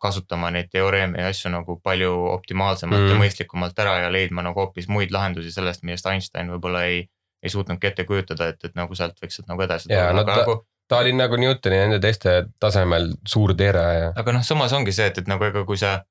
kasutama 0.00 0.50
neid 0.50 0.68
teoreeme 0.72 1.20
ja 1.20 1.28
asju 1.32 1.50
nagu 1.50 1.78
palju 1.82 2.12
optimaalsemalt 2.34 3.00
mm. 3.00 3.06
Mm. 3.06 3.12
ja 3.14 3.20
mõistlikumalt 3.22 3.78
ära 3.78 3.98
ja 4.04 4.12
leidma 4.12 4.42
nagu 4.42 4.60
hoopis 4.60 4.88
muid 4.88 5.10
lahendusi 5.14 5.52
sellest, 5.52 5.82
millest 5.82 6.06
Einstein 6.06 6.50
võib-olla 6.52 6.84
ei, 6.84 7.08
ei 7.42 7.50
suutnudki 7.50 7.86
ette 7.86 8.04
kujutada, 8.04 8.48
et, 8.52 8.64
et 8.64 8.74
nagu 8.74 8.94
sealt 8.94 9.16
võiks 9.22 9.40
nagu 9.48 9.62
edasi 9.62 9.88
tulla, 9.88 10.12
no 10.12 10.20
aga 10.24 10.32
ta- 10.34 10.40
nagu, 10.42 10.56
ta 10.88 10.98
oli 10.98 11.12
nagu 11.16 11.36
Newtoni 11.40 11.76
nende 11.78 12.00
teiste 12.00 12.34
tasemel 12.60 13.12
suur 13.26 13.54
teere 13.54 13.84
ja 13.98 14.10
aga 14.16 14.32
noh, 14.32 14.42
samas 14.44 14.72
ongi 14.72 14.92
see, 14.92 15.06
et, 15.06 15.18
et 15.18 15.26
nagu 15.30 15.44
ega 15.44 15.64
kui 15.64 15.76
sa, 15.80 16.02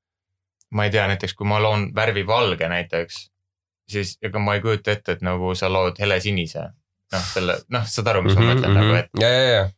ma 0.72 0.86
ei 0.86 0.92
tea, 0.96 1.06
näiteks 1.08 1.34
kui 1.38 1.46
ma 1.48 1.60
loon 1.62 1.92
värvi 1.96 2.24
valge 2.28 2.70
näiteks, 2.70 3.20
siis 3.90 4.18
ega 4.22 4.40
ma 4.40 4.56
ei 4.56 4.62
kujuta 4.62 4.92
ette, 4.92 5.12
et 5.12 5.22
nagu 5.22 5.54
sa 5.56 5.70
lood 5.70 6.00
helesinise. 6.00 6.70
noh, 7.14 7.22
selle, 7.34 7.60
noh, 7.70 7.84
saad 7.86 8.08
aru, 8.10 8.22
mis 8.26 8.34
mm 8.34 8.42
-hmm, 8.42 8.48
ma 8.48 8.54
mõtlen 8.56 8.74
nagu, 8.74 8.94
et 8.98 9.10
Mhm, 9.14 9.22
ja, 9.22 9.30
ja, 9.30 9.44
ja, 9.54 9.70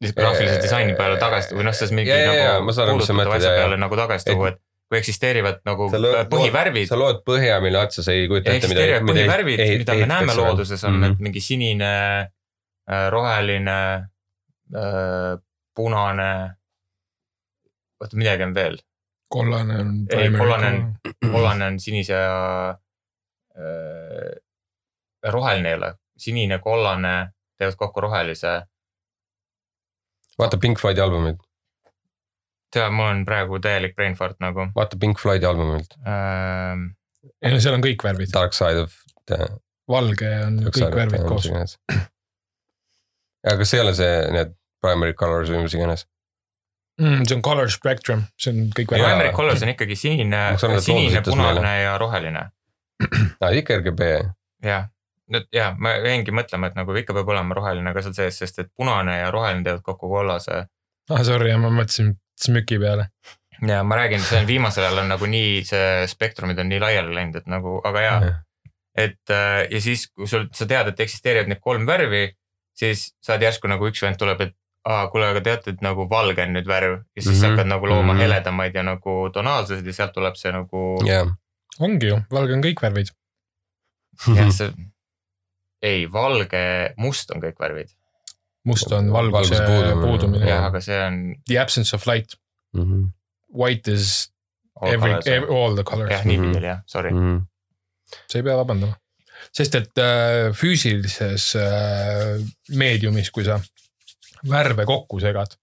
graafilise 0.00 0.60
disaini 0.62 0.94
peale 0.96 1.18
tagasi 1.20 1.54
või 1.54 1.64
noh, 1.68 1.74
selles 1.76 1.92
mingi 1.92 2.08
Ja, 2.10 2.18
ja, 2.24 2.52
nagu 2.60 2.72
puudutava 2.72 3.34
asja 3.36 3.50
ja, 3.50 3.54
ja. 3.54 3.60
peale 3.62 3.76
nagu 3.76 3.96
tagasi 3.96 4.30
tuua, 4.32 4.48
et 4.54 4.58
kui 4.90 4.98
eksisteerivad 4.98 5.60
nagu 5.68 5.90
lood- 5.92 6.30
põhivärvid 6.32 6.88
sa 6.88 6.96
lood 6.98 7.20
põhja, 7.26 7.60
mille 7.62 7.78
otsa 7.78 8.02
sa 8.02 8.12
ei 8.16 8.24
kujuta 8.28 8.48
ette, 8.50 8.68
mida. 8.68 8.80
eksisteerivad 8.80 9.10
põhivärvid, 9.10 9.64
mida 9.84 9.94
me 10.00 10.06
näeme 10.06 10.34
looduses, 10.38 10.84
on 10.84 10.92
Mhm. 10.96 11.00
need 11.04 11.20
mingi 11.28 11.40
sinine, 11.44 11.92
roheline, 13.10 14.08
punane. 15.74 16.30
oota, 18.00 18.16
midagi 18.16 18.42
on 18.42 18.54
veel, 18.54 18.78
kollane 19.28 19.74
on. 19.80 19.90
Ei, 20.16 20.30
kollane 20.32 20.66
on- 20.66 20.94
kollane 21.34 21.66
on 21.66 21.80
sinise 21.80 22.12
ja 22.16 22.70
äh, 23.58 24.32
roheline 25.32 25.68
ei 25.68 25.74
ole, 25.74 25.92
sinine, 26.16 26.58
kollane 26.58 27.30
teevad 27.58 27.76
kokku 27.76 28.00
rohelise. 28.00 28.62
Vaata 30.40 30.60
Pink 30.60 30.80
Floydi 30.82 31.02
albumit, 31.04 31.40
tead, 32.74 32.92
mul 32.94 33.10
on 33.10 33.24
praegu 33.28 33.60
täielik 33.62 33.96
brain 33.98 34.16
fart 34.18 34.38
nagu 34.42 34.68
vaata 34.76 34.98
Pink 35.00 35.20
Floydi 35.22 35.48
albumilt, 35.48 35.96
ähm,. 36.04 36.90
ei 37.42 37.54
no 37.54 37.60
seal 37.62 37.76
on 37.78 37.84
kõik 37.84 38.04
värvid, 38.06 38.32
Dark 38.34 38.56
Side 38.56 38.86
of 38.86 38.96
the. 39.30 39.50
valge 39.90 40.30
on 40.46 40.62
kõik 40.70 40.96
värvid 41.02 41.26
koos. 41.28 41.76
ja 43.46 43.58
kas 43.60 43.72
see 43.72 43.80
ei 43.80 43.84
ole 43.84 43.96
see, 43.98 44.16
need 44.36 44.56
primary 44.84 45.16
colors 45.16 45.52
või 45.52 45.66
mis 45.66 45.76
iganes? 45.76 46.06
mm,. 47.00 47.26
see 47.26 47.36
on 47.36 47.42
color 47.42 47.70
spectrum, 47.72 48.24
see 48.40 48.54
on 48.54 48.70
kõik 48.76 48.94
värvid. 48.94 49.08
Primary 49.08 49.34
colors 49.36 49.64
on 49.66 49.74
ikkagi 49.74 49.98
sinine 49.98 50.44
sinine, 50.60 51.22
punane 51.26 51.60
meile. 51.60 51.76
ja 51.84 51.98
roheline. 52.00 52.46
aa, 53.40 53.52
ikka 53.56 53.80
RGB, 53.80 54.10
jah, 54.66 54.88
nüüd 55.34 55.48
ja 55.54 55.70
ma 55.78 55.94
jäingi 55.96 56.34
mõtlema, 56.34 56.70
et 56.70 56.78
nagu 56.78 56.96
ikka 56.96 57.16
peab 57.16 57.28
olema 57.32 57.56
roheline 57.58 57.94
ka 57.94 58.04
seal 58.06 58.16
sees, 58.16 58.40
sest 58.42 58.62
et 58.62 58.70
punane 58.76 59.18
ja 59.20 59.30
roheline 59.34 59.64
teevad 59.66 59.84
kokku 59.86 60.10
kollase. 60.10 60.64
ah 61.10 61.24
sorry, 61.26 61.52
ma 61.56 61.72
mõtlesin 61.74 62.14
smüki 62.40 62.78
peale. 62.82 63.10
ja 63.68 63.82
ma 63.84 63.96
räägin, 64.00 64.22
see 64.24 64.40
on 64.40 64.46
viimasel 64.48 64.86
ajal 64.86 65.02
on 65.04 65.10
nagu 65.14 65.26
nii, 65.26 65.64
see 65.68 66.06
spektrumid 66.10 66.58
on 66.58 66.70
nii 66.72 66.80
laiali 66.80 67.14
läinud, 67.14 67.42
et 67.42 67.50
nagu, 67.50 67.80
aga 67.84 68.06
jaa, 68.06 68.20
et 68.98 69.34
äh, 69.34 69.66
ja 69.70 69.80
siis, 69.80 70.08
kui 70.14 70.28
sul, 70.30 70.48
sa 70.56 70.66
tead, 70.68 70.92
et 70.92 71.04
eksisteerivad 71.06 71.50
need 71.50 71.60
kolm 71.64 71.86
värvi, 71.88 72.30
siis 72.76 73.10
saad 73.24 73.42
järsku 73.44 73.68
nagu 73.70 73.88
üks 73.90 74.02
vend 74.04 74.18
tuleb, 74.20 74.40
et 74.46 74.56
aa, 74.88 75.06
kuule, 75.12 75.28
aga 75.34 75.42
teate, 75.44 75.74
et 75.74 75.82
nagu 75.84 76.06
valge 76.10 76.44
on 76.46 76.54
nüüd 76.56 76.68
värv 76.68 76.94
ja 76.96 77.22
siis 77.22 77.34
mm. 77.34 77.42
-hmm. 77.42 77.50
hakkad 77.50 77.68
nagu 77.68 77.88
looma 77.88 78.02
mm. 78.02 78.18
-hmm. 78.18 78.22
heledamaid 78.22 78.74
ja 78.74 78.82
nagu 78.82 79.16
tonaalsused 79.32 79.86
ja 79.86 79.92
sealt 79.92 80.12
tuleb 80.12 80.36
see 80.40 80.52
nagu 80.52 80.84
jah. 81.06 81.28
ongi 81.80 82.06
ju, 82.06 82.20
valge 82.32 82.54
on 82.54 82.64
kõik 82.64 82.82
värvid. 82.82 83.12
jah, 84.36 84.50
see. 84.52 84.72
ei, 85.82 86.04
valge, 86.12 86.60
must 87.00 87.30
on 87.34 87.40
kõik 87.42 87.56
värvid, 87.60 87.88
must 88.68 88.92
on 88.92 89.08
valguse 89.12 89.56
puudumine. 89.64 90.02
puudumine 90.06 90.46
jah, 90.50 90.66
aga 90.68 90.80
see 90.84 90.98
on 91.06 91.20
The 91.48 91.58
absence 91.62 91.94
of 91.96 92.06
light, 92.06 92.34
Mhm. 92.76 93.06
white 93.52 93.88
is 93.92 94.30
all 94.80 94.92
every, 94.92 95.14
colors. 95.22 95.50
all 95.50 95.74
the 95.76 95.84
colors 95.84 96.10
jah, 96.12 96.24
niipidi 96.24 96.56
oli 96.60 96.66
jah, 96.66 96.82
sorry. 96.86 97.10
Mhm. 97.12 97.40
sa 98.28 98.38
ei 98.38 98.42
pea 98.42 98.56
vabandama. 98.56 98.96
sest 99.56 99.74
et 99.74 99.98
äh, 99.98 100.52
füüsilises 100.52 101.54
äh, 101.56 102.38
meediumis, 102.76 103.30
kui 103.30 103.44
sa 103.44 103.60
värve 104.48 104.84
kokku 104.86 105.20
segad, 105.20 105.56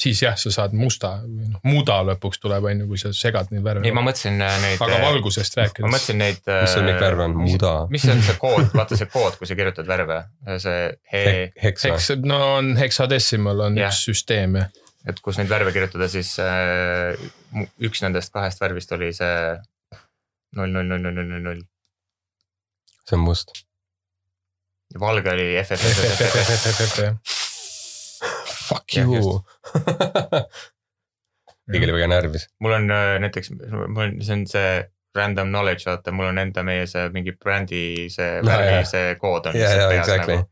siis 0.00 0.22
jah, 0.24 0.36
sa 0.40 0.50
saad 0.54 0.74
musta 0.76 1.12
või 1.24 1.48
noh, 1.50 1.60
muda 1.66 2.00
lõpuks 2.08 2.40
tuleb, 2.42 2.66
on 2.70 2.82
ju, 2.82 2.88
kui 2.90 3.00
sa 3.00 3.12
segad 3.16 3.50
neid 3.52 3.64
värve 3.64 3.88
ei, 3.88 3.94
ma. 3.96 4.02
mõtlesin 4.06 4.36
äh, 4.44 4.58
neid. 4.64 4.82
aga 4.84 5.00
valgusest 5.04 5.56
ma 5.56 5.64
rääkides, 5.66 5.92
mõtlesin 5.94 6.20
neid. 6.20 6.40
mis 6.48 6.74
sul 6.74 6.86
neid 6.86 7.00
värve 7.02 7.26
on, 7.26 7.36
muda, 7.38 7.72
mis 7.92 8.06
on 8.10 8.22
see 8.26 8.36
kood, 8.40 8.68
vaata 8.76 8.98
see 9.00 9.10
kood, 9.12 9.36
kui 9.40 9.50
sa 9.50 9.56
kirjutad 9.58 9.88
värve, 9.90 10.20
see 10.62 10.78
he, 11.12 11.24
heks 11.64 11.86
või? 11.86 11.96
eks 11.96 12.12
no 12.24 12.40
on 12.58 12.72
heksadesimal 12.80 13.66
on 13.68 13.80
Jah. 13.80 13.92
üks 13.92 13.98
süsteem 14.08 14.60
jah. 14.60 14.70
et 15.10 15.18
kus 15.24 15.40
neid 15.40 15.50
värve 15.52 15.74
kirjutada, 15.76 16.08
siis 16.12 16.30
äh, 16.44 17.18
üks 17.82 18.04
nendest 18.04 18.32
kahest 18.36 18.62
värvist 18.62 18.96
oli 18.96 19.12
see 19.16 19.34
null, 20.56 20.70
null, 20.70 20.86
null, 20.86 21.02
null, 21.10 21.20
null, 21.20 21.44
null, 21.50 21.66
see 23.04 23.18
on 23.18 23.26
must. 23.26 23.54
valge 25.00 25.36
oli 25.36 25.52
FFFFF. 25.64 27.39
Fuck 28.70 28.94
Jah, 28.94 29.06
you. 29.10 29.40
keegi 31.70 31.84
oli 31.86 31.92
väga 31.98 32.08
närvis. 32.10 32.46
mul 32.60 32.72
on 32.78 32.90
äh, 32.90 33.18
näiteks, 33.22 33.50
mul 33.58 34.04
on, 34.06 34.16
see 34.22 34.34
on 34.36 34.46
see 34.50 34.70
random 35.16 35.48
knowledge, 35.50 35.84
vaata, 35.88 36.12
mul 36.14 36.28
on 36.30 36.38
enda 36.38 36.62
meie 36.66 36.86
see 36.90 37.08
mingi 37.14 37.32
brändi 37.34 37.82
see 38.14 38.40
No, 38.42 38.50
värvi 38.52 38.80
see 38.86 39.14
kood 39.20 39.46
on 39.50 39.58
ja, 39.58 39.66
ja 39.68 39.74
lihtsalt 39.74 39.92
peas 39.94 40.08
exactly 40.08 40.36
nagu. 40.38 40.48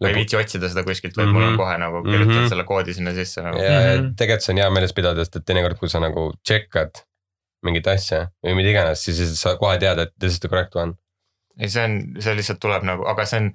ma 0.00 0.08
ei 0.08 0.14
viitsi 0.16 0.38
otsida 0.38 0.70
seda 0.72 0.84
kuskilt, 0.86 1.16
vaid 1.18 1.28
mul 1.34 1.42
on 1.44 1.52
Mhm. 1.52 1.58
kohe 1.60 1.76
nagu 1.82 2.02
kirjutad 2.06 2.36
Mhm. 2.38 2.48
selle 2.54 2.64
koodi 2.68 2.94
sinna 2.96 3.12
sisse 3.18 3.42
nagu. 3.44 3.58
ja 3.58 3.72
ja 3.80 3.94
Mhm. 4.00 4.14
tegelikult 4.16 4.46
see 4.46 4.52
on 4.54 4.62
hea 4.62 4.70
meeles 4.70 4.92
pidada, 4.96 5.24
sest 5.24 5.36
et 5.36 5.44
teinekord, 5.46 5.78
kui 5.78 5.88
sa 5.92 6.00
nagu 6.00 6.30
tšekkad 6.46 7.02
mingit 7.66 7.86
asja 7.92 8.28
või 8.46 8.54
mida 8.56 8.70
iganes, 8.72 9.02
siis 9.04 9.16
siis 9.20 9.34
sa 9.40 9.56
kohe 9.60 9.76
tead, 9.78 9.98
et 9.98 10.12
this 10.18 10.32
is 10.32 10.40
the 10.40 10.48
correct 10.48 10.74
one. 10.76 10.94
ei, 11.60 11.68
see 11.68 11.82
on, 11.84 11.98
see 12.20 12.34
lihtsalt 12.38 12.60
tuleb 12.62 12.82
nagu, 12.88 13.04
aga 13.06 13.26
see 13.26 13.36
on, 13.42 13.50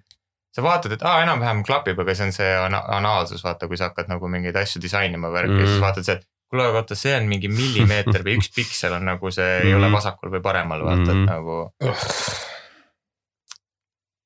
sa 0.55 0.63
vaatad, 0.63 0.93
et 0.95 1.01
aa, 1.03 1.17
enam-vähem 1.25 1.63
klapib, 1.67 1.99
aga 1.99 2.13
see 2.15 2.25
on 2.29 2.31
see 2.31 2.51
ana- 2.55 2.85
anaalsus, 2.95 3.43
vaata, 3.43 3.67
kui 3.67 3.77
sa 3.77 3.89
hakkad 3.89 4.07
nagu 4.11 4.27
mingeid 4.31 4.55
asju 4.55 4.79
disainima 4.81 5.27
värki 5.33 5.51
mm., 5.51 5.59
Mhm. 5.59 5.67
siis 5.73 5.81
vaatad 5.83 6.07
see, 6.07 6.15
et 6.15 6.27
kuule, 6.49 6.63
aga 6.63 6.73
vaata, 6.79 6.95
see 6.95 7.15
on 7.17 7.27
mingi 7.27 7.49
millimeeter 7.51 8.23
või 8.23 8.37
üks 8.39 8.51
piksel 8.55 8.93
on 8.95 9.03
nagu 9.05 9.31
see 9.31 9.43
mm. 9.59 9.67
ei 9.67 9.73
ole 9.75 9.87
Mhm. 9.89 9.95
vasakul 9.99 10.31
või 10.37 10.41
paremal, 10.45 10.83
vaata, 10.87 11.09
et 11.11 11.17
Mhm. 11.17 11.25
nagu. 11.25 11.57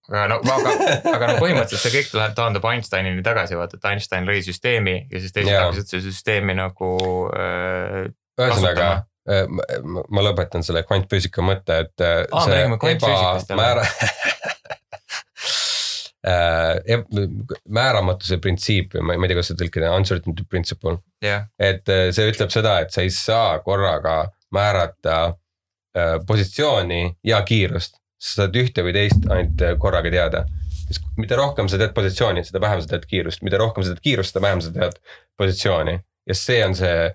aga 0.10 0.28
no, 0.32 0.38
aga, 0.42 0.72
aga 1.14 1.28
no 1.30 1.34
põhimõtteliselt 1.42 1.84
see 1.86 1.92
kõik 2.00 2.14
läheb, 2.18 2.34
taandub 2.38 2.66
Einsteinini 2.72 3.22
tagasi, 3.26 3.58
vaata, 3.60 3.78
et 3.78 3.86
Einstein 3.92 4.26
lõi 4.30 4.40
süsteemi 4.46 4.96
ja 5.12 5.20
siis 5.22 5.34
teised 5.36 5.54
hakkasid 5.54 5.92
seda 5.92 6.06
süsteemi 6.08 6.56
nagu 6.58 6.90
äh, 7.34 8.08
ühesõnaga, 8.42 8.88
ma, 9.86 10.04
ma 10.10 10.24
lõpetan 10.26 10.66
selle 10.66 10.82
kvantfüüsika 10.88 11.46
mõtte, 11.46 11.78
et 11.86 12.02
äh, 12.06 12.24
Aa, 12.32 12.46
me 12.50 12.56
räägime 12.58 12.80
kvantfüüsikast 12.82 13.54
jälle. 13.54 13.86
Äh, 16.28 17.00
määramatuse 17.72 18.42
printsiip 18.44 18.98
või 18.98 19.06
ma 19.08 19.24
ei 19.24 19.30
tea, 19.30 19.38
kuidas 19.38 19.50
seda 19.54 19.62
tõlkida, 19.62 19.92
uncertainty 19.96 20.44
principle. 20.52 20.98
jah, 21.24 21.46
et 21.56 21.88
äh, 21.88 22.10
see 22.12 22.28
ütleb 22.28 22.52
seda, 22.52 22.74
et 22.84 22.92
sa 22.92 23.06
ei 23.06 23.14
saa 23.16 23.54
korraga 23.64 24.26
määrata 24.52 25.16
äh, 25.30 26.18
positsiooni 26.28 27.16
ja 27.24 27.40
kiirust. 27.48 27.96
sa 28.20 28.42
saad 28.42 28.58
ühte 28.60 28.84
või 28.84 28.92
teist 28.98 29.30
ainult 29.32 29.64
äh, 29.64 29.78
korraga 29.80 30.12
teada. 30.12 30.44
sest 30.90 31.08
mida 31.16 31.40
rohkem 31.40 31.72
sa 31.72 31.80
tead 31.80 31.96
positsiooni, 31.96 32.44
seda 32.44 32.60
vähem 32.68 32.84
sa 32.84 32.98
tead 32.98 33.08
kiirust, 33.08 33.42
mida 33.42 33.58
rohkem 33.64 33.88
sa 33.88 33.96
tead 33.96 34.04
kiirust, 34.04 34.34
seda 34.34 34.44
vähem 34.44 34.62
sa 34.62 34.76
tead 34.76 35.00
positsiooni. 35.40 36.00
ja 36.28 36.36
see 36.36 36.60
on 36.66 36.76
see 36.76 37.14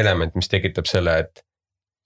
element, 0.00 0.34
mis 0.34 0.48
tekitab 0.48 0.88
selle, 0.88 1.18
et 1.26 1.44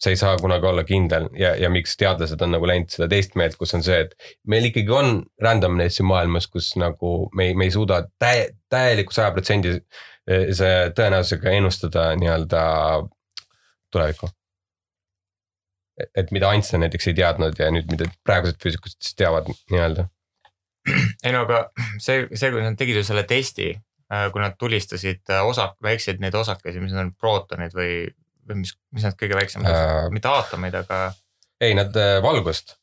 sa 0.00 0.10
ei 0.10 0.16
saa 0.16 0.38
kunagi 0.40 0.66
olla 0.66 0.84
kindel 0.88 1.28
ja, 1.36 1.52
ja 1.60 1.68
miks 1.72 1.96
teadlased 2.00 2.40
on 2.40 2.54
nagu 2.54 2.68
läinud 2.68 2.92
seda 2.92 3.08
teist 3.10 3.34
meelt, 3.36 3.58
kus 3.60 3.74
on 3.76 3.84
see, 3.84 3.98
et 4.06 4.14
meil 4.48 4.70
ikkagi 4.70 4.94
on 4.96 5.18
randomness'i 5.42 6.06
maailmas, 6.06 6.48
kus 6.48 6.72
nagu 6.80 7.28
me 7.36 7.50
ei, 7.50 7.56
me 7.58 7.68
ei 7.68 7.74
suuda 7.74 8.02
täie, 8.18 8.48
täieliku 8.72 9.12
saja 9.12 9.34
protsendi 9.36 9.76
see 10.28 10.74
tõenäosusega 10.96 11.56
ennustada 11.58 12.10
nii-öelda 12.20 12.62
tulevikku. 13.92 14.30
et 16.16 16.30
mida 16.32 16.48
Einstein 16.54 16.80
näiteks 16.80 17.10
ei 17.10 17.14
teadnud 17.18 17.58
ja 17.58 17.68
nüüd, 17.74 17.90
mida 17.92 18.06
praegused 18.24 18.56
füüsikud 18.62 18.94
siis 18.94 19.14
teavad 19.18 19.50
nii-öelda. 19.72 20.06
ei 21.24 21.32
no 21.34 21.44
aga 21.44 21.66
see, 21.98 22.24
see, 22.32 22.50
kui 22.52 22.62
nad 22.64 22.78
tegid 22.80 23.00
ju 23.00 23.04
selle 23.04 23.26
testi, 23.28 23.74
kui 24.32 24.42
nad 24.42 24.56
tulistasid 24.58 25.28
äh, 25.28 25.44
osak-, 25.46 25.76
väikseid 25.82 26.22
neid 26.22 26.34
osakesi, 26.34 26.80
mis 26.80 26.96
on 26.96 27.12
prootonid 27.20 27.76
või, 27.76 27.92
või 28.50 28.62
mis, 28.64 28.74
mis 28.92 29.06
need 29.08 29.18
kõige 29.20 29.38
väiksemad 29.40 29.70
Äh, 29.72 29.90
uh,, 30.06 30.10
mitte 30.14 30.28
aatomeid, 30.32 30.74
aga 30.84 31.02
ei, 31.60 31.74
nad 31.78 31.96
äh, 31.96 32.18
valgust, 32.24 32.76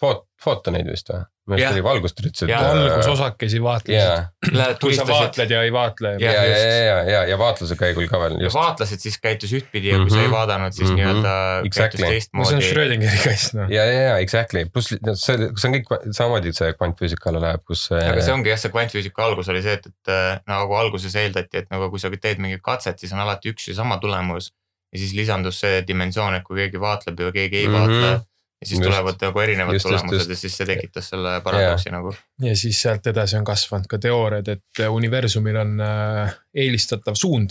foot-, 0.00 0.26
footoneid 0.42 0.88
vist 0.90 1.10
või? 1.12 1.24
minu 1.42 1.58
arust 1.58 1.74
oli 1.74 1.82
valgust 1.82 2.20
ütlesid. 2.22 2.50
Jaa. 2.52 2.58
valgusosakesi 2.70 3.58
vaatlesid. 3.62 3.98
ja, 3.98 4.50
lähed 4.54 4.76
kui 4.78 4.92
sa 4.94 5.02
vaatled 5.08 5.50
ja 5.50 5.62
ei 5.66 5.72
vaatle. 5.74 6.12
ja, 6.22 6.34
ja, 6.36 6.44
ja, 6.46 6.58
ja, 6.86 6.98
ja, 7.02 7.22
ja 7.32 7.38
vaatluse 7.40 7.74
käigul 7.80 8.06
ka 8.06 8.20
veel 8.22 8.36
ja 8.38 8.44
just. 8.46 8.54
vaatlased 8.54 9.02
siis 9.02 9.16
käitus 9.18 9.50
ühtpidi 9.58 9.90
ja 9.90 9.98
kui 9.98 10.12
sa 10.14 10.20
ei 10.20 10.28
Mhm. 10.28 10.36
vaadanud, 10.36 10.76
siis 10.76 10.92
Mhm. 10.92 11.00
nii-öelda 11.00 11.32
Exactly. 11.66 12.06
käitus 12.06 12.30
no 12.30 12.44
see 12.46 12.54
on 12.54 12.62
teistmoodi. 12.62 12.68
Schrödingeri 12.68 13.18
kass 13.24 13.54
noh. 13.58 13.74
ja, 13.74 13.88
ja, 13.90 14.00
ja 14.06 14.14
exactly, 14.22 14.64
pluss 14.70 14.94
see, 14.94 15.50
see 15.50 15.68
on 15.68 15.74
kõik 15.80 15.90
samamoodi 16.14 16.54
see 16.54 16.70
kvantfüüsikale 16.78 17.42
läheb, 17.42 17.66
kus. 17.66 17.88
aga 17.90 18.22
see 18.22 18.38
ongi 18.38 18.54
jah, 18.54 18.62
see 18.62 18.70
kvantfüüsika 18.78 19.26
algus 19.26 19.50
oli 19.50 19.66
see, 19.66 19.74
et, 19.82 19.90
et 19.90 20.14
äh, 20.14 20.38
nagu 20.46 20.78
alguses 20.78 21.18
eeldati, 21.18 21.64
et 21.64 21.70
nagu 21.74 21.90
kui 21.90 21.98
sa 21.98 22.10
teed 22.14 22.38
mingit 22.38 22.62
katset, 22.62 23.02
siis 23.02 23.10
on 23.18 23.26
alati 23.26 23.50
üks 23.50 23.66
ja 23.66 23.74
sama 23.82 23.98
tulemus. 23.98 24.52
Ja 24.92 25.00
siis 25.00 25.14
lisandus 25.16 25.62
see 25.62 25.80
dimensioon, 25.88 26.36
et 26.36 26.44
kui 26.46 26.60
keegi 26.60 26.80
vaatleb 26.80 27.20
ja 27.26 27.32
keegi 27.32 27.62
ei 27.62 27.68
mm 27.68 27.74
-hmm. 27.74 28.02
vaata. 28.02 28.24
ja 28.62 28.66
siis 28.66 28.78
Just. 28.78 28.88
tulevad 28.90 29.14
nagu 29.20 29.40
erinevad 29.40 29.74
Just, 29.74 29.84
just, 29.84 29.94
tulemused 29.94 30.18
just. 30.18 30.30
ja 30.30 30.36
siis 30.36 30.56
see 30.56 30.66
tekitas 30.66 31.08
selle 31.08 31.40
paradoksi 31.40 31.88
yeah. 31.88 31.98
nagu. 31.98 32.14
ja 32.40 32.56
siis 32.56 32.82
sealt 32.82 33.06
edasi 33.06 33.36
on 33.36 33.44
kasvanud 33.44 33.86
ka 33.88 33.98
teooriad, 33.98 34.48
et 34.48 34.84
universumil 34.88 35.56
on 35.56 35.80
äh, 35.80 36.34
eelistatav 36.54 37.14
suund. 37.14 37.50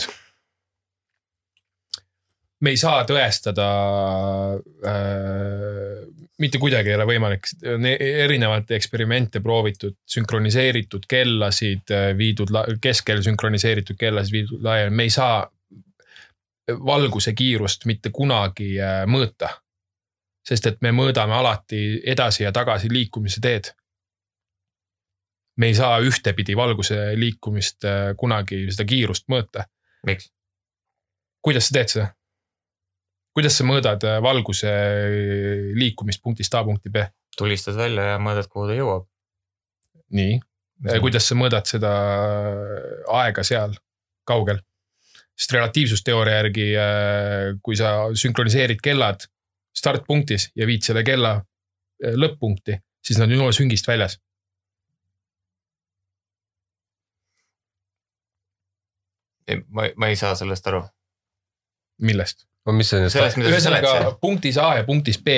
me 2.60 2.70
ei 2.70 2.76
saa 2.76 3.04
tõestada 3.04 3.68
äh,, 4.86 6.22
mitte 6.38 6.58
kuidagi 6.58 6.90
ei 6.90 6.94
ole 6.94 7.06
võimalik, 7.06 7.46
on 7.74 7.86
erinevaid 7.86 8.70
eksperimente 8.70 9.40
proovitud, 9.40 9.96
sünkroniseeritud 10.06 11.06
kellasid 11.08 11.90
äh, 11.90 12.16
viidud, 12.18 12.54
keskel 12.80 13.22
sünkroniseeritud 13.22 13.98
kellasid 13.98 14.32
viidud 14.32 14.62
laiali, 14.62 14.94
me 14.94 15.02
ei 15.02 15.10
saa 15.10 15.42
valguse 16.68 17.32
kiirust 17.32 17.86
mitte 17.90 18.10
kunagi 18.10 18.76
äh, 18.80 19.02
mõõta. 19.06 19.58
sest 20.42 20.66
et 20.66 20.80
me 20.82 20.90
mõõdame 20.90 21.34
alati 21.34 22.00
edasi 22.06 22.42
ja 22.42 22.52
tagasi 22.52 22.90
liikumise 22.90 23.40
teed 23.40 23.70
me 25.56 25.68
ei 25.70 25.74
saa 25.74 26.00
ühtepidi 26.00 26.56
valguse 26.56 27.12
liikumist 27.18 27.84
äh, 27.84 28.14
kunagi 28.18 28.64
seda 28.70 28.86
kiirust 28.88 29.28
mõõta. 29.28 29.66
miks? 30.06 30.30
kuidas 31.42 31.68
sa 31.68 31.78
teed 31.78 31.94
seda? 31.94 32.08
kuidas 33.34 33.58
sa 33.58 33.66
mõõdad 33.68 34.06
äh, 34.08 34.20
valguse 34.22 34.72
liikumist 35.78 36.22
punktist 36.22 36.54
A 36.54 36.64
punkti 36.64 36.90
B? 36.90 37.04
tulistad 37.36 37.76
välja 37.76 38.12
ja 38.12 38.18
mõõdad, 38.20 38.48
kuhu 38.48 38.68
ta 38.68 38.76
jõuab. 38.76 39.06
nii, 40.12 40.40
kuidas 41.00 41.28
sa 41.28 41.38
mõõdad 41.38 41.68
seda 41.68 41.92
aega 43.20 43.44
seal 43.46 43.76
kaugel? 44.28 44.60
Sest 45.38 45.52
relatiivsusteooria 45.56 46.34
järgi, 46.42 46.66
kui 47.62 47.76
sa 47.76 47.94
sünkroniseerid 48.14 48.82
kellad 48.84 49.24
startpunktis 49.76 50.50
ja 50.56 50.66
viid 50.68 50.84
selle 50.86 51.04
kella 51.06 51.36
äh, 51.38 52.14
lõpp-punkti, 52.18 52.76
siis 53.04 53.20
nad 53.20 53.30
on 53.30 53.38
jumala 53.38 53.56
süngist 53.56 53.88
väljas. 53.88 54.18
ma, 59.68 59.84
ma 59.96 60.08
ei 60.08 60.16
saa 60.16 60.34
sellest 60.38 60.66
aru. 60.70 60.84
millest? 62.00 62.46
ühesõnaga 63.50 64.14
punktis 64.20 64.56
A 64.58 64.76
ja 64.78 64.84
punktis 64.86 65.18
B 65.18 65.34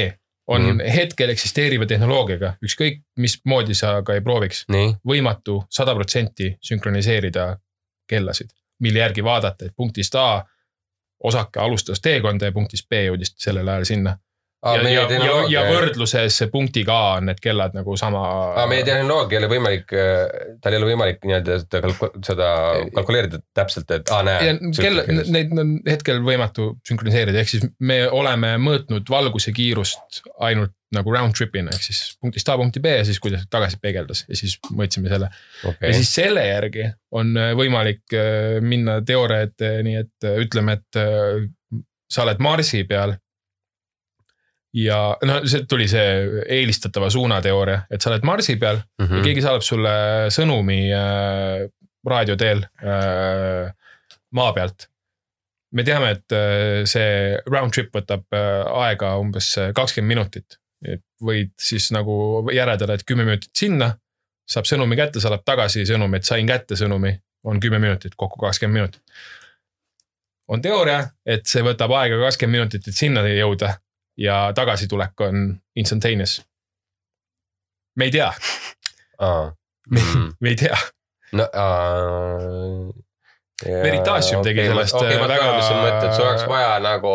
on 0.46 0.62
mm. 0.62 0.70
-hmm. 0.70 0.90
hetkel 0.92 1.30
eksisteeriva 1.32 1.86
tehnoloogiaga, 1.86 2.56
ükskõik 2.62 3.00
mismoodi 3.16 3.74
sa 3.74 4.02
ka 4.02 4.14
ei 4.14 4.20
prooviks, 4.20 4.64
võimatu 5.08 5.62
sada 5.70 5.94
protsenti 5.94 6.50
sünkroniseerida 6.60 7.56
kellasid, 8.06 8.52
mille 8.82 8.98
järgi 8.98 9.24
vaadata, 9.24 9.68
et 9.68 9.76
punktist 9.76 10.14
A 10.14 10.44
osake 11.24 11.60
alustas 11.60 12.00
teekonda 12.04 12.50
ja 12.50 12.52
punktist 12.52 12.88
B 12.88 13.06
jõudis 13.06 13.34
sellel 13.40 13.68
ajal 13.68 13.88
sinna. 13.88 14.16
ja, 14.64 14.88
ja, 14.88 15.02
ja, 15.12 15.32
ja 15.52 15.62
võrdluses 15.68 16.38
punktiga 16.52 16.94
on 17.18 17.26
need 17.28 17.40
kellad 17.44 17.74
nagu 17.76 17.96
sama. 18.00 18.22
meie 18.68 18.84
tehnoloogia 18.84 19.38
ei 19.38 19.42
ole 19.42 19.50
võimalik, 19.52 19.92
tal 20.64 20.72
ei 20.72 20.80
ole 20.80 20.88
võimalik 20.88 21.24
nii-öelda 21.24 21.58
seda 21.60 21.82
kalku- 21.84 22.22
seda 22.24 22.48
kalkuleerida 22.94 23.42
täpselt, 23.56 23.90
et 23.92 24.12
aa 24.12 24.22
näe 24.24 24.54
kell, 24.78 25.02
neid 25.36 25.52
on 25.60 25.74
hetkel 25.88 26.22
võimatu 26.24 26.70
sünkroniseerida, 26.88 27.44
ehk 27.44 27.52
siis 27.52 27.68
me 27.80 28.06
oleme 28.08 28.56
mõõtnud 28.60 29.12
valguse 29.12 29.52
kiirust 29.52 30.24
ainult 30.40 30.72
nagu 30.96 31.12
round 31.14 31.36
trip'ina 31.36 31.72
ehk 31.74 31.86
siis 31.86 32.02
punktist 32.20 32.48
A 32.48 32.56
punkti 32.60 32.82
B 32.82 32.92
ja 32.98 33.04
siis 33.06 33.20
kuidas 33.22 33.44
tagasi 33.50 33.78
peegeldas 33.82 34.24
ja 34.28 34.38
siis 34.38 34.56
mõõtsime 34.70 35.10
selle. 35.12 35.30
okay. 35.64 35.90
ja 35.90 35.96
siis 35.96 36.14
selle 36.14 36.46
järgi 36.46 36.88
on 37.14 37.34
äh, 37.38 37.52
võimalik 37.58 38.14
äh, 38.16 38.60
minna 38.64 39.00
teooria 39.06 39.48
ette, 39.48 39.76
nii 39.86 40.00
et 40.02 40.28
äh, 40.28 40.40
ütleme, 40.44 40.78
et 40.78 41.02
sa 42.10 42.24
oled 42.24 42.42
Marsi 42.44 42.84
peal. 42.88 43.16
ja 44.74 44.98
no 45.22 45.38
see 45.46 45.66
tuli 45.70 45.86
see 45.90 46.42
eelistatava 46.56 47.10
suuna 47.10 47.40
teooria, 47.42 47.84
et 47.90 48.02
sa 48.02 48.10
oled 48.10 48.26
Marsi 48.26 48.56
peal 48.60 48.80
mm 49.00 49.18
ja 49.18 49.22
keegi 49.28 49.44
saadab 49.44 49.62
sulle 49.66 49.94
sõnumi 50.34 50.80
äh, 50.94 51.68
raadio 52.10 52.36
teel 52.36 52.66
äh, 52.82 53.70
maa 54.34 54.52
pealt. 54.52 54.88
me 55.74 55.82
teame, 55.82 56.10
et 56.14 56.34
see 56.86 57.38
round 57.50 57.74
trip 57.74 57.90
võtab 57.94 58.30
aega 58.30 59.16
umbes 59.18 59.48
kakskümmend 59.74 60.12
minutit. 60.12 60.58
Võid 61.24 61.52
siis 61.60 61.90
nagu 61.94 62.44
järeldada, 62.52 62.96
et 62.96 63.06
kümme 63.06 63.26
minutit 63.26 63.52
sinna, 63.56 63.92
saab 64.48 64.68
sõnumi 64.68 64.98
kätte, 64.98 65.22
saadab 65.22 65.44
tagasi 65.46 65.86
sõnumi, 65.88 66.20
et 66.20 66.28
sain 66.28 66.46
kätte 66.48 66.76
sõnumi, 66.78 67.14
on 67.48 67.60
kümme 67.60 67.80
minutit, 67.82 68.16
kokku 68.16 68.40
kakskümmend 68.44 68.80
minutit. 68.80 69.02
on 70.48 70.62
teooria, 70.62 70.98
et 71.26 71.46
see 71.48 71.62
võtab 71.64 71.92
aega 71.96 72.18
kakskümmend 72.26 72.58
minutit, 72.58 72.88
et 72.88 72.96
sinna 72.96 73.24
jõuda 73.28 73.76
ja 74.20 74.52
tagasitulek 74.54 75.20
on 75.20 75.60
instantaneous. 75.76 76.42
me 77.96 78.04
ei 78.04 78.10
tea, 78.10 78.32
me 80.40 80.48
ei 80.48 80.56
tea 80.56 80.76
no 81.32 81.48
uh,. 81.54 82.92
Veritasium 83.64 84.42
tegi 84.42 84.64
sellest, 84.66 84.96
okay, 84.98 85.14
äh, 85.14 85.28
väga. 85.28 85.62
sul 85.62 86.26
oleks 86.26 86.42
vaja 86.50 86.78
nagu 86.82 87.12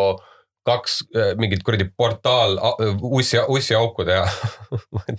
kaks 0.70 1.00
äh, 1.16 1.34
mingit 1.40 1.66
kuradi 1.66 1.88
portaal, 1.96 2.56
ussi, 3.02 3.42
ussiauku 3.48 4.06
teha. 4.08 4.24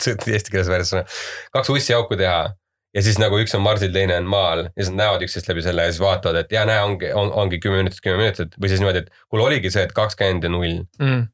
see 0.02 0.16
on 0.16 0.34
eesti 0.34 0.56
keeles 0.56 0.72
väärne 0.72 0.90
sõna. 0.90 1.06
kaks 1.54 1.72
ussiauku 1.76 2.20
teha 2.20 2.50
ja 2.96 3.04
siis 3.04 3.20
nagu 3.22 3.40
üks 3.40 3.56
on 3.56 3.64
Marsil, 3.66 3.92
teine 3.96 4.18
on 4.20 4.28
maal 4.30 4.66
ja 4.66 4.74
siis 4.76 4.92
nad 4.92 5.06
näevad 5.06 5.26
üksteist 5.26 5.50
läbi 5.52 5.64
selle 5.66 5.88
ja 5.88 5.94
siis 5.94 6.04
vaatavad, 6.04 6.42
et 6.44 6.54
ja 6.56 6.66
näe, 6.68 6.82
ongi 6.84 7.12
on,, 7.16 7.32
ongi 7.44 7.60
kümme 7.64 7.82
minutit, 7.82 8.02
kümme 8.04 8.20
minutit 8.20 8.58
või 8.58 8.72
siis 8.72 8.84
niimoodi, 8.84 9.06
et 9.06 9.26
kuule 9.32 9.48
oligi 9.48 9.72
see, 9.74 9.86
et 9.88 9.96
kakskümmend 9.96 10.48
ja 10.48 10.52
null. 10.52 10.84
mm,. 11.00 11.26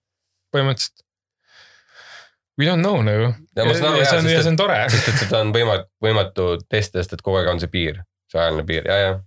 põhimõtteliselt. 0.56 1.04
We 2.58 2.66
don't 2.66 2.82
know 2.82 3.04
nagu. 3.06 3.36
Ja 3.54 3.66
ma 3.68 3.74
aru, 3.74 4.00
ja 4.00 4.02
jah, 4.02 4.10
see 4.10 4.20
on, 4.24 4.30
ja 4.32 4.42
see 4.42 4.50
on 4.50 4.58
tore. 4.58 4.78
sest 4.94 5.12
et 5.12 5.20
seda 5.22 5.42
on 5.46 5.54
võimatu, 5.54 5.90
võimatu 6.02 6.48
testida, 6.66 7.04
sest 7.04 7.18
et 7.18 7.26
kogu 7.26 7.42
aeg 7.42 7.52
on 7.52 7.62
see 7.62 7.74
piir, 7.74 8.02
see 8.32 8.42
ajaline 8.42 8.66
piir 8.70 8.90
ja, 8.90 9.02
ja. 9.04 9.18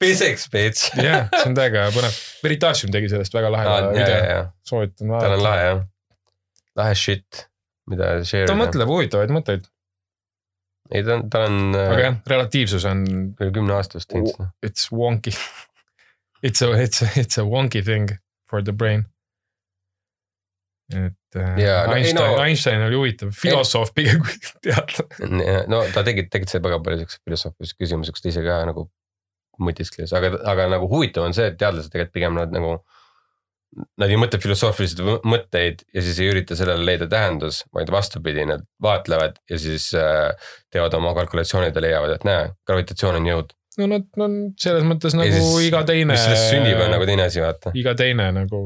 Physics, 0.00 0.48
bitch. 0.52 0.88
jah, 0.96 1.28
see 1.32 1.50
on 1.50 1.56
täiega 1.58 1.88
põnev. 1.94 2.18
Veritasium 2.44 2.92
tegi 2.94 3.10
sellest 3.12 3.34
väga 3.34 3.52
lahe 3.54 3.66
ja, 3.68 3.78
ja, 3.78 3.90
video, 3.96 4.44
soovitan 4.68 5.06
tal 5.06 5.14
on 5.14 5.18
vaadata. 5.18 5.42
lahe 5.46 5.66
jah. 5.66 5.82
lahe 6.82 6.94
shit, 6.98 7.44
mida 7.90 8.12
share 8.28 8.48
ta 8.50 8.56
mõtleb 8.58 8.90
huvitavaid 8.90 9.34
mõtteid, 9.34 9.66
ei, 10.92 11.04
ta 11.04 11.18
on, 11.18 11.28
ta 11.32 11.44
on 11.48 11.60
aga 11.74 11.98
äh, 11.98 12.04
jah, 12.06 12.18
relatiivsus 12.34 12.86
on, 12.88 13.04
üle 13.34 13.52
kümne 13.54 13.76
aastast 13.76 14.10
teinud 14.12 14.32
seda. 14.34 14.50
it's 14.64 14.90
wonky. 14.94 15.34
It's 16.40 16.62
a, 16.62 16.70
it's 16.78 17.02
a, 17.02 17.08
it's 17.18 17.36
a 17.36 17.42
wonky 17.42 17.82
thing 17.82 18.12
for 18.48 18.62
the 18.62 18.72
brain. 18.72 19.06
et 20.94 21.36
äh, 21.36 21.56
Jaa, 21.60 21.86
no 21.86 21.92
ei, 21.92 22.04
Einstein 22.04 22.30
no-, 22.30 22.42
Einstein 22.42 22.82
oli 22.86 22.96
huvitav 22.96 23.32
filosoof 23.36 23.90
pigem 23.92 24.22
kui 24.22 24.38
teadlane. 24.64 25.56
no 25.68 25.82
ta 25.92 26.04
tegi, 26.06 26.24
tegelikult 26.30 26.54
see 26.54 26.62
väga 26.64 26.78
palju 26.86 27.02
siukse 27.02 27.18
filosoofilise 27.26 27.76
küsimuse, 27.82 28.14
kus 28.14 28.24
ta 28.24 28.30
ise 28.30 28.44
ka 28.46 28.60
nagu 28.70 28.86
mõtiskles, 29.62 30.12
aga, 30.16 30.32
aga 30.52 30.68
nagu 30.74 30.88
huvitav 30.90 31.24
on 31.28 31.34
see, 31.36 31.46
et 31.52 31.58
teadlased 31.60 31.90
tegelikult 31.92 32.14
pigem 32.14 32.34
nad 32.38 32.52
nagu. 32.54 32.78
Nad 34.00 34.08
ei 34.08 34.16
mõtle 34.16 34.38
filosoofilisi 34.40 35.04
mõ- 35.04 35.20
mõtteid 35.28 35.82
ja 35.92 36.00
siis 36.02 36.16
ei 36.24 36.30
ürita 36.32 36.56
sellele 36.56 36.86
leida 36.88 37.06
tähendus, 37.06 37.58
vaid 37.76 37.90
vastupidi, 37.92 38.46
nad 38.48 38.62
vaatlevad 38.82 39.36
ja 39.50 39.58
siis 39.60 39.90
äh, 39.94 40.32
teevad 40.72 40.94
oma 40.96 41.12
kalkulatsioonid 41.18 41.76
ja 41.76 41.82
leiavad, 41.84 42.14
et 42.16 42.24
näe, 42.24 42.46
gravitatsioon 42.66 43.18
on 43.20 43.28
jõud. 43.28 43.52
no 43.78 43.86
nad 43.92 44.06
on 44.24 44.38
selles 44.58 44.82
mõttes 44.88 45.12
Ja 45.14 45.20
nagu 45.20 45.36
siis, 45.36 45.68
iga 45.68 45.82
teine. 45.84 46.14
mis 46.16 46.24
sellest 46.24 46.48
sünnib, 46.54 46.80
on 46.80 46.90
nagu 46.96 47.04
teine 47.06 47.26
asi, 47.28 47.40
vaata. 47.44 47.70
iga 47.76 47.92
teine 47.94 48.30
nagu 48.40 48.62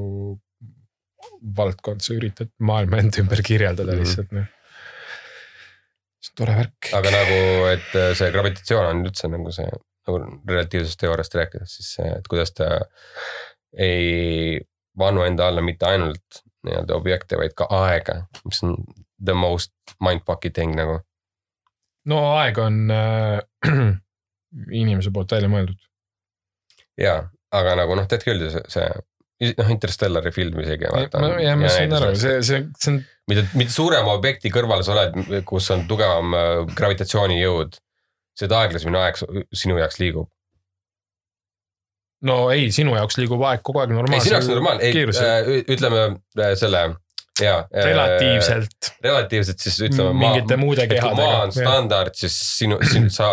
valdkond, 1.59 2.01
sa 2.07 2.15
üritad 2.15 2.53
maailma 2.63 3.03
enda 3.03 3.21
ümber 3.25 3.43
kirjeldada 3.43 3.93
Mhm. 3.97 4.01
lihtsalt 4.05 4.33
noh. 4.39 4.47
see 6.23 6.31
on 6.31 6.37
tore 6.47 6.55
värk. 6.63 6.93
aga 6.95 7.11
nagu, 7.11 7.39
et 7.75 7.95
äh, 7.99 8.13
see 8.15 8.31
gravitatsioon 8.31 8.87
on 8.95 9.03
üldse 9.11 9.29
nagu 9.29 9.51
see 9.53 9.67
nagu 10.09 10.19
relatiivsest 10.49 11.01
teooriast 11.01 11.35
rääkides, 11.39 11.77
siis 11.79 11.93
et 12.07 12.29
kuidas 12.31 12.55
ta 12.57 12.69
ei 13.79 14.61
vannu 14.99 15.23
enda 15.25 15.49
alla 15.49 15.63
mitte 15.65 15.87
ainult 15.87 16.43
nii-öelda 16.67 16.95
objekte, 16.95 17.39
vaid 17.41 17.55
ka 17.59 17.67
aega, 17.71 18.23
mis 18.45 18.63
on 18.67 18.77
the 19.25 19.35
most 19.35 19.73
mindfuck'i 20.05 20.53
thing 20.55 20.77
nagu. 20.79 21.01
no 22.07 22.19
aeg 22.37 22.59
on 22.59 22.91
äh, 22.91 23.41
inimese 24.83 25.11
poolt 25.15 25.33
välja 25.33 25.51
mõeldud. 25.51 25.79
ja, 27.01 27.17
aga 27.55 27.79
nagu 27.83 27.97
noh, 27.99 28.07
tead 28.11 28.27
küll 28.27 28.47
see, 28.51 28.63
see 28.71 29.55
noh, 29.59 29.73
Interstellari 29.75 30.33
film 30.35 30.61
isegi. 30.63 30.91
ja 31.43 31.57
ma 31.59 31.73
saan 31.73 31.97
aru, 31.99 32.13
see, 32.19 32.39
see, 32.47 32.67
see 32.79 32.93
on, 32.95 33.01
mida, 33.31 33.47
mida 33.59 33.75
suurema 33.75 34.15
objekti 34.19 34.53
kõrval 34.55 34.85
sa 34.87 34.95
oled, 34.97 35.43
kus 35.49 35.71
on 35.75 35.87
tugevam 35.91 36.37
äh, 36.39 36.53
gravitatsioonijõud, 36.77 37.81
seda 38.39 38.63
aeglasemini 38.63 39.01
aeg 39.03 39.21
sinu 39.53 39.79
jaoks 39.81 40.01
liigub. 40.01 40.31
no 42.29 42.39
ei, 42.55 42.71
sinu 42.73 42.97
jaoks 42.97 43.19
liigub 43.21 43.43
aeg 43.51 43.63
kogu 43.67 43.83
aeg 43.83 43.93
ei, 43.93 43.99
normaalsel 44.01 44.29
sinu 44.29 44.37
jaoks 44.39 44.51
on 44.51 44.61
normaalne, 44.61 44.83
ei 44.89 45.05
äh, 45.05 45.53
ütleme 45.77 46.05
äh, 46.39 46.55
selle 46.59 46.83
ja. 47.41 47.57
relatiivselt 47.75 48.93
relatiivselt 49.05 49.59
siis 49.59 49.81
ütleme. 49.89 50.15
mingite 50.19 50.57
muude 50.61 50.85
et 50.85 50.93
kui 50.93 51.01
maa 51.01 51.15
kehadega 51.15 51.45
on. 51.47 51.55
standard, 51.57 52.17
siis 52.19 52.39
sinu, 52.59 52.79
sinu, 52.93 53.11
sa 53.13 53.33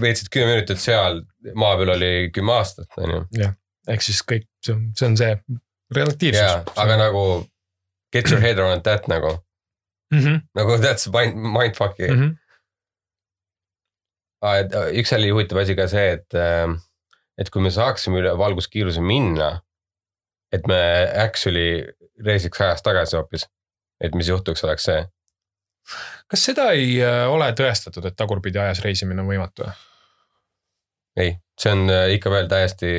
veetsid 0.00 0.30
kümme 0.32 0.54
minutit 0.54 0.80
seal, 0.80 1.22
maa 1.58 1.76
peal 1.80 1.94
oli 1.96 2.12
kümme 2.34 2.54
aastat, 2.56 2.88
on 3.02 3.14
ju. 3.16 3.50
ehk 3.92 4.04
siis 4.04 4.22
kõik, 4.22 4.48
see 4.64 4.76
on, 4.76 4.88
see 4.98 5.08
on 5.10 5.18
see 5.20 5.32
jaa, 5.32 5.60
relatiivsus. 5.96 6.72
aga 6.76 6.98
nagu 7.00 7.26
get 8.14 8.30
your 8.30 8.40
head 8.40 8.58
around 8.62 8.84
that 8.86 9.08
nagu, 9.08 9.36
mm. 10.14 10.18
-hmm. 10.18 10.42
nagu 10.54 10.78
that's 10.82 11.08
mind, 11.12 11.34
mindfuck'i 11.36 12.10
Mm 12.10 12.20
-hmm. 12.20 12.34
Et 14.44 14.74
äh, 14.76 14.90
üks 15.00 15.14
oli 15.16 15.30
huvitav 15.32 15.62
asi 15.62 15.76
ka 15.78 15.86
see, 15.90 16.18
et, 16.18 16.36
et 17.40 17.50
kui 17.52 17.62
me 17.64 17.72
saaksime 17.72 18.20
üle 18.20 18.34
valguskiiruse 18.38 19.00
minna, 19.00 19.54
et 20.52 20.66
me 20.70 20.78
actually 21.24 21.86
reisiks 22.24 22.60
ajas 22.60 22.82
tagasi 22.82 23.16
hoopis. 23.16 23.46
et 24.00 24.14
mis 24.14 24.28
juhtuks, 24.28 24.64
oleks 24.64 24.84
see. 24.84 25.02
kas 26.28 26.42
seda 26.50 26.70
ei 26.76 26.98
äh, 27.00 27.24
ole 27.32 27.48
tõestatud, 27.56 28.04
et 28.04 28.16
tagurpidi 28.16 28.60
ajas 28.60 28.82
reisimine 28.84 29.22
on 29.22 29.30
võimatu 29.30 29.64
või? 29.64 29.74
ei, 31.16 31.36
see 31.60 31.72
on 31.72 31.86
äh, 31.88 32.10
ikka 32.16 32.32
veel 32.32 32.48
täiesti 32.50 32.90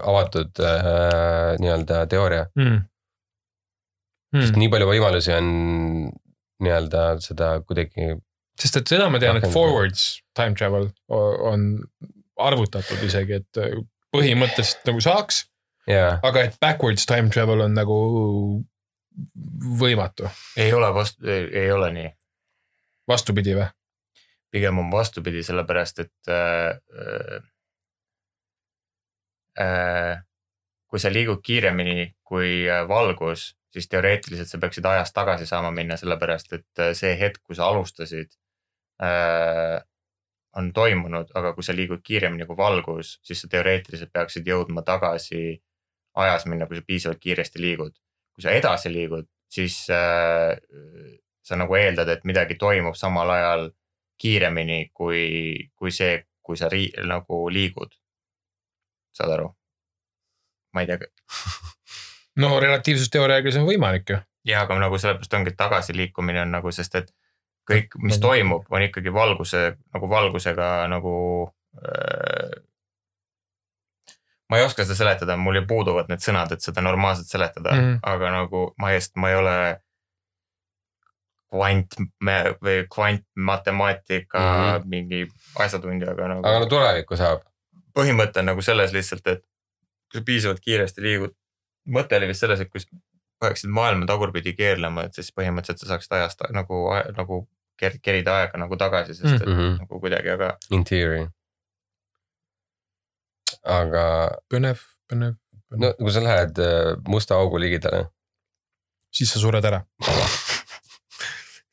avatud 0.00 0.62
äh, 0.64 1.56
nii-öelda 1.60 2.06
teooria 2.12 2.46
mm.? 2.54 2.84
sest 4.36 4.54
Mm. 4.56 4.60
nii 4.62 4.70
palju 4.72 4.86
võimalusi 4.88 5.32
on 5.32 5.50
nii-öelda 6.64 7.02
seda 7.24 7.50
kuidagi, 7.62 8.16
sest 8.60 8.80
et 8.80 8.94
seda 8.94 9.08
ma 9.12 9.20
tean, 9.22 9.38
et 9.40 9.48
forwards 9.52 10.20
time 10.36 10.56
travel 10.58 10.90
on 11.08 11.68
arvutatud 12.36 13.02
isegi, 13.06 13.40
et 13.40 13.60
äh, 13.60 13.76
põhimõtteliselt 14.14 14.86
nagu 14.88 15.02
saaks, 15.04 15.44
jaa, 15.90 16.16
aga 16.26 16.46
et 16.48 16.58
backwards 16.62 17.08
time 17.08 17.32
travel 17.32 17.64
on 17.66 17.76
nagu 17.76 17.98
võimatu, 19.80 20.28
ei 20.60 20.72
ole 20.76 20.92
vastu, 20.94 21.26
ei 21.30 21.70
ole 21.72 21.90
nii. 21.94 22.14
vastupidi 23.08 23.56
või? 23.56 23.68
pigem 24.56 24.78
on 24.78 24.90
vastupidi, 24.92 25.42
sellepärast 25.44 25.98
et 26.00 26.30
äh, 26.32 27.42
äh, 29.60 30.22
kui 30.86 31.02
sa 31.02 31.12
liigud 31.12 31.42
kiiremini 31.44 32.14
kui 32.24 32.64
äh, 32.70 32.86
valgus, 32.88 33.50
siis 33.72 33.88
teoreetiliselt 33.92 34.48
sa 34.48 34.60
peaksid 34.62 34.86
ajas 34.88 35.12
tagasi 35.12 35.48
saama 35.48 35.70
minna, 35.74 35.98
sellepärast 36.00 36.54
et 36.56 36.82
äh, 36.82 36.92
see 36.96 37.12
hetk, 37.20 37.42
kui 37.44 37.58
sa 37.58 37.68
alustasid 37.68 38.32
on 40.56 40.72
toimunud, 40.72 41.30
aga 41.36 41.52
kui 41.52 41.64
sa 41.64 41.74
liigud 41.76 42.00
kiiremini 42.04 42.46
kui 42.48 42.56
valgus, 42.56 43.18
siis 43.26 43.42
sa 43.42 43.48
teoreetiliselt 43.52 44.12
peaksid 44.12 44.46
jõudma 44.48 44.82
tagasi 44.86 45.58
ajas 46.16 46.46
minna, 46.48 46.66
kui 46.66 46.78
sa 46.78 46.86
piisavalt 46.86 47.20
kiiresti 47.20 47.60
liigud. 47.60 47.92
kui 48.36 48.44
sa 48.44 48.52
edasi 48.52 48.90
liigud, 48.92 49.24
siis 49.48 49.86
äh, 49.90 50.56
sa 51.42 51.56
nagu 51.56 51.74
eeldad, 51.74 52.08
et 52.12 52.24
midagi 52.28 52.58
toimub 52.60 52.96
samal 52.96 53.30
ajal 53.32 53.70
kiiremini 54.20 54.90
kui, 54.92 55.70
kui 55.76 55.92
see, 55.92 56.18
kui 56.44 56.56
sa 56.56 56.68
ri, 56.72 56.88
nagu 57.04 57.46
liigud. 57.52 57.92
saad 59.16 59.32
aru? 59.38 59.52
ma 60.74 60.84
ei 60.84 60.88
tea, 60.90 61.08
no 62.42 62.58
relatiivsusteooriaga 62.60 63.52
see 63.52 63.62
on 63.62 63.68
võimalik 63.68 64.12
ju. 64.12 64.18
jah, 64.44 64.64
aga 64.64 64.80
nagu 64.80 64.98
sellepärast 65.00 65.38
ongi, 65.38 65.52
et 65.52 65.60
tagasiliikumine 65.60 66.44
on 66.44 66.52
nagu, 66.58 66.72
sest 66.72 67.00
et 67.00 67.12
kõik, 67.66 67.96
mis 68.02 68.20
toimub, 68.22 68.68
on 68.70 68.84
ikkagi 68.86 69.12
valguse 69.12 69.62
nagu 69.94 70.10
valgusega 70.10 70.70
nagu 70.90 71.14
äh,. 71.82 72.62
ma 74.50 74.60
ei 74.60 74.66
oska 74.66 74.84
seda 74.84 74.98
seletada, 74.98 75.36
mul 75.36 75.60
ju 75.60 75.64
puuduvad 75.66 76.12
need 76.12 76.22
sõnad, 76.22 76.52
et 76.54 76.62
seda 76.62 76.84
normaalselt 76.84 77.30
seletada 77.30 77.74
mm. 77.74 77.82
-hmm. 77.82 77.98
aga 78.02 78.30
nagu 78.30 78.62
ma 78.78 78.92
ei, 78.94 79.02
ma 79.16 79.32
ei 79.32 79.40
ole 79.40 79.56
kvant 81.50 81.98
või 82.62 82.86
kvantmatemaatika 82.92 84.38
mm. 84.38 84.62
-hmm. 84.62 84.88
mingi 84.92 85.26
asjatundja, 85.58 86.12
aga 86.12 86.28
nagu. 86.28 86.46
aga 86.46 86.62
no 86.62 86.70
tulevikku 86.70 87.16
saab. 87.16 87.42
põhimõte 87.98 88.42
on 88.42 88.50
nagu 88.52 88.62
selles 88.62 88.92
lihtsalt, 88.92 89.26
et 89.26 89.42
kui 90.12 90.20
sa 90.20 90.24
piisavalt 90.24 90.60
kiiresti 90.60 91.02
liigud, 91.02 91.34
mõte 91.88 92.16
oli 92.16 92.28
vist 92.28 92.44
selles, 92.44 92.60
et 92.60 92.70
kui 92.70 92.80
sa 92.80 92.88
paneksid 93.40 93.70
maailma 93.70 94.06
tagurpidi 94.06 94.52
keerlema, 94.56 95.06
et 95.06 95.14
siis 95.14 95.32
põhimõtteliselt 95.32 95.84
sa 95.84 95.94
saaksid 95.94 96.12
ajast 96.18 96.44
nagu, 96.56 96.82
nagu 97.16 97.46
ker- 97.80 97.98
kerida 98.02 98.34
aega 98.42 98.58
nagu 98.62 98.76
tagasi, 98.80 99.14
sest 99.14 99.40
et 99.40 99.46
mm. 99.46 99.56
-hmm. 99.58 99.78
nagu 99.82 100.00
kuidagi, 100.00 100.30
aga 100.34 100.56
In 100.70 100.84
theory. 100.84 101.26
aga 103.66 104.04
põnev, 104.52 104.80
põnev, 105.10 105.34
no 105.76 105.92
kui 105.98 106.12
sa 106.14 106.20
lähed 106.24 106.58
äh, 106.62 106.96
musta 107.08 107.34
augu 107.34 107.58
ligidale, 107.58 108.06
siis 109.12 109.32
sa 109.32 109.38
sured 109.42 109.64
ära. 109.64 109.82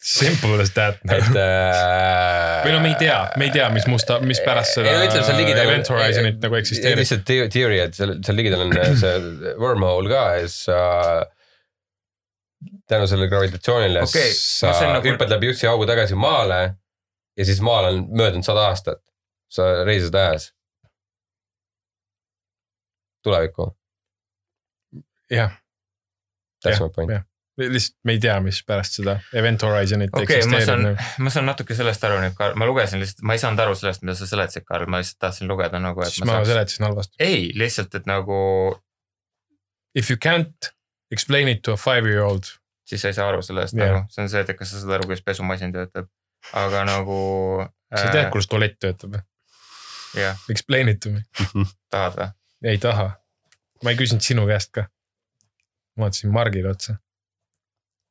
Simple 0.03 0.59
as 0.61 0.71
that. 0.75 0.97
et 1.15 1.29
äh, 1.31 2.63
või 2.65 2.73
no 2.75 2.79
me 2.83 2.89
ei 2.91 2.97
tea, 2.99 3.19
me 3.39 3.45
ei 3.47 3.53
tea, 3.55 3.69
mis 3.71 3.85
musta, 3.87 4.17
mis 4.19 4.41
pärast 4.43 4.75
seda 4.75 4.89
Ei, 4.91 4.97
no 4.99 5.05
ütleme, 5.07 5.23
seal 5.29 5.37
ligidal- 5.39 5.69
event 5.69 5.87
horizon'it 5.93 6.41
nagu 6.43 6.57
eksisteerib. 6.59 6.99
lihtsalt 6.99 7.23
theory, 7.53 7.77
et 7.85 7.95
seal, 7.95 8.17
seal 8.25 8.35
ligidal 8.35 8.65
on 8.65 8.75
äh, 8.75 8.91
see 8.99 9.53
wormhole 9.61 10.11
ka 10.11 10.25
ja 10.35 10.41
siis 10.43 10.57
sa 10.67 10.81
tänu 12.93 13.09
sellele 13.09 13.29
gravitatsioonile 13.31 14.05
Okei, 14.05 14.21
okay, 14.21 14.31
no 14.31 14.71
sa 14.71 14.73
see 14.77 14.87
on 14.87 14.95
nagu... 14.97 15.09
hüppad 15.09 15.33
läbi 15.35 15.51
Jussi 15.51 15.67
augu 15.69 15.87
tagasi 15.89 16.17
maale 16.19 16.61
ja 17.37 17.45
siis 17.45 17.61
maal 17.65 17.89
on 17.89 18.05
möödunud 18.11 18.45
sada 18.45 18.67
aastat. 18.69 19.01
sa 19.53 19.83
reisid 19.85 20.15
ajas. 20.15 20.53
tulevikku, 23.23 23.69
jah, 25.31 25.51
my 26.65 26.89
point. 26.95 27.11
lihtsalt 27.57 27.97
me 28.03 28.15
ei 28.17 28.19
tea, 28.19 28.39
mis 28.43 28.63
pärast 28.67 28.97
seda 28.97 29.19
event 29.33 29.63
horizon'it 29.63 30.09
okei 30.13 30.23
okay,, 30.23 30.49
ma 30.49 30.57
eksisteerib 30.57 30.65
saan 30.65 30.83
nagu., 30.87 31.09
ma 31.23 31.33
saan 31.35 31.45
natuke 31.47 31.77
sellest 31.77 32.07
aru 32.09 32.17
nüüd, 32.23 32.41
ma 32.59 32.67
lugesin 32.67 33.03
lihtsalt, 33.03 33.21
ma 33.29 33.37
ei 33.37 33.43
saanud 33.43 33.61
aru 33.67 33.77
sellest, 33.77 34.03
mida 34.03 34.17
sa 34.19 34.27
seletasid, 34.27 34.65
Karl, 34.67 34.89
ma 34.89 35.03
lihtsalt 35.03 35.21
tahtsin 35.27 35.51
lugeda 35.51 35.79
nagu, 35.79 36.01
et 36.01 36.11
siis 36.11 36.25
ma 36.25 36.31
ma 36.31 36.39
saaks. 36.39 36.49
seletasin 36.51 36.87
halvasti. 36.89 37.15
ei, 37.23 37.45
lihtsalt, 37.55 37.95
et 38.01 38.09
nagu 38.09 38.41
If 39.95 40.09
you 40.09 40.17
can't 40.17 40.73
explain 41.11 41.47
it 41.47 41.63
to 41.63 41.71
a 41.71 41.77
five 41.77 42.05
year 42.05 42.23
old, 42.23 42.45
siis 42.85 43.01
sa 43.01 43.11
ei 43.11 43.17
saa 43.17 43.27
aru 43.31 43.41
sellest 43.45 43.77
yeah. 43.77 43.93
nagu, 43.93 44.11
see 44.13 44.23
on 44.25 44.31
see, 44.31 44.43
et 44.43 44.57
kas 44.59 44.73
sa 44.73 44.81
saad 44.81 44.97
aru, 44.97 45.07
kuidas 45.09 45.23
pesumasin 45.25 45.73
töötab. 45.75 46.09
aga 46.59 46.83
nagu. 46.89 47.17
sa 47.95 48.09
tead, 48.11 48.29
kuidas 48.33 48.49
tualett 48.51 48.79
töötab 48.83 49.17
või? 49.17 49.23
jah, 50.19 50.39
Explain 50.49 50.89
it 50.89 50.99
to 51.03 51.13
me. 51.15 51.23
tahad 51.93 52.19
või? 52.19 52.29
ei 52.73 52.81
taha. 52.83 53.09
ma 53.83 53.93
ei 53.93 53.99
küsinud 53.99 54.25
sinu 54.25 54.47
käest 54.49 54.73
ka. 54.75 54.87
ma 55.97 56.07
vaatasin 56.07 56.33
Margile 56.33 56.73
otsa. 56.73 56.97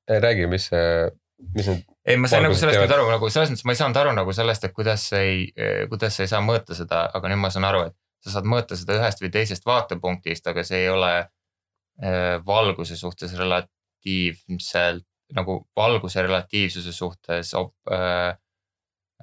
räägi, 0.08 0.46
mis 0.50 0.68
see, 0.72 1.10
mis 1.56 1.68
need, 1.70 1.84
ei, 2.06 2.16
ma 2.18 2.30
sain 2.30 2.42
nagu 2.46 2.56
sellest 2.58 2.80
nüüd 2.82 2.94
aru 2.96 3.10
nagu 3.10 3.28
selles 3.30 3.52
mõttes, 3.52 3.66
ma 3.68 3.74
ei 3.74 3.80
saanud 3.80 4.00
aru 4.00 4.14
nagu 4.16 4.32
sellest, 4.36 4.64
et 4.66 4.74
kuidas 4.76 5.08
sa 5.12 5.20
ei, 5.22 5.50
kuidas 5.90 6.16
sa 6.16 6.24
ei 6.24 6.32
saa 6.32 6.42
mõõta 6.44 6.76
seda, 6.78 7.04
aga 7.14 7.30
nüüd 7.30 7.42
ma 7.44 7.52
saan 7.54 7.68
aru, 7.68 7.84
et 7.90 7.96
sa 8.24 8.36
saad 8.36 8.48
mõõta 8.48 8.78
seda 8.78 8.96
ühest 8.98 9.22
või 9.22 9.30
teisest 9.34 9.66
vaatepunktist, 9.66 10.46
aga 10.50 10.64
see 10.66 10.84
ei 10.84 10.90
ole 10.92 11.12
äh, 11.22 12.38
valguse 12.46 12.98
suhtes 12.98 13.34
relatiivselt 14.02 15.06
nagu 15.32 15.68
valguse 15.76 16.22
relatiivsuse 16.22 16.92
suhtes 16.92 17.54
ob, 17.54 17.72
äh, 17.90 18.36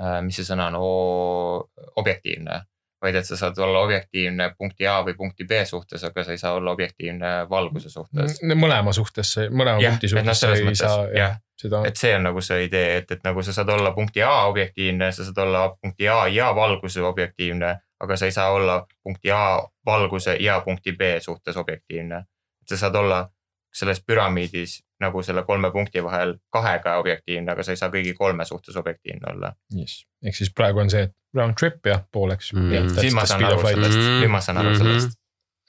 äh, 0.01 0.21
mis 0.21 0.35
see 0.35 0.47
sõna 0.47 0.69
on, 0.73 1.69
objektiivne. 1.95 2.65
vaid 2.99 3.15
et 3.15 3.23
sa 3.25 3.37
saad 3.39 3.57
olla 3.63 3.79
objektiivne 3.79 4.49
punkti 4.57 4.87
A 4.87 4.97
või 5.05 5.13
punkti 5.15 5.45
B 5.47 5.61
suhtes, 5.65 6.03
aga 6.03 6.23
sa 6.23 6.31
ei 6.31 6.37
saa 6.37 6.53
olla 6.53 6.71
objektiivne 6.71 7.49
valguse 7.49 7.89
suhtes. 7.89 8.41
mõlema 8.43 8.91
suhtes, 8.93 9.37
mõlema 9.51 9.79
Jah, 9.79 9.93
punkti 9.93 10.09
et 10.09 10.13
noh, 10.13 10.19
suhtes 10.19 10.39
sa 10.39 10.47
selles 10.47 10.59
ei 10.59 10.65
mõttes, 10.65 10.83
saa, 10.83 11.05
jah. 11.05 11.15
jah, 11.15 11.37
seda 11.61 11.83
et 11.87 11.95
see 11.95 12.11
on 12.15 12.27
nagu 12.27 12.41
see 12.41 12.65
idee, 12.65 12.97
et, 12.97 13.11
et 13.11 13.23
nagu 13.23 13.43
sa 13.43 13.53
saad 13.55 13.69
olla 13.69 13.93
punkti 13.95 14.23
A 14.23 14.33
objektiivne, 14.49 15.11
sa 15.11 15.23
saad 15.23 15.39
olla 15.45 15.69
punkti 15.81 16.09
A 16.09 16.27
ja 16.27 16.51
valguse 16.55 17.01
objektiivne, 17.01 17.71
aga 17.99 18.17
sa 18.17 18.25
ei 18.25 18.35
saa 18.35 18.51
olla 18.51 18.81
punkti 19.03 19.31
A 19.31 19.61
valguse 19.85 20.35
ja 20.39 20.59
punkti 20.65 20.91
B 20.91 21.01
suhtes 21.21 21.57
objektiivne. 21.57 22.23
sa 22.69 22.77
saad 22.77 22.95
olla 22.95 23.29
selles 23.73 23.99
püramiidis 24.01 24.79
nagu 24.99 25.21
selle 25.23 25.43
kolme 25.47 25.69
punkti 25.71 26.01
vahel 26.03 26.33
kahega 26.51 26.97
objektiivne, 26.99 27.51
aga 27.51 27.63
sa 27.63 27.71
ei 27.71 27.77
saa 27.79 27.89
kõigi 27.93 28.15
kolme 28.17 28.45
suhtes 28.45 28.75
objektiivne 28.75 29.29
olla. 29.33 29.53
yes.. 29.75 30.05
ehk 30.25 30.35
siis 30.35 30.49
praegu 30.53 30.79
on 30.83 30.89
see, 30.89 31.03
et 31.07 31.13
round 31.37 31.55
trip 31.59 31.85
jah, 31.85 32.01
pooleks 32.11 32.53
Mm. 32.53 32.71
yeah,. 32.73 32.89
siis 32.99 33.13
ma 33.13 33.25
saan 33.25 33.43
aru 33.45 33.61
sellest, 33.67 33.97
Mhm. 33.97 34.19
nüüd 34.23 34.29
ma 34.33 34.41
saan 34.41 34.57
aru 34.57 34.69
Mhm. 34.69 34.77
sellest. 34.81 35.17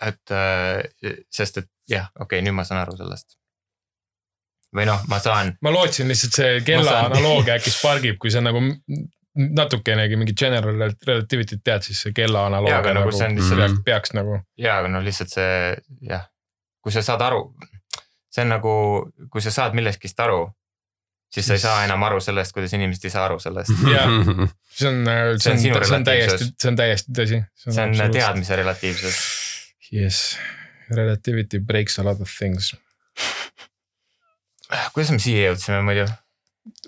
et 0.01 0.31
äh, 0.33 1.21
sest, 1.31 1.59
et 1.59 1.69
jah, 1.89 2.09
okei 2.17 2.39
okay,, 2.39 2.43
nüüd 2.49 2.55
ma 2.57 2.65
saan 2.65 2.81
aru 2.81 2.97
sellest. 2.97 3.37
või 4.77 4.87
noh, 4.87 5.01
ma 5.11 5.19
saan, 5.19 5.57
ma 5.63 5.71
lootsin 5.75 6.09
lihtsalt 6.09 6.33
see 6.41 6.61
kella 6.67 7.01
analoogia 7.09 7.57
äkki 7.59 7.71
spargib, 7.75 8.19
kui 8.23 8.31
sa 8.31 8.41
nagu 8.41 8.61
natukenegi 9.35 10.17
mingi 10.19 10.33
general 10.35 10.75
relativity't 11.07 11.63
tead, 11.65 11.83
siis 11.87 12.01
see 12.05 12.13
kella 12.15 12.39
Jaa, 12.45 12.47
analoogia 12.51 12.79
aga 12.79 12.93
nagu 12.95 13.07
nagu, 13.09 13.17
see 13.17 13.27
on 13.29 13.35
nagu 13.35 13.43
lihtsalt- 13.47 13.83
peaks, 13.85 13.85
peaks 13.85 14.15
nagu. 14.19 14.41
jaa, 14.59 14.79
aga 14.79 14.89
no 14.89 15.01
lihtsalt 15.03 15.29
see 15.35 15.77
jah, 16.11 16.25
kui 16.83 16.93
sa 16.95 17.03
saad 17.03 17.21
aru, 17.29 17.43
see 18.31 18.45
on 18.47 18.55
nagu, 18.55 18.73
kui 19.31 19.43
sa 19.45 19.53
saad 19.55 19.77
millestki 19.77 20.11
aru, 20.23 20.45
siis 21.31 21.47
sa 21.47 21.57
ei 21.57 21.63
saa 21.63 21.83
enam 21.87 22.03
aru 22.07 22.21
sellest, 22.23 22.55
kuidas 22.55 22.75
inimesed 22.77 23.07
ei 23.09 23.15
saa 23.15 23.27
aru 23.29 23.39
sellest. 23.43 23.75
Jah. 23.95 24.07
see 24.79 24.89
on, 24.91 25.03
see 25.05 25.43
See 25.43 25.53
on 25.53 25.57
on, 25.57 25.63
sinu 25.65 25.83
see 25.85 25.99
on 25.99 26.07
täiesti 26.07 26.49
see 26.51 26.71
on 26.71 26.81
täiesti 26.81 27.19
tõsi. 27.19 27.43
see 27.67 27.85
on 27.85 28.17
teadmise 28.17 28.63
relatiivsus. 28.63 29.21
Yes, 29.91 30.39
relativity 30.95 31.59
breaks 31.59 31.99
a 31.99 32.07
lot 32.07 32.21
of 32.23 32.31
things. 32.39 32.75
kuidas 34.95 35.11
me 35.11 35.23
siia 35.23 35.51
jõudsime 35.51 35.83
muidu? 35.87 36.07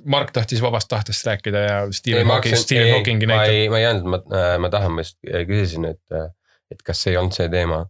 Mark 0.06 0.30
tahtis 0.34 0.60
vabast 0.62 0.86
tahtest 0.90 1.26
rääkida 1.26 1.58
ja 1.64 1.76
Stephen 1.94 2.28
Hawking, 2.28 2.56
Stephen 2.60 2.92
Hawkingi 2.92 3.26
ma 3.26 3.40
näitab. 3.40 3.54
ei, 3.56 3.68
ma 3.72 3.80
ei 3.80 3.86
andnud, 3.88 4.10
ma, 4.12 4.42
ma 4.62 4.70
tahan, 4.70 4.94
ma 4.94 5.02
just 5.02 5.16
küsisin, 5.48 5.88
et, 5.88 6.32
et 6.70 6.82
kas 6.86 7.02
see 7.02 7.14
ei 7.14 7.18
olnud 7.18 7.34
see 7.34 7.48
teema, 7.50 7.80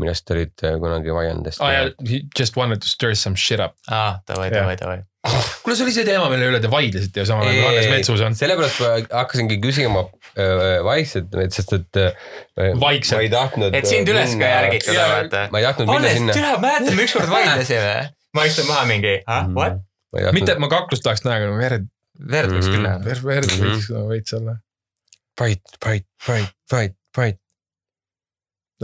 millest 0.00 0.24
te 0.28 0.34
olite 0.36 0.72
kunagi 0.82 1.12
vaielnud 1.16 1.46
hästi 1.50 1.62
aa 1.64 1.72
jaa, 1.72 1.90
he 2.10 2.18
just 2.38 2.56
wanted 2.58 2.80
to 2.84 2.88
stir 2.90 3.14
some 3.16 3.36
shit 3.36 3.60
up. 3.60 3.74
aa, 3.90 4.18
davai, 4.28 4.50
Jah. 4.50 4.60
davai, 4.62 4.76
davai. 4.80 4.98
kuule, 5.62 5.74
see 5.76 5.84
oli 5.86 5.92
see 5.96 6.04
teema, 6.06 6.28
mille 6.30 6.46
üle 6.52 6.60
te 6.62 6.68
vaidlesite 6.70 7.22
ju 7.22 7.26
samal 7.26 7.48
ajal, 7.48 7.56
kui 7.62 7.66
Hannes 7.70 7.88
Metsus 7.94 8.20
on. 8.26 8.36
sellepärast 8.38 8.82
ma 8.84 8.90
hakkasingi 9.22 9.56
küsima 9.64 10.04
äh, 10.36 10.76
vaikselt, 10.86 11.34
sest 11.56 11.72
et 11.78 12.00
äh, 12.02 12.12
Vaikselt. 12.80 13.16
ma 13.18 13.24
ei 13.24 13.32
tahtnud. 13.32 13.74
et 13.80 13.88
sind 13.90 14.08
üles 14.12 14.36
ka 14.38 14.52
järgitada, 14.52 15.08
vaata. 15.14 15.42
ma 15.54 15.62
ei 15.62 15.66
tahtnud 15.70 15.90
minna 15.90 15.98
Hannes, 16.04 16.18
sinna. 16.20 16.36
tere, 16.38 16.52
mäletad, 16.62 16.94
me 17.00 17.08
ükskord 17.08 17.32
vaidlesime. 17.32 17.96
ma 18.36 18.44
istun 18.52 18.68
maha 18.70 18.84
mingi, 18.92 19.16
ah, 19.26 19.48
what? 19.56 19.80
mitte, 20.36 20.52
et 20.54 20.62
ma 20.62 20.68
kaklust 20.70 21.02
tahaks 21.08 21.24
näha, 21.26 21.40
aga 21.42 21.56
verd, 21.58 21.88
verd 22.36 22.52
võiks 22.54 22.68
küll 22.70 22.78
Mhm. 22.84 22.86
näha. 22.86 23.02
verd, 23.08 23.24
verd 23.32 23.50
Mhm. 23.56 23.66
võiks 23.72 23.90
veits 24.12 24.36
olla. 24.38 24.54
Fight, 25.40 25.64
fight, 25.84 26.06
fight, 26.22 26.52
fight, 26.70 26.94
fight. 27.16 27.40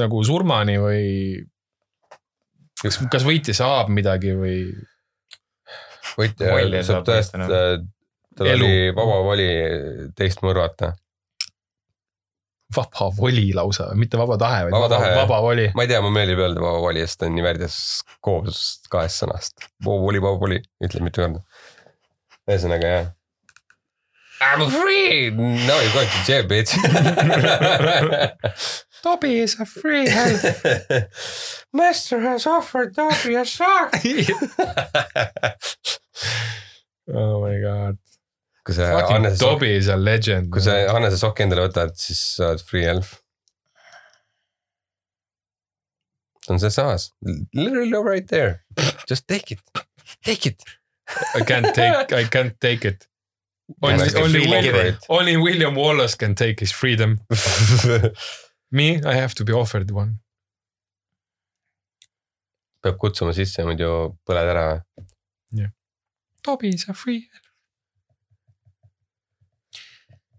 Nagu 0.00 0.22
surmani 0.24 0.78
või 0.80 1.02
kas, 2.82 2.98
kas 3.12 3.24
võitja 3.26 3.54
saab 3.56 3.88
midagi 3.92 4.32
või 4.38 4.56
võitja 6.18 6.44
saab 6.48 6.82
saab 6.88 7.04
tõest 7.08 7.32
võita,, 7.36 7.48
tal 8.38 8.46
Elu. 8.54 8.64
oli 8.66 8.72
vaba 8.96 9.16
voli 9.26 9.48
teist 10.18 10.40
mõrvata. 10.44 10.88
vaba 12.76 13.04
voli 13.16 13.46
lausa, 13.56 13.84
mitte 13.94 14.16
vaba 14.20 14.36
tahe, 14.40 14.60
vaid 14.66 14.72
Vaba 14.74 14.86
vaba, 14.88 14.96
tahe, 14.96 15.08
vaba 15.20 15.38
voli. 15.44 15.66
ma 15.76 15.82
ei 15.84 15.88
tea, 15.92 16.00
mulle 16.04 16.16
meeldib 16.20 16.38
öelda 16.40 16.60
vaba 16.64 16.80
voli, 16.86 17.00
sest 17.04 17.18
ta 17.20 17.24
on 17.28 17.34
nii 17.36 17.44
värdjas 17.44 17.76
koos 18.24 18.58
kahest 18.92 19.16
sõnast. 19.24 19.54
vaba 19.84 20.00
voli, 20.06 20.18
vaba 20.24 20.38
voli, 20.40 20.58
ütleb 20.84 21.02
mitu 21.08 21.18
korda. 21.24 21.40
ühesõnaga 22.48 22.86
jah. 22.96 23.06
I 24.42 24.44
m 24.58 24.62
free, 24.72 25.30
now 25.30 25.78
you 25.78 25.90
going 25.94 26.10
to 26.10 26.20
jail 26.26 26.42
bitch. 26.50 26.72
Tobi 29.02 29.42
is 29.42 29.58
a 29.58 29.66
free 29.66 30.08
health. 30.08 30.64
Master 31.72 32.20
has 32.20 32.46
offered 32.46 32.94
Dobby 32.94 33.34
a 33.34 33.44
sock. 33.44 33.94
oh 37.12 37.40
my 37.42 37.58
god, 37.58 37.98
kui 38.62 38.74
sa 38.74 39.02
sokk, 39.02 39.38
Tobi 39.38 39.74
is 39.76 39.88
a 39.88 39.96
legend. 39.96 40.52
kui 40.52 40.62
sa 40.62 40.76
Hannese 40.94 41.18
sokki 41.18 41.42
endale 41.46 41.66
võtad, 41.66 41.96
siis 41.98 42.20
sa 42.36 42.52
oled 42.52 42.62
free 42.62 42.86
elf. 42.86 43.18
see 46.46 46.52
on 46.52 46.58
sealsamas, 46.58 47.10
literally 47.54 47.92
right 47.94 48.28
there, 48.28 48.62
just 49.08 49.26
take 49.26 49.50
it, 49.50 49.60
take 50.24 50.46
it. 50.46 50.62
I 51.34 51.40
can't 51.40 51.74
take, 51.74 52.12
I 52.12 52.24
can't 52.24 52.60
take 52.60 52.84
it. 52.84 53.06
Only, 53.80 54.08
only, 54.16 54.96
only 55.08 55.36
William 55.36 55.74
Wallace 55.74 56.14
can 56.14 56.34
take 56.34 56.60
his 56.60 56.72
freedom. 56.72 57.20
Me, 58.72 58.96
I 59.04 59.14
have 59.20 59.34
to 59.36 59.44
be 59.44 59.52
offered 59.52 59.90
one. 59.92 60.18
peab 62.82 62.96
kutsuma 62.98 63.30
sisse, 63.36 63.62
muidu 63.62 63.88
põled 64.26 64.48
ära 64.50 64.62
või? 64.72 64.80
Tobi 66.42 66.68
is 66.74 66.88
a 66.90 66.94
free. 66.94 67.28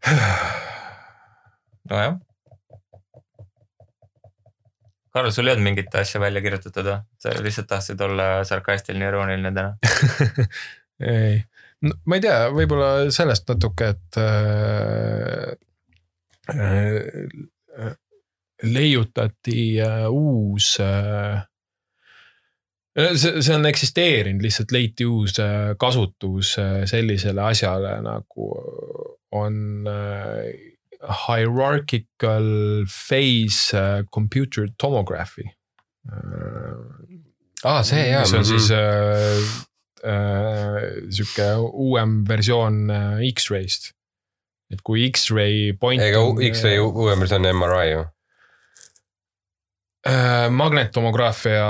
nojah. 1.89 2.17
Karl, 5.13 5.29
sul 5.31 5.47
ei 5.47 5.53
olnud 5.53 5.63
mingit 5.63 5.95
asja 5.95 6.19
välja 6.19 6.41
kirjutatud 6.43 6.89
või? 6.89 6.99
sa 7.21 7.33
lihtsalt 7.45 7.69
tahtsid 7.69 8.01
olla 8.03 8.25
sarkastiline, 8.49 9.07
irooniline 9.07 9.51
täna? 9.55 9.71
ei, 11.13 11.37
ma 12.03 12.17
ei 12.17 12.23
tea, 12.25 12.37
võib-olla 12.51 12.89
sellest 13.15 13.47
natuke, 13.53 13.93
et 13.93 14.19
äh, 14.19 15.53
äh, 16.51 17.93
leiutati 18.63 19.81
äh, 19.81 20.05
uus 20.09 20.77
äh,. 20.79 21.43
see, 23.15 23.41
see 23.41 23.55
on 23.55 23.65
eksisteerinud, 23.65 24.43
lihtsalt 24.43 24.71
leiti 24.71 25.05
uus 25.05 25.39
äh, 25.41 25.73
kasutus 25.79 26.55
sellisele 26.89 27.41
asjale 27.41 27.97
nagu 28.05 28.51
on 29.33 29.87
hierarchical 31.25 32.45
phase 32.87 34.05
computer 34.13 34.69
tomography 34.79 35.49
aa, 37.63 37.83
see 37.83 38.07
jaa. 38.09 38.21
mis 38.23 38.33
on 38.37 38.45
siis 38.45 38.69
äh, 38.71 39.41
äh, 40.03 40.79
sihuke 41.09 41.49
uuem 41.71 42.21
versioon 42.27 42.91
X-ray'st. 43.33 43.93
et 44.73 44.81
kui 44.83 45.07
X-ray 45.09 45.73
point. 45.79 46.01
ega 46.01 46.23
X-ray 46.51 46.79
uuem 46.83 47.23
versioon 47.23 47.45
on 47.45 47.55
MRI 47.61 47.91
ju. 47.91 48.03
äh,. 50.07 50.49
magnettomograafia 50.51 51.67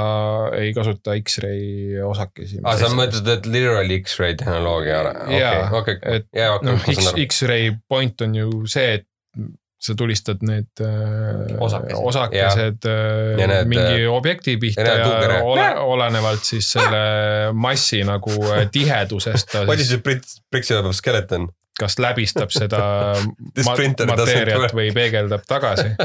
ei 0.59 0.73
kasuta 0.73 1.15
X-ray 1.19 2.01
osakesi. 2.05 2.61
aa, 2.63 2.77
sa 2.77 2.91
mõtled, 2.93 3.27
et 3.37 3.49
literally 3.49 4.01
X-ray 4.03 4.37
tehnoloogia 4.39 4.99
ära. 4.99 5.15
okei 5.27 5.81
okei, 5.81 5.99
et 6.19 6.29
noh. 6.65 7.25
X-ray 7.27 7.73
point 7.89 8.25
on 8.25 8.35
ju 8.41 8.63
see, 8.67 8.99
et 8.99 9.09
sa 9.83 9.95
tulistad 9.99 10.43
need 10.47 10.79
äh, 10.79 11.57
Osakesed. 11.59 11.99
osakesed 12.07 12.85
äh, 12.87 13.39
Ja 13.41 13.47
need, 13.51 13.67
mingi 13.67 14.05
objekti 14.07 14.55
pihta 14.57 14.85
ja 14.85 14.93
ja 15.01 15.41
ole, 15.43 15.65
olenevalt 15.75 16.45
siis 16.47 16.69
selle 16.77 17.01
massi 17.51 17.99
nagu 18.07 18.31
äh, 18.53 18.63
tihedusest 18.71 19.51
ta 19.51 19.65
siis 19.75 19.91
a 19.97 19.99
Brits, 20.05 20.39
Brixi 20.51 20.77
of 20.79 20.87
skeleton? 20.95 21.49
Kas 21.79 21.97
läbistab 22.01 22.51
seda 22.53 22.81
This 23.55 23.65
ma- 23.67 23.77
printer 23.77 24.09
doesn't 24.09 24.27
mateeriat 24.27 24.75
või 24.77 24.91
peegeldab 24.95 25.47
tagasi. 25.49 25.95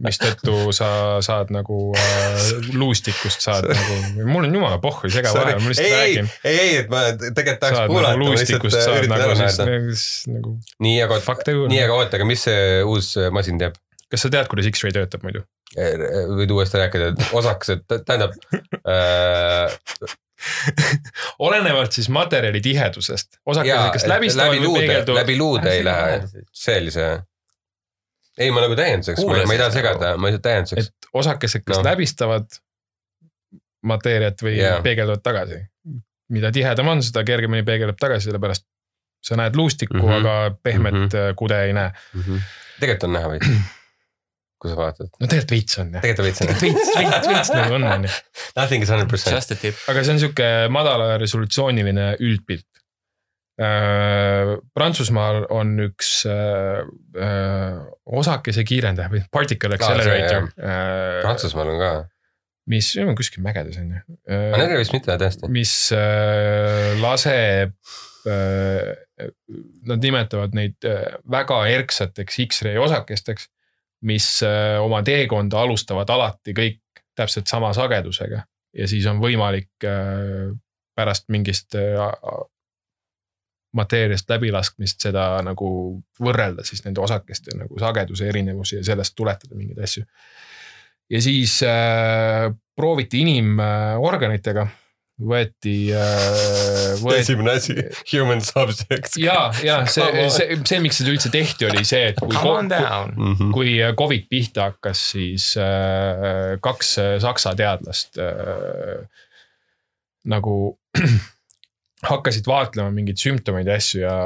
mistõttu 0.00 0.70
sa 0.72 0.86
saad 1.24 1.50
nagu 1.52 1.90
äh, 1.98 2.44
luustikust 2.78 3.42
saad 3.44 3.66
nagu, 3.68 3.96
mul 4.30 4.46
on 4.46 4.54
jumala 4.54 4.78
pohhu, 4.80 5.10
sega 5.12 5.32
vahele, 5.34 5.58
ma 5.60 5.72
lihtsalt 5.72 5.88
ei, 5.88 5.96
räägin. 5.98 6.30
ei, 6.46 6.60
ei, 6.62 6.76
et 6.84 6.92
ma 6.92 7.02
tegelikult 7.18 7.60
tahaks 7.60 7.80
saad 7.80 7.90
kuulata, 7.92 8.14
nagu 8.14 8.30
ma 8.30 8.38
lihtsalt 8.38 8.68
äh, 8.70 8.86
üritan 9.00 9.16
nagu 9.18 9.26
ära 9.26 9.40
näidata. 9.42 9.66
nagu, 9.68 9.96
nagu 10.38 10.54
nii, 10.86 10.94
aga, 11.04 11.18
nii, 11.74 11.82
aga 11.84 11.98
oota, 11.98 12.20
aga 12.20 12.28
mis 12.30 12.46
see 12.48 12.62
uus 12.86 13.10
masin 13.34 13.60
teeb? 13.60 13.76
kas 14.14 14.24
sa 14.24 14.30
tead, 14.32 14.48
kuidas 14.48 14.70
X-ray 14.70 14.94
töötab 14.94 15.26
muidu? 15.26 15.44
võid 15.74 16.52
uuesti 16.54 16.78
rääkida, 16.78 17.12
et 17.12 17.34
osakesed, 17.34 17.84
tähendab 17.90 18.36
äh,. 18.94 19.74
olenevalt 21.46 21.92
siis 21.92 22.08
materjali 22.12 22.60
tihedusest, 22.64 23.38
osakesed, 23.46 23.92
kas 23.96 24.06
läbistavad 24.10 24.50
läbi 24.50 24.60
või 24.60 24.66
luude, 24.66 24.86
peegelduvad. 24.86 25.20
läbi 25.20 25.38
luude 25.38 25.72
ei 25.72 25.84
lähe, 25.84 26.18
see 26.52 26.76
oli 26.82 26.94
see. 26.94 27.12
ei, 28.38 28.50
ma 28.50 28.64
nagu 28.64 28.76
täienduseks, 28.78 29.24
ma 29.24 29.38
ma 29.46 29.56
ei 29.56 29.62
taha 29.62 29.74
segada, 29.78 30.16
ma 30.16 30.30
lihtsalt 30.30 30.46
täienduseks. 30.48 30.90
et 30.90 31.10
osakesed, 31.22 31.64
kas 31.66 31.80
no. 31.80 31.86
läbistavad 31.86 32.58
mateeriat 33.84 34.42
või 34.42 34.56
yeah. 34.58 34.82
peegelduvad 34.82 35.22
tagasi. 35.24 35.62
mida 36.34 36.50
tihedam 36.52 36.88
on, 36.88 37.02
seda 37.04 37.24
kergemini 37.24 37.66
peegeldab 37.66 38.00
tagasi, 38.00 38.30
sellepärast 38.30 38.66
sa 39.24 39.38
näed 39.40 39.56
luustikku 39.56 39.96
mm. 39.96 40.02
-hmm. 40.02 40.20
aga 40.20 40.56
pehmet 40.62 40.94
mm. 40.94 41.08
-hmm. 41.08 41.34
kude 41.36 41.64
ei 41.64 41.72
näe. 41.72 41.92
tegelikult 42.80 43.04
on 43.04 43.12
näha 43.12 43.30
veits, 43.30 43.48
kui 44.64 44.72
sa 44.72 44.78
vaatad. 44.78 45.10
no 45.12 45.28
tegelikult 45.28 45.52
veits 45.52 45.80
on 45.82 45.90
jah. 45.92 46.04
tegelikult 46.04 46.24
on 46.24 46.28
veits 46.30 46.40
tegelikult 46.40 46.64
veits, 46.64 46.94
veits, 46.96 47.28
veits 47.28 47.52
nagu 47.52 47.76
on, 47.76 47.88
on 47.90 48.06
ju. 48.08 48.14
Nothing 48.56 48.86
is 48.86 48.92
hundred 48.94 49.10
percent. 49.12 49.36
Just 49.36 49.52
a 49.52 49.58
tip. 49.60 49.82
aga 49.92 50.04
see 50.06 50.14
on 50.14 50.22
sihuke 50.22 50.48
madala 50.72 51.10
resolutsiooniline 51.20 52.14
üldpilt. 52.24 52.68
Prantsusmaal 54.74 55.44
on 55.54 55.76
üks 55.84 56.24
äh, 56.26 56.80
äh, 57.22 57.76
osakese 58.18 58.64
kiirendaja 58.66 59.12
või 59.12 59.20
particle 59.30 59.76
accelerator 59.76 60.48
äh,, 60.58 61.20
Prantsusmaal 61.22 61.70
on 61.70 61.78
ka, 61.78 61.90
mis 62.74 62.88
kuskil 63.14 63.44
mägedes 63.46 63.78
on 63.78 63.92
ju 63.94 64.00
aga 64.26 64.58
need 64.58 64.58
äh, 64.58 64.64
ei 64.64 64.74
ole 64.74 64.80
vist 64.82 64.96
mitte 64.96 65.18
tõesti. 65.22 65.52
mis 65.54 65.76
äh, 65.94 66.98
laseb 66.98 67.78
äh,, 68.26 68.90
nad 69.86 70.02
nimetavad 70.02 70.58
neid 70.58 70.90
äh, 70.90 71.14
väga 71.30 71.60
erksateks 71.76 72.42
X-ray 72.48 72.82
osakesteks, 72.82 73.52
mis 74.04 74.28
äh, 74.44 74.76
oma 74.82 75.02
teekonda 75.02 75.62
alustavad 75.64 76.10
alati 76.10 76.54
kõik 76.56 77.04
täpselt 77.16 77.46
sama 77.50 77.72
sagedusega 77.72 78.42
ja 78.74 78.88
siis 78.90 79.06
on 79.10 79.20
võimalik 79.22 79.86
äh, 79.86 80.50
pärast 80.94 81.30
mingist 81.32 81.76
äh, 81.78 82.00
mateeriast 83.74 84.30
läbilaskmist 84.30 85.02
seda 85.02 85.26
nagu 85.42 85.68
võrrelda 86.22 86.64
siis 86.66 86.84
nende 86.84 87.02
osakeste 87.02 87.56
nagu 87.58 87.78
sageduse 87.80 88.28
erinevusi 88.30 88.78
ja 88.78 88.84
sellest 88.86 89.16
tuletada 89.18 89.56
mingeid 89.58 89.82
asju. 89.82 90.04
ja 91.10 91.22
siis 91.22 91.60
äh, 91.66 92.50
prooviti 92.76 93.20
inimorganitega, 93.22 94.66
võeti 95.20 95.74
äh, 95.94 96.94
võeti 97.02 97.20
esimene 97.22 97.56
asi, 97.60 97.76
human 98.10 98.42
subjects. 98.44 99.18
ja, 99.20 99.52
ja 99.62 99.82
see, 99.86 100.26
see, 100.34 100.58
see, 100.66 100.80
miks 100.82 100.98
seda 101.00 101.12
üldse 101.14 101.30
tehti, 101.34 101.68
oli 101.68 101.84
see, 101.86 102.10
et 102.12 102.18
kui 102.22 102.34
down. 102.70 103.14
Mhm. 103.14 103.52
kui 103.54 103.76
Covid 103.98 104.26
pihta 104.30 104.70
hakkas, 104.72 105.04
siis 105.14 105.52
äh, 105.60 106.56
kaks 106.64 106.96
äh, 107.02 107.12
saksa 107.22 107.54
teadlast 107.58 108.18
äh, 108.18 109.04
nagu 110.30 110.56
hakkasid 112.10 112.48
vaatlema 112.48 112.90
mingeid 112.92 113.20
sümptomeid 113.20 113.68
ja 113.68 113.78
asju 113.80 114.02
ja 114.02 114.16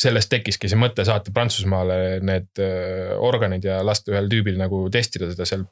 sellest 0.00 0.30
tekkiski 0.32 0.70
see 0.70 0.80
mõte 0.80 1.04
saata 1.08 1.32
Prantsusmaale 1.34 1.98
need 2.24 2.62
äh, 2.62 3.16
organid 3.18 3.66
ja 3.66 3.80
lasta 3.84 4.14
ühel 4.14 4.30
tüübil 4.32 4.58
nagu 4.60 4.86
testida 4.92 5.30
seda 5.32 5.48
seal, 5.48 5.66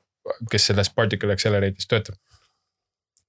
kes 0.51 0.71
selles 0.73 0.91
particle 0.93 1.37
accelerator'is 1.37 1.89
töötab. 1.91 2.19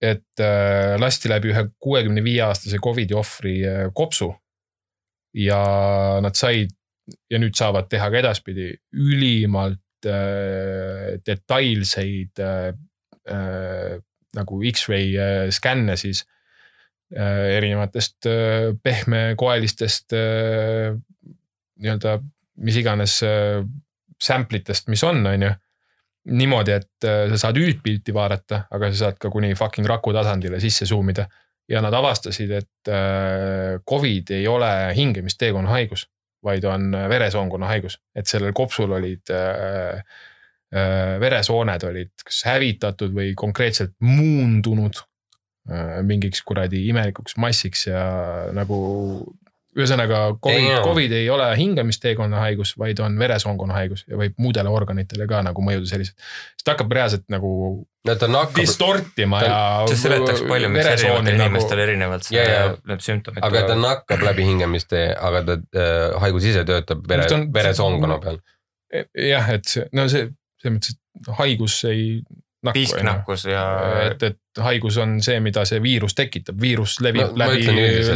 Et 0.01 0.41
äh, 0.43 0.95
lasti 1.01 1.29
läbi 1.29 1.51
ühe 1.53 1.63
kuuekümne 1.81 2.21
viie 2.25 2.43
aastase 2.45 2.79
Covidi 2.83 3.15
ohvri 3.17 3.59
äh, 3.65 3.87
kopsu. 3.93 4.33
ja 5.37 5.57
nad 6.23 6.33
said 6.33 6.71
ja 7.29 7.37
nüüd 7.37 7.53
saavad 7.57 7.89
teha 7.91 8.07
ka 8.09 8.19
edaspidi 8.21 8.71
ülimalt 8.95 10.05
äh, 10.07 11.17
detailseid 11.25 12.39
äh, 12.39 12.71
äh, 13.29 13.99
nagu 14.33 14.61
X-ray 14.63 15.13
äh, 15.17 15.51
skänne 15.51 15.97
siis 15.97 16.25
äh, 17.13 17.57
erinevatest 17.57 18.25
äh, 18.25 18.73
pehmekoelistest 18.83 20.13
äh, 20.13 20.95
nii-öelda 21.77 22.17
mis 22.57 22.77
iganes 22.81 23.21
äh, 23.23 23.63
sample 24.21 24.61
itest, 24.61 24.87
mis 24.87 25.03
on, 25.03 25.25
on 25.25 25.41
ju. 25.41 25.53
niimoodi, 26.27 26.75
et 26.75 27.07
äh, 27.07 27.25
sa 27.31 27.47
saad 27.47 27.59
üldpilti 27.61 28.13
vaadata, 28.15 28.65
aga 28.73 28.91
sa 28.91 29.07
saad 29.07 29.19
ka 29.21 29.31
kuni 29.33 29.53
fucking 29.57 29.87
raku 29.87 30.13
tasandile 30.15 30.61
sisse 30.63 30.87
zoom 30.89 31.13
ida. 31.13 31.27
ja 31.67 31.81
nad 31.83 31.91
avastasid, 31.93 32.51
et 32.55 32.89
äh, 32.91 33.75
Covid 33.89 34.29
ei 34.31 34.45
ole 34.47 34.69
hingamisteekonna 34.95 35.69
haigus, 35.73 36.05
vaid 36.43 36.63
on 36.63 36.93
äh, 36.95 37.09
veresoonkonna 37.11 37.67
haigus, 37.67 37.97
et 38.15 38.27
sellel 38.27 38.53
kopsul 38.55 38.93
olid 38.95 39.33
äh, 39.35 39.99
äh, 40.71 41.17
veresooned 41.19 41.83
olid 41.89 42.13
kas 42.23 42.45
hävitatud 42.47 43.11
või 43.15 43.33
konkreetselt 43.35 43.97
muundunud 43.99 45.01
äh, 45.67 45.99
mingiks 46.07 46.43
kuradi 46.47 46.85
imelikuks 46.87 47.35
massiks 47.35 47.87
ja 47.89 48.05
nagu 48.55 48.79
ühesõnaga 49.77 50.21
Covid 50.43 50.81
Covid 50.85 51.13
ei 51.19 51.27
ole 51.33 51.47
hingamisteekonna 51.57 52.41
haigus, 52.45 52.73
vaid 52.79 52.99
on 53.03 53.17
veresoonkonna 53.19 53.77
haigus 53.77 54.03
ja 54.07 54.19
võib 54.19 54.37
muudele 54.41 54.71
organitele 54.73 55.27
ka 55.29 55.43
nagu 55.45 55.63
mõjuda 55.63 55.89
selliselt. 55.91 56.17
sest 56.55 56.65
ta 56.65 56.75
hakkab 56.75 56.95
reaalselt 56.97 57.27
nagu 57.33 57.51
no 58.07 58.15
ta 58.15 58.29
nakkab, 58.31 58.61
distortima 58.61 59.41
ja. 59.43 59.59
see 59.91 60.01
seletaks 60.03 60.43
palju, 60.47 60.71
miks 60.73 60.91
erinevatel 60.93 61.27
nagu, 61.27 61.43
inimestel 61.43 61.83
erinevalt 61.85 62.31
Ja, 62.33 62.47
ja. 62.49 62.65
need 62.89 63.05
sümptomid 63.05 63.45
aga 63.47 63.65
ta 63.71 63.77
nakkab 63.79 64.25
läbi 64.27 64.47
hingamistee, 64.47 65.09
aga 65.13 65.43
ta 65.47 65.57
äh, 65.57 66.17
haigus 66.25 66.49
ise 66.53 66.65
töötab 66.67 67.05
vere 67.09 67.27
Ta 67.27 67.39
on-, 67.39 67.47
veresoonkonna 67.53 68.19
peal. 68.23 68.41
jah, 69.13 69.53
et 69.55 69.69
see, 69.69 69.87
no 69.97 70.07
see, 70.11 70.29
selles 70.61 70.77
mõttes, 70.77 70.97
et 70.97 71.33
haigus 71.41 71.79
ei 71.89 72.21
nakku. 72.63 72.73
piisknakkus 72.79 73.45
ja 73.45 73.63
et, 74.07 74.23
et 74.23 74.61
haigus 74.65 74.97
on 74.97 75.17
see, 75.21 75.37
mida 75.43 75.61
see 75.69 75.77
viirus 75.81 76.15
tekitab, 76.17 76.57
viirus 76.61 76.95
levib 77.05 77.35
ma 77.35 77.45
läbi 77.45 77.65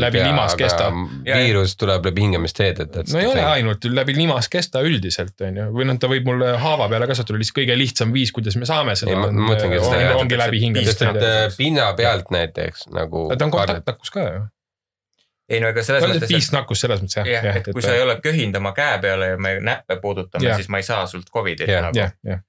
läbi 0.02 0.18
jaa, 0.18 0.28
limaskesta. 0.32 0.88
aga 0.90 1.38
viirus 1.44 1.76
tuleb 1.78 2.08
läbi 2.10 2.24
hingamisteed, 2.26 2.80
et, 2.86 2.96
et. 3.04 3.12
no 3.14 3.20
ei 3.22 3.28
ole 3.30 3.44
ainult 3.46 3.86
läbi 3.86 4.16
limaskesta 4.18 4.82
üldiselt 4.88 5.46
on 5.46 5.60
ju, 5.62 5.68
või 5.76 5.86
noh, 5.90 6.00
ta 6.02 6.10
võib 6.12 6.26
mulle 6.32 6.56
haava 6.64 6.88
peale 6.90 7.10
kasvatada, 7.12 7.42
lihtsalt 7.42 7.60
kõige 7.60 7.78
lihtsam 7.78 8.16
viis, 8.16 8.34
kuidas 8.34 8.58
me 8.58 8.66
saame 8.70 8.96
seda 8.98 9.14
Ei, 9.14 9.20
ma- 9.22 9.30
mõtlengi, 9.52 9.78
et 9.78 9.86
on, 9.86 9.94
seda 9.94 10.18
ongi 10.24 10.42
läbi 10.42 10.58
et 10.58 10.66
hingamisteede. 10.66 11.30
äh, 11.44 11.54
pinna 11.60 11.92
pealt 12.00 12.34
näiteks 12.34 12.90
nagu. 12.98 13.28
ta 13.38 13.46
on 13.46 13.54
kontaktnakkus 13.54 14.14
ka 14.18 14.26
ju. 14.26 14.42
ei 15.52 15.62
no 15.62 15.70
ega 15.70 15.86
selles 15.86 16.04
on 16.08 16.16
mõttes, 16.16 16.26
et 16.26 16.34
piisknakkus 16.34 16.82
selles 16.88 17.06
mõttes 17.06 17.22
jah. 17.22 17.30
jah, 17.38 17.62
et 17.62 17.70
kui 17.70 17.86
sa 17.86 17.94
ei 17.94 18.02
ole 18.02 18.18
köhind 18.26 18.58
oma 18.58 18.74
käe 18.74 18.98
peale 19.06 19.36
ja 19.36 19.38
me 19.38 19.60
näppe 19.62 20.02
puudutame 20.02 20.50
Jah., 20.50 20.58
siis 20.58 20.70
ma 20.74 20.82
ei 20.82 20.88
saa 20.90 21.06
sult 21.12 21.30
Covidit 21.30 21.70
Jah. 21.70 21.86
nagu. 21.86 22.02
jah, 22.02 22.18
jah, 22.26 22.42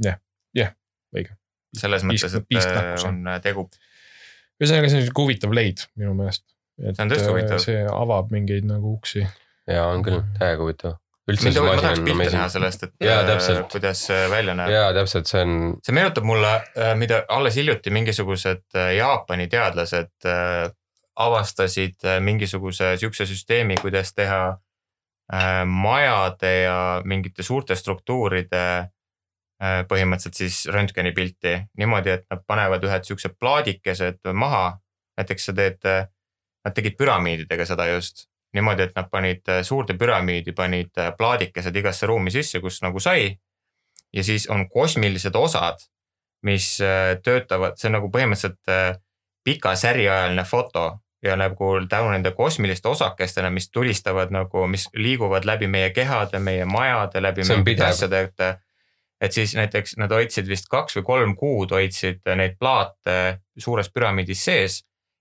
jah, 0.00 0.20
jah, 0.56 0.72
õige. 1.16 1.36
selles 1.76 2.06
mõttes, 2.06 2.34
et 2.34 2.56
äh, 2.58 2.94
on 3.06 3.20
tegu, 3.44 3.66
ühesõnaga, 4.60 4.90
see 4.90 5.00
on 5.00 5.06
sihuke 5.06 5.26
huvitav 5.26 5.54
leid 5.54 5.84
minu 6.00 6.16
meelest. 6.18 6.46
See 6.80 7.04
on 7.04 7.12
tõesti 7.12 7.28
huvitav. 7.28 7.62
see 7.62 7.84
avab 7.84 8.32
mingeid 8.34 8.66
nagu 8.68 8.96
uksi. 8.96 9.26
ja 9.70 9.86
on 9.92 10.02
küll 10.06 10.22
täiega 10.38 10.64
huvitav. 10.64 10.98
üldse 11.30 11.52
see 11.52 11.62
ma 11.62 11.68
masin 11.68 11.84
tahaks 11.84 12.00
on 12.00 12.08
pilte 12.08 12.24
näha 12.24 12.42
amazing. 12.42 12.54
sellest, 12.56 12.82
et 12.88 13.06
Jaa, 13.06 13.22
äh, 13.36 13.62
kuidas 13.70 14.02
see 14.08 14.26
välja 14.32 14.56
näeb. 14.58 14.74
jaa, 14.74 14.90
täpselt, 14.96 15.30
see 15.30 15.44
on, 15.46 15.56
see 15.86 15.94
meenutab 15.94 16.26
mulle, 16.26 16.52
mida 16.98 17.22
alles 17.28 17.60
hiljuti 17.60 17.94
mingisugused 17.94 18.66
äh, 18.74 18.94
Jaapani 18.98 19.46
teadlased 19.52 20.14
äh, 20.26 20.70
avastasid 21.20 22.04
äh, 22.04 22.20
mingisuguse 22.20 22.96
sihukese 22.96 23.26
süsteemi, 23.26 23.76
kuidas 23.80 24.14
teha 24.14 24.42
äh, 25.32 25.66
majade 25.66 26.52
ja 26.62 26.78
mingite 27.04 27.42
suurte 27.42 27.76
struktuuride 27.76 28.62
äh, 28.78 28.88
põhimõtteliselt 29.60 30.38
siis 30.40 30.62
röntgenipilti 30.72 31.50
niimoodi, 31.76 32.14
et 32.14 32.22
nad 32.32 32.40
panevad 32.48 32.84
ühed 32.88 33.04
siuksed 33.04 33.34
plaadikesed 33.36 34.30
maha. 34.32 34.78
näiteks 35.20 35.44
sa 35.44 35.52
teed, 35.52 35.84
nad 36.64 36.74
tegid 36.74 36.96
püramiididega 36.96 37.66
seda 37.68 37.84
just 37.90 38.24
niimoodi, 38.54 38.82
et 38.82 38.96
nad 38.96 39.10
panid 39.10 39.48
äh, 39.48 39.62
suurde 39.62 39.94
püramiidi, 39.98 40.52
panid 40.56 40.98
äh, 40.98 41.12
plaadikesed 41.18 41.76
igasse 41.76 42.06
ruumi 42.06 42.32
sisse, 42.34 42.60
kus 42.60 42.80
nagu 42.82 43.00
sai. 43.00 43.36
ja 44.12 44.24
siis 44.24 44.48
on 44.50 44.68
kosmilised 44.68 45.34
osad, 45.34 45.78
mis 46.42 46.80
äh, 46.80 47.20
töötavad, 47.22 47.76
see 47.78 47.88
on 47.88 47.98
nagu 48.00 48.10
põhimõtteliselt 48.10 48.72
äh, 48.72 48.96
pika 49.44 49.76
säriajaline 49.76 50.44
foto 50.44 50.98
ja 51.22 51.36
nagu 51.36 51.74
tänu 51.88 52.10
nende 52.10 52.32
kosmiliste 52.34 52.88
osakestele, 52.88 53.50
mis 53.50 53.70
tulistavad 53.70 54.32
nagu, 54.34 54.66
mis 54.66 54.88
liiguvad 54.94 55.44
läbi 55.44 55.68
meie 55.68 55.90
kehade, 55.94 56.38
meie 56.38 56.64
majade, 56.64 57.22
läbi 57.22 57.44
pidev. 57.64 57.86
asjade, 57.92 58.20
et. 58.20 58.66
Et 59.20 59.36
siis 59.36 59.54
näiteks 59.56 59.98
nad 60.00 60.12
hoidsid 60.12 60.48
vist 60.48 60.68
kaks 60.72 60.96
või 60.98 61.06
kolm 61.06 61.34
kuud 61.36 61.74
hoidsid 61.76 62.24
neid 62.36 62.56
plaate 62.60 63.40
suures 63.58 63.90
püramiidis 63.92 64.44
sees 64.48 64.80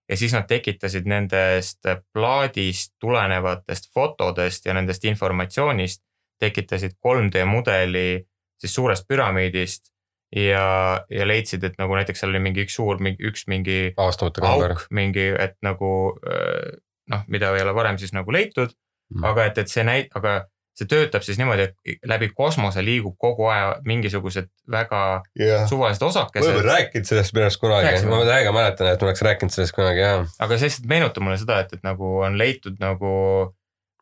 ja 0.09 0.17
siis 0.17 0.33
nad 0.33 0.47
tekitasid 0.49 1.07
nendest 1.09 1.85
plaadist 2.13 2.95
tulenevatest 3.01 3.91
fotodest 3.93 4.65
ja 4.65 4.73
nendest 4.73 5.05
informatsioonist, 5.05 6.01
tekitasid 6.39 6.97
3D 7.05 7.45
mudeli 7.45 8.25
siis 8.59 8.75
suurest 8.75 9.07
püramiidist 9.07 9.91
ja, 10.35 11.05
ja 11.09 11.27
leidsid, 11.27 11.63
et 11.63 11.77
nagu 11.79 11.95
näiteks 11.95 12.23
seal 12.23 12.33
oli 12.33 12.41
mingi 12.43 12.65
üks 12.65 12.77
suur, 12.79 13.01
üks 13.01 13.47
mingi 13.51 13.79
aastamata 13.97 14.53
auk, 14.53 14.85
mingi, 14.95 15.29
et 15.39 15.57
nagu 15.65 15.91
öö, 16.17 16.77
noh, 17.09 17.25
mida 17.27 17.53
ei 17.55 17.65
ole 17.65 17.75
varem 17.75 17.97
siis 18.01 18.13
nagu 18.15 18.33
leitud 18.33 18.71
mm., 19.13 19.25
aga 19.31 19.49
et, 19.49 19.61
et 19.63 19.71
see 19.71 19.85
näit-, 19.85 20.13
aga 20.17 20.43
see 20.79 20.89
töötab 20.89 21.25
siis 21.25 21.39
niimoodi, 21.41 21.67
et 21.69 22.07
läbi 22.07 22.31
kosmose 22.35 22.83
liigub 22.85 23.17
kogu 23.21 23.49
aja 23.51 23.75
mingisugused 23.87 24.49
väga 24.71 25.03
jah. 25.39 25.67
suvalised 25.69 26.01
ma 26.01 26.09
olen 26.09 26.15
osakesed, 26.15 26.63
rääkinud 26.65 27.11
sellest 27.11 27.35
minu 27.35 27.47
arust 27.47 27.61
kunagi, 27.61 27.93
ma 28.09 28.23
täiega 28.27 28.55
mäletan, 28.55 28.91
et 28.93 29.01
ma 29.01 29.09
oleks 29.09 29.23
rääkinud 29.27 29.55
sellest 29.55 29.77
kunagi 29.77 30.03
jaa. 30.05 30.25
aga 30.39 30.57
see 30.57 30.71
lihtsalt 30.71 30.91
meenutab 30.91 31.25
mulle 31.25 31.39
seda, 31.41 31.61
et, 31.65 31.77
et 31.77 31.87
nagu 31.87 32.17
on 32.25 32.37
leitud 32.39 32.79
nagu 32.83 33.13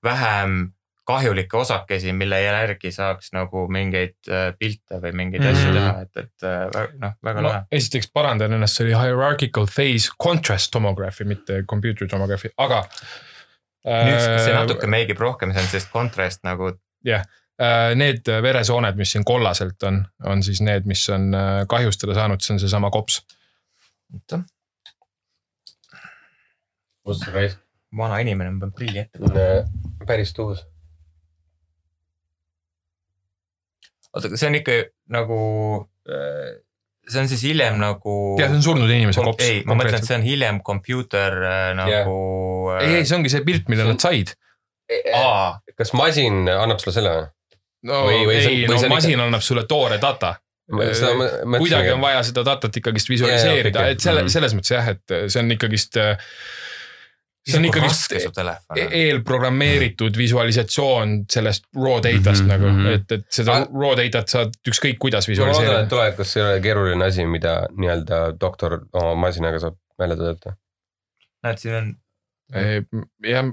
vähem 0.05 0.57
kahjulikke 1.07 1.57
osakesi, 1.57 2.11
mille 2.13 2.41
järgi 2.41 2.91
saaks 2.91 3.31
nagu 3.35 3.63
mingeid 3.71 4.17
äh, 4.27 4.49
pilte 4.59 4.99
või 5.03 5.13
mingeid 5.15 5.43
mm. 5.43 5.47
-hmm. 5.47 5.61
asju 5.61 5.75
teha, 5.77 5.93
et, 6.03 6.17
et 6.23 6.47
äh, 6.49 6.89
noh, 6.99 7.13
väga 7.23 7.43
no 7.43 7.47
lahe. 7.47 7.61
esiteks 7.79 8.11
parandan 8.13 8.57
ennast, 8.57 8.75
see 8.75 8.89
oli 8.89 8.97
hierarchical 8.97 9.69
phase 9.71 10.11
contrast 10.23 10.71
tomography, 10.75 11.23
mitte 11.23 11.61
computer 11.69 12.11
tomography, 12.11 12.51
aga. 12.57 12.83
Nüüd 13.88 14.22
see 14.43 14.53
natuke 14.55 14.89
meigib 14.91 15.19
rohkem, 15.22 15.53
see 15.55 15.64
on 15.64 15.69
sellist 15.72 15.91
kontrast 15.93 16.43
nagu 16.47 16.73
äh, 17.07 17.27
Need 17.97 18.27
veresooned, 18.43 18.99
mis 18.99 19.15
siin 19.15 19.26
kollaselt 19.27 19.84
on, 19.88 20.03
on 20.30 20.43
siis 20.45 20.61
need, 20.61 20.85
mis 20.89 21.07
on 21.14 21.31
äh, 21.34 21.61
kahjustada 21.69 22.18
saanud, 22.18 22.43
see 22.43 22.57
on 22.57 22.61
seesama 22.64 22.91
kops. 22.93 23.22
kus 27.07 27.23
see 27.23 27.34
raisk 27.34 27.64
vana 27.97 28.19
inimene, 28.23 28.51
ma 28.51 28.65
pean 28.65 28.73
prilli 28.76 29.03
ette 29.03 29.22
panema. 29.22 30.05
päris 30.07 30.34
tuus. 30.35 30.64
oota, 34.14 34.27
aga 34.27 34.39
see 34.39 34.49
on 34.49 34.59
ikka 34.59 34.77
nagu, 35.14 35.38
see 37.07 37.21
on 37.23 37.29
siis 37.31 37.43
hiljem 37.47 37.77
nagu. 37.79 38.13
ja 38.39 38.49
see 38.49 38.57
on 38.59 38.63
surnud 38.65 38.89
inimese 38.91 39.23
kops. 39.23 39.43
ei, 39.45 39.61
ma 39.67 39.77
mõtlen, 39.79 39.99
et 40.01 40.07
see 40.09 40.17
on 40.19 40.25
hiljem 40.27 40.59
kompuuter 40.65 41.38
äh, 41.47 41.69
nagu 41.77 42.17
ei, 42.81 42.97
ei, 42.99 43.05
see 43.07 43.15
ongi 43.19 43.31
see 43.31 43.45
pilt, 43.47 43.69
mille 43.71 43.85
nad 43.88 44.01
said. 44.03 44.34
aa, 45.15 45.57
kas 45.77 45.93
masin 45.97 46.43
annab 46.51 46.79
sulle 46.84 46.95
selle 46.97 47.13
või? 47.15 47.29
no 47.88 48.01
Või- 48.09 48.25
või 48.27 48.41
see- 48.43 48.51
ei, 48.57 48.67
no 48.67 48.77
see 48.79 48.89
on 48.89 48.95
masin 48.97 49.23
annab 49.27 49.43
sulle 49.45 49.63
toore 49.69 49.97
data. 50.03 50.35
kuidagi 50.67 51.91
on 51.95 52.01
vaja 52.03 52.23
seda 52.27 52.43
datat 52.43 52.75
ikkagist 52.81 53.09
visualiseerida, 53.09 53.85
jaa, 53.85 53.93
et 53.95 54.03
selle, 54.03 54.25
okei. 54.25 54.34
selles 54.35 54.55
mõttes 54.57 54.73
jah, 54.75 54.89
et 54.95 55.13
see 55.31 55.39
on 55.43 55.51
ikkagist. 55.55 55.95
See 57.47 57.59
on 57.59 57.89
su 58.23 58.31
telefon 58.35 58.79
e- 58.81 58.87
eelprogrammeeritud 59.01 60.17
visualisatsioon 60.17 61.17
sellest 61.31 61.65
raw 61.75 61.99
datast 62.03 62.43
mm 62.43 62.49
-hmm, 62.49 62.53
nagu 62.53 62.71
mhm., 62.71 62.87
et, 62.95 63.11
et 63.11 63.25
seda 63.29 63.61
Ah. 63.61 63.67
raw 63.81 63.95
datat 63.97 64.29
saad 64.29 64.57
ükskõik 64.67 64.99
kuidas 64.99 65.27
ma 65.27 65.33
loodan, 65.33 65.49
et 65.49 65.55
visualiseerida. 65.55 65.89
tulevikus 65.89 66.35
ei 66.37 66.43
ole 66.43 66.59
keeruline 66.61 67.05
asi, 67.05 67.25
mida 67.25 67.55
nii-öelda 67.77 68.19
doktor 68.41 68.81
oma 68.93 69.15
masinaga 69.27 69.59
saab 69.59 69.79
välja 69.99 70.17
töötada. 70.17 70.57
näed, 71.43 71.57
siin 71.57 71.75
on 71.75 71.95
jah. 72.53 73.49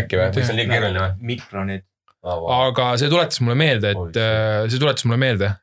äkki 0.00 0.18
või, 0.18 0.26
või 0.34 0.42
see 0.42 0.52
on 0.52 0.60
liiga 0.60 0.74
keeruline 0.74 1.04
või? 1.04 1.30
mikronid. 1.32 1.86
aga 2.22 2.90
see 3.00 3.08
tuletas 3.08 3.40
mulle 3.40 3.56
meelde, 3.56 3.94
et 3.94 4.18
äh, 4.20 4.66
see 4.68 4.82
tuletas 4.82 5.06
mulle 5.08 5.20
meelde, 5.22 5.54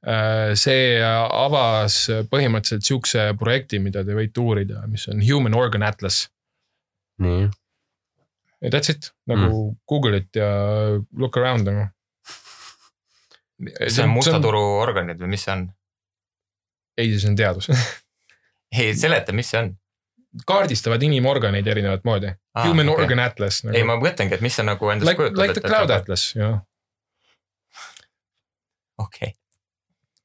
see 0.57 1.03
avas 1.03 1.99
põhimõtteliselt 2.31 2.87
sihukese 2.87 3.27
projekti, 3.39 3.79
mida 3.83 4.03
te 4.05 4.17
võite 4.17 4.41
uurida, 4.41 4.81
mis 4.89 5.05
on 5.11 5.21
Human 5.21 5.53
Organ 5.57 5.85
Atlas. 5.85 6.25
nii, 7.23 7.47
That's 8.61 8.89
it, 8.89 9.11
nagu 9.29 9.71
mm. 9.71 9.75
Google 9.87 10.17
it 10.17 10.35
ja 10.35 10.47
look 11.17 11.37
around 11.37 11.67
nagu. 11.67 11.87
see 13.87 14.03
on 14.03 14.13
musta 14.13 14.39
turu 14.41 14.61
organid 14.81 15.21
või 15.21 15.33
mis 15.33 15.45
see 15.45 15.53
on? 15.53 15.67
ei, 16.97 17.11
see 17.17 17.29
on 17.29 17.37
teadus. 17.37 17.69
ei, 18.77 18.95
seleta, 18.97 19.33
mis 19.33 19.49
see 19.53 19.61
on. 19.61 19.75
kaardistavad 20.49 21.03
inimorganeid 21.05 21.67
erinevat 21.69 22.05
moodi 22.05 22.31
ah,. 22.31 22.65
Human 22.65 22.89
okay. 22.89 23.05
Organ 23.05 23.21
Atlas 23.21 23.61
ei, 23.63 23.69
nagu.. 23.69 23.85
ma 23.91 23.99
mõtlengi, 24.01 24.37
et 24.37 24.45
mis 24.45 24.57
see 24.57 24.65
nagu 24.65 24.89
endast 24.93 25.09
Like, 25.11 25.29
like 25.37 25.57
the 25.57 25.65
cloud 25.65 25.93
atlas, 25.93 26.31
jah. 26.37 26.59
okei, 28.97 29.35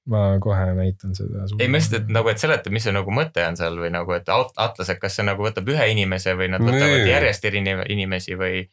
ma 0.06 0.38
kohe 0.42 0.64
näitan 0.74 1.14
seda. 1.14 1.44
ei 1.60 1.68
ma 1.68 1.78
lihtsalt, 1.78 2.02
et 2.02 2.08
nagu, 2.10 2.28
et 2.28 2.38
seleta, 2.42 2.70
mis 2.74 2.82
see 2.82 2.92
nagu 2.92 3.10
mõte 3.14 3.44
on 3.48 3.56
seal 3.56 3.76
või 3.78 3.90
nagu, 3.94 4.12
et 4.16 4.28
at- 4.28 4.52
atlas, 4.56 4.88
et 4.90 4.98
kas 5.00 5.14
see 5.16 5.24
nagu 5.26 5.42
võtab 5.44 5.68
ühe 5.70 5.88
inimese 5.92 6.34
või 6.34 6.48
nad 6.50 6.60
võtavad 6.60 7.04
Nee. 7.04 7.10
järjest 7.12 7.44
erinevaid 7.44 7.90
inimesi 7.90 8.34
või, 8.34 8.64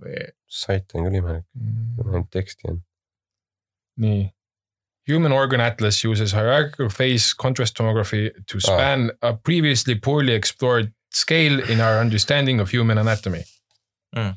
või 0.00 0.28
sait 0.46 0.94
on 0.94 1.04
küll 1.08 1.18
imelik, 1.18 1.44
ainult 2.04 2.30
teksti 2.30 2.68
on. 2.70 2.82
nii. 3.98 4.28
Human 5.08 5.32
Organ 5.32 5.60
Atlas 5.64 6.04
uses 6.04 6.32
hierarchical 6.36 6.90
phase 6.92 7.32
contrast 7.34 7.74
tomography 7.74 8.28
to 8.46 8.60
span 8.60 9.10
a 9.22 9.32
previously 9.32 9.94
poorly 9.94 10.34
explored 10.34 10.92
scale 11.10 11.60
in 11.72 11.80
our 11.80 11.98
understanding 11.98 12.60
of 12.60 12.70
human 12.70 12.98
anatomy. 12.98 13.42
no 14.14 14.34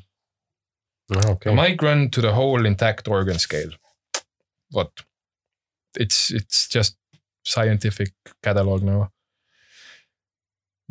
A 1.14 1.30
okei, 1.32 1.52
micron 1.54 2.10
to 2.10 2.20
the 2.22 2.32
whole 2.32 2.64
intact 2.66 3.06
organ 3.08 3.38
scale. 3.38 3.70
vot. 4.72 5.04
It's, 6.00 6.30
it's 6.30 6.68
just 6.72 6.96
scientific 7.44 8.14
catalog 8.44 8.82
nagu. 8.86 9.06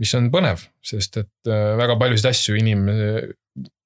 mis 0.01 0.15
on 0.17 0.31
põnev, 0.33 0.63
sest 0.81 1.17
et 1.19 1.49
äh, 1.51 1.75
väga 1.77 1.93
paljusid 1.99 2.25
asju 2.31 2.55
inimese, 2.57 3.35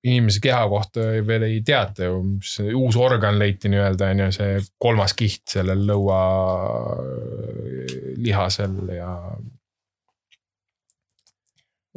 inimese 0.06 0.40
keha 0.44 0.68
kohta 0.72 1.00
veel 1.28 1.44
ei 1.50 1.58
teata 1.66 2.06
ju, 2.08 2.22
mis 2.38 2.54
uus 2.70 2.96
organ 3.02 3.36
leiti 3.42 3.68
nii-öelda 3.74 4.04
on 4.14 4.22
ju 4.24 4.28
see 4.38 4.52
kolmas 4.80 5.14
kiht 5.18 5.44
sellel 5.58 5.82
lõualihasel 5.90 8.74
ja. 8.96 9.12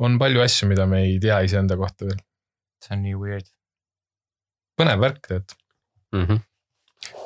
on 0.03 0.19
palju 0.19 0.41
asju, 0.43 0.65
mida 0.73 0.85
me 0.91 0.99
ei 1.07 1.17
tea 1.23 1.39
iseenda 1.47 1.75
kohta 1.79 2.03
veel, 2.09 2.21
see 2.83 2.93
on 2.97 3.01
nii 3.05 3.17
weird. 3.23 3.47
põnev 4.79 4.99
värk 5.05 5.21
tead. 5.29 5.47
Mhm. 6.17 6.37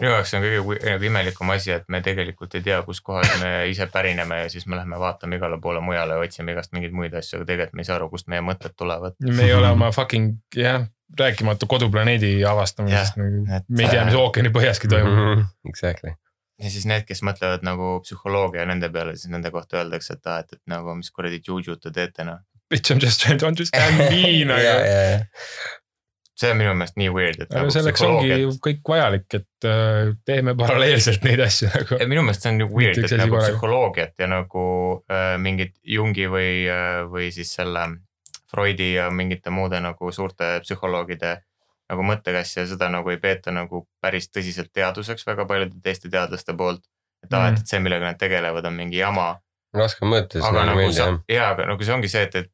Minu 0.00 0.12
jaoks 0.12 0.32
on 0.36 0.44
kõige 0.44 0.78
nagu 0.86 1.08
imelikum 1.08 1.52
asi, 1.54 1.72
et 1.76 1.84
me 1.92 2.00
tegelikult 2.04 2.54
ei 2.58 2.64
tea, 2.64 2.80
kuskohast 2.86 3.36
me 3.42 3.52
ise 3.70 3.86
pärineme 3.92 4.42
ja 4.44 4.48
siis 4.52 4.66
me 4.66 4.78
lähme 4.78 4.98
vaatame 5.00 5.38
igale 5.38 5.58
poole 5.62 5.82
mujale 5.84 6.16
ja 6.18 6.24
otsime 6.26 6.54
igast 6.56 6.74
mingeid 6.76 6.96
muid 6.96 7.14
asju, 7.18 7.40
aga 7.40 7.48
tegelikult 7.50 7.78
me 7.78 7.84
ei 7.84 7.90
saa 7.90 7.98
aru, 8.00 8.08
kust 8.12 8.30
meie 8.32 8.44
mõtted 8.44 8.76
tulevad. 8.78 9.16
me 9.26 9.46
ei 9.46 9.54
ole 9.56 9.70
oma 9.74 9.90
fucking 9.94 10.34
jah, 10.56 10.86
rääkimata 11.18 11.68
koduplaneedi 11.70 12.34
avastamisest 12.48 13.20
nagu 13.20 13.44
et-, 13.58 13.68
me 13.68 13.86
ei 13.86 13.94
tea, 13.94 14.04
mis 14.08 14.18
ookeani 14.18 14.52
põhjaski 14.54 14.90
toimub. 14.92 15.18
Mhm. 15.18 15.48
Exactly. 15.72 16.14
ja 16.62 16.70
siis 16.70 16.86
need, 16.86 17.06
kes 17.08 17.24
mõtlevad 17.26 17.66
nagu 17.66 17.98
psühholoogia 18.06 18.66
nende 18.68 18.90
peale, 18.94 19.16
siis 19.18 19.32
nende 19.32 19.50
kohta 19.54 19.82
öeldakse, 19.82 20.18
et 20.18 20.30
aa, 20.30 20.42
et, 20.44 20.58
et 20.58 20.62
nagu 20.70 20.94
mis 20.98 21.10
kuradi 21.10 21.42
juju 21.46 21.76
te 21.80 21.94
teete 21.94 22.26
noh. 22.28 22.42
Bitch 22.72 22.90
I 22.90 22.94
m 22.94 23.02
just 23.02 23.20
trying 23.20 23.40
to 23.40 23.46
understand 23.46 23.98
me 23.98 24.44
nagu. 24.48 25.26
See 26.38 26.50
on 26.50 26.58
minu 26.58 26.72
meelest 26.74 26.96
nii 27.00 27.10
weird, 27.12 27.42
et 27.44 27.50
aga 27.50 27.64
nagu 27.64 27.74
selleks 27.74 28.04
ongi 28.06 28.38
ju 28.40 28.54
kõik 28.64 28.88
vajalik, 28.88 29.26
et 29.36 29.68
äh, 29.68 30.12
teeme 30.28 30.54
paralleelselt 30.58 31.26
neid 31.26 31.42
asju 31.44 31.68
nagu. 31.74 31.98
ja 32.00 32.08
minu 32.08 32.24
meelest 32.26 32.46
see 32.46 32.54
on 32.54 32.60
nagu 32.62 32.78
weird, 32.78 33.02
et 33.02 33.14
nagu 33.20 33.36
korraga. 33.36 33.50
psühholoogiat 33.50 34.24
ja 34.24 34.30
nagu 34.32 34.64
äh, 35.12 35.36
mingit 35.42 35.76
Jungi 35.82 36.28
või 36.32 36.50
äh,, 36.72 37.02
või 37.12 37.30
siis 37.34 37.52
selle 37.58 37.86
Freudi 38.52 38.94
ja 38.94 39.08
mingite 39.10 39.52
muude 39.52 39.80
nagu 39.80 40.12
suurte 40.12 40.58
psühholoogide 40.64 41.36
nagu 41.92 42.04
mõttekässi 42.08 42.62
ja 42.62 42.66
seda 42.68 42.88
nagu 42.92 43.12
ei 43.12 43.20
peeta 43.20 43.52
nagu 43.52 43.84
päris 44.00 44.28
tõsiselt 44.32 44.72
teaduseks 44.72 45.26
väga 45.28 45.46
paljude 45.48 45.80
teiste 45.84 46.10
teadlaste 46.12 46.56
poolt. 46.56 46.84
et 47.22 47.30
Mm. 47.30 47.52
et, 47.52 47.60
et 47.60 47.66
see, 47.70 47.78
millega 47.78 48.04
nad 48.04 48.18
tegelevad, 48.18 48.64
on 48.66 48.74
mingi 48.74 48.98
jama 48.98 49.36
raske 49.72 50.04
mõõta, 50.04 50.38
siis 50.38 50.44
aga 50.48 50.64
nagu 50.66 50.80
nagu 50.80 50.92
sa 50.92 51.08
jaa, 51.30 51.50
aga 51.54 51.66
nagu 51.70 51.86
see 51.86 51.94
ongi 51.94 52.10
see, 52.12 52.22
et, 52.26 52.34
et, 52.34 52.50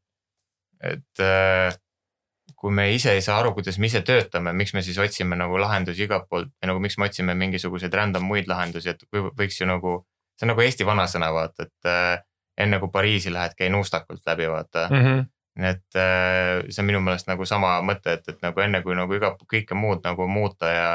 et 0.93 1.23
äh, 1.25 1.79
kui 2.59 2.75
me 2.75 2.89
ise 2.91 3.13
ei 3.15 3.23
saa 3.23 3.39
aru, 3.39 3.53
kuidas 3.55 3.79
me 3.79 3.87
ise 3.87 4.01
töötame, 4.07 4.53
miks 4.57 4.75
me 4.75 4.83
siis 4.83 4.99
otsime 4.99 5.37
nagu 5.39 5.61
lahendusi 5.63 6.07
igalt 6.09 6.27
poolt 6.31 6.51
ja 6.63 6.71
nagu 6.71 6.83
miks 6.83 6.99
me 6.99 7.07
otsime 7.07 7.37
mingisuguseid 7.39 7.95
random 7.95 8.27
muid 8.27 8.51
lahendusi, 8.51 8.95
et 8.95 9.05
või- 9.15 9.31
võiks 9.39 9.61
ju 9.61 9.69
nagu, 9.71 9.95
see 10.35 10.47
on 10.47 10.53
nagu 10.55 10.65
Eesti 10.65 10.87
vanasõna, 10.89 11.31
vaata, 11.35 11.69
et 11.69 11.91
äh, 11.91 12.17
enne 12.59 12.81
kui 12.83 12.91
Pariisi 12.95 13.33
lähed, 13.33 13.55
käi 13.59 13.71
nuustakult 13.71 14.27
läbi, 14.27 14.51
vaata 14.51 14.89
mm.. 14.91 15.05
-hmm. 15.07 15.25
et 15.71 16.01
äh, 16.03 16.67
see 16.69 16.83
on 16.83 16.91
minu 16.91 17.01
meelest 17.07 17.31
nagu 17.31 17.47
sama 17.47 17.79
mõte, 17.87 18.19
et, 18.19 18.29
et 18.29 18.43
nagu 18.43 18.67
enne 18.67 18.83
kui 18.83 18.99
nagu 18.99 19.15
iga, 19.15 19.37
kõike 19.55 19.79
muud 19.79 20.03
nagu 20.05 20.27
muuta 20.27 20.75
ja 20.75 20.93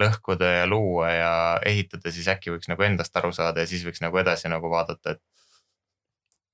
lõhkuda 0.00 0.52
ja 0.60 0.66
luua 0.66 1.10
ja 1.10 1.32
ehitada, 1.66 2.12
siis 2.12 2.28
äkki 2.28 2.52
võiks 2.52 2.68
nagu 2.68 2.82
endast 2.82 3.16
aru 3.16 3.32
saada 3.32 3.64
ja 3.64 3.68
siis 3.68 3.84
võiks 3.84 4.00
nagu 4.04 4.20
edasi 4.20 4.48
nagu 4.52 4.70
vaadata, 4.70 5.16
et 5.16 5.22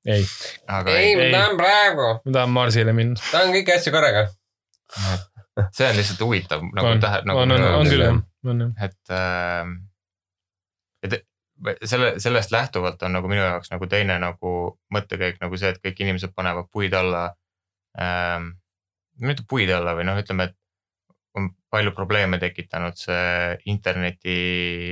ei, 0.07 0.27
aga 0.71 0.97
ei, 0.97 1.13
ei, 1.13 1.17
ma 1.19 1.39
tahan 1.39 1.57
praegu, 1.61 2.09
ma 2.25 2.35
tahan 2.39 2.53
Marsile 2.55 2.95
minna. 2.97 3.21
tahan 3.31 3.55
kõiki 3.55 3.75
asju 3.77 3.95
korraga. 3.95 4.27
see 5.73 5.89
on 5.89 5.97
lihtsalt 5.97 6.21
huvitav 6.25 6.67
nagu 6.77 6.91
on, 6.91 7.01
tähe- 7.01 7.23
nagu 7.29 7.45
on, 7.45 7.55
on, 7.57 7.65
on 7.81 7.89
küll 7.91 8.05
jah, 8.05 8.21
on 8.45 8.67
jah. 8.67 8.85
et 8.89 9.17
äh,, 9.17 9.73
et 11.07 11.23
selle, 11.89 12.13
sellest 12.21 12.53
lähtuvalt 12.53 13.03
on 13.03 13.17
nagu 13.17 13.29
minu 13.33 13.41
jaoks 13.41 13.73
nagu 13.73 13.89
teine 13.89 14.19
nagu 14.21 14.53
mõttekäik 14.93 15.41
nagu 15.41 15.57
see, 15.57 15.73
et 15.73 15.81
kõik 15.81 16.05
inimesed 16.05 16.35
panevad 16.37 16.69
puid 16.73 16.95
alla 16.95 17.31
ähm,. 18.01 18.55
mitte 19.21 19.47
puid 19.49 19.73
alla 19.73 19.97
või 19.97 20.05
noh, 20.05 20.19
ütleme, 20.21 20.51
et 20.51 20.57
on 21.37 21.51
palju 21.73 21.93
probleeme 21.97 22.39
tekitanud 22.41 22.97
see 22.97 23.57
interneti 23.73 24.37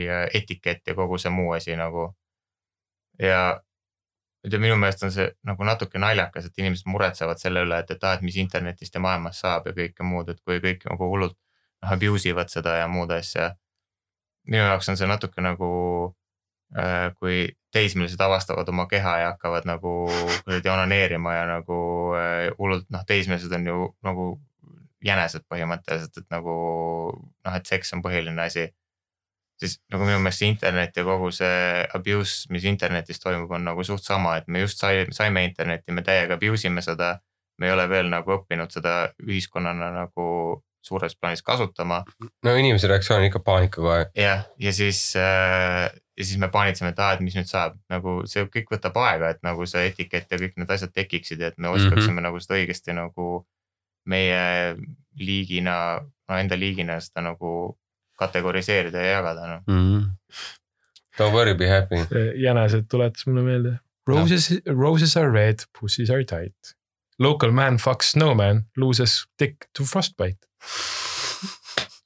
äh, 0.09 0.27
etikett 0.37 0.87
ja 0.89 0.97
kogu 0.97 1.19
see 1.21 1.33
muu 1.33 1.53
asi 1.57 1.77
nagu. 1.77 2.11
ja, 3.21 3.61
ja 4.53 4.61
minu 4.61 4.77
meelest 4.77 5.03
on 5.07 5.13
see 5.15 5.27
nagu 5.49 5.65
natuke 5.65 6.01
naljakas, 6.01 6.49
et 6.49 6.61
inimesed 6.61 6.89
muretsevad 6.91 7.41
selle 7.41 7.65
üle, 7.65 7.79
et, 7.81 7.91
et 7.95 8.05
aa, 8.05 8.19
et 8.19 8.25
mis 8.27 8.37
internetist 8.41 8.95
ja 8.95 9.03
maailmast 9.05 9.45
saab 9.45 9.69
ja 9.71 9.75
kõike 9.77 10.07
muud, 10.07 10.29
et 10.29 10.41
kui 10.45 10.61
kõik 10.65 10.85
nagu 10.91 11.09
hullult 11.11 11.39
noh 11.85 11.95
abuse 11.97 12.29
ivad 12.31 12.53
seda 12.53 12.79
ja 12.81 12.89
muud 12.89 13.13
asja. 13.13 13.55
minu 14.49 14.65
jaoks 14.65 14.89
on 14.93 14.97
see 15.01 15.09
natuke 15.09 15.41
nagu 15.41 15.69
äh, 16.77 17.13
kui 17.19 17.49
teismelised 17.73 18.21
avastavad 18.21 18.69
oma 18.69 18.87
keha 18.87 19.19
ja 19.19 19.31
hakkavad 19.33 19.65
nagu 19.69 19.93
kuradi 20.45 20.69
onaneerima 20.69 21.35
ja 21.35 21.47
nagu 21.49 21.79
äh, 22.19 22.51
hullult 22.59 22.91
noh, 22.91 23.05
teismelised 23.07 23.53
on 23.53 23.67
ju 23.67 23.79
nagu 24.05 24.27
jänesed 25.05 25.45
põhimõtteliselt, 25.53 26.23
et 26.23 26.29
nagu 26.33 26.55
noh, 27.21 27.57
et 27.57 27.67
seks 27.69 27.93
on 27.97 28.03
põhiline 28.05 28.41
asi. 28.47 28.69
Siis 29.61 29.79
nagu 29.93 30.07
minu 30.07 30.19
meelest 30.19 30.43
see 30.43 30.51
internet 30.51 30.97
ja 30.97 31.05
kogu 31.07 31.31
see 31.35 31.85
abuse, 31.95 32.49
mis 32.53 32.67
internetis 32.69 33.23
toimub, 33.23 33.51
on 33.55 33.65
nagu 33.71 33.85
suht 33.87 34.05
sama, 34.05 34.37
et 34.41 34.49
me 34.49 34.65
just 34.65 34.83
sai, 34.83 35.07
saime 35.15 35.45
internetti, 35.47 35.95
me 35.95 36.03
täiega 36.07 36.39
abuse 36.39 36.69
ime 36.69 36.83
seda. 36.83 37.19
me 37.59 37.69
ei 37.69 37.73
ole 37.73 37.85
veel 37.89 38.09
nagu 38.11 38.33
õppinud 38.35 38.73
seda 38.75 39.13
ühiskonnana 39.23 39.93
nagu 39.95 40.25
suures 40.83 41.15
plaanis 41.15 41.43
kasutama 41.47 42.01
no 42.45 42.55
inimese 42.59 42.89
reaktsioon 42.91 43.21
on 43.21 43.27
ikka 43.29 43.41
paanika 43.47 43.81
kohe 43.81 44.01
jah, 44.19 44.43
ja 44.59 44.73
siis 44.75 45.15
äh,, 45.17 45.87
ja 46.19 46.25
siis 46.25 46.39
me 46.39 46.49
paanitseme, 46.49 46.91
et 46.91 46.99
aa, 46.99 47.13
et 47.15 47.23
mis 47.25 47.35
nüüd 47.39 47.49
saab, 47.51 47.77
nagu 47.91 48.21
see 48.31 48.45
kõik 48.53 48.75
võtab 48.75 48.99
aega, 49.03 49.33
et 49.35 49.41
nagu 49.47 49.67
see 49.71 49.87
etikett 49.91 50.31
ja 50.31 50.39
kõik 50.41 50.59
need 50.61 50.75
asjad 50.77 50.93
tekiksid 50.95 51.43
ja 51.43 51.51
et 51.53 51.59
me 51.59 51.71
oskaksime 51.71 52.13
mm 52.13 52.19
-hmm. 52.19 52.27
nagu 52.29 52.43
seda 52.43 52.59
õigesti 52.59 52.95
nagu 52.99 53.29
meie 54.07 54.77
liigina, 55.19 55.77
no 56.29 56.39
enda 56.39 56.59
liigina 56.59 57.01
seda 57.01 57.25
nagu 57.31 57.79
kategoriseerida 58.25 59.05
ja 59.05 59.19
jagada 59.19 59.49
noh. 59.55 59.63
Don't 61.19 61.33
worry, 61.33 61.55
be 61.55 61.69
happy. 61.71 62.03
jänesed 62.43 62.89
tuletas 62.91 63.27
mulle 63.27 63.45
meelde. 63.47 63.77
Roses, 64.07 64.51
roses 64.67 65.17
are 65.17 65.31
red, 65.33 65.65
pussies 65.79 66.11
are 66.11 66.25
tight. 66.25 66.75
Local 67.19 67.53
man 67.53 67.79
fucks 67.79 68.11
snowman, 68.13 68.65
loses 68.77 69.25
dick 69.39 69.69
to 69.79 69.85
frostbite. 69.85 70.43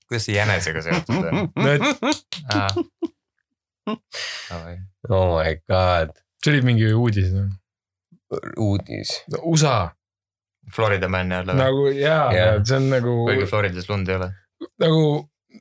kuidas 0.09 0.25
see 0.25 0.37
jänesega 0.37 0.83
seotud 0.83 1.25
on? 1.29 1.49
no 1.57 1.73
et 1.73 1.97
oh 5.09 5.37
my 5.37 5.55
god, 5.69 6.11
see 6.43 6.53
oli 6.53 6.63
mingi 6.65 6.93
uudis 6.93 7.33
no.. 7.35 7.49
uudis. 8.57 9.13
No, 9.33 9.43
USA 9.53 9.91
Florida 10.75 11.09
man 11.09 11.33
jälle 11.33 11.53
või? 11.53 11.61
nagu 11.61 11.89
jaa 11.97 12.33
yeah., 12.33 12.63
see 12.65 12.77
on 12.77 12.89
nagu, 12.93 13.17
kuigi 13.29 13.49
Floridas 13.49 13.89
lund 13.89 14.09
ei 14.09 14.17
ole. 14.21 14.31
nagu 14.81 15.03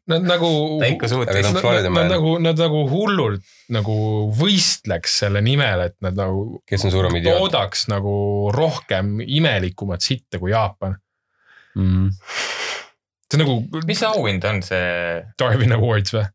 nad 0.08 0.22
nagu. 0.28 0.50
ta 0.82 0.86
ikka 0.92 1.08
suutis 1.12 1.44
Nad, 1.48 1.64
nad, 1.92 2.08
nagu, 2.12 2.36
nad 2.40 2.58
nagu 2.62 2.84
hullult 2.92 3.42
nagu 3.74 3.96
võistleks 4.38 5.18
selle 5.24 5.42
nimel, 5.42 5.80
et 5.90 5.96
nad 6.06 6.16
nagu 6.20 6.62
kes 6.68 6.86
on 6.88 6.92
suurem 6.94 7.16
idioot 7.20 7.38
toodaks 7.40 7.88
nagu 7.92 8.14
rohkem 8.56 9.06
imelikumat 9.26 10.02
sitta 10.06 10.40
kui 10.40 10.52
Jaapan. 10.54 10.94
mm.? 11.76 12.10
see 13.28 13.36
on 13.40 13.44
nagu 13.44 13.56
mis 13.88 14.04
auhind 14.08 14.44
on 14.48 14.62
see? 14.64 15.24
Darwin 15.40 15.74
Awards 15.76 16.14
või? 16.16 16.26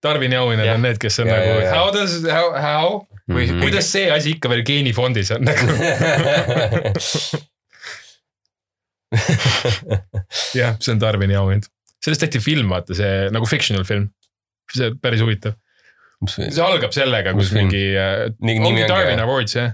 Darwini 0.00 0.36
auhinnad 0.36 0.64
Jah. 0.66 0.74
on 0.76 0.82
need, 0.82 0.98
kes 1.00 1.18
on 1.20 1.26
Ja, 1.28 1.32
nagu 1.36 1.48
ja, 1.60 1.64
ja. 1.64 1.70
how 1.76 1.90
does, 1.92 2.22
how, 2.24 2.52
how, 2.56 3.06
Või- 3.30 3.46
Mhm. 3.52 3.60
kuidas 3.62 3.86
see 3.92 4.10
asi 4.10 4.30
ikka 4.34 4.48
veel 4.50 4.62
geenifondis 4.66 5.30
on 5.36 5.44
nagu. 5.44 5.66
jah, 10.54 10.76
see 10.80 10.92
on 10.94 11.00
Darwini 11.00 11.36
auhind. 11.38 11.68
Sellest 12.00 12.24
tehti 12.26 12.42
film, 12.42 12.70
vaata 12.72 12.96
see 12.96 13.28
nagu 13.34 13.48
fictional 13.48 13.86
film. 13.88 14.08
see 14.70 14.92
päris 15.02 15.22
huvitav, 15.24 15.56
see 16.28 16.62
algab 16.62 16.92
sellega, 16.94 17.32
kus 17.34 17.50
mingi 17.56 17.80
äh, 17.98 18.28
ongi 18.38 18.84
Darwin? 18.86 19.22
Awards 19.22 19.56
jah, 19.56 19.72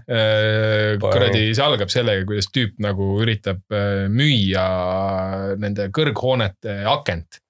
kuradi, 1.03 1.51
see 1.53 1.65
algab 1.65 1.91
sellega, 1.93 2.23
kuidas 2.29 2.49
tüüp 2.55 2.79
nagu 2.83 3.17
üritab 3.23 3.61
äh, 3.75 4.07
müüa 4.13 4.69
nende 5.61 5.91
kõrghoonete 5.95 6.79
akent. 6.93 7.43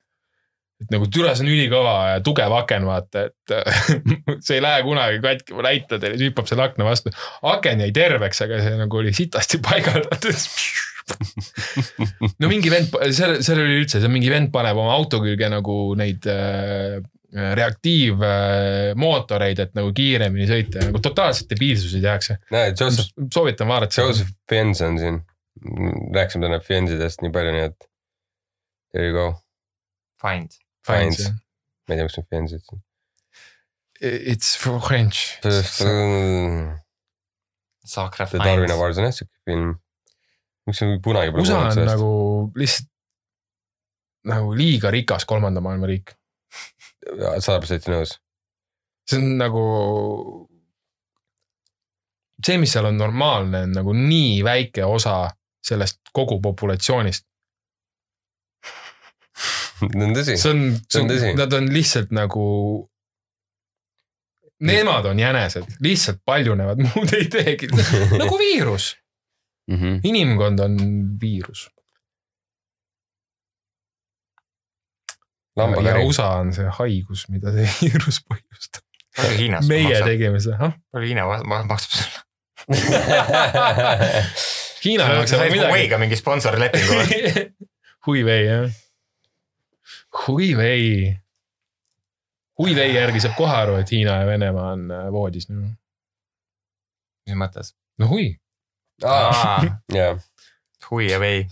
et 0.82 0.90
nagu 0.93 1.07
türa, 1.09 1.36
see 1.36 1.47
on 1.47 1.53
ülikõva 1.55 1.93
ja 2.11 2.24
tugev 2.24 2.53
aken, 2.53 2.89
vaata, 2.89 3.28
et 3.31 3.55
äh, 3.55 3.86
see 4.44 4.59
ei 4.59 4.65
lähe 4.65 4.82
kunagi 4.85 5.23
katki, 5.24 5.55
ma 5.57 5.69
näitan 5.69 6.03
teile, 6.03 6.19
hüppab 6.27 6.48
selle 6.48 6.66
akna 6.66 6.89
vastu. 6.89 7.12
aken 7.53 7.85
jäi 7.86 7.94
terveks, 7.97 8.43
aga 8.48 8.61
see 8.65 8.81
nagu 8.81 9.05
oli 9.05 9.15
sitasti 9.16 9.62
paigaldatud. 9.65 10.35
no 12.41 12.49
mingi 12.51 12.70
vend, 12.73 12.97
seal, 13.15 13.37
seal 13.45 13.61
oli 13.62 13.77
üldse, 13.83 14.01
see 14.03 14.12
mingi 14.12 14.31
vend 14.33 14.51
paneb 14.55 14.78
oma 14.81 14.93
auto 14.97 15.20
külge 15.23 15.49
nagu 15.53 15.77
neid 15.99 16.27
äh, 16.31 16.99
reaktiivmootoreid, 17.37 19.59
et 19.66 19.73
nagu 19.77 19.91
kiiremini 19.97 20.47
sõita, 20.49 20.87
nagu 20.89 20.99
totaalselt 21.05 21.51
debiilsusi 21.53 22.01
tehakse. 22.03 22.33
näed, 22.55 22.73
Joseph, 22.81 23.11
soovitan 23.35 23.69
vaadata. 23.70 24.03
Joseph 24.03 24.33
Fiennes 24.51 24.81
on 24.87 24.95
siin. 25.03 25.19
rääkisime 26.15 26.47
täna 26.47 26.59
Fiennesidest 26.61 27.23
nii 27.24 27.33
palju, 27.33 27.53
nii 27.55 27.65
et 27.70 27.78
there 28.93 29.07
you 29.09 29.15
go. 29.16 29.27
Find. 30.23 30.49
Fiennes. 30.87 31.31
ma 31.87 31.95
ei 31.95 32.01
tea, 32.01 32.09
kus 32.09 32.16
need 32.20 32.31
Fiennesid 32.31 32.62
siin. 32.66 32.81
It's 34.01 34.57
for 34.61 34.81
French. 34.85 35.39
The 35.41 35.62
Sacrifice. 37.87 38.45
Darwin 38.45 38.70
Awards 38.70 38.99
on 38.99 39.09
jah 39.09 39.15
siuke 39.15 39.33
film. 39.49 39.77
Miks 40.66 40.78
see 40.82 40.98
kunagi 41.05 41.32
pole 41.32 41.43
USA 41.47 41.59
on 41.64 41.72
sellest? 41.74 41.93
nagu 41.94 42.10
lihtsalt 42.59 42.90
nagu 44.26 44.55
liiga 44.59 44.90
rikas 44.90 45.24
kolmanda 45.24 45.60
maailma 45.62 45.86
riik. 45.90 46.16
sada 47.38 47.60
protsenti 47.62 47.93
nõus. 47.93 48.16
see 49.06 49.20
on 49.20 49.36
nagu. 49.38 49.62
see, 52.44 52.59
mis 52.62 52.72
seal 52.74 52.88
on 52.90 52.98
normaalne, 52.98 53.62
on 53.68 53.72
nagu 53.78 53.94
nii 53.97 54.43
väike 54.47 54.84
osa 54.84 55.30
sellest 55.66 56.01
kogu 56.14 56.40
populatsioonist. 56.43 57.24
see 59.78 60.05
on 60.05 60.12
tõsi. 60.18 60.36
see 60.36 60.52
on, 60.52 60.60
See 60.90 61.02
on 61.02 61.09
tõsi. 61.10 61.32
nad 61.38 61.52
on 61.56 61.70
lihtsalt 61.72 62.12
nagu. 62.14 62.44
Nemad 64.66 65.05
on 65.05 65.18
jänesed, 65.20 65.66
lihtsalt 65.84 66.22
paljunevad, 66.24 66.78
muud 66.86 67.10
ei 67.12 67.26
teegi, 67.28 67.66
nagu 68.16 68.38
viirus, 68.44 68.94
Mhm. 69.68 70.01
inimkond 70.05 70.60
on 70.60 70.76
viirus. 71.20 71.66
ja. 75.90 75.98
USA 76.06 76.26
on 76.40 76.52
see 76.52 76.68
haigus, 76.78 77.26
mida 77.32 77.52
see 77.55 77.66
viirus 77.80 78.20
põhjustab. 78.28 78.84
meie 79.68 79.88
maksab, 79.88 80.06
tegime 80.10 80.40
seda, 80.44 80.72
palju 80.93 81.09
Hiina 81.09 81.24
ma- 81.26 81.43
ma- 81.48 81.64
maksab 81.70 81.90
sulle? 81.97 82.24
Hiina 84.84 85.06
sa 85.09 85.14
maksab 85.18 85.38
said 85.40 85.52
midagi. 85.55 85.70
Huawei'ga 85.72 85.98
mingi 86.02 86.18
sponsorlepingu 86.20 86.93
või? 87.01 87.47
Huawei 88.06 88.43
jah. 88.47 88.66
Huawei. 90.26 91.16
Huawei 92.60 92.90
järgi 92.94 93.20
saab 93.24 93.34
kohe 93.40 93.56
aru, 93.56 93.78
et 93.80 93.90
Hiina 93.93 94.20
ja 94.20 94.26
Venemaa 94.28 94.68
on 94.76 94.86
äh, 94.93 95.09
voodis. 95.12 95.48
no 95.51 95.64
mis 97.26 97.34
mõttes? 97.40 97.72
hui, 98.06 98.28
jaa, 99.02 100.18
Hui 100.90 101.09
ja 101.10 101.18
vei. 101.20 101.47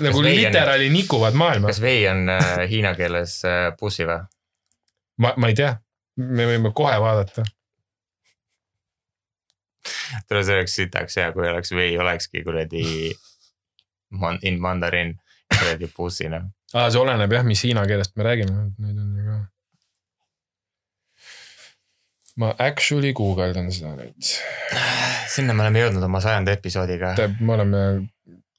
nagu 0.00 0.22
vei 0.22 0.34
on- 0.34 0.36
literaali 0.36 0.88
nikuvad 0.92 1.32
maailma. 1.34 1.66
kas 1.70 1.80
vei 1.80 2.02
on 2.08 2.28
äh, 2.28 2.68
hiina 2.70 2.94
keeles 2.94 3.38
äh, 3.48 3.70
bussi 3.80 4.04
või? 4.04 4.18
ma, 5.18 5.32
ma 5.36 5.48
ei 5.48 5.54
tea, 5.56 5.70
me 6.16 6.44
võime 6.50 6.72
kohe 6.76 6.98
vaadata. 7.00 7.44
tule 10.28 10.42
see 10.44 10.54
oleks 10.58 10.74
sitaks 10.76 11.16
hea, 11.16 11.32
kui 11.32 11.48
oleks 11.48 11.72
vei 11.72 11.96
olekski 11.98 12.42
kuradi 12.44 12.84
man- 14.10 14.38
in 14.42 14.60
mandarin 14.60 15.14
kuradi 15.58 15.88
bussina. 15.96 16.42
aa, 16.74 16.90
see 16.90 17.00
oleneb 17.00 17.32
jah, 17.32 17.44
mis 17.48 17.64
hiina 17.64 17.86
keelest 17.88 18.12
me 18.16 18.24
räägime, 18.28 18.68
nüüd 18.78 18.98
on 19.00 19.14
ju 19.16 19.24
ka. 19.30 19.38
Ma 22.38 22.52
actually 22.62 23.12
guugeldan 23.16 23.70
seda 23.74 23.94
nüüd. 23.98 24.30
sinna 25.30 25.56
me 25.56 25.66
oleme 25.66 25.82
jõudnud 25.84 26.06
oma 26.06 26.20
sajanda 26.24 26.54
episoodiga. 26.54 27.14
me 27.40 27.54
oleme 27.56 27.82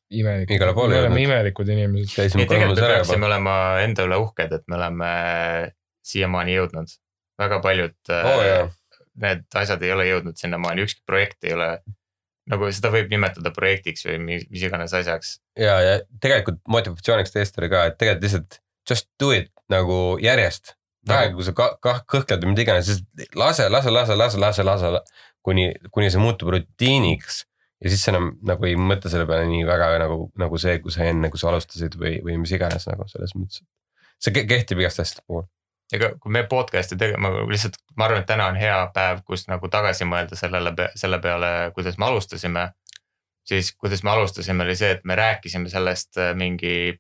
imelikud, 0.10 0.56
me 0.56 0.72
oleme 0.72 0.98
jõudnud. 1.04 1.22
imelikud 1.24 1.72
inimesed. 1.76 2.18
ei, 2.24 2.34
tegelikult 2.34 2.82
me 2.82 2.90
peaksime 2.96 3.30
olema 3.30 3.54
enda 3.84 4.08
üle 4.08 4.20
uhked, 4.24 4.58
et 4.60 4.66
me 4.68 4.80
oleme 4.80 5.14
siiamaani 6.10 6.58
jõudnud. 6.58 6.98
väga 7.40 7.62
paljud 7.64 8.14
äh, 8.16 8.34
jaa, 8.50 8.68
need 9.24 9.60
asjad 9.62 9.84
ei 9.86 9.94
ole 9.96 10.10
jõudnud 10.10 10.40
sinnamaani, 10.40 10.86
ükski 10.88 11.06
projekt 11.08 11.48
ei 11.48 11.56
ole. 11.58 11.72
nagu 12.50 12.72
seda 12.74 12.90
võib 12.90 13.12
nimetada 13.14 13.52
projektiks 13.54 14.08
või 14.08 14.18
mis, 14.26 14.48
mis 14.50 14.66
iganes 14.66 14.96
asjaks. 14.98 15.38
ja, 15.60 15.78
ja 15.86 16.00
tegelikult 16.22 16.60
motivatsiooniks 16.68 17.38
oli 17.62 17.72
ka, 17.72 17.86
et 17.92 18.00
tegelikult 18.02 18.28
lihtsalt 18.28 18.60
just 18.90 19.10
do 19.22 19.32
it 19.36 19.54
nagu 19.70 20.18
järjest. 20.22 20.76
praegu, 21.08 21.36
kui 21.40 21.46
sa 21.48 21.54
ka-, 21.56 21.76
kah-, 21.84 22.02
kõhkled 22.10 22.44
või 22.44 22.54
mida 22.54 22.66
iganes, 22.66 22.90
siis 22.90 23.30
lase, 23.36 23.70
lase, 23.70 23.92
lase, 23.92 24.16
lase, 24.18 24.40
lase, 24.42 24.64
lase, 24.68 24.92
kuni, 25.46 25.70
kuni 25.96 26.10
see 26.12 26.22
muutub 26.22 26.52
rutiiniks. 26.56 27.46
ja 27.80 27.90
siis 27.90 28.02
sa 28.04 28.12
enam 28.12 28.34
nagu 28.44 28.66
ei 28.68 28.76
mõtle 28.76 29.08
selle 29.12 29.26
peale 29.28 29.46
nii 29.48 29.64
väga 29.68 29.94
nagu, 30.02 30.26
nagu 30.40 30.58
see, 30.60 30.80
kui 30.84 30.92
sa 30.92 31.06
enne, 31.08 31.30
kui 31.32 31.40
sa 31.40 31.48
alustasid 31.54 31.96
või, 31.96 32.18
või 32.26 32.36
mis 32.42 32.52
iganes 32.52 32.88
nagu 32.90 33.08
selles 33.08 33.32
mõttes. 33.38 33.64
see 34.20 34.34
ke- 34.36 34.44
kehtib 34.50 34.82
igast 34.84 35.00
asjade 35.00 35.24
puhul. 35.28 35.46
ega 35.94 36.12
kui 36.20 36.32
me 36.36 36.44
podcast'i 36.44 36.98
tegema, 37.00 37.32
lihtsalt 37.50 37.80
ma 37.96 38.06
arvan, 38.06 38.22
et 38.22 38.28
täna 38.28 38.50
on 38.52 38.60
hea 38.60 38.82
päev, 38.94 39.24
kus 39.26 39.48
nagu 39.48 39.70
tagasi 39.72 40.06
mõelda 40.06 40.36
sellele, 40.36 40.74
selle 40.96 41.20
peale, 41.24 41.72
kuidas 41.74 41.98
me 41.98 42.06
alustasime. 42.12 42.72
siis 43.50 43.72
kuidas 43.74 44.04
me 44.04 44.12
alustasime, 44.12 44.64
oli 44.64 44.76
see, 44.76 44.92
et 44.92 45.06
me 45.06 45.16
rääkisime 45.16 45.70
sellest 45.70 46.18
äh, 46.18 46.36
mingi 46.36 47.00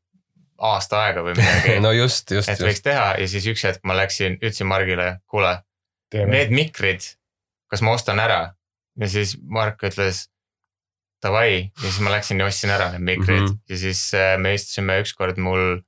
aasta 0.59 1.03
aega 1.05 1.23
või 1.25 1.35
midagi 1.37 1.79
no 1.85 1.91
just, 1.95 2.31
just, 2.31 2.49
et 2.49 2.59
võiks 2.59 2.79
just. 2.79 2.87
teha 2.87 3.09
ja 3.19 3.27
siis 3.31 3.47
üks 3.51 3.63
hetk 3.67 3.83
ma 3.87 3.95
läksin, 3.97 4.37
ütlesin 4.41 4.67
Margile, 4.69 5.09
kuule, 5.29 5.55
need 6.13 6.51
mikrid, 6.55 7.05
kas 7.71 7.83
ma 7.85 7.95
ostan 7.97 8.19
ära? 8.19 8.41
ja 8.99 9.07
siis 9.07 9.37
Mark 9.47 9.83
ütles 9.87 10.25
davai 11.23 11.51
ja 11.69 11.85
siis 11.85 11.99
ma 12.03 12.13
läksin 12.13 12.39
ja 12.39 12.47
ostsin 12.47 12.71
ära 12.73 12.91
need 12.93 13.05
mikrid 13.05 13.41
mm. 13.41 13.47
-hmm. 13.47 13.59
ja 13.69 13.77
siis 13.77 14.01
äh, 14.13 14.37
me 14.39 14.53
istusime 14.53 14.99
ükskord 15.03 15.37
mul 15.37 15.81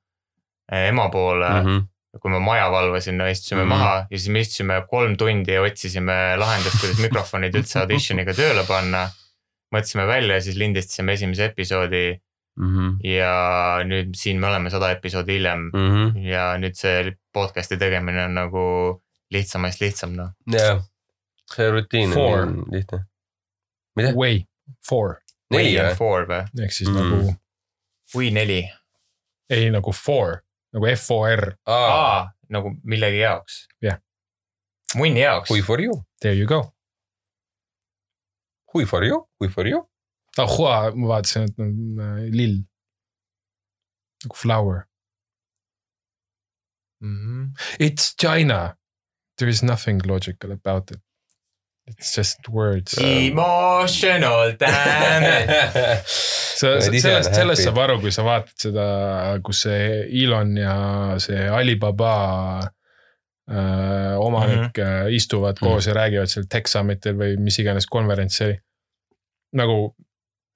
äh, 0.71 0.87
ema 0.87 1.09
poole 1.09 1.49
mm. 1.49 1.67
-hmm. 1.67 2.19
kui 2.19 2.31
ma 2.31 2.39
maja 2.39 2.71
valvasin, 2.71 3.17
no 3.17 3.27
istusime 3.27 3.63
mm. 3.63 3.71
-hmm. 3.71 3.77
maha 3.77 4.07
ja 4.11 4.17
siis 4.17 4.29
me 4.29 4.39
istusime 4.39 4.81
kolm 4.89 5.17
tundi 5.17 5.51
ja 5.51 5.61
otsisime 5.61 6.37
lahendust, 6.37 6.79
kuidas 6.79 6.99
mikrofonid 7.07 7.55
üldse 7.55 7.79
auditioniga 7.79 8.33
tööle 8.33 8.63
panna. 8.67 9.09
mõtlesime 9.75 10.07
välja 10.07 10.35
ja 10.35 10.41
siis 10.41 10.55
lindistasime 10.55 11.13
esimese 11.13 11.45
episoodi 11.45 12.19
Mhm. 12.59 12.97
ja 13.07 13.79
nüüd 13.87 14.15
siin 14.19 14.39
me 14.39 14.47
oleme 14.47 14.69
sada 14.69 14.89
episoodi 14.91 15.37
hiljem 15.39 15.69
ja 16.27 16.57
nüüd 16.59 16.75
see 16.75 17.13
podcast'i 17.33 17.77
tegemine 17.79 18.25
on 18.25 18.33
nagu 18.35 18.63
lihtsamast 19.31 19.79
lihtsam 19.81 20.11
noh. 20.17 20.33
jah, 20.51 20.81
see 21.55 21.69
rutiin 21.71 22.11
Four. 22.13 22.41
on 22.41 22.65
lihtne. 22.71 23.05
mida? 23.95 24.11
Way 24.15 24.45
four 24.87 25.21
neli 25.51 25.75
Way 25.77 25.85
and? 25.87 25.97
four 25.97 26.25
või? 26.27 26.43
ehk 26.63 26.71
siis 26.75 26.89
Mm. 26.89 26.97
mm. 26.97 27.09
nagu, 27.11 27.35
või 28.15 28.31
neli 28.35 28.59
ei 29.49 29.69
nagu 29.71 29.91
four 29.95 30.41
nagu 30.73 30.87
F 30.91 31.09
O 31.11 31.23
R, 31.27 31.53
aa, 31.67 32.27
nagu 32.49 32.71
millegi 32.83 33.19
jaoks. 33.23 33.67
Jah. 33.81 33.97
munni 34.95 35.19
jaoks. 35.23 35.49
Who 35.51 35.61
for 35.63 35.79
you, 35.81 36.03
there 36.21 36.35
you 36.35 36.45
go. 36.47 36.61
who 38.73 38.85
for 38.85 39.03
you, 39.03 39.27
who 39.39 39.49
for 39.49 39.67
you. 39.67 39.85
ah, 40.37 40.47
hua, 40.57 40.75
ma 40.95 41.15
vaatasin, 41.15 41.49
et 41.49 41.59
on 41.59 41.99
äh, 41.99 42.29
lill. 42.31 42.61
nagu 44.21 44.37
flower. 44.37 44.87
Mhm. 47.01 47.53
It's 47.79 48.13
China. 48.15 48.77
There 49.37 49.49
is 49.49 49.63
nothing 49.63 50.01
logical 50.05 50.51
about 50.51 50.91
it. 50.91 50.99
It's 51.87 52.15
just 52.15 52.47
words. 52.47 52.93
Emotional 52.97 54.53
damage. 54.59 56.05
sa, 56.61 56.77
sellest, 56.79 57.33
sellest 57.33 57.65
saab 57.65 57.79
aru, 57.81 57.97
kui 58.03 58.13
sa 58.13 58.23
vaatad 58.25 58.53
seda, 58.67 58.85
kus 59.43 59.63
see 59.65 59.87
Elon 60.21 60.53
ja 60.61 60.75
see 61.23 61.47
Alibaba 61.49 62.13
äh, 63.49 64.15
omanik 64.21 64.77
mm 64.77 64.83
-hmm. 64.83 65.15
istuvad 65.17 65.57
koos 65.59 65.87
ja 65.87 65.93
räägivad 65.93 66.29
seal 66.29 66.45
Tech 66.49 66.69
Summitil 66.69 67.17
või 67.17 67.37
mis 67.41 67.59
iganes 67.59 67.89
konverents 67.89 68.37
see 68.37 68.47
oli. 68.47 68.59
nagu 69.53 69.95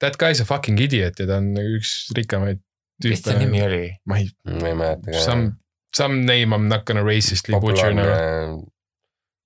that 0.00 0.18
guy's 0.20 0.40
a 0.42 0.46
fucking 0.48 0.80
idiot 0.80 1.20
ja 1.20 1.26
ta 1.28 1.40
on 1.42 1.52
üks 1.60 1.96
rikkamaid 2.16 2.62
mis 3.04 3.22
ta 3.24 3.36
nimi 3.38 3.62
oli? 3.64 3.84
ma 4.08 4.20
ei, 4.22 4.30
ma 4.44 4.70
ei 4.70 4.78
mäleta 4.78 5.12
ka. 5.12 5.24
some, 5.24 5.52
some 5.96 6.24
name 6.24 6.54
I 6.54 6.58
m 6.58 6.68
not 6.68 6.86
gonna 6.88 7.04
racistly 7.04 7.58
butcher 7.60 7.92
populaarne 7.92 8.64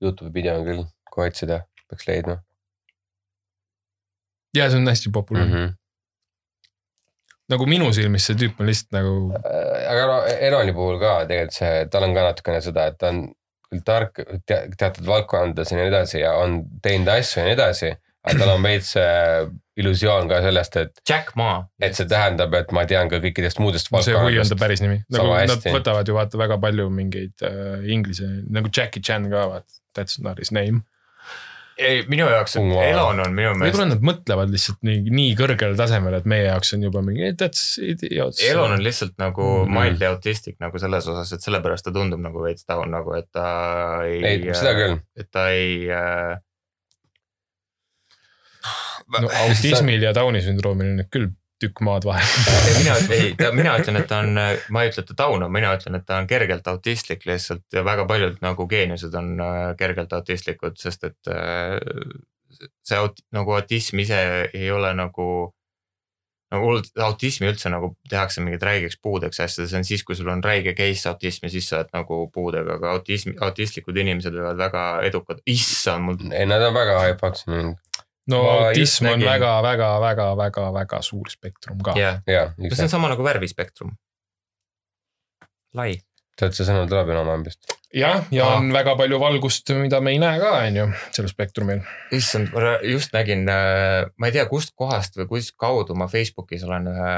Youtube'i 0.00 0.32
video 0.32 0.54
on 0.56 0.64
küll, 0.64 0.86
kui 1.12 1.26
otsida, 1.28 1.60
peaks 1.90 2.08
leidma 2.08 2.40
ja 4.56 4.70
see 4.70 4.80
on 4.80 4.88
hästi 4.90 5.12
populaarne 5.14 5.54
mm. 5.54 5.60
mm. 5.60 5.66
-hmm. 5.66 6.72
nagu 7.54 7.66
minu 7.66 7.92
silmis 7.92 8.30
see 8.30 8.38
tüüp 8.44 8.62
on 8.62 8.70
lihtsalt 8.70 8.96
nagu 8.98 9.16
aga 9.90 10.06
no 10.06 10.22
Enoni 10.38 10.72
puhul 10.72 10.98
ka 11.02 11.18
tegelikult 11.26 11.58
see, 11.58 11.84
tal 11.92 12.08
on 12.08 12.16
ka 12.16 12.30
natukene 12.30 12.62
seda, 12.64 12.86
et 12.90 12.98
ta 12.98 13.12
on 13.14 13.28
küll 13.70 13.82
tark 13.86 14.18
te, 14.46 14.64
teatud 14.78 15.06
valdkondades 15.06 15.70
ja 15.70 15.78
nii 15.78 15.90
edasi 15.92 16.22
ja 16.24 16.34
on 16.42 16.62
teinud 16.82 17.10
asju 17.14 17.40
ja 17.40 17.46
nii 17.46 17.56
edasi. 17.56 17.92
Aga 18.24 18.38
tal 18.38 18.50
on 18.56 18.62
veits 18.66 18.90
see 18.96 19.48
illusioon 19.80 20.28
ka 20.28 20.42
sellest, 20.44 20.76
et, 20.76 20.98
Jack 21.08 21.32
Ma. 21.40 21.64
et 21.80 21.94
see 21.96 22.04
tähendab, 22.10 22.52
et 22.58 22.72
ma 22.76 22.84
tean 22.90 23.08
ka 23.08 23.16
kõikidest 23.22 23.60
muudest 23.62 23.88
see 23.88 24.12
Hui 24.12 24.36
on 24.36 24.44
ta 24.44 24.54
valdkondadest. 24.54 24.60
päris 24.60 24.82
nimi, 24.84 24.98
nagu 25.08 25.32
nad 25.32 25.48
hästi. 25.54 25.72
võtavad 25.78 26.08
ju 26.10 26.14
vaata 26.18 26.38
väga 26.42 26.58
palju 26.60 26.90
mingeid 26.92 27.46
äh, 27.48 27.86
inglise 27.88 28.28
nagu 28.52 28.68
Jackie 28.68 29.00
Chan 29.00 29.30
ka 29.32 29.46
vaata, 29.54 29.80
that's 29.96 30.20
not 30.20 30.38
his 30.38 30.52
name. 30.52 30.82
ei, 31.80 32.02
minu 32.12 32.26
jaoks 32.28 32.58
on 32.60 32.68
Wow. 32.74 32.82
Elon 32.84 33.20
on 33.24 33.32
minu 33.32 33.54
meelest 33.56 33.78
võib-olla, 33.78 33.88
nad 33.94 34.02
mõtlevad 34.04 34.50
lihtsalt 34.52 34.82
nii, 34.84 34.98
nii 35.16 35.30
kõrgel 35.38 35.72
tasemel, 35.80 36.18
et 36.18 36.26
meie 36.28 36.44
jaoks 36.50 36.74
on 36.76 36.82
juba 36.84 37.00
mingi 37.06 37.30
that's 37.40 37.62
idiot. 37.80 38.36
Elon 38.50 38.74
on 38.76 38.84
lihtsalt 38.84 39.14
nagu 39.22 39.46
Mhm. 39.64 39.72
mildly 39.78 40.06
autistic 40.10 40.58
nagu 40.60 40.76
selles 40.82 41.08
osas, 41.08 41.32
et 41.32 41.40
sellepärast 41.40 41.88
ta 41.88 41.94
tundub 41.96 42.20
nagu 42.20 42.42
veits 42.44 42.68
down 42.68 42.90
nagu, 42.92 43.16
et 43.16 43.30
ta 43.32 44.02
ei. 44.04 44.20
ei, 44.20 44.44
seda 44.52 44.76
küll. 44.76 45.00
et 45.16 45.30
ta 45.32 45.48
ei 45.56 45.88
äh,. 45.88 46.36
No 49.18 49.30
autismil 49.44 50.02
ja 50.08 50.14
Downi 50.16 50.42
sündroomil 50.44 50.92
on 50.92 50.98
nüüd 51.02 51.12
küll 51.12 51.30
tükk 51.60 51.82
maad 51.84 52.06
vahel. 52.08 52.24
mina, 52.78 52.96
ei, 53.12 53.34
mina 53.52 53.74
ütlen, 53.80 54.00
et 54.00 54.08
ta 54.08 54.22
on, 54.24 54.32
ma 54.72 54.84
ei 54.84 54.92
ütle, 54.92 55.04
et 55.04 55.10
ta 55.12 55.16
down 55.18 55.44
on, 55.44 55.52
mina 55.52 55.74
ütlen, 55.76 55.98
et 55.98 56.06
ta 56.08 56.16
on 56.22 56.28
kergelt 56.30 56.66
autistlik 56.72 57.26
lihtsalt 57.28 57.66
ja 57.76 57.84
väga 57.84 58.06
paljud 58.08 58.40
nagu 58.44 58.66
geeniused 58.70 59.14
on 59.20 59.34
äh, 59.44 59.60
kergelt 59.80 60.12
autistlikud, 60.16 60.80
sest 60.80 61.04
et 61.10 61.32
äh, 61.32 61.76
see 62.86 62.98
aut- 62.98 63.20
nagu 63.36 63.58
autism 63.58 64.00
ise 64.00 64.20
ei 64.54 64.70
ole 64.72 64.94
nagu 64.96 65.26
nagu 66.50 66.70
autismi 67.04 67.46
üldse 67.46 67.70
nagu 67.70 67.92
tehakse 68.10 68.42
mingit 68.42 68.64
räigeks 68.66 68.98
puudeks 69.02 69.38
asjades, 69.38 69.70
see 69.70 69.78
on 69.78 69.86
siis, 69.86 70.02
kui 70.06 70.16
sul 70.18 70.30
on 70.32 70.42
räige 70.42 70.74
case 70.78 71.06
autism 71.10 71.46
ja 71.46 71.52
siis 71.52 71.68
sa 71.70 71.78
oled 71.78 71.92
nagu 71.94 72.18
puudega, 72.34 72.78
aga 72.80 72.96
autism, 72.96 73.36
autistlikud 73.46 74.00
inimesed 74.02 74.34
võivad 74.34 74.58
väga 74.58 74.86
edukad, 75.06 75.44
issand 75.46 76.08
mul 76.08 76.18
ei, 76.32 76.48
nad 76.50 76.64
on 76.66 76.74
väga 76.74 76.98
hype'aks 77.06 77.46
mind. 77.50 77.78
No 78.28 78.42
autism 78.50 79.06
on 79.06 79.18
nägin- 79.20 79.28
väga, 79.28 79.62
väga, 79.62 79.88
väga, 80.00 80.28
väga, 80.36 80.68
väga 80.72 81.02
suur 81.02 81.30
spektrum 81.30 81.80
ka. 81.82 81.96
jah, 81.98 82.20
jaa, 82.26 82.52
see 82.72 82.84
on 82.84 82.88
sama 82.92 83.08
nagu 83.08 83.24
värvispektrum. 83.24 83.96
lai. 85.74 86.00
tead, 86.36 86.54
see 86.56 86.64
sõnum 86.64 86.88
tuleb 86.88 87.08
ju 87.08 87.12
enam-vähem 87.16 87.44
jah, 87.94 88.24
ja 88.32 88.46
Aa. 88.46 88.58
on 88.60 88.70
väga 88.72 88.94
palju 88.96 89.18
valgust, 89.20 89.70
mida 89.76 90.00
me 90.00 90.14
ei 90.14 90.20
näe 90.22 90.38
ka, 90.40 90.52
on 90.66 90.76
ju, 90.78 90.86
sellel 91.14 91.32
spektrumil. 91.32 91.82
issand, 92.16 92.52
ma 92.54 92.76
just 92.86 93.12
nägin, 93.16 93.44
ma 93.46 94.26
ei 94.30 94.32
tea, 94.36 94.46
kust 94.50 94.74
kohast 94.78 95.18
või 95.18 95.28
kus 95.34 95.50
kaudu 95.52 95.96
ma 95.98 96.08
Facebookis 96.10 96.64
olen 96.68 96.88
ühe, 96.92 97.12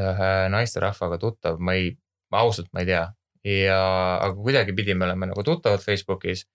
ühe 0.00 0.32
naisterahvaga 0.54 1.20
tuttav, 1.22 1.60
ma 1.60 1.76
ei, 1.76 1.92
ausalt, 2.32 2.72
ma 2.72 2.82
ei 2.84 2.90
tea. 2.92 3.04
ja, 3.46 3.80
aga 4.24 4.34
kuidagipidi 4.34 4.94
me 4.94 5.06
oleme 5.06 5.28
nagu 5.30 5.42
tuttavad 5.46 5.78
Facebookis. 5.84 6.46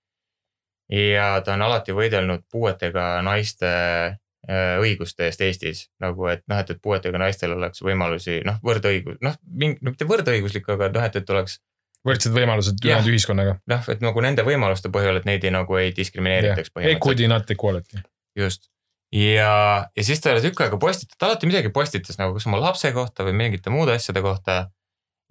Ja 0.92 1.42
ta 1.46 1.56
on 1.56 1.66
alati 1.66 1.96
võidelnud 1.96 2.46
puuetega 2.52 3.22
naiste 3.26 3.72
äh, 3.72 4.78
õiguste 4.84 5.30
eest 5.30 5.44
Eestis 5.46 5.84
nagu, 6.04 6.28
et 6.32 6.44
noh, 6.52 6.60
et, 6.60 6.74
et 6.74 6.82
puuetega 6.84 7.22
naistel 7.22 7.56
oleks 7.56 7.84
võimalusi, 7.86 8.42
noh, 8.48 8.60
võrdõigus, 8.66 9.20
noh, 9.24 9.38
mitte 9.56 10.08
võrdõiguslik, 10.10 10.68
aga 10.76 10.92
noh, 10.92 11.08
et, 11.08 11.22
et 11.22 11.34
oleks 11.36 11.62
võrdsed 12.08 12.36
võimalused 12.36 12.84
ülejäänud 12.84 13.14
ühiskonnaga. 13.14 13.56
noh, 13.72 13.88
et 13.94 14.04
nagu 14.04 14.26
nende 14.26 14.46
võimaluste 14.48 14.92
põhjal, 14.94 15.22
et 15.22 15.30
neid 15.30 15.48
ei 15.48 15.54
nagu 15.54 15.80
ei 15.80 15.96
diskrimineeritaks 15.96 16.74
põhimõtteliselt. 16.74 17.00
Equity 17.00 17.32
not 17.32 17.56
equality. 17.56 18.04
just. 18.38 18.70
ja, 19.16 19.88
ja 19.96 20.04
siis 20.04 20.22
ta 20.24 20.36
oli 20.36 20.44
tükk 20.44 20.66
aega 20.66 20.80
postitanud, 20.82 21.18
ta 21.20 21.32
alati 21.32 21.50
midagi 21.50 21.72
postitas 21.74 22.20
nagu 22.20 22.36
kas 22.36 22.48
oma 22.50 22.62
lapse 22.62 22.92
kohta 22.96 23.28
või 23.28 23.38
mingite 23.38 23.72
muude 23.74 23.96
asjade 23.96 24.24
kohta. 24.26 24.64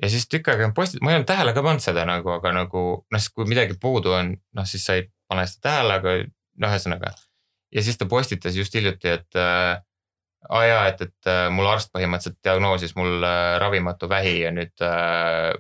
ja 0.00 0.08
siis 0.08 0.28
tükk 0.28 0.54
aega 0.54 0.72
postit-, 0.76 1.02
ma 1.04 1.12
ei 1.12 1.20
olnud 1.20 1.28
tähele 1.28 1.52
ka 1.56 1.64
pannud 1.64 1.84
seda 1.84 2.06
nagu, 2.08 2.32
aga 2.38 2.54
nagu 2.62 2.84
noh, 3.02 3.20
siis 3.20 3.32
kui 3.34 3.48
midagi 3.50 3.76
puudu 3.80 4.14
on, 4.16 4.36
noh 4.56 4.68
siis 4.68 4.86
sa 4.86 5.00
ei 5.00 5.08
pane 5.30 5.46
seda 5.48 5.68
tähele, 5.68 5.98
aga 6.00 6.16
noh, 6.24 6.72
ühesõnaga. 6.72 7.14
ja 7.70 7.84
siis 7.86 7.98
ta 7.98 8.08
postitas 8.10 8.56
just 8.58 8.74
hiljuti, 8.74 9.14
et 9.18 9.38
äh, 9.38 9.78
aa 10.48 10.64
jaa, 10.66 10.86
et, 10.90 11.04
et 11.06 11.30
äh, 11.30 11.44
mul 11.54 11.68
arst 11.70 11.92
põhimõtteliselt 11.94 12.40
diagnoosis 12.44 12.96
mul 12.98 13.22
äh, 13.22 13.58
ravimatu 13.62 14.08
vähi 14.10 14.40
ja 14.40 14.54
nüüd 14.54 14.84
äh, 14.84 15.54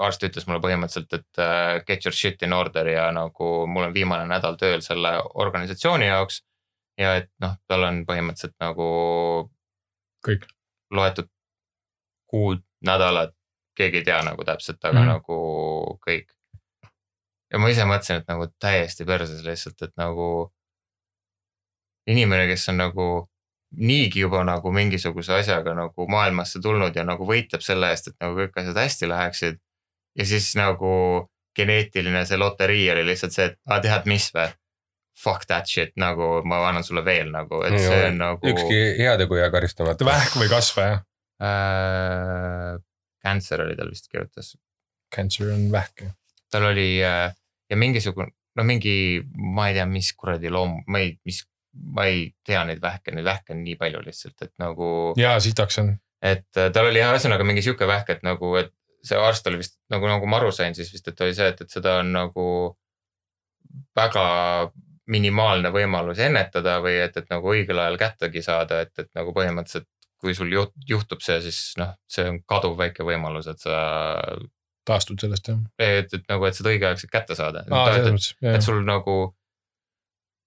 arst 0.00 0.24
ütles 0.24 0.46
mulle 0.48 0.62
põhimõtteliselt, 0.64 1.12
et 1.20 1.42
äh, 1.42 1.80
get 1.86 2.06
your 2.06 2.16
shit 2.16 2.42
in 2.46 2.56
order 2.56 2.88
ja 2.88 3.10
nagu 3.14 3.50
mul 3.68 3.90
on 3.90 3.96
viimane 3.96 4.28
nädal 4.30 4.56
tööl 4.60 4.80
selle 4.84 5.16
organisatsiooni 5.44 6.08
jaoks 6.08 6.40
ja 7.00 7.16
et 7.20 7.30
noh, 7.42 7.56
tal 7.68 7.84
on 7.88 8.02
põhimõtteliselt 8.08 8.56
nagu 8.62 8.88
kõik. 10.26 10.46
loetud 10.90 11.28
kuud, 12.30 12.62
nädalad, 12.86 13.34
keegi 13.76 14.00
ei 14.00 14.06
tea 14.06 14.20
nagu 14.22 14.44
täpselt, 14.46 14.78
aga 14.84 14.94
mm. 14.94 15.00
-hmm. 15.02 15.12
nagu 15.12 15.98
kõik. 16.06 16.28
Ja 17.50 17.58
ma 17.58 17.70
ise 17.72 17.86
mõtlesin, 17.88 18.22
et 18.22 18.30
nagu 18.30 18.46
täiesti 18.62 19.06
perses 19.08 19.42
lihtsalt, 19.44 19.82
et 19.82 19.94
nagu 20.00 20.28
inimene, 22.10 22.46
kes 22.50 22.68
on 22.72 22.80
nagu 22.80 23.08
niigi 23.78 24.24
juba 24.24 24.42
nagu 24.46 24.72
mingisuguse 24.74 25.34
asjaga 25.36 25.74
nagu 25.78 26.06
maailmasse 26.10 26.60
tulnud 26.62 26.96
ja 26.96 27.04
nagu 27.06 27.26
võitleb 27.26 27.62
selle 27.62 27.92
eest, 27.94 28.10
et 28.10 28.16
nagu 28.22 28.38
kõik 28.38 28.56
asjad 28.62 28.80
hästi 28.82 29.10
läheksid. 29.10 29.60
ja 30.18 30.24
siis 30.26 30.54
nagu 30.58 31.28
geneetiline 31.56 32.24
see 32.26 32.38
loterii 32.38 32.88
oli 32.90 33.04
lihtsalt 33.06 33.34
see, 33.34 33.46
et 33.52 33.58
aa 33.70 33.78
tead 33.82 34.08
mis 34.10 34.26
või 34.34 34.48
fuck 35.20 35.46
that 35.46 35.68
shit 35.70 35.92
nagu 36.00 36.40
ma 36.48 36.62
annan 36.68 36.84
sulle 36.86 37.04
veel 37.04 37.30
nagu, 37.30 37.62
et 37.66 37.78
see 37.78 38.00
on 38.08 38.18
nagu. 38.18 38.52
ükski 38.52 38.80
heategu 38.98 39.38
ei 39.38 39.44
jää 39.44 39.50
karistamata. 39.54 40.04
vähk 40.04 40.38
või 40.40 40.48
kasvaja. 40.50 41.02
äh,. 41.42 42.78
Cancer 43.20 43.60
oli 43.60 43.76
tal 43.76 43.90
vist 43.92 44.08
kirjutas, 44.08 44.54
Cancer 45.14 45.52
on 45.52 45.68
vähk. 45.72 46.06
tal 46.50 46.64
oli 46.72 47.04
äh, 47.04 47.34
ja 47.70 47.78
mingisugune, 47.78 48.32
no 48.56 48.66
mingi, 48.66 48.94
ma 49.54 49.68
ei 49.70 49.78
tea, 49.78 49.86
mis 49.90 50.12
kuradi 50.18 50.50
loom, 50.52 50.80
ma 50.90 51.02
ei, 51.02 51.14
mis, 51.26 51.42
ma 51.94 52.06
ei 52.10 52.28
tea 52.46 52.64
neid 52.68 52.82
vähke, 52.82 53.14
neid 53.14 53.26
vähke 53.26 53.54
on 53.54 53.62
nii 53.64 53.78
palju 53.80 54.02
lihtsalt, 54.06 54.36
et 54.46 54.54
nagu. 54.62 54.90
ja 55.20 55.36
sitaks 55.42 55.80
on. 55.82 55.94
et 56.22 56.48
äh, 56.58 56.72
tal 56.74 56.90
oli 56.90 57.02
jah, 57.02 57.14
ühesõnaga 57.14 57.46
mingi 57.46 57.64
sihuke 57.64 57.88
vähk, 57.90 58.16
et 58.16 58.26
nagu, 58.26 58.52
et 58.60 58.74
see 59.06 59.16
arst 59.16 59.46
oli 59.48 59.62
vist 59.62 59.78
nagu, 59.92 60.08
nagu 60.10 60.28
ma 60.28 60.40
aru 60.40 60.52
sain, 60.52 60.76
siis 60.76 60.92
vist, 60.92 61.08
et 61.08 61.24
oli 61.24 61.36
see, 61.36 61.48
et, 61.54 61.64
et 61.64 61.78
seda 61.78 62.00
on 62.02 62.12
nagu 62.12 62.46
väga 63.96 64.24
minimaalne 65.10 65.70
võimalus 65.74 66.20
ennetada 66.22 66.76
või 66.82 66.98
et, 67.02 67.16
et 67.16 67.30
nagu 67.32 67.50
õigel 67.54 67.80
ajal 67.82 67.98
kättegi 67.98 68.42
saada, 68.44 68.82
et, 68.84 68.92
et 69.00 69.08
nagu 69.18 69.32
põhimõtteliselt 69.34 69.88
kui 70.20 70.34
sul 70.36 70.52
juht, 70.52 70.74
juhtub 70.88 71.22
see, 71.24 71.38
siis 71.46 71.58
noh, 71.80 71.94
see 72.10 72.26
on 72.28 72.42
kaduv 72.48 72.76
väike 72.78 73.06
võimalus, 73.06 73.48
et 73.50 73.62
sa, 73.62 73.78
taastud 74.88 75.20
sellest 75.20 75.50
jah. 75.50 75.60
et, 75.78 76.12
et 76.14 76.24
nagu, 76.30 76.46
et 76.48 76.56
seda 76.56 76.72
õigeaegselt 76.72 77.12
kätte 77.12 77.36
saada. 77.38 77.64
mõttes, 77.68 78.32
et 78.40 78.48
jah. 78.48 78.62
sul 78.64 78.80
nagu 78.86 79.18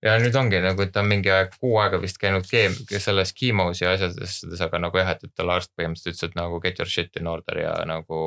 ja 0.03 0.15
nüüd 0.19 0.35
ongi 0.35 0.59
nagu, 0.63 0.83
et 0.83 0.91
ta 0.93 1.03
on 1.03 1.09
mingi 1.11 1.31
aeg, 1.31 1.53
kuu 1.59 1.77
aega 1.81 1.99
vist 2.01 2.19
käinud 2.21 2.47
keem-, 2.49 2.75
selles 2.91 3.33
kiimos 3.37 3.81
ja 3.81 3.93
asjades, 3.95 4.41
aga 4.65 4.81
nagu 4.83 4.99
jah, 4.99 5.13
et, 5.15 5.23
et 5.27 5.35
talle 5.37 5.55
arst 5.55 5.71
põhimõtteliselt 5.77 6.17
ütles, 6.17 6.33
et 6.33 6.39
nagu 6.39 6.59
get 6.63 6.81
your 6.81 6.89
shit 6.89 7.21
in 7.21 7.29
order 7.31 7.61
ja 7.63 7.77
nagu 7.87 8.19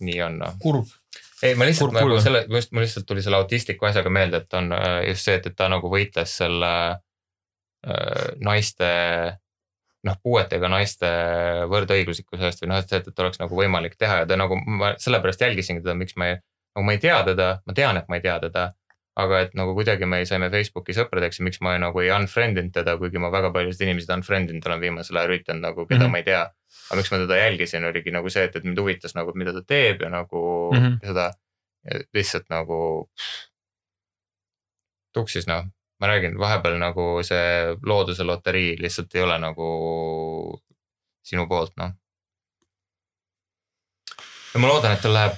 nii 0.00 0.22
on 0.24 0.40
noh. 0.40 0.56
kurb. 0.62 0.88
ei, 1.44 1.54
ma 1.58 1.68
lihtsalt 1.68 1.94
nagu 1.96 2.16
selle, 2.24 2.46
just 2.48 2.72
mul 2.72 2.86
lihtsalt 2.86 3.08
tuli 3.08 3.24
selle 3.24 3.40
autistliku 3.40 3.90
asjaga 3.90 4.12
meelde, 4.12 4.40
et 4.40 4.56
on 4.56 4.72
äh, 4.76 4.96
just 5.10 5.28
see, 5.28 5.36
et, 5.36 5.50
et 5.50 5.56
ta 5.56 5.68
nagu 5.72 5.92
võitles 5.92 6.38
selle 6.40 6.72
äh, 6.90 8.26
naiste 8.40 8.90
noh, 10.06 10.16
puuetega 10.22 10.68
naiste 10.72 11.08
võrdõiguslikkuse 11.70 12.48
eest 12.48 12.62
või 12.64 12.72
noh, 12.72 12.80
et 12.80 12.92
et, 12.96 13.18
oleks 13.18 13.40
nagu 13.42 13.56
võimalik 13.56 13.98
teha 14.00 14.22
ja 14.22 14.28
ta 14.28 14.38
nagu 14.40 14.56
ma 14.56 14.94
sellepärast 14.98 15.42
jälgisingi 15.44 15.84
teda, 15.84 15.94
miks 15.98 16.16
ma 16.16 16.32
ei, 16.32 16.38
nagu 16.76 16.86
ma 16.86 16.96
ei 16.96 17.02
tea 17.02 17.18
teda, 17.26 17.50
ma 17.66 17.76
tean, 17.76 18.00
et 18.00 18.08
ma 18.08 18.20
ei 18.20 18.24
tea 18.24 18.38
teda 18.40 18.70
aga 19.18 19.40
et 19.44 19.56
nagu 19.58 19.74
kuidagi 19.74 20.06
me 20.08 20.20
saime 20.28 20.48
Facebooki 20.52 20.94
sõpradeks 20.96 21.40
ja 21.40 21.46
miks 21.46 21.60
ma 21.64 21.74
nagu 21.82 22.02
ei 22.02 22.12
unfriend 22.14 22.60
inud 22.60 22.74
teda, 22.74 22.96
kuigi 23.00 23.20
ma 23.22 23.30
väga 23.32 23.50
paljusid 23.54 23.84
inimesi 23.86 24.10
unfriend 24.14 24.52
inud 24.54 24.66
olen 24.68 24.82
viimasel 24.84 25.18
ajal 25.18 25.34
üritanud 25.34 25.64
nagu, 25.66 25.86
keda 25.86 25.98
mm. 25.98 26.06
-hmm. 26.06 26.12
ma 26.14 26.22
ei 26.22 26.26
tea. 26.28 26.42
aga 26.90 26.98
miks 27.00 27.10
ma 27.10 27.18
teda 27.24 27.36
jälgisin, 27.36 27.84
oligi 27.84 28.14
nagu 28.14 28.30
see, 28.30 28.44
et, 28.46 28.56
et 28.56 28.64
mind 28.64 28.78
huvitas 28.78 29.14
nagu, 29.14 29.34
mida 29.34 29.52
ta 29.52 29.62
teeb 29.66 30.02
ja 30.02 30.10
nagu 30.10 30.42
mm. 30.72 30.78
-hmm. 30.78 30.98
seda 31.06 31.30
ja 31.84 32.00
lihtsalt 32.14 32.48
nagu 32.50 32.80
tuksis 35.14 35.46
noh, 35.50 35.66
ma 36.00 36.08
räägin, 36.08 36.38
vahepeal 36.38 36.78
nagu 36.80 37.06
see 37.26 37.76
looduse 37.86 38.24
loterii 38.24 38.76
lihtsalt 38.80 39.14
ei 39.14 39.22
ole 39.22 39.38
nagu 39.38 39.70
sinu 41.22 41.46
poolt 41.46 41.74
noh. 41.76 41.92
ja 44.54 44.60
ma 44.62 44.70
loodan, 44.70 44.96
et 44.96 45.02
tal 45.04 45.12
läheb, 45.14 45.36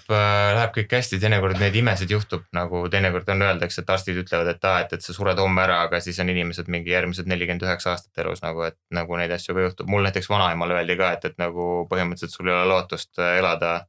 läheb 0.57 0.71
kõik 0.77 0.95
hästi, 0.97 1.19
teinekord 1.21 1.59
neid 1.61 1.75
imesid 1.77 2.15
juhtub, 2.15 2.47
nagu 2.57 2.85
teinekord 2.93 3.29
on, 3.35 3.43
öeldakse, 3.49 3.83
et 3.83 3.91
arstid 3.93 4.21
ütlevad, 4.23 4.49
et 4.55 4.69
aa, 4.69 4.85
et, 4.87 4.95
et 4.97 5.05
sa 5.05 5.13
sured 5.13 5.43
homme 5.43 5.65
ära, 5.67 5.83
aga 5.85 6.01
siis 6.01 6.21
on 6.23 6.31
inimesed 6.33 6.71
mingi 6.73 6.95
järgmised 6.95 7.29
nelikümmend 7.29 7.67
üheksa 7.67 7.93
aastat 7.93 8.23
elus 8.25 8.41
nagu, 8.47 8.63
et 8.71 8.79
nagu 8.95 9.19
neid 9.21 9.35
asju 9.37 9.59
ka 9.59 9.67
juhtub, 9.67 9.91
mul 9.93 10.07
näiteks 10.07 10.31
vanaemale 10.33 10.79
öeldi 10.79 10.97
ka, 11.01 11.13
et, 11.19 11.27
et 11.29 11.43
nagu 11.43 11.89
põhimõtteliselt 11.91 12.39
sul 12.39 12.49
ei 12.49 12.57
ole 12.57 12.71
lootust 12.71 13.19
äh, 13.21 13.39
elada. 13.43 13.81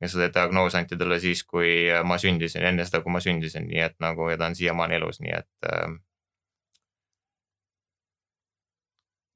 ja 0.00 0.08
see 0.12 0.26
diagnoos 0.28 0.74
anti 0.76 0.96
talle 1.00 1.16
siis, 1.22 1.40
kui 1.48 1.86
äh, 1.88 2.02
ma 2.04 2.18
sündisin, 2.20 2.66
enne 2.68 2.84
seda, 2.84 3.00
kui 3.00 3.14
ma 3.14 3.22
sündisin, 3.24 3.70
nii 3.70 3.80
et 3.80 3.96
nagu 4.04 4.28
ja 4.28 4.36
ta 4.36 4.50
on 4.50 4.58
siiamaani 4.58 4.98
elus, 4.98 5.22
nii 5.24 5.32
et 5.38 5.70
äh, 5.70 5.94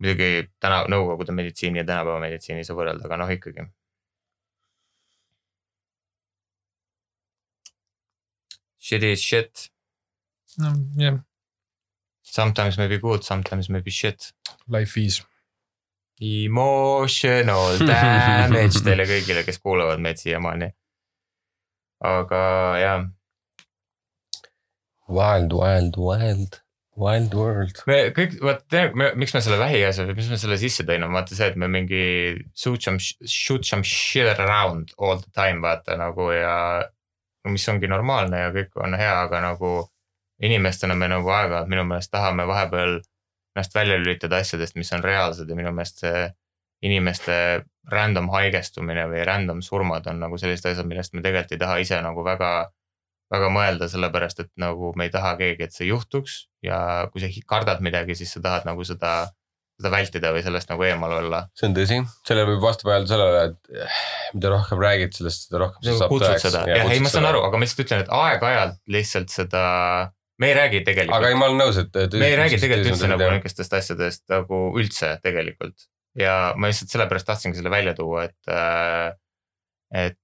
muidugi 0.01 0.48
täna 0.62 0.85
nõukogude 0.90 1.35
meditsiini 1.36 1.82
ja 1.82 1.86
tänapäeva 1.89 2.20
meditsiini 2.22 2.62
ei 2.62 2.68
saa 2.68 2.78
võrrelda, 2.78 3.06
aga 3.06 3.18
noh 3.20 3.32
ikkagi. 3.35 3.66
Shit 8.81 9.05
is 9.06 9.22
shit, 9.22 9.66
no 10.59 10.72
jah, 10.98 11.20
sometimes 12.24 12.78
may 12.81 12.89
be 12.89 12.98
good, 12.98 13.22
sometimes 13.22 13.68
may 13.68 13.82
be 13.85 13.90
shit. 13.90 14.32
life 14.68 14.97
is. 15.01 15.22
Emotional 16.20 17.78
damage 17.89 18.82
teile 18.85 19.06
kõigile, 19.09 19.44
kes 19.44 19.60
kuulavad 19.60 20.01
meid 20.01 20.20
siiamaani. 20.20 20.72
aga 22.01 22.43
jah, 22.81 23.09
Wild, 25.10 25.52
wild, 25.52 25.97
wild, 25.98 26.60
wild 26.98 27.34
world. 27.34 27.82
me 27.86 27.98
kõik, 28.16 28.38
vaat 28.44 28.96
miks 29.18 29.34
me 29.34 29.42
selle 29.44 29.58
vähiasja, 29.60 30.08
miks 30.10 30.30
me 30.32 30.38
selle 30.40 30.58
sisse 30.60 30.86
tõin, 30.88 31.04
on 31.06 31.14
vaata 31.14 31.36
see, 31.36 31.50
et 31.52 31.58
me 31.60 31.68
mingi 31.70 32.02
shoot 32.56 32.82
some, 32.82 33.00
shoot 33.00 33.66
some 33.66 33.86
shit 33.86 34.28
around 34.38 34.94
all 34.98 35.20
the 35.20 35.30
time 35.36 35.62
vaata 35.64 35.98
nagu 36.00 36.30
ja. 36.34 36.56
mis 37.48 37.64
ongi 37.72 37.88
normaalne 37.88 38.42
ja 38.42 38.50
kõik 38.52 38.74
on 38.84 38.94
hea, 39.00 39.14
aga 39.22 39.38
nagu 39.40 39.70
inimestena 40.44 40.96
me 40.96 41.08
nagu 41.08 41.28
aeg-ajalt 41.32 41.70
minu 41.72 41.86
meelest 41.88 42.10
tahame 42.12 42.44
vahepeal 42.48 42.98
ennast 43.56 43.74
välja 43.74 43.96
lülitada 43.98 44.40
asjadest, 44.40 44.76
mis 44.76 44.92
on 44.92 45.04
reaalsed 45.04 45.48
ja 45.48 45.56
minu 45.56 45.72
meelest 45.72 46.04
see 46.04 46.28
inimeste 46.86 47.36
random 47.92 48.30
haigestumine 48.32 49.06
või 49.10 49.24
random 49.26 49.60
surmad 49.64 50.06
on 50.08 50.20
nagu 50.22 50.38
sellised 50.40 50.70
asjad, 50.70 50.88
millest 50.88 51.14
me 51.14 51.24
tegelikult 51.24 51.56
ei 51.56 51.60
taha 51.60 51.78
ise 51.82 51.98
nagu 52.04 52.24
väga, 52.24 52.50
väga 53.31 53.51
mõelda, 53.55 53.89
sellepärast 53.90 54.43
et 54.44 54.51
nagu 54.61 54.93
me 54.98 55.07
ei 55.07 55.12
taha 55.15 55.36
keegi, 55.39 55.69
et 55.69 55.74
see 55.74 55.90
juhtuks 55.90 56.44
ja 56.66 56.81
kui 57.12 57.23
sa 57.23 57.31
kardad 57.48 57.82
midagi, 57.85 58.16
siis 58.19 58.32
sa 58.35 58.43
tahad 58.44 58.66
nagu 58.69 58.85
seda, 58.86 59.31
seda 59.81 59.93
vältida 59.94 60.32
või 60.35 60.43
sellest 60.44 60.70
nagu 60.73 60.86
eemal 60.86 61.15
olla. 61.20 61.43
see 61.59 61.69
on 61.70 61.77
tõsi, 61.77 62.01
sellele 62.27 62.51
võib 62.52 62.65
vastu 62.65 62.89
vaielda 62.89 63.12
sellele, 63.12 63.44
et 63.51 63.85
eh, 63.85 64.01
mida 64.36 64.52
rohkem 64.55 64.82
räägid 64.82 65.15
sellest, 65.16 65.47
seda 65.48 65.62
rohkem 65.65 65.86
see 65.86 65.98
saab 66.01 66.15
kutsud 66.15 66.35
tõeks. 66.35 66.73
jah, 66.74 66.94
ei 66.97 67.05
ma 67.05 67.12
saan 67.12 67.28
aru, 67.31 67.44
aga 67.47 67.61
ma 67.61 67.66
lihtsalt 67.66 67.85
ütlen, 67.86 68.02
et 68.05 68.12
aeg-ajalt 68.19 68.81
lihtsalt 68.97 69.35
seda, 69.35 69.62
me 70.43 70.51
ei 70.51 70.59
räägi 70.59 70.81
aga 70.81 70.82
ei, 70.82 70.89
tegelikult, 70.90 71.39
ma 71.39 71.51
olen 71.52 71.62
nõus, 71.62 71.81
et. 71.85 72.02
me 72.19 72.32
ei 72.32 72.40
räägi 72.40 72.59
tegelikult 72.65 72.97
üldse 72.97 73.12
nagu 73.15 73.31
niisugustest 73.31 73.78
asjadest 73.78 74.27
nagu 74.32 74.65
üldse 74.81 75.15
tegelikult. 75.23 75.86
ja 76.19 76.35
ma 76.59 76.73
lihtsalt 76.73 76.90
sellepärast 76.97 77.31
tahtsingi 77.31 77.62
selle 77.62 77.70
välja 77.70 77.94
tuua, 77.94 78.27
et 78.27 78.51
äh,, 78.51 79.15
et 80.09 80.19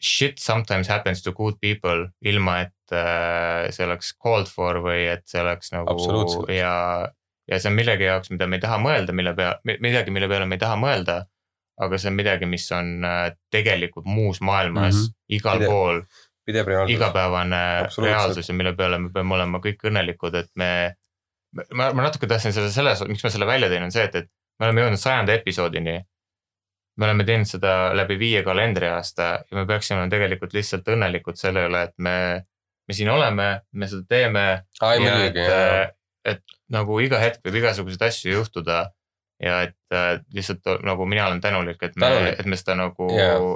shit 0.00 0.38
sometimes 0.40 0.88
happens 0.88 1.22
to 1.22 1.32
good 1.36 1.58
people 1.60 2.06
ilma, 2.24 2.60
et 2.66 2.94
äh, 2.96 3.68
see 3.74 3.84
oleks 3.86 4.14
called 4.16 4.48
for 4.48 4.80
või 4.84 5.04
et 5.12 5.26
see 5.28 5.42
oleks 5.42 5.74
nagu 5.74 5.96
ja, 6.48 6.72
ja 7.48 7.58
see 7.60 7.70
on 7.70 7.76
millegi 7.76 8.08
jaoks, 8.08 8.32
mida 8.32 8.48
me 8.48 8.56
ei 8.56 8.64
taha 8.64 8.80
mõelda, 8.80 9.14
mille 9.16 9.34
pea, 9.36 9.52
midagi, 9.68 10.14
mille 10.14 10.30
peale 10.30 10.48
me 10.48 10.56
ei 10.56 10.64
taha 10.64 10.80
mõelda. 10.80 11.20
aga 11.80 11.96
see 11.96 12.10
on 12.10 12.16
midagi, 12.16 12.44
mis 12.44 12.66
on 12.76 13.04
äh, 13.08 13.30
tegelikult 13.52 14.04
muus 14.04 14.40
maailmas 14.44 14.94
mm. 14.94 15.00
-hmm. 15.00 15.36
igal 15.36 15.58
Pide- 15.58 15.70
pool 15.70 16.02
pidev 16.50 16.68
reaalsus. 16.68 16.96
igapäevane 16.96 17.62
reaalsus 18.02 18.48
ja 18.48 18.54
mille 18.54 18.74
peale 18.76 18.98
me 18.98 19.10
peame 19.14 19.34
olema 19.34 19.60
kõik 19.64 19.86
õnnelikud, 19.90 20.36
et 20.42 20.50
me. 20.54 20.70
ma, 21.74 21.90
ma 21.92 22.06
natuke 22.06 22.28
tahtsin 22.30 22.54
selle 22.56 22.70
selles, 22.74 23.02
miks 23.08 23.24
ma 23.26 23.32
selle 23.32 23.48
välja 23.48 23.70
tõin, 23.72 23.86
on 23.88 23.94
see, 23.94 24.06
et, 24.06 24.14
et 24.22 24.30
me 24.60 24.68
oleme 24.68 24.84
jõudnud 24.84 25.02
sajanda 25.02 25.36
episoodini. 25.38 25.96
Me 26.98 27.06
oleme 27.06 27.24
teinud 27.24 27.48
seda 27.48 27.74
läbi 27.96 28.18
viie 28.20 28.42
kalendriaasta 28.46 29.28
ja 29.40 29.56
me 29.56 29.66
peaksime 29.68 30.06
tegelikult 30.12 30.54
lihtsalt 30.56 30.88
õnnelikud 30.94 31.38
selle 31.38 31.66
üle, 31.68 31.82
et 31.88 31.94
me, 31.98 32.14
me 32.88 32.96
siin 32.96 33.10
oleme, 33.12 33.50
me 33.72 33.90
seda 33.90 34.06
teeme. 34.08 34.46
et, 35.26 35.94
et 36.34 36.56
nagu 36.74 37.00
iga 37.02 37.20
hetk 37.22 37.44
võib 37.46 37.60
igasuguseid 37.62 38.08
asju 38.10 38.34
juhtuda. 38.38 38.86
ja 39.40 39.62
et 39.64 39.96
äh, 39.96 40.18
lihtsalt 40.36 40.66
nagu 40.84 41.06
mina 41.08 41.26
olen 41.30 41.40
tänulik, 41.40 41.82
et 41.82 41.96
me 41.96 42.08
et 42.34 42.44
me 42.44 42.56
seda 42.60 42.74
nagu 42.76 43.06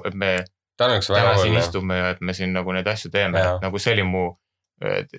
et 0.06 0.14
me 0.14 0.44
tänuks 0.80 1.10
täna 1.12 1.34
siin 1.34 1.52
oluline. 1.52 1.60
istume 1.60 1.98
ja 1.98 2.08
et 2.14 2.20
me 2.20 2.32
siin 2.32 2.52
nagu 2.56 2.72
neid 2.72 2.86
asju 2.88 3.10
teeme 3.12 3.38
Jaa., 3.38 3.58
nagu 3.62 3.78
see 3.78 3.92
oli 3.92 4.06
mu 4.08 4.24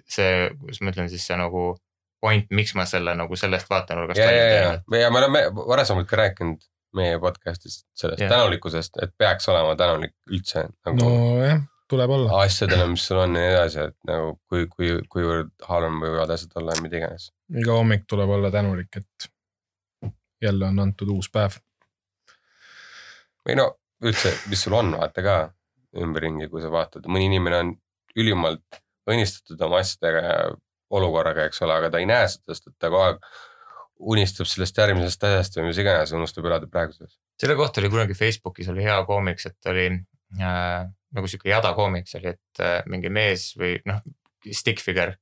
see, 0.09 0.49
kuidas 0.59 0.81
ma 0.81 0.91
ütlen 0.91 1.09
siis 1.09 1.27
see 1.27 1.37
nagu 1.37 1.75
point, 2.21 2.47
miks 2.49 2.73
ma 2.75 2.87
selle 2.89 3.13
nagu 3.15 3.37
sellest 3.37 3.69
vaatenurgast 3.69 4.19
ja, 4.19 4.25
ja, 4.25 4.31
välja 4.31 4.55
ja 4.55 4.71
teen,, 4.71 5.01
ja 5.03 5.11
me 5.13 5.21
oleme 5.21 5.43
varasemalt 5.55 6.09
ka 6.09 6.19
rääkinud 6.23 6.65
meie 6.97 7.19
podcast'is 7.21 7.83
sellest 7.97 8.23
Jah. 8.23 8.31
tänulikkusest, 8.31 8.99
et 9.03 9.13
peaks 9.17 9.49
olema 9.51 9.75
tänulik 9.79 10.15
üldse 10.31 10.67
nagu 10.87 10.97
no. 10.99 11.13
nojah, 11.35 11.61
tuleb 11.91 12.15
olla. 12.17 12.41
asjadele, 12.45 12.87
mis 12.93 13.05
sul 13.07 13.21
on 13.21 13.35
ja 13.35 13.41
nii 13.41 13.53
edasi, 13.53 13.87
et 13.91 13.97
nagu 14.09 14.33
kui, 14.49 14.67
kui, 14.71 14.91
kuivõrd 15.11 15.53
halvem 15.69 16.01
võivad 16.05 16.35
asjad 16.35 16.57
olla 16.61 16.75
ja 16.75 16.85
mida 16.85 17.01
iganes. 17.01 17.29
iga 17.61 17.77
hommik 17.77 18.07
tuleb 18.09 18.35
olla 18.37 18.51
tänulik, 18.53 19.01
et 19.01 19.31
jälle 20.43 20.69
on 20.71 20.83
antud 20.87 21.11
uus 21.15 21.29
päev. 21.33 21.59
või 23.45 23.59
no 23.61 23.69
üldse, 24.05 24.33
mis 24.49 24.65
sul 24.65 24.75
on, 24.77 24.95
vaata 24.99 25.23
ka 25.25 25.37
ümberringi, 26.01 26.49
kui 26.51 26.63
sa 26.63 26.71
vaatad, 26.71 27.07
mõni 27.07 27.29
inimene 27.29 27.61
on 27.63 27.73
ülimalt 28.19 28.81
õnnistatud 29.09 29.61
oma 29.67 29.81
asjadega 29.83 30.23
ja 30.25 30.37
olukorraga, 30.95 31.45
eks 31.47 31.61
ole, 31.65 31.75
aga 31.79 31.91
ta 31.93 32.01
ei 32.01 32.07
näe 32.09 32.27
seda, 32.31 32.53
sest 32.53 32.71
et 32.71 32.75
ta 32.79 32.89
kogu 32.91 33.03
aeg 33.03 33.29
unistab 33.99 34.49
sellest 34.49 34.77
järgmisest 34.77 35.23
asjast 35.23 35.57
või 35.59 35.69
mis 35.69 35.79
iganes, 35.79 36.13
unustab 36.15 36.45
elada 36.45 36.67
praeguses. 36.71 37.17
selle 37.39 37.55
kohta 37.55 37.81
oli 37.81 37.89
kunagi 37.89 38.13
Facebookis 38.13 38.69
oli 38.71 38.83
hea 38.83 38.97
koomiks, 39.07 39.45
et 39.45 39.71
oli 39.71 39.85
äh, 40.41 40.87
nagu 41.15 41.27
sihuke 41.31 41.49
jada 41.49 41.73
koomiks 41.73 42.15
oli, 42.19 42.35
et 42.35 42.63
äh, 42.63 42.81
mingi 42.91 43.09
mees 43.09 43.53
või 43.59 43.77
noh, 43.85 44.01
stick 44.51 44.83
figure 44.83 45.15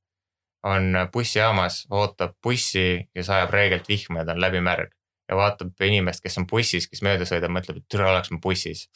on 0.64 0.96
bussijaamas, 1.12 1.84
ootab 1.92 2.38
bussi 2.42 3.08
ja 3.14 3.24
sajab 3.24 3.52
reegelt 3.52 3.88
vihma 3.88 4.22
ja 4.22 4.30
ta 4.30 4.36
on 4.36 4.40
läbimärg 4.40 4.94
ja 5.28 5.36
vaatab 5.36 5.84
inimest, 5.84 6.22
kes 6.24 6.38
on 6.40 6.48
bussis, 6.48 6.88
kes 6.88 7.02
mööda 7.04 7.28
sõidab, 7.28 7.52
mõtleb, 7.52 7.80
et 7.80 7.88
türa 7.90 8.10
oleks 8.12 8.32
ma 8.32 8.40
bussis. 8.42 8.88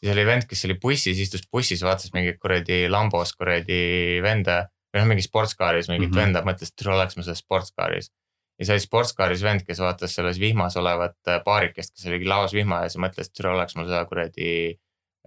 ja 0.00 0.10
see 0.10 0.14
oli 0.14 0.26
vend, 0.28 0.46
kes 0.48 0.64
oli 0.68 0.76
bussis, 0.80 1.18
istus 1.20 1.44
bussis, 1.52 1.82
vaatas 1.84 2.12
mingit 2.14 2.38
kuradi 2.40 2.84
Lambos 2.92 3.32
kuradi 3.36 4.20
venda 4.24 4.66
või 4.92 5.02
noh, 5.02 5.08
mingi 5.12 5.24
sportskaaris 5.24 5.90
mingit 5.92 6.10
mm. 6.10 6.14
-hmm. 6.14 6.22
venda, 6.22 6.44
mõtles, 6.46 6.72
et 6.72 6.80
türa 6.80 6.96
oleks 6.96 7.16
ma 7.16 7.24
selles 7.24 7.42
sportskaaris. 7.44 8.10
Ja 8.58 8.66
see 8.66 8.76
oli 8.76 8.84
sportskaaris 8.84 9.44
vend, 9.44 9.64
kes 9.66 9.80
vaatas 9.84 10.16
selles 10.16 10.40
vihmas 10.40 10.76
olevat 10.80 11.16
äh, 11.28 11.40
paarikest, 11.44 11.94
kes 11.94 12.08
oli 12.10 12.24
laos 12.28 12.54
vihma 12.56 12.82
ees 12.84 12.96
ja 12.96 13.04
mõtles, 13.04 13.28
et 13.28 13.36
türa 13.36 13.54
oleks 13.56 13.76
mul 13.76 13.88
seda 13.90 14.02
kuradi 14.08 14.50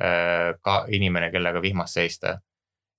äh, 0.01 0.51
ka 0.65 0.84
inimene, 0.95 1.31
kellega 1.34 1.61
vihmas 1.61 1.93
seista. 1.97 2.39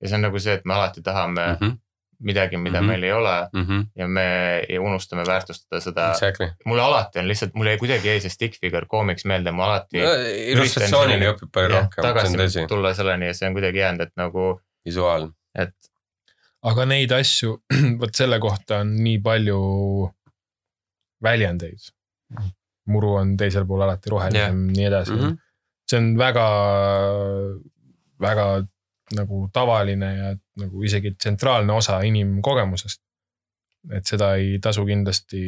ja 0.01 0.09
see 0.09 0.16
on 0.16 0.28
nagu 0.28 0.40
see, 0.40 0.55
et 0.57 0.65
me 0.65 0.74
alati 0.74 1.02
tahame 1.02 1.47
mm 1.47 1.57
-hmm. 1.61 1.77
midagi, 2.20 2.57
mida 2.57 2.81
mm. 2.81 2.85
-hmm. 2.85 2.89
meil 2.89 3.02
ei 3.02 3.12
ole 3.12 3.48
ja 3.97 4.09
me 4.09 4.24
ei 4.69 4.78
unustame 4.78 5.27
väärtustada 5.27 5.81
seda. 5.81 6.11
Exactly. 6.11 6.52
mulle 6.65 6.82
alati 6.82 7.19
on 7.19 7.28
lihtsalt, 7.28 7.55
mulle 7.55 7.70
ei 7.70 7.78
kuidagi 7.78 8.09
jäi 8.09 8.20
see 8.20 8.31
stick 8.31 8.61
figure 8.61 8.86
koomiks 8.86 9.24
meelde, 9.24 9.51
ma 9.51 9.65
alati 9.65 9.98
illustratsioonini 10.47 11.27
õpib 11.27 11.51
palju 11.52 11.69
rohkem, 11.69 12.05
see 12.05 12.32
on 12.32 12.40
tõsi, 12.40 12.66
tulla 12.69 12.94
selleni 12.94 13.27
ja 13.27 13.35
see 13.35 13.48
on 13.48 13.52
kuidagi 13.52 13.78
jäänud, 13.78 14.01
et 14.01 14.16
nagu, 14.16 14.61
visuaal. 14.85 15.28
et 15.59 15.74
aga 16.62 16.85
neid 16.85 17.12
asju, 17.12 17.59
vot 18.01 18.15
selle 18.15 18.39
kohta 18.39 18.81
on 18.85 18.94
nii 19.05 19.19
palju 19.19 19.61
väljendeid. 21.23 21.91
muru 22.91 23.15
on 23.15 23.37
teisel 23.37 23.67
pool 23.67 23.83
alati 23.85 24.11
rohelisem 24.11 24.63
yeah., 24.65 24.77
nii 24.77 24.85
edasi 24.85 25.13
mm. 25.13 25.19
-hmm. 25.21 25.37
see 25.91 25.99
on 25.99 26.07
väga, 26.19 26.47
väga 28.21 28.47
nagu 29.17 29.49
tavaline 29.53 30.15
ja 30.15 30.37
nagu 30.57 30.83
isegi 30.83 31.15
tsentraalne 31.15 31.73
osa 31.73 32.01
inimkogemusest. 32.01 33.03
et 33.93 34.07
seda 34.07 34.35
ei 34.35 34.59
tasu 34.59 34.85
kindlasti 34.87 35.43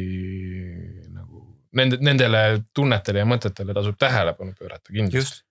nagu 1.13 1.43
nende, 1.77 1.97
nendele 2.01 2.43
tunnetele 2.75 3.23
ja 3.23 3.25
mõtetele 3.29 3.75
tasub 3.75 3.97
tähelepanu 3.99 4.55
pöörata 4.59 4.93
kindlasti. 4.93 5.43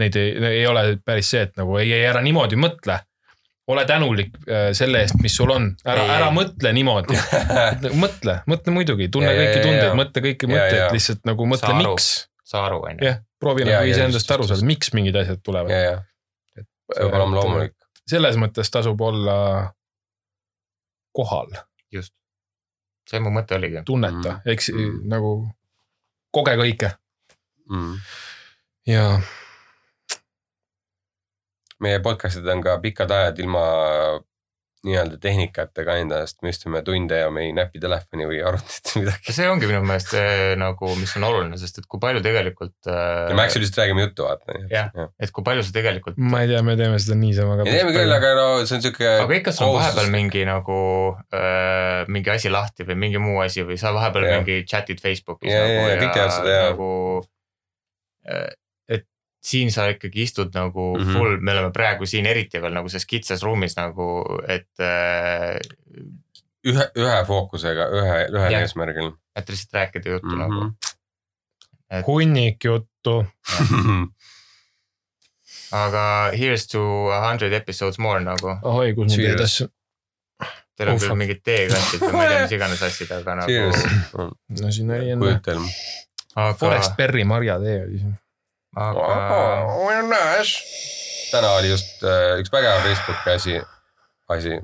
Neid 0.00 0.16
ei, 0.16 0.32
ei 0.60 0.66
ole 0.66 0.84
päris 1.04 1.30
see, 1.30 1.42
et 1.48 1.56
nagu 1.60 1.76
ei, 1.80 1.92
ei 1.92 2.06
ära 2.08 2.22
niimoodi 2.24 2.56
mõtle. 2.60 3.00
Ole 3.70 3.84
tänulik 3.88 4.34
äh, 4.48 4.70
selle 4.76 5.00
eest, 5.04 5.16
mis 5.22 5.34
sul 5.36 5.50
on, 5.54 5.70
ära, 5.84 6.04
ära 6.16 6.28
mõtle 6.34 6.72
niimoodi. 6.76 7.16
mõtle, 8.04 8.38
mõtle 8.50 8.74
muidugi, 8.74 9.08
tunne 9.12 9.32
Ja, 9.32 9.38
kõiki 9.40 9.64
tundeid 9.64 9.96
mõtle 9.98 10.22
kõiki 10.26 10.50
mõtteid 10.50 10.94
lihtsalt 10.96 11.24
nagu 11.28 11.46
mõtle 11.48 11.74
miks. 11.78 12.08
saa 12.44 12.66
aru, 12.68 12.80
on 12.88 12.98
ju. 13.00 13.08
jah, 13.10 13.20
proovi 13.40 13.66
nagu 13.68 13.90
iseendast 13.92 14.30
aru 14.36 14.48
saada, 14.48 14.66
miks 14.66 14.92
mingid 14.96 15.16
asjad 15.20 15.38
ja, 15.38 15.42
tulevad. 15.46 15.70
ja, 15.74 15.98
peab 16.94 17.14
olema 17.18 17.38
loomulik. 17.40 17.76
selles 18.10 18.38
mõttes 18.40 18.70
tasub 18.74 19.00
olla 19.06 19.36
kohal, 21.16 21.50
just. 21.92 22.14
see 23.10 23.20
mu 23.22 23.30
mõte 23.34 23.56
oligi. 23.58 23.82
tunneta 23.86 24.38
Mm., 24.40 24.50
eks 24.54 24.70
Mm. 24.74 25.00
nagu 25.10 25.34
koge 26.34 26.56
kõike 26.58 26.92
Mm. 27.70 27.98
ja 28.86 29.04
meie 31.84 32.00
podcast'id 32.04 32.48
on 32.52 32.64
ka 32.64 32.78
pikad 32.82 33.10
ajad 33.14 33.38
ilma 33.44 33.64
nii-öelda 34.86 35.18
tehnikatega 35.20 35.98
endast, 36.00 36.38
me 36.40 36.52
istume 36.54 36.80
tunde 36.84 37.18
ja 37.20 37.28
me 37.32 37.42
ei 37.44 37.50
näpi 37.52 37.80
telefoni 37.82 38.24
või 38.28 38.38
arvutit 38.48 38.92
või 38.94 39.02
midagi. 39.02 39.34
see 39.36 39.48
ongi 39.50 39.68
minu 39.68 39.82
meelest 39.84 40.14
see 40.14 40.54
nagu, 40.60 40.92
mis 40.96 41.12
on 41.18 41.26
oluline, 41.28 41.58
sest 41.60 41.82
et 41.82 41.88
kui 41.90 42.00
palju 42.00 42.22
tegelikult. 42.24 42.88
ja 42.88 43.34
me 43.36 43.44
actually 43.44 43.66
lihtsalt 43.66 43.82
räägime 43.82 44.06
juttu, 44.06 44.24
vaata. 44.24 44.56
Jah. 44.72 44.88
et 45.20 45.34
kui 45.36 45.44
palju 45.44 45.66
sa 45.66 45.74
tegelikult, 45.74 46.16
ma 46.16 46.40
ei 46.46 46.48
tea, 46.52 46.62
me 46.64 46.76
teeme 46.80 47.00
seda 47.02 47.18
niisama 47.20 47.58
ka. 47.58 47.66
me 47.68 47.74
teeme 47.76 47.92
küll, 47.96 48.14
aga 48.16 48.30
no 48.38 48.46
see 48.62 48.78
on 48.78 48.86
siuke. 48.86 49.10
aga 49.26 49.36
ikka 49.42 49.54
sul 49.56 49.68
on 49.68 49.76
vahepeal 49.76 50.08
mingi 50.16 50.46
nagu 50.48 50.78
äh, 51.36 52.08
mingi 52.08 52.32
asi 52.32 52.52
lahti 52.52 52.88
või 52.88 52.96
mingi 53.04 53.20
muu 53.20 53.36
asi 53.44 53.66
või 53.68 53.76
sa 53.80 53.92
vahepeal 53.96 54.30
Jah. 54.30 54.40
mingi 54.40 54.62
chat'id 54.64 55.04
Facebookis 55.04 55.52
Ja, 55.52 55.60
ja, 55.60 55.76
nagu 55.76 55.92
ja, 55.92 56.00
kõik 56.06 56.16
teevad 56.16 56.34
seda, 56.38 56.56
jah. 56.56 56.72
nagu. 56.72 56.90
et 58.24 58.56
siin 59.40 59.72
sa 59.72 59.86
ikkagi 59.88 60.22
istud 60.22 60.50
nagu 60.54 60.94
mm. 60.98 61.04
-hmm. 61.04 61.16
full, 61.16 61.38
me 61.40 61.52
oleme 61.52 61.70
praegu 61.72 62.06
siin 62.06 62.26
eriti 62.26 62.60
veel 62.62 62.74
nagu 62.76 62.88
selles 62.88 63.06
kitsas 63.06 63.42
ruumis 63.42 63.76
nagu, 63.76 64.08
et 64.48 64.68
äh,, 64.84 65.56
ühe, 66.68 66.90
ühe 66.96 67.24
fookusega, 67.26 67.88
ühe, 67.96 68.20
ühel 68.36 68.60
eesmärgil 68.60 69.14
et 69.36 69.48
lihtsalt 69.48 69.72
rääkida 69.72 70.10
juttu 70.10 70.28
mm. 70.28 70.42
-hmm. 70.42 70.72
nagu. 71.92 72.06
hunnik 72.06 72.64
juttu. 72.64 73.26
aga 75.72 76.30
here's 76.38 76.66
to 76.66 77.10
a 77.12 77.28
hundred 77.28 77.52
episodes 77.52 77.98
more 77.98 78.24
nagu, 78.24 78.58
ahoi, 78.62 78.94
kus 78.94 79.16
ma 79.16 79.16
teed 79.16 79.40
asju. 79.40 79.68
teil 80.76 80.88
on 80.90 80.98
küll 80.98 81.14
mingid 81.14 81.42
teekastid 81.44 82.00
või 82.00 82.12
ma 82.12 82.24
ei 82.24 82.28
tea, 82.32 82.42
mis 82.42 82.54
iganes 82.56 82.82
asjad, 82.82 83.10
aga 83.20 83.34
nagu. 83.42 83.50
Cheers, 83.52 83.84
no 84.60 84.72
siin 84.72 84.90
oli 84.96 85.10
enne. 85.14 85.30
aga 86.34 86.54
Forest, 86.54 86.96
Berry 86.96 87.24
marjatee 87.24 87.82
oli 87.84 87.98
siin. 87.98 88.16
Aga 88.76 89.06
täna 91.30 91.54
oli 91.58 91.70
just 91.72 92.02
äh, 92.06 92.38
üks 92.42 92.52
vägev 92.52 92.82
Facebooki 92.84 93.34
asi, 93.34 93.56
asi, 94.30 94.60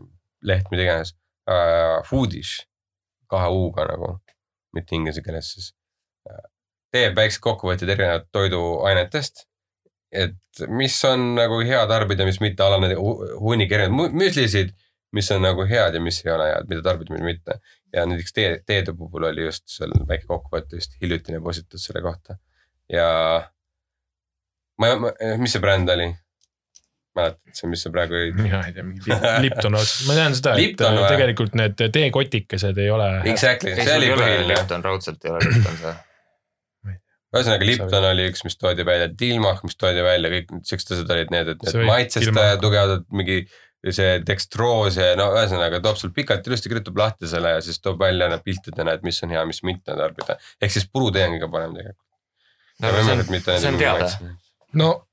leht, 0.47 0.71
mida 0.71 0.87
iganes 0.87 1.15
uh,. 1.51 2.03
Foodish, 2.07 2.67
kahe 3.31 3.51
U-ga 3.51 3.87
nagu, 3.91 4.17
mitte 4.77 4.97
inglise 4.99 5.23
keeles 5.27 5.51
siis 5.55 5.73
uh,. 6.31 6.43
teeb 6.95 7.17
väiksed 7.19 7.43
kokkuvõtted 7.45 7.91
erinevat 7.95 8.29
toiduainetest. 8.35 9.47
et 10.13 10.67
mis 10.69 10.97
on 11.05 11.35
nagu 11.37 11.61
hea 11.67 11.83
tarbida, 11.91 12.25
mis 12.25 12.39
mitte, 12.41 12.63
alane 12.63 12.95
hunnik 12.97 13.73
erinevaid 13.73 14.15
mü- 14.15 14.25
müslisid, 14.25 14.71
mis 15.13 15.31
on 15.35 15.43
nagu 15.43 15.67
head 15.67 15.99
ja 15.99 16.01
mis 16.01 16.23
ei 16.25 16.33
ole 16.33 16.47
head, 16.53 16.71
mida 16.71 16.83
tarbida, 16.83 17.15
mida 17.15 17.27
mitte. 17.27 17.59
ja 17.93 18.07
näiteks 18.07 18.33
tee, 18.33 18.55
teede 18.67 18.95
puhul 18.95 19.27
oli 19.31 19.49
just 19.49 19.67
seal 19.71 19.93
väike 20.09 20.29
kokkuvõte 20.31 20.79
just 20.79 20.95
hiljutine 21.03 21.41
postitus 21.43 21.87
selle 21.89 22.03
kohta 22.07 22.39
ja 22.93 23.07
ma, 24.83 24.95
ma, 25.03 25.13
mis 25.41 25.57
see 25.57 25.65
bränd 25.65 25.93
oli? 25.97 26.13
mäletad 27.17 27.57
sa, 27.57 27.69
mis 27.71 27.85
see 27.85 27.93
praegu 27.95 28.17
oli? 28.19 28.33
mina 28.37 28.61
ei 28.67 28.75
tea, 28.77 28.85
mingi 28.87 29.09
Lip- 29.09 29.29
Lipton 29.47 29.77
ma 30.09 30.17
tean 30.19 30.37
seda, 30.37 30.55
et 30.55 30.63
Lipton 30.63 30.99
või? 30.99 31.07
tegelikult 31.13 31.57
need 31.59 31.81
teekotikesed 31.97 32.83
ei 32.83 32.91
ole. 32.93 33.09
Exactly, 33.33 33.77
see 33.79 33.97
oli 33.97 34.11
põhiline. 34.13 34.51
Lipton, 34.53 34.85
raudselt 34.85 35.25
ei 35.25 35.33
ole 35.33 35.45
Lipton 35.47 35.79
see. 35.83 35.95
ühesõnaga 37.37 37.69
Lipton 37.69 38.09
oli 38.13 38.31
üks, 38.31 38.45
mis 38.47 38.59
toodi 38.61 38.87
välja, 38.89 39.11
Dilmach, 39.23 39.65
mis 39.67 39.79
toodi 39.81 40.05
välja, 40.05 40.33
kõik 40.33 40.59
siuksed 40.69 40.97
asjad 40.97 41.15
olid 41.17 41.33
need, 41.35 41.55
et 41.55 41.69
need 41.69 42.13
Dilmach. 42.17 42.61
tugevdavad 42.63 43.09
mingi 43.17 43.43
see 43.97 44.17
dekstroos 44.27 44.97
ja 44.99 45.13
no 45.19 45.29
ühesõnaga 45.37 45.79
toob 45.85 45.99
sul 46.01 46.11
pikalt 46.15 46.47
ilusti 46.49 46.71
kirjutab 46.73 46.97
lahti 46.99 47.29
selle 47.31 47.53
ja 47.55 47.61
siis 47.63 47.79
toob 47.79 48.01
välja 48.03 48.27
need 48.33 48.43
piltidena, 48.47 48.97
et 48.97 49.05
mis 49.07 49.21
on 49.23 49.35
hea, 49.37 49.45
mis 49.47 49.63
mitte 49.69 49.95
tarbida. 49.95 50.41
ehk 50.61 50.75
siis 50.75 50.89
purutee 50.91 51.29
on 51.29 51.37
kõige 51.37 51.51
parem 51.53 51.77
tegelikult. 51.77 52.03
no 52.83 52.97
see 52.97 53.15
on, 53.15 53.39
see 53.47 53.71
on 53.71 53.79
teada. 53.85 54.11
No 54.75 55.07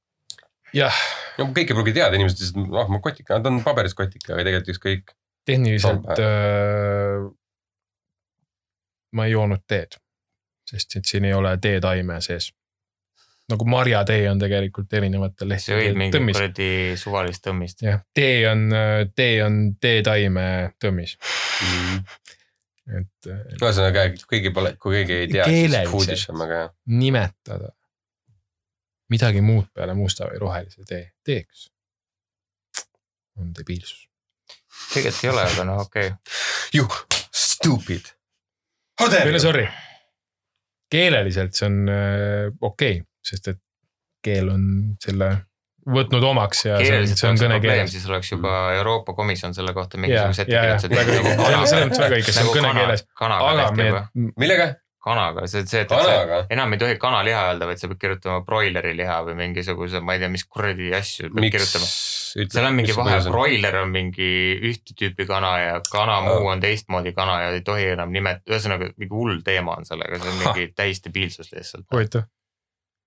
jah, 0.76 1.04
no 1.38 1.50
kõike 1.52 1.74
ei 1.74 1.78
pruugi 1.78 1.94
teada, 1.96 2.18
inimesed 2.18 2.42
lihtsalt, 2.42 2.74
ah 2.80 2.90
ma 2.92 3.00
kotika, 3.04 3.40
ta 3.42 3.52
on 3.52 3.62
paberist 3.66 3.98
kotika, 3.98 4.34
aga 4.34 4.48
tegelikult 4.48 4.74
ükskõik. 4.76 5.14
tehniliselt 5.48 6.10
äh, 6.24 7.30
ma 9.14 9.30
ei 9.30 9.36
joonud 9.36 9.64
teed, 9.70 9.98
sest 10.70 11.00
et 11.00 11.10
siin 11.10 11.30
ei 11.30 11.34
ole 11.38 11.56
teetaime 11.62 12.20
sees. 12.26 12.52
nagu 13.52 13.66
marjatee 13.68 14.30
on 14.32 14.40
tegelikult 14.40 14.94
erinevatel 14.96 15.58
sa 15.60 15.76
jõid 15.76 15.98
lehtedel 15.98 16.14
tõmmis. 16.16 16.38
kuradi 16.40 16.70
suvalist 16.98 17.46
tõmmist. 17.46 17.86
jah, 17.86 18.02
tee 18.16 18.48
on, 18.50 18.68
tee 19.16 19.38
on 19.46 19.62
teetaime 19.82 20.48
tõmmis, 20.82 21.18
et 22.88 23.30
äh, 23.30 23.46
ühesõnaga 23.60 24.10
keegi 24.30 24.52
pole, 24.56 24.76
kui 24.82 25.04
keegi 25.04 25.22
ei 25.22 25.32
tea, 25.38 25.48
siis 25.48 25.80
foodish 25.92 26.34
on 26.34 26.44
väga 26.46 26.62
hea. 26.64 26.76
nimetada 27.04 27.74
midagi 29.12 29.42
muud 29.44 29.70
peale 29.74 29.96
musta 29.98 30.28
või 30.30 30.40
rohelise 30.42 30.86
tee 30.88 31.06
teeks 31.26 31.70
on 33.40 33.54
debiilsus. 33.58 34.08
tegelikult 34.94 35.24
ei 35.24 35.32
ole, 35.32 35.46
aga 35.54 35.66
noh, 35.68 35.82
okei 35.86 36.08
okay.. 36.08 36.20
You 36.74 36.88
stupid. 37.34 38.14
ei 39.02 39.32
no 39.32 39.40
sorry, 39.42 39.66
keeleliselt 40.92 41.58
see 41.58 41.70
on 41.70 41.80
äh, 41.90 42.52
okei 42.62 43.00
okay,, 43.00 43.08
sest 43.24 43.50
et 43.54 43.62
keel 44.24 44.52
on 44.54 44.64
selle 45.04 45.34
võtnud 45.84 46.24
omaks 46.24 46.64
ja 46.66 46.78
on, 46.78 46.86
keeleliselt 46.86 47.20
see 47.20 47.28
on 47.28 47.34
on 47.34 47.42
see 47.42 47.50
probleem, 47.50 47.64
kõnekeeles. 47.66 47.96
siis 47.98 48.06
oleks 48.08 48.32
juba 48.32 48.54
Euroopa 48.78 49.16
Komisjon 49.18 49.56
selle 49.58 49.74
kohta 49.76 50.00
mingisuguse 50.00 50.46
ettekirjutuse 50.46 50.92
väga 50.94 51.18
õige, 51.18 51.34
selles 51.68 51.90
mõttes 51.90 52.04
väga 52.06 52.20
õige, 52.20 52.36
see 52.36 52.46
on 52.46 52.54
kõnekeeles, 52.58 53.06
kanaga 53.20 53.50
aga 53.52 53.68
me 53.76 54.32
millega? 54.40 54.70
kanaga, 55.04 55.48
see, 55.52 55.66
see, 55.68 55.84
et 55.84 56.52
enam 56.54 56.74
ei 56.76 56.80
tohi 56.80 56.96
kanaliha 57.02 57.42
öelda, 57.50 57.68
vaid 57.68 57.82
sa 57.82 57.90
pead 57.92 58.00
kirjutama 58.00 58.44
broileri 58.48 58.94
liha 58.96 59.18
või 59.28 59.36
mingisuguse, 59.42 60.00
ma 60.00 60.16
ei 60.16 60.22
tea, 60.24 60.30
mis 60.32 60.46
kuradi 60.48 60.94
asju 60.96 61.32
pead 61.34 61.50
kirjutama. 61.58 61.90
seal 62.40 62.68
on 62.70 62.78
mingi 62.78 62.96
vahe, 62.96 63.18
broiler 63.28 63.80
on 63.82 63.92
mingi 63.92 64.30
ühte 64.72 64.96
tüüpi 65.00 65.28
kana 65.30 65.52
ja 65.60 65.76
kana 65.90 66.22
muu 66.24 66.48
on 66.54 66.64
teistmoodi 66.64 67.12
kana 67.18 67.40
ja 67.42 67.52
ei 67.58 67.66
tohi 67.68 67.90
enam 67.98 68.16
nimet-, 68.16 68.46
ühesõnaga 68.48 68.94
mingi 68.96 69.12
hull 69.12 69.44
teema 69.46 69.76
on 69.82 69.90
sellega, 69.90 70.22
see 70.24 70.32
on 70.32 70.42
mingi 70.46 70.70
täis 70.78 71.04
debiilsus 71.04 71.52
lihtsalt. 71.52 71.88
huvitav. 71.92 72.30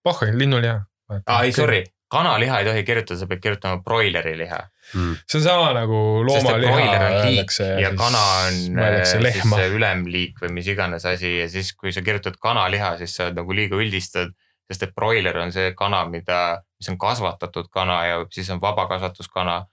pohhui, 0.04 0.32
linnuliha. 0.36 0.78
aa 1.16 1.42
ei, 1.48 1.56
sorry, 1.56 1.80
kanaliha 2.12 2.60
ei 2.60 2.68
tohi 2.68 2.84
kirjutada, 2.84 3.22
sa 3.22 3.30
pead 3.30 3.40
kirjutama 3.48 3.80
broileri 3.82 4.36
liha. 4.44 4.60
See 4.92 5.38
on 5.40 5.44
sama 5.44 5.70
nagu 5.76 6.00
loomaliha 6.26 6.96
öeldakse 7.20 7.68
ja 7.82 7.92
kana 7.98 8.22
on 8.46 8.80
äh, 8.82 8.98
siis 9.08 9.42
see 9.42 9.68
ülemliik 9.74 10.42
või 10.42 10.52
mis 10.58 10.68
iganes 10.70 11.06
asi 11.08 11.38
ja 11.40 11.48
siis, 11.50 11.72
kui 11.74 11.94
sa 11.94 12.04
kirjutad 12.06 12.38
kanaliha, 12.42 12.96
siis 13.00 13.16
sa 13.18 13.30
nagu 13.34 13.56
liiga 13.56 13.78
üldistad. 13.78 14.34
sest 14.66 14.82
et 14.82 14.94
broiler 14.94 15.36
on 15.38 15.52
see 15.54 15.72
kana, 15.78 16.00
mida, 16.10 16.62
mis 16.80 16.88
on 16.90 16.98
kasvatatud 16.98 17.68
kana 17.70 18.04
ja 18.06 18.14
siis 18.34 18.48
on 18.50 18.60
vabakasvatuskana. 18.60 19.66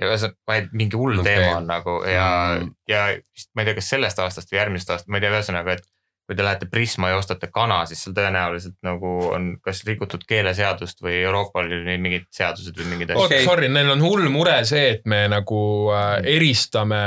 ja 0.00 0.06
ühesõnaga, 0.06 0.38
vaid 0.46 0.68
mingi 0.72 0.96
hull 0.96 1.18
okay. 1.18 1.34
teema 1.34 1.56
on 1.58 1.66
nagu 1.66 2.02
ja 2.06 2.28
Mm. 2.58 2.64
mm., 2.64 2.74
ja 2.88 3.06
vist 3.34 3.50
ma 3.54 3.62
ei 3.62 3.66
tea, 3.66 3.78
kas 3.78 3.88
sellest 3.90 4.18
aastast 4.18 4.52
või 4.52 4.60
järgmisest 4.60 4.90
aastast, 4.90 5.08
ma 5.10 5.18
ei 5.18 5.26
tea, 5.26 5.32
ühesõnaga, 5.34 5.74
et 5.74 5.86
kui 6.28 6.36
te 6.36 6.44
lähete 6.44 6.66
Prisma 6.68 7.08
ja 7.08 7.16
ostate 7.16 7.48
kana, 7.48 7.78
siis 7.88 8.02
seal 8.04 8.12
tõenäoliselt 8.12 8.76
nagu 8.84 9.10
on 9.32 9.46
kas 9.64 9.80
rikutud 9.88 10.26
keeleseadust 10.28 11.00
või 11.00 11.22
Euroopa 11.22 11.62
Liidu 11.64 11.94
mingid 12.04 12.26
seadused 12.36 12.76
või 12.76 12.88
mingid 12.90 13.14
asjad. 13.14 13.24
okay.. 13.24 13.46
Sorry, 13.46 13.70
neil 13.72 13.88
on 13.94 14.04
hull 14.04 14.28
mure 14.32 14.58
see, 14.68 14.90
et 14.98 15.06
me 15.08 15.22
nagu 15.32 15.60
äh, 15.96 16.18
eristame 16.36 16.98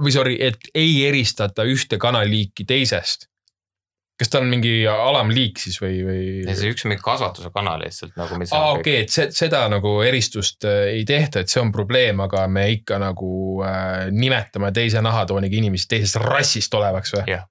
või 0.00 0.14
sorry, 0.14 0.38
et 0.40 0.70
ei 0.72 1.02
eristata 1.04 1.66
ühte 1.68 1.98
kanaliiki 2.00 2.64
teisest. 2.64 3.28
kas 4.16 4.32
ta 4.32 4.40
on 4.40 4.48
mingi 4.48 4.86
alamliik 4.88 5.60
siis 5.60 5.76
või, 5.82 5.98
või? 6.06 6.22
see 6.48 6.70
üks 6.72 6.86
on 6.86 6.94
mingi 6.94 7.04
kasvatuse 7.04 7.50
kana 7.52 7.74
lihtsalt 7.82 8.16
nagu, 8.16 8.38
mis 8.40 8.54
aa, 8.56 8.70
on 8.70 8.80
okei, 8.80 9.02
et 9.04 9.12
see, 9.12 9.26
seda 9.36 9.66
nagu 9.68 9.98
eristust 10.00 10.64
äh, 10.64 10.94
ei 10.94 11.04
tehta, 11.04 11.44
et 11.44 11.52
see 11.52 11.60
on 11.60 11.74
probleem, 11.76 12.24
aga 12.24 12.46
me 12.48 12.64
ikka 12.78 13.02
nagu 13.04 13.60
äh, 13.68 14.08
nimetame 14.16 14.72
teise 14.72 15.04
nahatooniga 15.04 15.60
inimesi 15.60 15.92
teisest 15.92 16.22
rassist 16.24 16.80
olevaks 16.80 17.12
või? 17.18 17.26
Jah. 17.34 17.44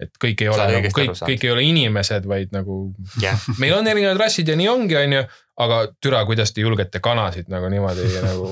Et 0.00 0.20
kõik 0.22 0.44
ei 0.44 0.50
ole 0.52 0.66
nagu 0.74 0.92
kõik 0.96 1.14
kõik 1.18 1.44
ei 1.46 1.52
ole 1.52 1.64
inimesed, 1.68 2.28
vaid 2.30 2.54
nagu 2.54 2.80
jah, 3.22 3.40
meil 3.62 3.76
on 3.78 3.90
erinevad 3.90 4.20
rassid 4.20 4.48
ja 4.50 4.56
nii 4.58 4.68
ongi, 4.70 4.96
onju, 5.00 5.24
aga 5.64 5.82
türa, 6.02 6.22
kuidas 6.28 6.54
te 6.56 6.64
julgete 6.64 7.02
kanasid 7.04 7.50
nagu 7.52 7.68
niimoodi 7.72 8.08
nagu. 8.28 8.48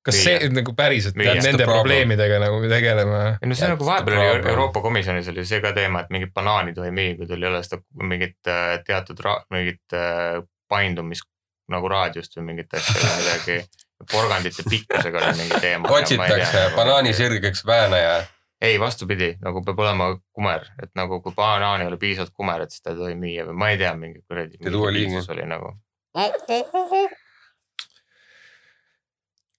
kas 0.00 0.16
Müüa. 0.16 0.22
see 0.24 0.52
nagu 0.54 0.72
päriselt 0.76 1.18
peab 1.18 1.42
nende 1.44 1.66
Problem. 1.66 1.82
probleemidega 1.82 2.38
nagu 2.40 2.62
tegelema? 2.70 3.18
ei 3.36 3.50
no 3.50 3.56
see 3.58 3.66
That's 3.66 3.74
nagu 3.74 3.88
vahepeal 3.88 4.22
oli. 4.22 4.48
Euroopa 4.54 4.80
Komisjonis 4.86 5.28
oli 5.28 5.44
see 5.48 5.60
ka 5.60 5.74
teema, 5.76 6.04
et 6.06 6.14
mingit 6.14 6.32
banaani 6.36 6.72
ei 6.72 6.78
tohi 6.78 6.94
müüa, 6.94 7.18
kui 7.18 7.28
tul 7.28 7.44
ei 7.44 7.50
ole 7.50 7.60
seda 7.66 7.82
mingit 8.14 8.48
äh, 8.48 8.78
teatud 8.86 9.20
ra-, 9.26 9.42
mingit 9.52 9.98
äh, 9.98 10.40
paindumist 10.70 11.28
nagu 11.70 11.90
raadiust 11.90 12.36
või 12.38 12.50
mingit 12.50 12.74
asja 12.74 12.96
või 12.96 13.14
midagi. 13.20 13.60
porgandite 14.10 14.64
pikkusega 14.64 15.20
oli 15.20 15.38
mingi 15.42 15.58
teema. 15.60 15.90
otsitakse 15.92 16.62
banaani. 16.76 17.12
sirgeks 17.14 17.66
väänaja. 17.66 18.20
ei, 18.60 18.80
vastupidi, 18.80 19.30
nagu 19.40 19.62
peab 19.64 19.78
olema 19.80 20.10
kumer, 20.36 20.66
et 20.82 20.92
nagu 20.98 21.20
kui 21.24 21.32
banaan 21.36 21.80
ei 21.80 21.88
ole 21.88 21.96
piisavalt 22.00 22.34
kumer, 22.36 22.66
et 22.66 22.74
siis 22.74 22.84
ta 22.84 22.92
ei 22.92 23.00
tohi 23.00 23.16
müüa 23.18 23.46
või 23.48 23.56
ma 23.62 23.70
ei 23.72 23.80
tea, 23.80 23.94
mingi 23.96 24.20
kuradi. 24.28 24.60
Oli 25.32 25.48
nagu. 25.48 25.74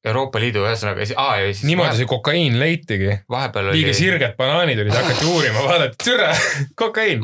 Euroopa 0.06 0.40
Liidu 0.42 0.64
ühesõnaga, 0.66 1.06
aa 1.22 1.36
ja 1.38 1.50
siis 1.54 1.64
niimoodi 1.70 1.92
vahe- 1.92 1.98
see 2.00 2.08
kokaiin 2.10 2.56
leitigi. 2.60 3.20
vahepeal 3.30 3.68
oli 3.70 3.78
liiga, 3.84 3.94
sirged 3.94 4.34
banaanid 4.40 4.80
olid, 4.82 4.96
hakati 4.98 5.28
uurima, 5.30 5.62
vaadati, 5.68 6.00
türa, 6.04 6.32
kokaiin. 6.82 7.22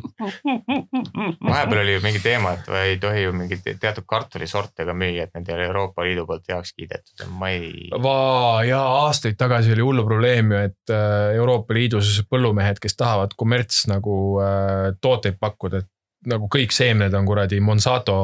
vahepeal 1.49 1.81
oli 1.81 1.93
ju 1.95 2.03
mingi 2.03 2.21
teema, 2.23 2.53
et 2.57 2.69
ei 2.83 2.97
tohi 3.01 3.23
ju 3.23 3.33
mingeid 3.33 3.65
teatud 3.81 4.05
kartulisorte 4.09 4.85
ka 4.85 4.93
müüa, 4.97 5.25
et 5.27 5.33
need 5.37 5.49
ei 5.49 5.55
ole 5.57 5.67
Euroopa 5.71 6.05
Liidu 6.05 6.25
poolt 6.29 6.45
heaks 6.53 6.73
kiidetud, 6.77 7.25
ma 7.39 7.49
ei. 7.55 7.89
Vaa 8.03 8.63
ja 8.67 8.81
aastaid 9.07 9.37
tagasi 9.41 9.73
oli 9.75 9.85
hullu 9.89 10.05
probleem 10.07 10.51
ju, 10.53 10.61
et 10.69 10.93
äh, 10.93 11.33
Euroopa 11.41 11.73
Liidus 11.77 12.13
põllumehed, 12.29 12.77
kes 12.83 12.95
tahavad 12.99 13.33
kommerts 13.37 13.85
nagu 13.89 14.17
äh, 14.43 14.91
tooteid 15.01 15.39
pakkuda, 15.41 15.81
et 15.81 15.89
nagu 16.27 16.47
kõik 16.51 16.73
seemned 16.75 17.13
on 17.17 17.25
kuradi 17.27 17.59
Monsanto 17.63 18.15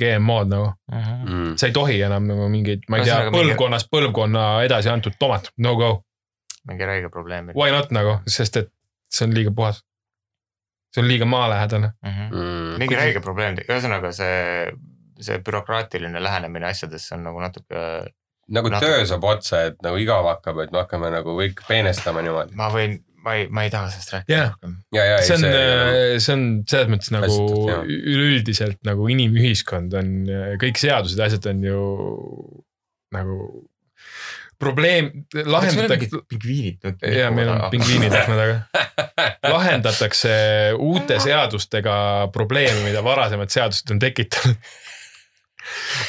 GMO-d 0.00 0.48
nagu. 0.52 0.70
mm.. 0.90 1.54
sa 1.60 1.68
ei 1.68 1.74
tohi 1.76 2.00
enam 2.06 2.26
nagu 2.30 2.48
mingeid, 2.52 2.84
ma 2.88 2.98
ei 3.00 3.04
tea 3.06 3.14
Ühesõnaga,, 3.18 3.30
mingi- 3.34 3.50
põlvkonnast 3.52 3.90
põlvkonna 3.92 4.44
edasi 4.66 4.90
antud 4.92 5.16
tomat, 5.20 5.50
no 5.58 5.74
go, 5.80 5.90
mingi 6.68 6.86
räige 6.88 7.10
probleem. 7.12 7.52
why 7.54 7.70
not 7.74 7.92
nagu, 7.94 8.18
sest 8.26 8.56
et 8.62 8.70
see 9.12 9.28
on 9.28 9.34
liiga 9.36 9.52
puhas. 9.54 9.82
see 10.94 11.02
on 11.04 11.08
liiga 11.10 11.26
maalähedane. 11.28 11.92
Mm. 12.02 12.74
mingi 12.82 12.96
räige 12.98 13.20
probleem, 13.24 13.56
ühesõnaga 13.68 14.12
see, 14.16 14.72
see 15.20 15.38
bürokraatiline 15.44 16.22
lähenemine 16.22 16.66
asjadesse 16.72 17.14
on 17.18 17.22
nagu 17.28 17.40
natuke, 17.42 17.80
nagu 18.48 18.68
Natuke- 18.72 18.86
töö 18.98 19.06
saab 19.08 19.24
otsa, 19.24 19.64
et 19.70 19.76
nagu 19.82 19.96
igav 20.00 20.26
hakkab, 20.32 20.58
et 20.64 20.72
me 20.72 20.82
hakkame 20.84 21.10
nagu 21.14 21.36
kõik 21.38 21.60
peenestama 21.68 22.22
niimoodi. 22.24 22.56
ma 22.58 22.68
võin, 22.72 22.98
ma 23.24 23.36
ei, 23.38 23.46
ma 23.48 23.64
ei 23.66 23.72
taha 23.72 23.90
sellest 23.92 24.14
rääkida 24.14 24.36
Jah. 24.36 24.54
rohkem. 24.54 24.78
ja, 24.94 25.04
ja 25.10 25.20
see 25.24 25.36
on, 25.38 25.44
see, 25.46 26.16
see 26.26 26.36
on 26.36 26.46
selles 26.70 26.90
mõttes 26.92 27.12
nagu 27.14 27.38
üleüldiselt 27.84 28.80
nagu 28.86 29.08
inimühiskond 29.14 29.96
on, 30.00 30.16
kõik 30.62 30.80
seadused 30.80 31.20
ja 31.20 31.30
asjad 31.30 31.48
on 31.54 31.64
ju 31.68 31.84
nagu 33.14 33.38
probleem, 34.58 35.10
lahendatakse. 35.34 36.22
pingviinid. 36.28 36.78
ja 37.02 37.30
meil 37.34 37.50
on 37.52 37.66
pingviinid 37.72 38.14
akna 38.14 38.36
taga. 38.38 38.56
lahendatakse 39.54 40.34
uute 40.78 41.18
seadustega 41.22 41.96
probleeme, 42.32 42.84
mida 42.86 43.02
varasemad 43.04 43.52
seadused 43.52 43.92
on 43.94 44.00
tekitanud. 44.02 44.72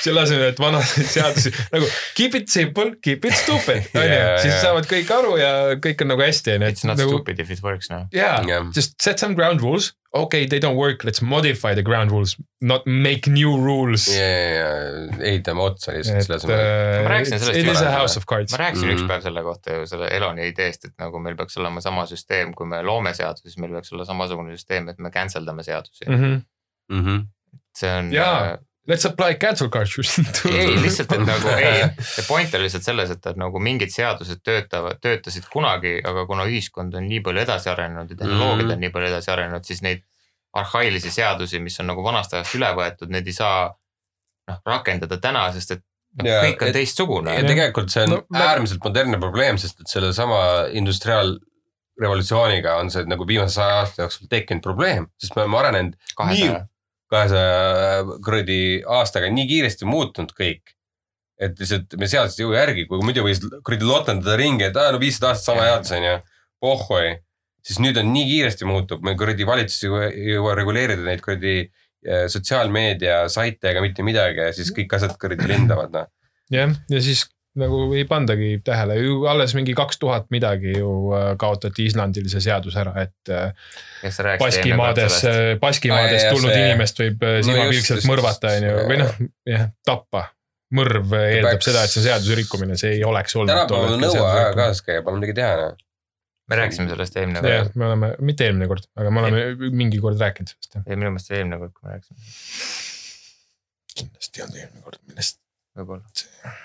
Selle 0.03 0.21
asemel, 0.25 0.47
et 0.53 0.59
vanasid 0.59 1.09
seadusi 1.15 1.51
nagu 1.71 1.89
keep 2.17 2.35
it 2.35 2.49
simple, 2.51 2.95
keep 3.01 3.25
it 3.25 3.33
stupid, 3.33 3.89
on 3.95 4.07
ju 4.07 4.21
Jaa,, 4.21 4.37
siis 4.43 4.61
saavad 4.61 4.87
kõik 4.89 5.11
aru 5.17 5.37
ja 5.41 5.51
kõik 5.81 6.01
on 6.05 6.11
nagu 6.13 6.25
hästi, 6.25 6.55
on 6.57 6.65
ju, 6.67 6.71
It's 6.75 6.87
not 6.87 6.97
nagu 6.99 7.13
stupid 7.13 7.39
if 7.39 7.51
it 7.51 7.63
works 7.63 7.89
noh. 7.89 8.07
yeah, 8.13 8.41
Jah. 8.47 8.67
just 8.75 8.99
set 9.01 9.19
some 9.19 9.35
ground 9.35 9.61
rules. 9.61 9.93
Okay, 10.15 10.45
they 10.47 10.59
don't 10.63 10.77
work, 10.77 11.03
let's 11.03 11.21
modify 11.21 11.73
the 11.75 11.83
ground 11.83 12.09
rules, 12.09 12.37
not 12.61 12.85
make 12.87 13.27
new 13.27 13.57
rules. 13.59 14.07
ja, 14.07 14.23
ja, 14.23 14.51
ja 14.55 15.17
ehitame 15.27 15.59
otsa 15.59 15.91
lihtsalt 15.91 16.23
selle 16.23 16.37
et 16.37 16.43
asemel. 16.45 16.61
Ma 16.61 17.01
uh, 17.01 17.09
rääkisin 17.11 17.41
sellest 17.41 17.59
it 17.59 17.71
is 17.73 17.81
a 17.81 17.91
house 17.91 18.15
of 18.19 18.23
cards 18.29 18.55
ma. 18.55 18.61
rääkisin 18.61 18.87
Mhm. 18.87 18.93
mm. 18.93 19.01
ükspäev 19.01 19.25
selle 19.25 19.43
kohta 19.43 19.75
ju 19.75 19.87
selle 19.91 20.07
Eloni 20.15 20.47
ideest, 20.53 20.87
et 20.87 20.95
nagu 21.03 21.19
meil 21.19 21.35
peaks 21.35 21.59
olema 21.59 21.83
sama 21.83 22.05
süsteem, 22.07 22.53
kui 22.55 22.67
me 22.71 22.79
loome 22.87 23.11
seadusi, 23.17 23.49
siis 23.49 23.59
meil 23.59 23.75
peaks 23.75 23.91
olla 23.91 24.07
samasugune 24.07 24.55
süsteem, 24.55 24.87
et 24.93 25.03
me 25.03 25.11
cancel 25.11 25.43
dame 25.47 25.67
seadusi 25.67 26.07
mm. 26.07 26.15
Mm 26.15 26.23
-hmm. 26.23 26.45
Mhm. 27.01 27.27
see 27.77 27.91
on. 27.97 28.13
Jaa. 28.13 28.57
Let's 28.87 29.05
apply 29.09 29.33
cancel 29.41 29.69
culture 29.73 30.03
ei, 30.61 30.75
lihtsalt, 30.77 31.11
et 31.15 31.23
nagu 31.25 31.47
ei, 31.57 31.87
see 32.15 32.25
point 32.27 32.53
on 32.53 32.61
lihtsalt 32.61 32.83
selles, 32.85 33.09
et, 33.15 33.25
et 33.31 33.37
nagu 33.41 33.59
mingid 33.59 33.89
seadused 33.93 34.43
töötavad, 34.45 34.99
töötasid 35.01 35.47
kunagi, 35.49 35.95
aga 36.05 36.25
kuna 36.29 36.45
ühiskond 36.45 36.93
on 36.99 37.07
nii 37.09 37.23
palju 37.25 37.41
edasi 37.41 37.69
arenenud 37.73 38.11
ja 38.13 38.19
tehnoloogiad 38.21 38.65
Mhm. 38.67 38.75
on 38.77 38.79
nii 38.85 38.91
palju 38.93 39.09
edasi 39.09 39.31
arenenud, 39.33 39.65
siis 39.65 39.81
neid 39.81 40.03
arhailisi 40.53 41.09
seadusi, 41.11 41.59
mis 41.59 41.79
on 41.81 41.89
nagu 41.89 42.03
vanast 42.05 42.33
ajast 42.37 42.55
üle 42.55 42.69
võetud, 42.77 43.09
need 43.11 43.25
ei 43.27 43.33
saa 43.35 43.73
noh 44.47 44.61
rakendada 44.69 45.17
täna, 45.17 45.47
sest 45.57 45.71
et 45.71 45.81
noh, 46.21 46.29
Jaa, 46.29 46.43
kõik 46.45 46.61
on 46.61 46.67
et- 46.69 46.77
teistsugune 46.77 47.33
ja. 47.39 47.41
tegelikult 47.49 47.89
see 47.91 48.03
on 48.05 48.09
No 48.13 48.21
äärmiselt 48.39 48.83
modernne 48.85 49.17
probleem, 49.19 49.57
sest 49.57 49.81
et 49.81 49.89
sellesama 49.91 50.37
industriaalrevolutsiooniga 50.77 52.75
on 52.79 52.89
see 52.93 53.03
nagu 53.09 53.25
viimase 53.27 53.57
saja 53.57 53.81
aasta 53.81 54.05
jooksul 54.05 54.29
tekkinud 54.31 54.63
probleem, 54.63 55.07
sest 55.21 55.35
me 55.35 55.41
oleme 55.43 55.57
arenenud 55.63 55.97
kahesaja, 56.15 56.61
kahesaja 57.11 58.17
kuradi 58.25 58.59
aastaga 58.97 59.29
nii 59.33 59.47
kiiresti 59.49 59.87
muutunud 59.89 60.33
kõik. 60.37 60.73
et 61.35 61.57
lihtsalt 61.59 61.97
me 61.99 62.07
seadused 62.07 62.39
ei 62.39 62.45
jõua 62.45 62.61
järgi, 62.61 62.85
kui 62.87 63.01
muidu 63.03 63.25
võis 63.25 63.41
kuradi 63.43 63.83
lotendada 63.83 64.37
ringi, 64.39 64.69
et 64.69 64.77
aa 64.79 64.93
no 64.95 65.01
viissada 65.01 65.33
aastat 65.33 65.49
sama 65.49 65.65
jaotus 65.67 65.91
on 65.97 66.05
ju, 66.07 66.13
pohhoi. 66.63 67.09
siis 67.65 67.81
nüüd 67.83 67.97
on 67.99 68.13
nii 68.13 68.23
kiiresti 68.29 68.67
muutub, 68.69 69.03
meil 69.03 69.17
kuradi 69.19 69.47
valitsus 69.47 69.83
ei 69.83 70.29
jõua- 70.35 70.55
reguleerida 70.55 71.03
neid 71.03 71.23
kuradi 71.25 71.57
eh, 71.65 72.25
sotsiaalmeedia 72.31 73.25
saite 73.29 73.73
ega 73.73 73.83
mitte 73.83 74.05
midagi 74.07 74.45
ja 74.47 74.53
siis 74.55 74.71
kõik 74.71 74.95
asjad 74.95 75.17
kuradi 75.19 75.49
lendavad 75.51 75.91
noh. 75.91 76.07
jah, 76.55 76.71
ja 76.89 77.01
siis 77.03 77.25
nagu 77.59 77.77
ei 77.95 78.03
pandagi 78.09 78.49
tähele, 78.67 78.97
ju 78.99 79.21
alles 79.31 79.53
mingi 79.55 79.73
kaks 79.77 79.99
tuhat 80.01 80.25
midagi 80.33 80.73
ju 80.75 80.89
äh, 81.15 81.27
kaotati 81.39 81.85
Islandil 81.89 82.27
see 82.31 82.43
seadus 82.43 82.75
ära, 82.79 82.93
et 83.05 83.31
äh. 83.31 83.53
Baskimaades, 84.41 85.21
Baskimaadest 85.61 86.25
Aa, 86.25 86.27
jah, 86.27 86.35
tulnud 86.35 86.51
see- 86.51 86.65
inimest 86.65 86.99
võib 87.03 87.23
äh, 87.23 87.37
No 87.39 87.47
silmapilkselt 87.49 88.07
mõrvata, 88.09 88.51
on 88.59 88.67
ju, 88.67 88.75
või 88.91 88.99
noh, 89.01 89.15
jah, 89.49 89.69
tappa. 89.87 90.25
mõrv 90.75 91.13
eeldab 91.21 91.55
peaks- 91.55 91.69
seda, 91.69 91.85
et 91.85 91.93
see 91.93 92.01
on 92.01 92.07
seaduse 92.09 92.37
rikkumine, 92.41 92.75
see 92.81 92.97
ei 92.97 93.03
oleks 93.07 93.35
olnud. 93.39 93.53
tänapäeval 93.53 93.99
nõua 94.01 94.29
aja 94.33 94.53
kaasas 94.57 94.83
käia, 94.83 95.03
pole 95.05 95.21
midagi 95.21 95.37
teha 95.39 95.55
noh. 95.61 95.77
me 96.51 96.59
rääkisime 96.59 96.91
sellest 96.91 97.15
eelmine 97.21 97.41
jah 97.45 97.63
kord,, 97.63 97.79
me 97.79 97.87
oleme, 97.91 98.11
mitte 98.31 98.49
eelmine 98.49 98.67
kord, 98.69 98.89
aga 98.99 99.13
me 99.13 99.23
oleme 99.23 99.71
mingi 99.71 100.01
kord 100.03 100.19
rääkinud 100.19 100.51
sellest 100.51 100.75
jah. 100.81 100.87
minu 100.91 101.13
meelest 101.13 101.31
oli 101.31 101.39
eelmine 101.39 101.61
kord, 101.63 101.73
kui 101.77 101.87
me 101.87 101.95
rääkisime, 101.95 102.19
kindlasti 103.95 104.43
on 104.43 104.55
eelmine 104.59 104.83
kord, 104.89 104.99
millest, 105.07 105.39
võib-olla. 105.77 106.55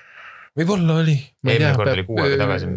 Võib-olla 0.58 1.00
oli. 1.02 1.16
Eelmine 1.46 1.72
kord 1.78 1.92
oli 1.94 2.06
kuu 2.08 2.20
aega 2.24 2.38
tagasi.. 2.44 2.70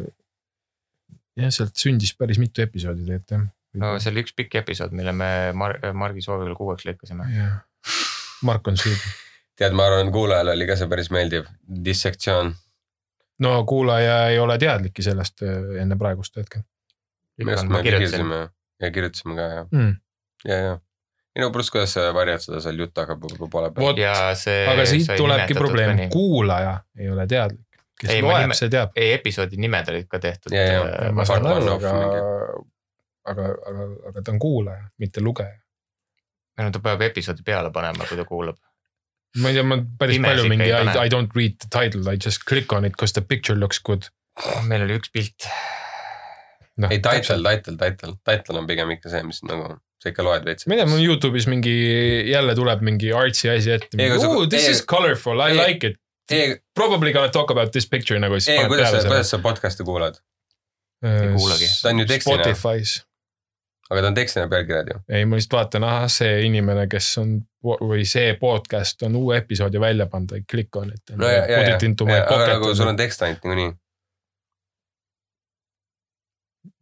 jah, 1.42 1.54
sealt 1.54 1.76
sündis 1.80 2.16
päris 2.18 2.42
mitu 2.42 2.66
episoodi 2.66 3.06
tegelikult 3.06 3.36
jah. 3.36 3.46
no 3.84 3.94
see 4.00 4.14
oli 4.14 4.26
üks 4.26 4.36
pikk 4.38 4.60
episood, 4.64 4.96
mille 4.98 5.16
me 5.18 5.30
Mar-, 5.58 5.80
Margi 5.98 6.26
soovil 6.26 6.56
kuueks 6.58 6.88
lõikasime. 6.90 7.30
jah, 7.34 7.62
Mark 8.46 8.68
on 8.70 8.78
süüdi. 8.80 9.16
tead, 9.60 9.78
ma 9.78 9.88
arvan, 9.90 10.12
kuulajale 10.14 10.58
oli 10.58 10.70
ka 10.70 10.78
see 10.80 10.92
päris 10.92 11.10
meeldiv 11.14 11.50
dissektsioon. 11.90 12.54
no 13.46 13.56
kuulaja 13.70 14.20
ei 14.34 14.40
ole 14.40 14.60
teadlikki 14.62 15.06
sellest 15.06 15.46
enne 15.46 15.98
praegust 16.00 16.38
hetke 16.42 16.66
minu 17.38 17.54
arust 17.54 17.70
ma 17.70 17.80
me 17.80 17.84
kirjutasime 17.86 18.40
ja 18.84 18.92
kirjutasime 18.92 19.36
ka 19.38 19.48
ja, 19.56 19.64
mm.. 19.72 19.94
ja, 20.48 20.58
ja. 20.68 20.74
Ei 21.36 21.42
no 21.42 21.50
pluss, 21.52 21.72
kuidas 21.74 21.94
sa 21.98 22.08
varjad 22.14 22.44
seda 22.44 22.62
seal 22.62 22.80
jutt 22.84 22.98
hakkab 23.02 23.24
juba 23.32 23.48
poole 23.52 23.72
peal. 23.74 23.88
vot, 23.88 24.02
ja 24.02 24.14
see. 24.38 24.66
aga 24.70 24.86
siit 24.90 25.14
tulebki 25.18 25.58
probleem, 25.58 26.04
kuulaja 26.14 26.76
ei 27.00 27.10
ole 27.10 27.28
teadlik. 27.28 27.80
kes 28.00 28.12
Ei, 28.12 28.22
loeb 28.22 28.44
nime- 28.46 28.58
see 28.58 28.70
teab. 28.74 28.92
ei 28.96 29.14
episoodi 29.18 29.58
nimed 29.62 29.90
olid 29.94 30.08
ka 30.12 30.20
tehtud. 30.20 30.54
Äh, 30.54 30.76
aga 31.10 31.40
mingi., 31.40 32.22
aga, 33.32 33.48
aga, 33.72 33.88
aga 34.12 34.22
ta 34.22 34.34
on 34.36 34.40
kuulaja, 34.40 34.90
mitte 35.00 35.22
lugeja. 35.24 35.58
no 36.62 36.70
ta 36.72 36.80
peab 36.84 37.02
episoodi 37.10 37.46
peale 37.46 37.72
panema, 37.74 38.06
kui 38.10 38.18
ta 38.20 38.26
kuulab. 38.30 38.58
ma 39.42 39.50
ei 39.50 39.58
tea, 39.58 39.64
ma 39.66 39.80
päris 40.00 40.20
Pimesi 40.20 40.30
palju 40.30 40.50
mingi 40.52 40.70
I. 40.70 41.06
I 41.06 41.10
don't 41.10 41.34
read 41.36 41.58
the 41.64 41.70
title, 41.74 42.06
I 42.14 42.18
just 42.26 42.46
click 42.50 42.74
on 42.74 42.86
it 42.86 42.94
because 42.94 43.14
the 43.14 43.22
picture 43.26 43.58
looks 43.60 43.82
good. 43.82 44.10
meil 44.70 44.86
oli 44.86 45.00
üks 45.00 45.10
pilt, 45.14 45.50
noh, 46.82 46.90
ei, 46.92 47.00
title, 47.04 47.40
title, 47.44 47.78
title, 47.78 48.14
title 48.26 48.60
on 48.60 48.68
pigem 48.70 48.92
ikka 48.96 49.10
see, 49.14 49.24
mis 49.28 49.44
nagu, 49.46 49.76
sa 50.04 50.10
ikka 50.12 50.24
loed 50.26 50.46
veits. 50.48 50.68
ma 50.68 50.76
ei 50.78 50.82
tea, 50.82 50.90
mul 50.90 51.04
Youtube'is 51.06 51.48
mingi 51.52 51.74
jälle 52.32 52.56
tuleb 52.58 52.82
mingi 52.86 53.12
artsy 53.14 53.50
asi 53.54 53.72
ette 53.78 53.98
Ei, 54.00 54.10
this 54.50 54.66
ei- 54.68 54.72
is 54.72 54.84
colorful, 54.86 55.40
I 55.40 55.52
ei- 55.52 55.60
like 55.68 55.88
it. 55.88 56.00
ei, 56.32 56.58
Probably 56.76 57.14
gonna 57.14 57.30
talk 57.30 57.52
about 57.52 57.72
this 57.72 57.86
picture 57.90 58.20
nagu 58.20 58.34
ei, 58.40 58.68
kuidas 58.68 58.92
sa, 58.92 59.02
kuidas 59.08 59.30
sa 59.30 59.38
podcast'i 59.44 59.84
kuulad? 59.86 60.20
selle. 61.04 61.34
kuulagi. 61.36 61.66
ta 61.82 61.90
on 61.90 62.00
ju 62.00 62.06
tekstina, 62.06 62.38
Spotify's. 62.44 62.94
aga 63.92 64.02
ta 64.02 64.08
on 64.08 64.14
tekstina 64.18 64.48
pealkirjad 64.50 64.88
ju. 64.94 65.00
ei, 65.10 65.26
ma 65.26 65.36
lihtsalt 65.36 65.58
vaatan, 65.60 65.84
ahah, 65.84 66.08
see 66.12 66.46
inimene, 66.48 66.88
kes 66.92 67.18
on 67.22 67.42
või 67.64 68.04
see 68.08 68.34
podcast 68.40 69.04
on 69.08 69.16
uue 69.16 69.38
episoodi 69.38 69.80
välja 69.80 70.08
pannud, 70.12 70.32
I 70.38 70.44
click 70.52 70.76
on 70.76 70.90
it. 70.96 71.16
no 71.16 71.28
ja, 71.28 71.46
ja, 71.46 71.62
ja, 71.70 71.78
aga 71.78 72.48
nagu 72.56 72.74
sul 72.76 72.88
on 72.88 72.98
tekst 73.00 73.22
ainult 73.22 73.44
niikuinii. 73.44 73.72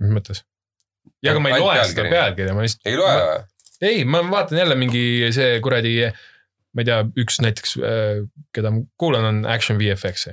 mõttes? 0.01 0.43
ja, 1.23 1.31
aga 1.33 1.39
ma 1.43 1.53
ei 1.53 1.61
loe 1.63 1.85
seda 1.89 2.07
pealkirja, 2.09 2.53
ma 2.57 2.65
lihtsalt. 2.65 2.85
ei 2.89 2.99
loe 2.99 3.15
või? 3.21 3.39
ei, 3.91 4.03
ma 4.05 4.21
vaatan 4.29 4.61
jälle 4.61 4.75
mingi 4.77 5.03
see 5.35 5.55
kuradi, 5.65 5.95
ma 6.75 6.83
ei 6.83 6.89
tea, 6.89 6.99
üks 7.23 7.39
näiteks, 7.43 7.77
keda 8.55 8.73
ma 8.75 8.83
kuulan, 9.01 9.25
on 9.29 9.39
Action 9.49 9.79
VFX. 9.81 10.27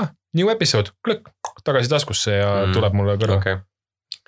ah, 0.00 0.10
new 0.36 0.50
episode, 0.52 0.92
klõkk, 1.06 1.30
tagasi 1.64 1.88
taskusse 1.92 2.36
ja 2.36 2.50
Mm. 2.54 2.66
mm. 2.68 2.76
tuleb 2.76 2.98
mulle 3.00 3.16
kõrva 3.20 3.38
okay.. 3.40 3.62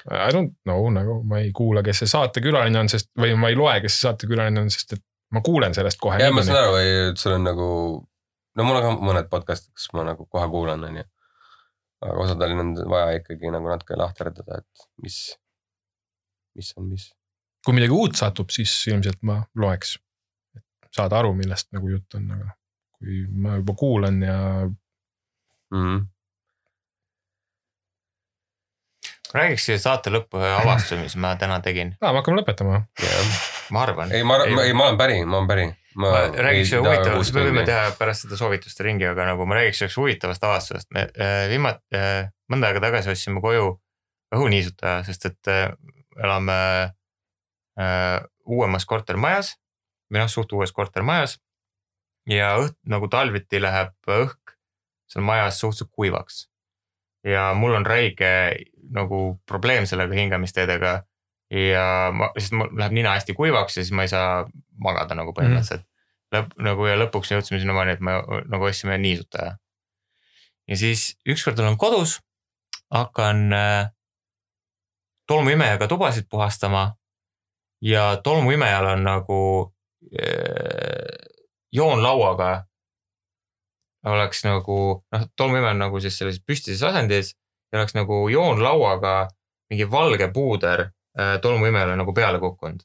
I 0.06 0.30
don't 0.30 0.52
know 0.62 0.86
nagu 0.94 1.18
ma 1.26 1.40
ei 1.42 1.50
kuula, 1.52 1.82
kes 1.82 2.04
see 2.04 2.10
saatekülaline 2.12 2.78
on, 2.78 2.88
sest 2.88 3.08
või 3.18 3.32
ma 3.34 3.48
ei 3.50 3.56
loe, 3.58 3.74
kes 3.82 3.96
see 3.96 4.06
saatekülaline 4.06 4.60
on, 4.62 4.68
sest 4.70 4.92
et 4.94 5.02
ma 5.34 5.40
kuulen 5.42 5.74
sellest 5.74 5.98
kohe. 5.98 6.20
ja 6.22 6.30
ma 6.32 6.44
saan 6.46 6.60
aru, 6.62 6.76
et 7.10 7.18
sul 7.18 7.34
on 7.34 7.42
nagu, 7.48 7.66
no 8.56 8.66
mul 8.68 8.78
on 8.78 8.84
ka 8.84 8.92
mõned 9.08 9.28
podcast'id, 9.32 9.72
kus 9.74 9.88
ma 9.98 10.04
nagu 10.06 10.28
kohe 10.30 10.46
kuulan, 10.52 10.84
onju. 10.86 11.02
Aga 12.04 12.16
osadel 12.24 12.56
on 12.60 12.72
vaja 12.90 13.20
ikkagi 13.20 13.52
nagu 13.54 13.70
natuke 13.70 13.98
lahterdada, 13.98 14.60
et 14.60 14.88
mis, 15.02 15.20
mis 16.58 16.72
on 16.76 16.90
mis. 16.90 17.08
kui 17.64 17.76
midagi 17.76 17.96
uut 17.96 18.18
satub, 18.18 18.52
siis 18.54 18.74
ilmselt 18.90 19.22
ma 19.26 19.40
loeks. 19.58 19.96
saada 20.96 21.18
aru, 21.20 21.34
millest 21.36 21.72
nagu 21.76 21.90
jutt 21.92 22.14
on, 22.16 22.28
aga 22.32 22.52
kui 22.96 23.24
ma 23.28 23.56
juba 23.58 23.74
kuulan 23.76 24.20
ja 24.24 24.36
mm. 25.74 26.04
räägiks 29.36 29.66
siia 29.68 29.80
saate 29.82 30.12
lõppu 30.14 30.40
ühe 30.40 30.52
avastuse, 30.62 31.00
mis 31.02 31.16
ma 31.20 31.34
täna 31.40 31.58
tegin, 31.64 31.96
aa, 32.00 32.12
me 32.12 32.22
hakkame 32.22 32.40
lõpetama. 32.40 32.84
ma 33.74 33.82
arvan. 33.82 34.14
ei, 34.16 34.24
ma, 34.24 34.40
ei, 34.44 34.72
ma 34.72 34.88
olen 34.88 35.00
päri, 35.00 35.20
ma 35.24 35.42
olen 35.42 35.50
päri. 35.50 35.66
Ma 35.96 36.12
räägiks 36.28 36.74
ühe 36.74 36.82
huvitavast, 36.84 37.34
me 37.34 37.44
võime 37.46 37.64
teha 37.66 37.90
pärast 37.98 38.26
seda 38.26 38.38
soovituste 38.38 38.84
ringi, 38.84 39.06
aga 39.08 39.30
nagu 39.30 39.46
ma 39.48 39.58
räägiks 39.58 39.82
ühest 39.84 40.00
huvitavast 40.00 40.44
avastusest, 40.44 40.90
me 40.94 41.06
äh, 41.08 41.46
viimati 41.52 41.96
äh,, 41.96 42.28
mõnda 42.52 42.70
aega 42.70 42.82
tagasi 42.84 43.12
ostsime 43.14 43.42
koju 43.44 43.70
õhuniisutaja, 44.36 45.04
sest 45.06 45.28
et 45.30 45.52
äh, 45.52 45.70
elame 46.22 46.58
äh, 47.80 48.20
uuemas 48.44 48.86
kortermajas 48.88 49.54
või 50.12 50.22
noh, 50.22 50.30
suht 50.30 50.52
uues 50.54 50.72
kortermajas. 50.72 51.38
ja 52.26 52.56
õht- 52.58 52.78
nagu 52.86 53.08
talviti 53.08 53.60
läheb 53.62 53.94
õhk 54.10 54.56
seal 55.10 55.24
majas 55.24 55.60
suhteliselt 55.60 55.90
kuivaks. 55.94 56.48
ja 57.24 57.52
mul 57.54 57.74
on 57.74 57.86
räige 57.86 58.30
nagu 58.90 59.40
probleem 59.46 59.86
sellega 59.86 60.14
hingamisteedega 60.14 61.02
ja 61.50 62.10
ma, 62.14 62.30
sest 62.38 62.54
mul 62.56 62.72
läheb 62.78 62.94
nina 62.96 63.14
hästi 63.14 63.34
kuivaks 63.38 63.76
ja 63.78 63.84
siis 63.84 63.94
ma 63.94 64.06
ei 64.06 64.10
saa 64.10 64.46
magada 64.82 65.14
nagu 65.14 65.34
põhimõtteliselt 65.36 65.84
mm.. 65.84 65.92
lõpp 66.34 66.56
nagu 66.66 66.88
ja 66.88 66.96
lõpuks 66.98 67.30
jõudsime 67.32 67.60
sinnamaani, 67.62 67.96
et 67.96 68.02
me 68.02 68.18
nagu 68.50 68.66
ostsime 68.66 68.98
niisutaja. 68.98 69.56
ja 70.66 70.76
siis 70.76 71.12
ükskord 71.28 71.58
olen 71.62 71.78
kodus, 71.78 72.18
hakkan 72.90 73.52
äh, 73.54 73.90
tolmuimejaga 75.26 75.88
tubasid 75.88 76.26
puhastama 76.30 76.96
ja 77.82 78.16
tolmuimejal 78.24 78.92
on 78.96 79.04
nagu 79.06 79.40
äh, 80.18 81.14
joonlauaga 81.72 82.66
oleks 84.06 84.44
nagu 84.46 84.78
noh, 85.12 85.28
tolmuimeja 85.36 85.74
on 85.74 85.82
nagu 85.86 86.00
siis 86.02 86.18
sellises 86.18 86.42
püstises 86.46 86.82
asendis 86.86 87.34
ja 87.72 87.78
oleks 87.78 87.94
nagu 87.94 88.26
joonlauaga 88.30 89.28
mingi 89.70 89.90
valge 89.90 90.30
puuder 90.34 90.88
tolmuimejale 91.42 91.96
nagu 91.96 92.12
peale 92.16 92.38
kukkunud. 92.42 92.82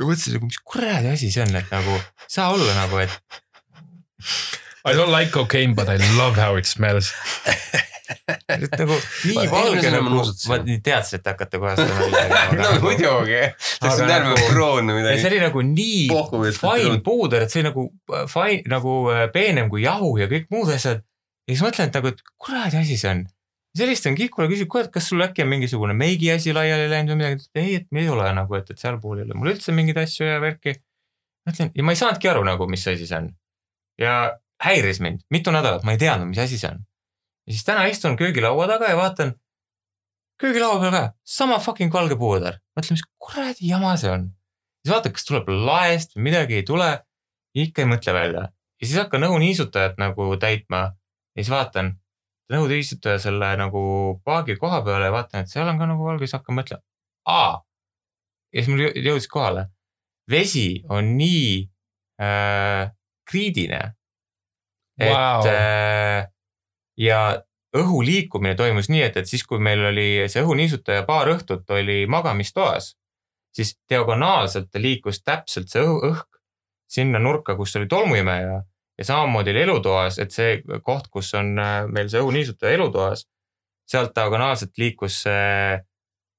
ja 0.00 0.06
mõtlesin 0.08 0.36
nagu, 0.38 0.48
mis 0.50 0.58
kuradi 0.64 1.08
asi 1.12 1.30
see 1.32 1.42
on, 1.46 1.56
et 1.56 1.70
nagu 1.72 1.94
ei 1.98 2.28
saa 2.32 2.50
olla 2.54 2.74
nagu, 2.82 2.98
et 3.04 3.12
I 4.84 4.94
don't 4.98 5.12
like 5.14 5.30
cocaine 5.30 5.74
but 5.78 5.88
I 5.88 5.96
love 6.18 6.34
how 6.40 6.56
it 6.58 6.66
smells. 6.66 7.12
et 8.52 8.72
nagu 8.80 8.96
nii 9.28 9.44
valge 9.50 9.90
nagu 9.94 10.10
ma, 10.12 10.56
nii 10.66 10.80
teadsin, 10.84 11.20
et 11.20 11.22
te 11.24 11.30
hakkate 11.32 11.60
kohe 11.62 11.74
seda 11.78 11.94
no 12.00 12.08
tegema. 12.16 12.72
muidugi, 12.82 13.38
Aga 13.80 13.92
see 13.94 14.02
on 14.04 14.10
terve 14.10 14.32
nagu- 14.32 14.48
kroon 14.50 14.90
või 14.92 15.04
ja 15.04 15.04
see 15.06 15.14
midagi. 15.14 15.28
oli 15.30 15.40
nagu 15.46 15.62
nii 15.68 16.02
Pohhu 16.10 16.40
vist 16.42 16.60
fine 16.64 16.98
puuder, 17.06 17.46
et 17.46 17.54
see 17.54 17.62
oli 17.62 17.68
nagu 17.70 17.86
äh, 18.12 18.26
fine, 18.32 18.62
nagu 18.74 18.96
äh, 19.14 19.22
peenem 19.34 19.70
kui 19.72 19.84
jahu 19.86 20.10
ja 20.20 20.28
kõik 20.30 20.50
muud 20.52 20.72
asjad. 20.74 21.00
ja 21.46 21.54
siis 21.54 21.62
mõtlen, 21.64 21.88
et 21.92 21.96
nagu, 22.00 22.12
et 22.12 22.20
kuradi 22.36 22.80
asi 22.82 22.98
see 23.00 23.14
on. 23.14 23.22
Siis 23.72 23.84
helistan 23.86 24.16
Kikule, 24.18 24.48
küsin, 24.50 24.68
kuule, 24.68 24.86
et 24.86 24.92
kas 24.94 25.08
sul 25.08 25.24
äkki 25.24 25.44
on 25.44 25.50
mingisugune 25.52 25.94
meigi 25.96 26.30
asi 26.32 26.52
laiali 26.54 26.90
läinud 26.90 27.14
või 27.14 27.20
midagi. 27.22 27.48
ei, 27.54 27.74
et 27.80 27.86
ei 27.96 28.08
ole 28.12 28.28
nagu, 28.36 28.56
et, 28.58 28.70
et 28.70 28.78
sealpool 28.78 29.20
ei 29.20 29.26
ole 29.26 29.38
mul 29.38 29.52
üldse 29.54 29.74
mingeid 29.76 30.02
asju 30.04 30.28
ja 30.28 30.40
värki. 30.42 30.76
mõtlen 31.48 31.72
ja 31.74 31.86
ma 31.86 31.94
ei 31.94 32.00
saanudki 32.00 32.28
aru 32.32 32.44
nagu, 32.46 32.68
mis 32.70 32.86
asi 32.88 33.06
see 33.08 33.18
on. 33.18 33.30
ja 34.00 34.16
häiris 34.62 35.00
mind 35.00 35.24
mitu 35.30 35.54
nädalat, 35.54 35.86
ma 35.88 35.96
ei 35.96 36.02
teadnud, 36.02 36.28
mis 36.32 36.42
asi 36.42 36.60
see 36.60 36.70
on. 36.70 36.84
ja 37.46 37.56
siis 37.56 37.64
täna 37.64 37.86
istun 37.90 38.18
köögilaua 38.20 38.68
taga 38.68 38.92
ja 38.92 39.00
vaatan 39.00 39.34
köögilaua 40.42 40.80
peal 40.82 40.94
ka 40.98 41.02
sama 41.24 41.58
fucking 41.58 41.92
valge 41.92 42.16
puuder. 42.20 42.60
mõtlen, 42.76 42.98
mis 42.98 43.08
kuradi 43.18 43.72
jama 43.72 43.96
see 43.96 44.12
on 44.12 44.30
siis 44.82 44.94
vaatad, 44.94 45.14
kas 45.14 45.26
tuleb 45.28 45.48
laest 45.48 46.16
või 46.16 46.28
midagi 46.30 46.60
ei 46.60 46.66
tule. 46.66 46.90
ikka 47.54 47.82
ei 47.82 47.88
mõtle 47.88 48.12
välja 48.16 48.42
ja 48.48 48.86
siis 48.86 48.98
hakkan 48.98 49.26
õhuniisutajat 49.28 49.98
nagu 50.00 50.36
täitma 50.40 50.78
ja 51.36 51.42
siis 51.42 51.50
vaatan 51.52 51.92
õhuniisutaja 52.58 53.18
selle 53.22 53.52
nagu 53.56 53.82
paagi 54.24 54.56
koha 54.60 54.82
peale 54.86 55.08
ja 55.08 55.12
vaatan, 55.14 55.44
et 55.44 55.52
seal 55.52 55.68
on 55.68 55.78
ka 55.78 55.86
nagu 55.90 56.04
valge, 56.04 56.26
siis 56.26 56.36
hakkan 56.38 56.58
mõtlema. 56.58 56.82
aa, 57.28 57.62
ja 58.52 58.62
siis 58.62 58.68
mul 58.72 58.82
jõ- 58.86 58.96
jõudis 59.06 59.28
kohale, 59.30 59.66
vesi 60.30 60.82
on 60.90 61.12
nii 61.18 61.68
äh, 62.22 62.90
kriidine, 63.30 63.80
et 65.00 65.14
Vau. 65.14 65.46
äh, 65.48 66.26
ja 66.98 67.20
õhu 67.76 68.02
liikumine 68.04 68.54
toimus 68.54 68.90
nii, 68.92 69.02
et, 69.06 69.16
et 69.16 69.26
siis, 69.28 69.44
kui 69.48 69.58
meil 69.58 69.80
oli 69.88 70.26
see 70.28 70.42
õhuniisutaja 70.44 71.06
paar 71.08 71.30
õhtut 71.32 71.70
oli 71.72 72.02
magamistoas, 72.06 72.92
siis 73.52 73.74
diagonaalselt 73.88 74.74
liikus 74.76 75.22
täpselt 75.24 75.70
see 75.72 75.80
õhu, 75.80 76.00
õhk 76.10 76.28
sinna 76.92 77.18
nurka, 77.22 77.56
kus 77.56 77.76
oli 77.76 77.88
tolmuimeja 77.88 78.60
ja 79.02 79.08
samamoodi 79.08 79.50
oli 79.50 79.64
elutoas, 79.66 80.18
et 80.22 80.30
see 80.34 80.60
koht, 80.86 81.08
kus 81.10 81.32
on 81.38 81.56
äh, 81.58 81.80
meil 81.90 82.08
see 82.12 82.22
õhuniisutaja 82.22 82.78
elutoas, 82.78 83.26
sealt 83.90 84.14
diagonaalselt 84.16 84.78
liikus 84.78 85.24
see 85.26 85.80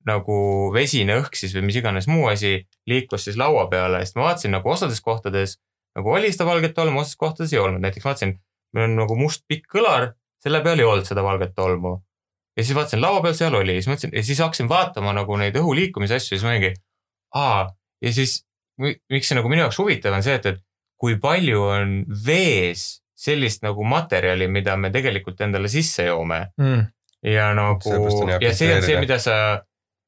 nagu 0.07 0.37
vesine 0.75 1.15
õhk 1.21 1.35
siis 1.39 1.53
või 1.55 1.67
mis 1.69 1.77
iganes 1.79 2.07
muu 2.11 2.25
asi, 2.31 2.55
liikus 2.89 3.27
siis 3.27 3.37
laua 3.39 3.67
peale. 3.71 4.01
Siis 4.03 4.17
ma 4.17 4.25
vaatasin 4.29 4.51
nagu 4.55 4.67
osades 4.71 4.99
kohtades 5.03 5.57
nagu 5.95 6.09
oli 6.11 6.31
seda 6.33 6.47
valget 6.49 6.73
tolmu, 6.75 7.03
osades 7.03 7.19
kohtades 7.21 7.53
ei 7.53 7.59
olnud, 7.61 7.83
näiteks 7.83 8.05
vaatasin, 8.07 8.33
meil 8.73 8.87
on 8.89 8.95
nagu 9.03 9.15
must 9.19 9.43
pikk 9.47 9.67
kõlar, 9.75 10.09
selle 10.43 10.63
peal 10.65 10.81
ei 10.81 10.87
olnud 10.89 11.07
seda 11.07 11.23
valget 11.23 11.53
tolmu. 11.55 11.99
ja 12.57 12.63
siis 12.63 12.75
vaatasin 12.77 13.01
laua 13.01 13.21
peal, 13.21 13.35
seal 13.37 13.55
oli, 13.57 13.77
siis 13.77 13.87
mõtlesin 13.91 14.11
ja 14.13 14.23
siis 14.25 14.41
hakkasin 14.43 14.69
vaatama 14.69 15.13
nagu 15.13 15.37
neid 15.41 15.55
õhu 15.57 15.75
liikumise 15.77 16.17
asju, 16.19 16.35
siis 16.35 16.43
ma 16.45 16.51
olingi, 16.51 16.73
aa, 17.37 17.63
ja 18.01 18.11
siis 18.13 18.39
mi- 18.81 18.97
miks 19.09 19.29
see 19.29 19.37
nagu 19.37 19.49
minu 19.49 19.63
jaoks 19.63 19.79
huvitav 19.81 20.13
on 20.17 20.25
see, 20.25 20.35
et, 20.37 20.45
et 20.51 20.59
kui 20.99 21.17
palju 21.21 21.63
on 21.67 21.95
vees 22.25 23.03
sellist 23.23 23.63
nagu 23.63 23.85
materjali, 23.87 24.49
mida 24.51 24.75
me 24.79 24.91
tegelikult 24.91 25.41
endale 25.45 25.69
sisse 25.71 26.09
joome. 26.09 26.45
Mm. 26.59 26.89
ja 27.23 27.53
nagu 27.55 27.93
ja 28.41 28.49
see 28.51 28.73
on 28.75 28.81
see, 28.83 28.97
mida 28.99 29.15
sa 29.23 29.35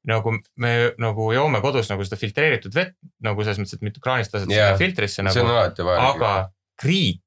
nagu 0.06 0.34
me 0.60 0.72
nagu 1.00 1.30
joome 1.32 1.62
kodus 1.64 1.88
nagu 1.90 2.04
seda 2.04 2.18
filtreeritud 2.20 2.74
vett 2.76 2.92
nagu 3.24 3.40
selles 3.42 3.58
mõttes, 3.62 3.78
et 3.78 3.86
mitte 3.86 4.02
kraanist 4.04 4.36
lased 4.36 4.52
yeah. 4.52 4.76
filtrisse 4.78 5.24
see 5.24 5.42
on 5.42 5.48
nagu, 5.48 5.94
aga 5.96 6.34
kriit 6.78 7.24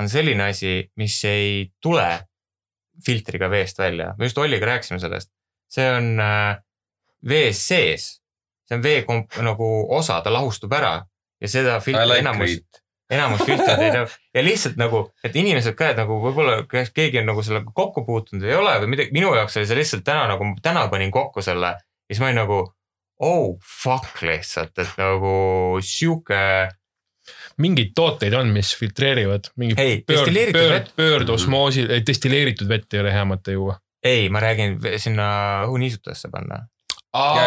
on 0.00 0.08
selline 0.12 0.46
asi, 0.52 0.78
mis 1.00 1.16
ei 1.28 1.66
tule 1.82 2.06
filtriga 3.04 3.48
veest 3.52 3.78
välja, 3.80 4.12
me 4.18 4.28
just 4.28 4.38
Olliga 4.38 4.68
rääkisime 4.70 5.00
sellest, 5.00 5.30
see 5.72 5.86
on 5.92 6.14
äh, 6.22 6.56
vees 7.28 7.60
sees, 7.68 8.08
see 8.68 8.78
on 8.78 8.84
vee 8.84 9.02
komp- 9.08 9.36
nagu 9.44 9.68
osa, 9.96 10.20
ta 10.24 10.32
lahustub 10.32 10.72
ära 10.76 10.98
ja 11.40 11.50
seda 11.50 11.78
filtri 11.84 12.08
like 12.08 12.24
enamus. 12.24 12.58
Enamus 13.10 13.42
filtreid 13.46 13.82
ei 13.86 13.90
tea 13.94 14.06
ja 14.34 14.42
lihtsalt 14.42 14.78
nagu, 14.80 15.02
et 15.24 15.36
inimesed 15.36 15.76
ka, 15.78 15.92
et 15.92 16.00
nagu 16.00 16.16
võib-olla 16.24 16.62
kes- 16.70 16.90
keegi 16.96 17.20
on 17.22 17.28
nagu 17.30 17.42
sellega 17.46 17.70
kokku 17.74 18.02
puutunud 18.06 18.44
ei 18.48 18.54
ole 18.58 18.72
või 18.82 18.94
midagi, 18.96 19.14
minu 19.14 19.34
jaoks 19.36 19.56
oli 19.60 19.68
see 19.68 19.78
lihtsalt 19.78 20.04
täna 20.06 20.24
nagu, 20.32 20.48
täna 20.62 20.88
panin 20.92 21.12
kokku 21.14 21.42
selle 21.44 21.76
ja 21.76 22.10
siis 22.10 22.22
ma 22.22 22.30
olin 22.32 22.42
nagu 22.42 22.58
oh 23.26 23.56
fuck 23.62 24.22
lihtsalt, 24.26 24.74
et 24.82 24.98
nagu 25.00 25.78
sihuke, 25.86 26.40
mingeid 27.62 27.94
tooteid 27.96 28.34
on, 28.36 28.50
mis 28.54 28.74
filtreerivad, 28.76 29.50
mingi 29.56 29.78
Ei, 29.80 30.00
pöörd, 30.06 30.34
pöörd 30.52 30.90
pöördosmoosi, 30.98 31.86
destilleeritud 32.06 32.68
vett 32.68 32.94
ei 32.94 33.00
ole 33.00 33.14
hea 33.14 33.24
mõte 33.28 33.54
juua. 33.56 33.78
ei, 34.06 34.28
ma 34.28 34.42
räägin 34.44 34.76
sinna 35.02 35.28
õhuniisutajasse 35.66 36.28
panna. 36.30 36.66
Ja, 37.16 37.44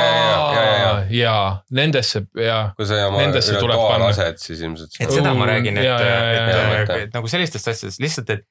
ja, 0.55 0.73
ja. 0.81 0.91
ja 1.19 1.35
nendesse 1.75 2.23
ja 2.39 2.59
kui 2.77 2.85
sa 2.89 2.99
oma 3.07 3.21
Nendesse 3.23 3.53
üle 3.55 3.63
tuleb 3.63 3.79
toa 3.81 3.97
lased, 4.03 4.37
siis 4.43 4.61
ilmselt 4.65 4.99
et 4.99 5.11
seda 5.13 5.33
ma 5.37 5.47
räägin, 5.49 5.77
et, 5.81 5.89
et, 5.89 6.53
et, 6.83 6.93
et 7.07 7.17
nagu 7.17 7.31
sellistest 7.31 7.67
asjadest 7.73 8.01
lihtsalt, 8.03 8.29
et 8.37 8.45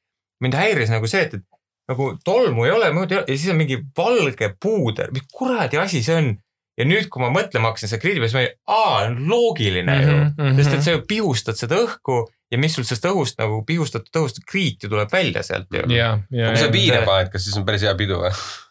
mind 0.44 0.54
häiris 0.58 0.90
nagu 0.94 1.08
see, 1.10 1.24
et, 1.28 1.34
et 1.40 1.44
nagu 1.88 2.10
tolmu 2.24 2.66
ei 2.68 2.74
ole, 2.74 2.90
muud 2.94 3.10
ei 3.14 3.18
ole 3.22 3.26
ja 3.32 3.38
siis 3.38 3.50
on 3.54 3.58
mingi 3.62 3.80
valge 3.96 4.52
puuder, 4.62 5.10
mis 5.16 5.24
kuradi 5.32 5.80
asi 5.80 6.02
see 6.04 6.16
on. 6.20 6.34
ja 6.78 6.84
nüüd, 6.86 7.08
kui 7.10 7.18
ma 7.24 7.32
mõtlema 7.34 7.72
hakkasin 7.72 7.90
selle 7.90 8.02
kriidi 8.04 8.20
peale, 8.22 8.28
siis 8.30 8.36
ma 8.38 8.42
olin, 8.44 8.58
aa, 8.70 8.98
loogiline 9.32 9.96
ju 10.02 10.12
Mhm, 10.18 10.28
mhm. 10.38 10.58
sest 10.60 10.76
et 10.76 10.84
sa 10.86 10.92
ju 10.94 11.00
pihustad 11.10 11.58
seda 11.58 11.80
õhku 11.82 12.20
ja 12.52 12.58
mis 12.62 12.76
sul 12.78 12.84
sellest 12.86 13.08
õhust 13.10 13.40
nagu 13.42 13.58
pihustatud 13.66 14.14
õhust, 14.20 14.38
kriit 14.46 14.84
ju 14.86 14.88
tuleb 14.92 15.10
välja 15.12 15.42
sealt 15.42 15.66
ju. 15.74 15.82
ja, 15.90 16.12
ja, 16.30 16.52
kui 16.52 16.60
sa 16.62 16.68
et- 16.68 16.72
piire 16.76 17.02
paned, 17.08 17.32
kas 17.32 17.44
siis 17.48 17.56
on 17.58 17.66
päris 17.66 17.82
hea 17.82 17.94
pidu 17.98 18.20
või? 18.22 18.30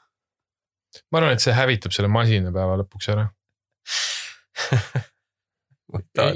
ma 1.12 1.22
arvan, 1.22 1.36
et 1.38 1.44
see 1.44 1.56
hävitab 1.56 1.96
selle 1.96 2.10
masina 2.12 2.54
päeva 2.56 2.80
lõpuks 2.82 3.14
ära. 3.14 3.30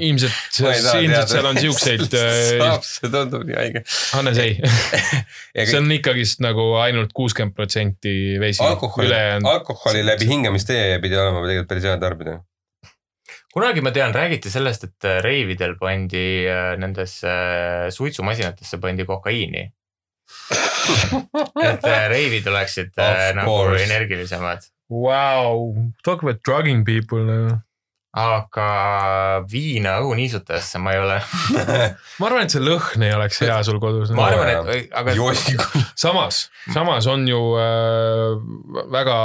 ilmselt, 0.00 0.32
ilmselt 0.56 1.28
seal 1.28 1.48
on 1.48 1.58
siukseid, 1.60 2.04
see 2.88 3.10
tundub 3.12 3.44
nii 3.48 3.56
haige. 3.58 3.82
Hannes 4.16 4.40
ei, 4.40 4.54
see 5.68 5.76
on 5.78 5.92
ikkagist 5.92 6.40
nagu 6.44 6.70
ainult 6.80 7.12
kuuskümmend 7.16 7.56
protsenti 7.56 8.38
vesi. 8.40 8.62
alkoholi, 8.64 9.12
alkoholi 9.50 10.06
läbi 10.06 10.30
hingamistee 10.30 10.96
pidi 11.04 11.20
olema 11.20 11.44
tegelikult 11.44 11.68
päris 11.74 11.88
hea 11.90 11.98
tarbida. 12.00 12.38
kunagi 13.52 13.84
ma 13.84 13.92
tean, 13.92 14.14
räägiti 14.16 14.50
sellest, 14.50 14.88
et 14.88 15.08
äh, 15.08 15.20
reividel 15.24 15.76
pandi 15.80 16.24
äh, 16.48 16.72
nendesse 16.80 17.28
äh, 17.28 17.86
suitsumasinatesse 17.92 18.80
pandi 18.80 19.04
kokaiini. 19.04 19.68
et 21.72 21.84
äh, 21.88 22.06
reivid 22.12 22.46
oleksid 22.50 22.92
äh, 22.98 23.28
Of 23.30 23.36
nagu 23.40 23.50
course. 23.50 23.82
energilisemad. 23.84 24.64
Wow, 24.92 25.74
talk 26.04 26.22
about 26.22 26.42
drugging 26.44 26.84
people. 26.84 27.60
aga 28.12 28.64
viina 29.48 29.94
õhuniisutajasse 30.02 30.76
ma 30.84 30.92
ei 30.92 30.98
ole. 31.00 31.14
ma 32.20 32.26
arvan, 32.28 32.44
et 32.44 32.52
see 32.52 32.60
lõhn 32.60 33.04
ei 33.06 33.14
oleks 33.16 33.40
hea 33.40 33.56
sul 33.64 33.78
kodus. 33.80 34.12
ma 34.12 34.26
arvan, 34.28 34.68
et, 34.68 34.90
aga 34.92 35.14
samas, 35.96 36.42
samas 36.74 37.08
on 37.08 37.24
ju 37.30 37.40
äh, 37.56 38.36
väga 38.92 39.16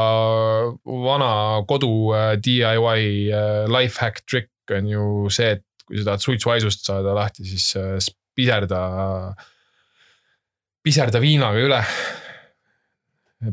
vana 1.03 1.31
kodu 1.67 1.91
äh, 2.15 2.29
DIY 2.39 3.03
äh, 3.27 3.65
life 3.67 3.99
hack 3.99 4.23
trick 4.23 4.53
on 4.71 4.87
ju 4.87 5.03
see, 5.35 5.57
et 5.57 5.65
kui 5.87 5.99
sa 5.99 6.13
tahad 6.13 6.23
suitsuhaisust 6.23 6.87
saada 6.87 7.11
lahti, 7.15 7.43
siis 7.47 7.67
äh, 7.79 7.99
piserda, 8.37 8.81
piserda 10.87 11.21
viinaga 11.23 11.63
üle. 11.63 11.81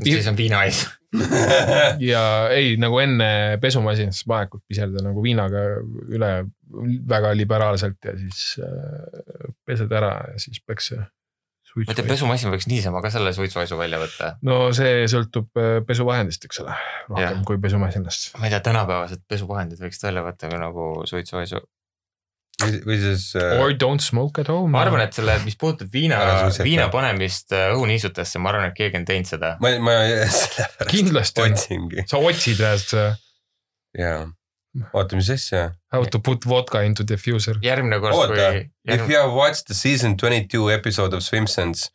siis 0.04 0.28
on 0.30 0.38
viinais. 0.38 0.84
ja 2.10 2.22
ei, 2.50 2.74
nagu 2.80 2.98
enne 2.98 3.58
pesumasinasse 3.62 4.26
panekut 4.26 4.64
piserda 4.66 5.02
nagu 5.04 5.22
viinaga 5.22 5.60
üle 6.10 6.30
väga 7.10 7.34
liberaalselt 7.38 8.08
ja 8.08 8.14
siis 8.18 8.56
äh, 8.62 9.52
pesed 9.66 9.92
ära 9.94 10.16
ja 10.32 10.40
siis 10.42 10.58
peaks 10.66 10.90
see. 10.90 11.04
ma 11.76 11.92
ei 11.92 11.98
tea, 11.98 12.06
pesumasin 12.08 12.50
võiks 12.50 12.66
niisama 12.70 13.02
ka 13.04 13.12
selle 13.14 13.30
suitsuaisu 13.36 13.78
välja 13.78 14.00
võtta. 14.02 14.32
no 14.46 14.58
see 14.74 15.06
sõltub 15.10 15.54
äh, 15.60 15.78
pesuvahendist, 15.86 16.48
eks 16.48 16.64
ole, 16.64 16.74
rohkem 17.12 17.38
ja. 17.38 17.46
kui 17.46 17.62
pesumasinast. 17.62 18.32
ma 18.40 18.48
ei 18.48 18.54
tea, 18.56 18.64
tänapäevased 18.72 19.22
pesuvahendid 19.30 19.86
võiks 19.86 20.02
välja 20.02 20.26
võtta 20.26 20.50
ka 20.50 20.60
nagu 20.64 20.88
suitsuaisu. 21.10 21.62
Või 22.62 22.98
siis 23.00 23.32
äh, 23.38 23.58
Or 23.60 23.74
don't 23.74 24.04
smoke 24.04 24.40
at 24.40 24.48
home. 24.48 24.70
ma 24.74 24.84
arvan, 24.84 25.02
et 25.04 25.16
selle, 25.16 25.36
mis 25.44 25.56
puudutab 25.58 25.90
viina 25.92 26.20
viina 26.62 26.88
panemist 26.92 27.52
äh, 27.56 27.72
õhuniisutajasse, 27.74 28.40
ma 28.42 28.52
arvan, 28.52 28.70
et 28.70 28.78
keegi 28.78 29.00
on 29.00 29.08
teinud 29.08 29.30
seda. 29.30 29.56
ma, 29.64 29.74
ma 29.82 29.98
sellepärast 30.38 30.90
kindlasti 30.92 31.44
otsingi 31.48 32.06
sa 32.10 32.22
otsid 32.22 32.62
ühest 32.62 32.94
äh, 32.98 33.18
ja 33.98 34.14
oota, 34.92 35.18
mis 35.18 35.30
asja? 35.34 35.72
how 35.92 36.06
to 36.06 36.22
put 36.22 36.46
vodka 36.46 36.84
into 36.86 37.06
diffuser. 37.06 37.58
järgmine 37.62 38.00
kord, 38.02 38.34
kui, 38.34 38.68
if 38.86 39.08
you 39.08 39.18
have 39.18 39.34
watched 39.34 39.66
the 39.66 39.74
season 39.74 40.16
twenty 40.16 40.46
two 40.46 40.70
episode 40.70 41.14
of 41.16 41.22
Simpsons, 41.22 41.90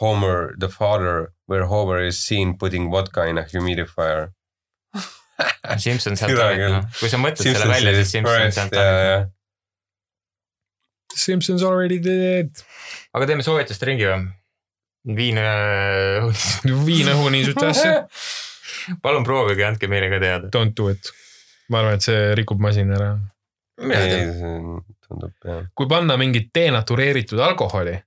Homer 0.00 0.54
the 0.58 0.68
father, 0.68 1.32
where 1.46 1.66
Homer 1.66 2.02
is 2.02 2.18
seen 2.18 2.56
putting 2.58 2.90
vodka 2.90 3.26
in 3.26 3.38
a 3.38 3.44
humidifier. 3.44 4.32
Simson 5.78 6.16
sealt 6.18 6.38
on 6.38 6.58
küll., 6.58 6.80
kui 6.98 7.10
sa 7.10 7.18
mõtled 7.18 7.46
selle 7.46 7.70
välja, 7.70 7.94
siis 8.00 8.10
Simson 8.16 8.54
sealt 8.54 8.74
on. 8.78 9.30
Simpsons 11.14 11.62
already 11.62 12.00
did 12.02 12.64
aga 13.14 13.28
teeme 13.30 13.46
soovituste 13.46 13.88
ringi 13.88 14.08
või? 14.08 14.24
viin 15.16 15.38
äh, 15.38 16.24
õhuniisutajasse, 16.24 16.86
viin 16.88 17.10
õhuniisutajasse, 17.12 17.92
palun 19.04 19.26
proovige, 19.26 19.66
andke 19.66 19.90
meile 19.90 20.08
ka 20.12 20.20
teada. 20.22 20.50
don't 20.54 20.76
do 20.76 20.88
it. 20.92 21.12
ma 21.68 21.82
arvan, 21.82 21.98
et 21.98 22.06
see 22.06 22.32
rikub 22.38 22.62
masina 22.64 22.96
ära. 22.98 23.12
ei, 23.84 24.24
see 24.40 24.56
tundub 25.04 25.48
jah. 25.50 25.62
kui 25.76 25.90
panna 25.90 26.16
mingit 26.20 26.50
denatureeritud 26.56 27.42
alkoholi, 27.44 27.98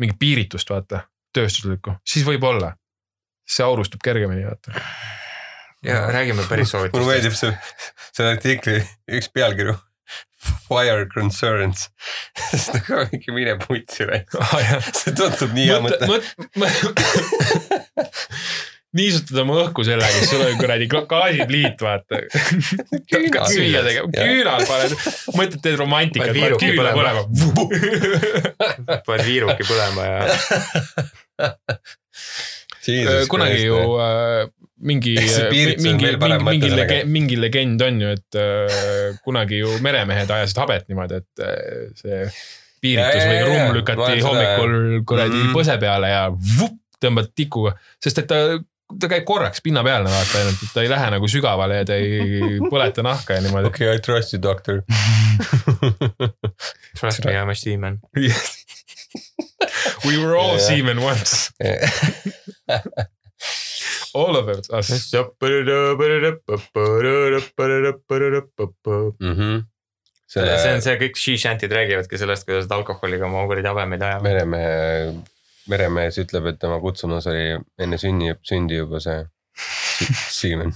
mingit 0.00 0.20
piiritust, 0.20 0.72
vaata, 0.72 1.04
tööstuslikku, 1.36 1.98
siis 2.06 2.26
võib-olla. 2.26 2.74
see 3.50 3.66
aurustub 3.66 4.00
kergemini, 4.02 4.46
vaata. 4.48 4.80
ja 5.84 6.06
räägime 6.08 6.48
päris 6.48 6.72
mulle 6.74 7.06
meeldib 7.12 7.36
soovitustest. 7.36 7.84
see, 7.84 8.10
selle 8.16 8.36
artikli 8.38 8.80
üks 9.20 9.28
pealkiri. 9.34 9.76
Fire 10.40 11.06
concerns, 11.12 11.88
sest 12.50 12.72
nagu 12.78 13.04
mingi 13.10 13.34
mine 13.36 13.56
putsi 13.60 14.06
või, 14.08 14.22
see 14.96 15.12
tundub 15.12 15.52
nii 15.56 15.66
hea 15.68 15.80
mõte. 15.84 16.00
niisutada 18.96 19.44
oma 19.44 19.58
õhku 19.66 19.84
sellega, 19.86 20.10
siis 20.16 20.30
sul 20.32 20.42
on 20.42 20.56
kuradi 20.58 20.88
gaasipliit, 20.90 21.78
vaata. 21.84 22.22
Küünal. 23.10 23.46
süüa 23.52 23.84
tegema, 23.86 24.10
küünal 24.16 24.64
paned, 24.66 24.96
mõtled, 25.36 25.60
teed 25.62 25.76
romantikat, 25.78 26.32
Paned 26.34 26.56
küünla 26.62 26.90
põlema. 26.96 27.22
põlema. 27.28 29.00
paned 29.06 29.26
viiruki 29.28 29.68
põlema 29.68 30.02
ja 30.10 30.18
kunagi 33.30 33.62
ju 33.66 33.76
äh, 34.00 34.48
mingi 34.80 35.12
on 35.18 35.24
mingi, 35.52 35.76
mingi, 35.84 36.10
mingi 36.48 36.70
legend, 36.72 37.10
mingi 37.12 37.36
legend 37.36 37.82
on 37.84 38.00
ju, 38.00 38.08
et 38.16 38.38
äh, 38.40 39.18
kunagi 39.24 39.58
ju 39.60 39.74
meremehed 39.84 40.30
ajasid 40.30 40.58
habet 40.62 40.88
niimoodi, 40.88 41.20
et 41.20 41.44
äh, 41.44 41.92
see 42.00 42.22
piiritus 42.80 43.26
või 43.28 43.40
rumm 43.44 43.74
lükati 43.76 44.22
hommikul 44.24 44.74
kuradi 45.04 45.36
Mhm. 45.44 45.52
põse 45.56 45.76
peale 45.82 46.08
ja 46.14 46.22
vupp, 46.32 46.78
tõmbad 47.00 47.28
tikuga, 47.36 47.74
sest 48.02 48.18
et 48.24 48.28
ta 48.30 48.40
ta 49.00 49.06
käib 49.06 49.22
korraks 49.28 49.60
pinnapealne 49.62 50.10
vaata 50.10 50.38
ainult, 50.40 50.62
et 50.66 50.72
ta 50.74 50.82
ei 50.82 50.88
lähe 50.90 51.10
nagu 51.14 51.28
sügavale 51.30 51.76
ja 51.78 51.84
ta 51.86 51.94
ei 52.00 52.40
põleta 52.72 53.04
nahka 53.06 53.36
ja 53.36 53.44
niimoodi. 53.44 53.68
okei, 53.70 53.92
I 53.94 54.00
trust 54.02 54.32
you, 54.34 54.40
doctor. 54.42 54.80
trust 56.98 57.24
me, 57.24 57.32
I 57.36 57.44
m 57.44 57.52
a 57.52 57.54
seaman. 57.54 58.00
We 60.06 60.16
were 60.18 60.34
all 60.36 60.56
Jah. 60.56 60.66
seamen 60.72 60.98
once, 60.98 61.52
all 64.14 64.36
of 64.36 64.48
us. 64.48 64.70
Mhm. 69.20 69.66
see 70.30 70.42
on 70.46 70.82
selle 70.82 70.82
see, 70.84 70.98
kõik 71.00 71.16
she 71.18 71.36
shantid 71.42 71.72
räägivadki 71.74 72.18
sellest, 72.20 72.46
kuidas 72.46 72.68
nad 72.68 72.76
alkoholiga 72.78 73.26
oma 73.26 73.46
kuradi 73.50 73.66
habemeid 73.66 74.04
ajavad. 74.06 74.26
meremehe, 74.26 75.14
meremees 75.72 76.20
ütleb, 76.22 76.52
et 76.52 76.60
tema 76.62 76.78
kutsumus 76.82 77.26
oli 77.30 77.58
enne 77.82 77.98
sünni, 77.98 78.36
sündi 78.46 78.78
juba 78.78 79.02
see 79.02 79.24
seaman. 80.38 80.72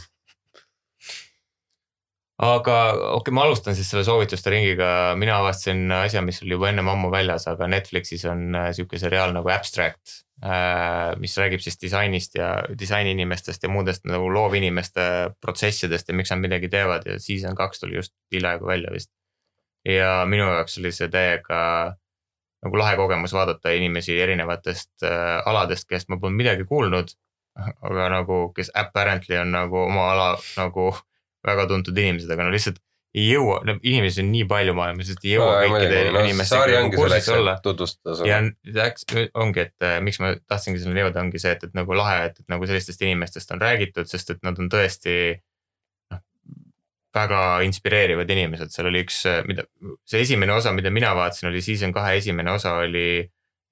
aga 2.45 2.77
okei 2.91 3.15
okay,, 3.21 3.37
ma 3.37 3.47
alustan 3.47 3.79
siis 3.79 3.93
selle 3.93 4.03
soovituste 4.07 4.51
ringiga, 4.51 4.89
mina 5.21 5.39
avastasin 5.39 5.87
asja, 6.01 6.23
mis 6.27 6.43
oli 6.43 6.57
juba 6.57 6.73
ennem 6.73 6.91
ammu 6.91 7.13
väljas, 7.15 7.47
aga 7.51 7.71
Netflixis 7.71 8.27
on 8.31 8.49
äh, 8.59 8.73
sihuke 8.77 8.99
seriaal 9.01 9.35
nagu 9.37 9.55
Abstract. 9.55 10.25
Mis 11.21 11.37
räägib 11.41 11.63
siis 11.65 11.79
disainist 11.81 12.35
ja 12.37 12.49
disaininimestest 12.79 13.63
ja 13.63 13.69
muudest 13.73 14.05
nagu 14.05 14.27
loovinimeste 14.29 15.05
protsessidest 15.41 16.09
ja 16.09 16.15
miks 16.15 16.33
nad 16.35 16.43
midagi 16.43 16.69
teevad 16.69 17.07
ja 17.09 17.19
season 17.19 17.55
kaks 17.57 17.81
tuli 17.81 17.97
just 17.97 18.13
hiljaaegu 18.35 18.67
välja 18.67 18.93
vist. 18.93 19.11
ja 19.89 20.25
minu 20.29 20.45
jaoks 20.45 20.79
oli 20.79 20.93
see 20.93 21.09
täiega 21.09 21.61
nagu 22.65 22.79
lahe 22.79 22.97
kogemus 22.97 23.33
vaadata 23.33 23.73
inimesi 23.77 24.17
erinevatest 24.21 25.05
äh, 25.05 25.41
aladest, 25.49 25.89
kellest 25.89 26.09
ma 26.09 26.19
polnud 26.21 26.37
midagi 26.41 26.65
kuulnud. 26.69 27.15
aga 27.55 28.09
nagu, 28.11 28.49
kes 28.53 28.73
apparently 28.75 29.37
on 29.39 29.53
nagu 29.55 29.79
oma 29.79 30.09
ala 30.13 30.31
nagu 30.57 30.89
väga 31.47 31.67
tuntud 31.71 31.99
inimesed, 31.99 32.31
aga 32.35 32.49
no 32.49 32.51
lihtsalt 32.51 32.81
ei 33.15 33.29
jõua, 33.29 33.61
no 33.67 33.77
inimesi 33.87 34.23
on 34.25 34.31
nii 34.33 34.47
palju 34.51 34.75
maailmas, 34.75 35.13
et 35.13 35.27
ei 35.27 35.37
jõua 35.37 35.61
kõikide 35.63 36.01
inimestega 36.11 36.65
sari 36.65 36.75
nagu 36.75 36.99
kursis 36.99 37.29
olla. 37.31 37.55
ja 38.27 38.41
läks, 38.75 39.07
ongi, 39.39 39.67
et 39.69 39.87
äh, 39.87 40.01
miks 40.03 40.19
ma 40.23 40.33
tahtsingi 40.51 40.83
selleni 40.83 41.05
jõuda, 41.05 41.23
ongi 41.23 41.43
see, 41.43 41.55
et, 41.55 41.63
et 41.69 41.79
nagu 41.79 41.95
lahe, 41.95 42.25
et, 42.31 42.43
et 42.43 42.51
nagu 42.51 42.67
sellistest 42.67 43.07
inimestest 43.07 43.55
on 43.55 43.63
räägitud, 43.63 44.11
sest 44.11 44.35
et 44.35 44.43
nad 44.47 44.59
on 44.59 44.71
tõesti 44.73 45.17
noh, 46.11 46.25
väga 47.15 47.41
inspireerivad 47.69 48.35
inimesed, 48.35 48.75
seal 48.75 48.91
oli 48.91 49.05
üks, 49.07 49.23
mida, 49.47 49.69
see 50.11 50.27
esimene 50.27 50.59
osa, 50.59 50.75
mida 50.75 50.91
mina 50.91 51.15
vaatasin, 51.15 51.53
oli 51.53 51.63
season 51.63 51.95
kahe 51.95 52.19
esimene 52.19 52.57
osa 52.59 52.81
oli 52.83 53.23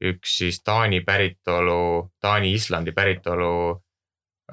üks 0.02 0.38
siis 0.38 0.62
Taani 0.62 1.02
päritolu, 1.06 2.12
Taani-Islandi 2.22 2.94
päritolu 2.94 3.54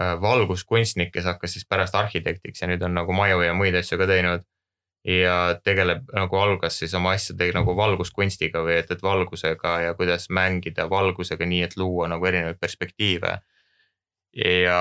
äh, 0.02 0.16
valguskunstnik, 0.22 1.14
kes 1.14 1.30
hakkas 1.30 1.58
siis 1.58 1.70
pärast 1.70 1.98
arhitektiks 1.98 2.66
ja 2.66 2.74
nüüd 2.74 2.82
on 2.86 2.98
nagu 2.98 3.14
maju 3.14 3.46
ja 3.46 3.54
muid 3.54 3.78
asju 3.78 4.02
ka 4.02 4.10
teinud 4.10 4.50
ja 5.10 5.36
tegeleb 5.64 6.12
nagu 6.14 6.38
algas 6.38 6.76
siis 6.82 6.94
oma 6.94 7.16
asjadega 7.18 7.56
nagu 7.58 7.74
valguskunstiga 7.78 8.62
või 8.66 8.76
et, 8.82 8.92
et 8.92 9.02
valgusega 9.04 9.72
ja 9.88 9.96
kuidas 9.98 10.28
mängida 10.30 10.90
valgusega 10.90 11.48
nii, 11.50 11.64
et 11.66 11.78
luua 11.80 12.10
nagu 12.12 12.26
erinevaid 12.30 12.60
perspektiive. 12.62 13.40
ja 14.36 14.80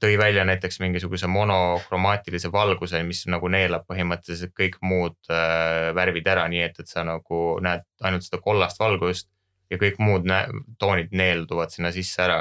tõi 0.00 0.16
välja 0.18 0.44
näiteks 0.44 0.80
mingisuguse 0.80 1.26
monokromaatilise 1.26 2.52
valguse, 2.52 3.02
mis 3.06 3.22
nagu 3.30 3.48
neelab 3.48 3.84
põhimõtteliselt 3.86 4.54
kõik 4.56 4.80
muud 4.82 5.14
äh, 5.30 5.90
värvid 5.94 6.26
ära, 6.26 6.48
nii 6.48 6.62
et, 6.64 6.80
et 6.80 6.88
sa 6.90 7.04
nagu 7.06 7.42
näed 7.62 7.84
ainult 8.02 8.26
seda 8.26 8.40
kollast 8.42 8.80
valgust 8.80 9.28
ja 9.70 9.78
kõik 9.78 10.00
muud 10.02 10.26
toonid 10.78 11.14
neelduvad 11.14 11.70
sinna 11.70 11.92
sisse 11.94 12.22
ära. 12.24 12.40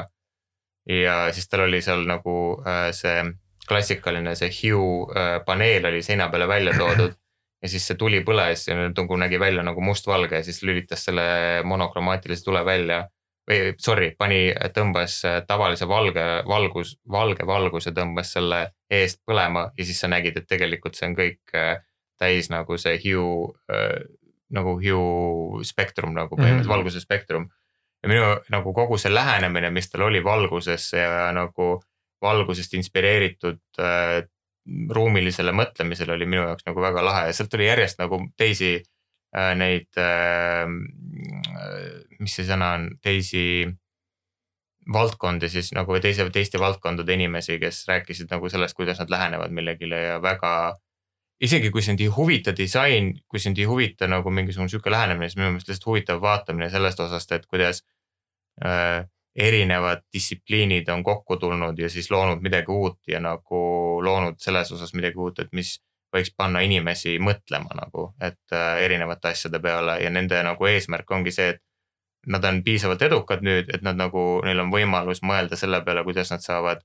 ja 0.89 1.29
siis 1.33 1.47
tal 1.49 1.67
oli 1.67 1.81
seal 1.85 2.07
nagu 2.07 2.33
äh, 2.65 2.89
see 2.97 3.21
klassikaline 3.69 4.35
see 4.35 4.51
hue 4.61 5.07
äh, 5.15 5.39
paneel 5.45 5.85
oli 5.91 6.01
seina 6.05 6.29
peale 6.29 6.47
välja 6.47 6.73
toodud 6.77 7.13
ja 7.61 7.69
siis 7.69 7.85
see 7.87 7.99
tuli 7.99 8.21
põles 8.25 8.65
ja 8.67 8.75
nagu 8.89 9.17
nägi 9.19 9.39
välja 9.39 9.63
nagu 9.63 9.81
mustvalge 9.81 10.41
ja 10.41 10.43
siis 10.43 10.63
lülitas 10.63 11.05
selle 11.05 11.23
monokromaatilise 11.67 12.43
tule 12.43 12.65
välja 12.65 13.03
või 13.49 13.73
sorry, 13.81 14.11
pani, 14.17 14.51
tõmbas 14.75 15.19
äh, 15.25 15.39
tavalise 15.47 15.87
valge 15.89 16.25
valgus, 16.47 16.95
valge 17.09 17.47
valguse 17.49 17.93
tõmbas 17.95 18.33
selle 18.35 18.61
eest 18.89 19.23
põlema 19.27 19.69
ja 19.77 19.85
siis 19.85 19.99
sa 20.03 20.09
nägid, 20.11 20.37
et 20.37 20.47
tegelikult 20.49 20.97
see 20.97 21.09
on 21.09 21.17
kõik 21.17 21.55
äh, 21.57 21.79
täis 22.19 22.51
nagu 22.53 22.77
see 22.77 22.99
hue 23.03 23.49
äh, 23.73 23.97
nagu 24.53 24.75
hue 24.81 25.63
spektrum 25.65 26.13
nagu 26.13 26.35
põhimõtteliselt 26.35 26.61
mm. 26.61 26.69
-hmm. 26.69 26.75
valguse 26.75 27.01
spektrum. 27.01 27.49
ja 28.03 28.09
minu 28.09 28.27
nagu 28.49 28.73
kogu 28.73 28.97
see 28.97 29.13
lähenemine, 29.13 29.69
mis 29.69 29.89
tal 29.89 30.07
oli 30.07 30.23
valgusesse 30.23 30.97
ja 30.97 31.31
nagu 31.35 31.81
valgusest 32.21 32.73
inspireeritud 32.77 33.61
äh, 33.79 34.21
ruumilisele 34.95 35.53
mõtlemisele 35.55 36.13
oli 36.13 36.27
minu 36.29 36.43
jaoks 36.45 36.65
nagu 36.67 36.81
väga 36.83 37.03
lahe 37.05 37.27
ja 37.29 37.35
sealt 37.35 37.51
tuli 37.51 37.67
järjest 37.69 38.01
nagu 38.01 38.21
teisi 38.37 38.75
äh, 38.77 39.53
neid 39.57 39.97
äh,, 39.97 40.65
mis 42.19 42.35
see 42.35 42.47
sõna 42.49 42.73
on, 42.77 42.89
teisi 43.01 43.45
valdkondi 44.93 45.49
siis 45.49 45.71
nagu 45.75 45.97
teise, 46.01 46.25
teiste 46.33 46.59
valdkondade 46.61 47.13
inimesi, 47.13 47.59
kes 47.61 47.83
rääkisid 47.89 48.31
nagu 48.33 48.49
sellest, 48.49 48.75
kuidas 48.77 48.99
nad 49.01 49.11
lähenevad 49.11 49.53
millegile 49.53 50.01
ja 50.05 50.21
väga. 50.21 50.77
isegi 51.39 51.69
kui 51.71 51.81
sind 51.81 52.01
ei 52.03 52.09
huvita 52.11 52.51
disain, 52.51 53.13
kui 53.31 53.39
sind 53.39 53.57
ei 53.57 53.63
huvita 53.63 54.07
nagu 54.11 54.29
mingisugune 54.29 54.69
sihuke 54.69 54.91
lähenemine, 54.91 55.29
siis 55.29 55.37
minu 55.37 55.53
meelest 55.53 55.69
lihtsalt 55.69 55.85
huvitav 55.85 56.21
vaatamine 56.21 56.67
sellest 56.69 56.99
osast, 56.99 57.31
et 57.31 57.45
kuidas 57.45 57.79
äh, 58.65 59.05
erinevad 59.35 60.01
distsipliinid 60.13 60.89
on 60.89 61.03
kokku 61.03 61.37
tulnud 61.37 61.79
ja 61.79 61.89
siis 61.89 62.11
loonud 62.11 62.41
midagi 62.41 62.71
uut 62.71 62.99
ja 63.07 63.19
nagu 63.19 63.59
loonud 64.03 64.39
selles 64.41 64.71
osas 64.71 64.93
midagi 64.93 65.17
uut, 65.17 65.39
et 65.39 65.53
mis 65.53 65.77
võiks 66.15 66.31
panna 66.37 66.61
inimesi 66.65 67.17
mõtlema 67.21 67.75
nagu, 67.77 68.09
et 68.21 68.55
äh, 68.55 68.81
erinevate 68.83 69.29
asjade 69.29 69.59
peale 69.61 69.99
ja 70.03 70.09
nende 70.09 70.41
nagu 70.43 70.65
eesmärk 70.65 71.11
ongi 71.11 71.31
see, 71.31 71.53
et 71.53 71.61
nad 72.27 72.43
on 72.45 72.63
piisavalt 72.63 73.01
edukad 73.05 73.43
nüüd, 73.45 73.69
et 73.73 73.85
nad 73.85 73.97
nagu, 73.97 74.23
neil 74.45 74.59
on 74.59 74.71
võimalus 74.73 75.21
mõelda 75.23 75.57
selle 75.59 75.81
peale, 75.85 76.03
kuidas 76.03 76.33
nad 76.33 76.43
saavad 76.43 76.81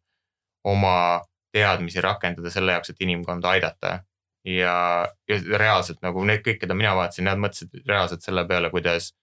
oma 0.65 1.23
teadmisi 1.55 2.03
rakendada 2.05 2.51
selle 2.51 2.77
jaoks, 2.77 2.91
et 2.91 3.03
inimkonda 3.07 3.57
aidata. 3.57 4.01
ja, 4.45 5.09
ja 5.29 5.37
reaalselt 5.59 6.03
nagu 6.05 6.25
need 6.29 6.43
kõik, 6.45 6.59
keda 6.61 6.75
mina 6.77 6.93
vaatasin, 6.95 7.25
nad 7.25 7.41
mõtlesid 7.41 7.87
reaalselt 7.89 8.23
selle 8.23 8.45
peale, 8.49 8.69
kuidas 8.71 9.15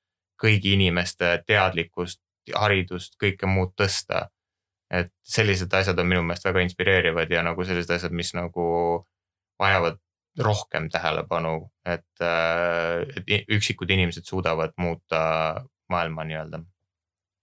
kõigi 0.41 0.73
inimeste 0.73 1.43
teadlikkust, 1.45 2.21
haridust, 2.55 3.17
kõike 3.21 3.49
muud 3.49 3.75
tõsta. 3.79 4.29
et 4.91 5.07
sellised 5.23 5.71
asjad 5.73 5.99
on 6.03 6.07
minu 6.07 6.21
meelest 6.21 6.43
väga 6.43 6.59
inspireerivad 6.65 7.29
ja 7.31 7.43
nagu 7.47 7.63
sellised 7.63 7.93
asjad, 7.95 8.11
mis 8.11 8.33
nagu 8.35 8.65
vajavad 9.59 9.99
rohkem 10.39 10.89
tähelepanu, 10.91 11.71
et, 11.85 12.07
et 12.19 13.47
üksikud 13.51 13.89
inimesed 13.91 14.27
suudavad 14.27 14.73
muuta 14.77 15.21
maailma 15.89 16.23
nii-öelda. 16.27 16.59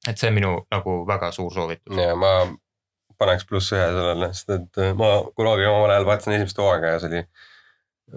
et 0.09 0.19
see 0.19 0.29
on 0.29 0.37
minu 0.37 0.53
nagu 0.73 1.03
väga 1.09 1.33
suur 1.33 1.53
soovitus. 1.53 1.97
ja 1.97 2.17
ma 2.17 2.33
paneks 3.19 3.47
pluss 3.49 3.73
ühe 3.75 3.89
sellele, 3.91 4.31
sest 4.35 4.55
et 4.55 4.81
äh, 4.83 4.95
ma 4.99 5.11
kunagi 5.37 5.67
omal 5.69 5.93
ajal 5.93 6.07
vaatasin 6.09 6.37
esimest 6.37 6.61
hooaega 6.63 6.95
ja 6.95 7.03
see 7.03 7.11
oli 7.11 7.23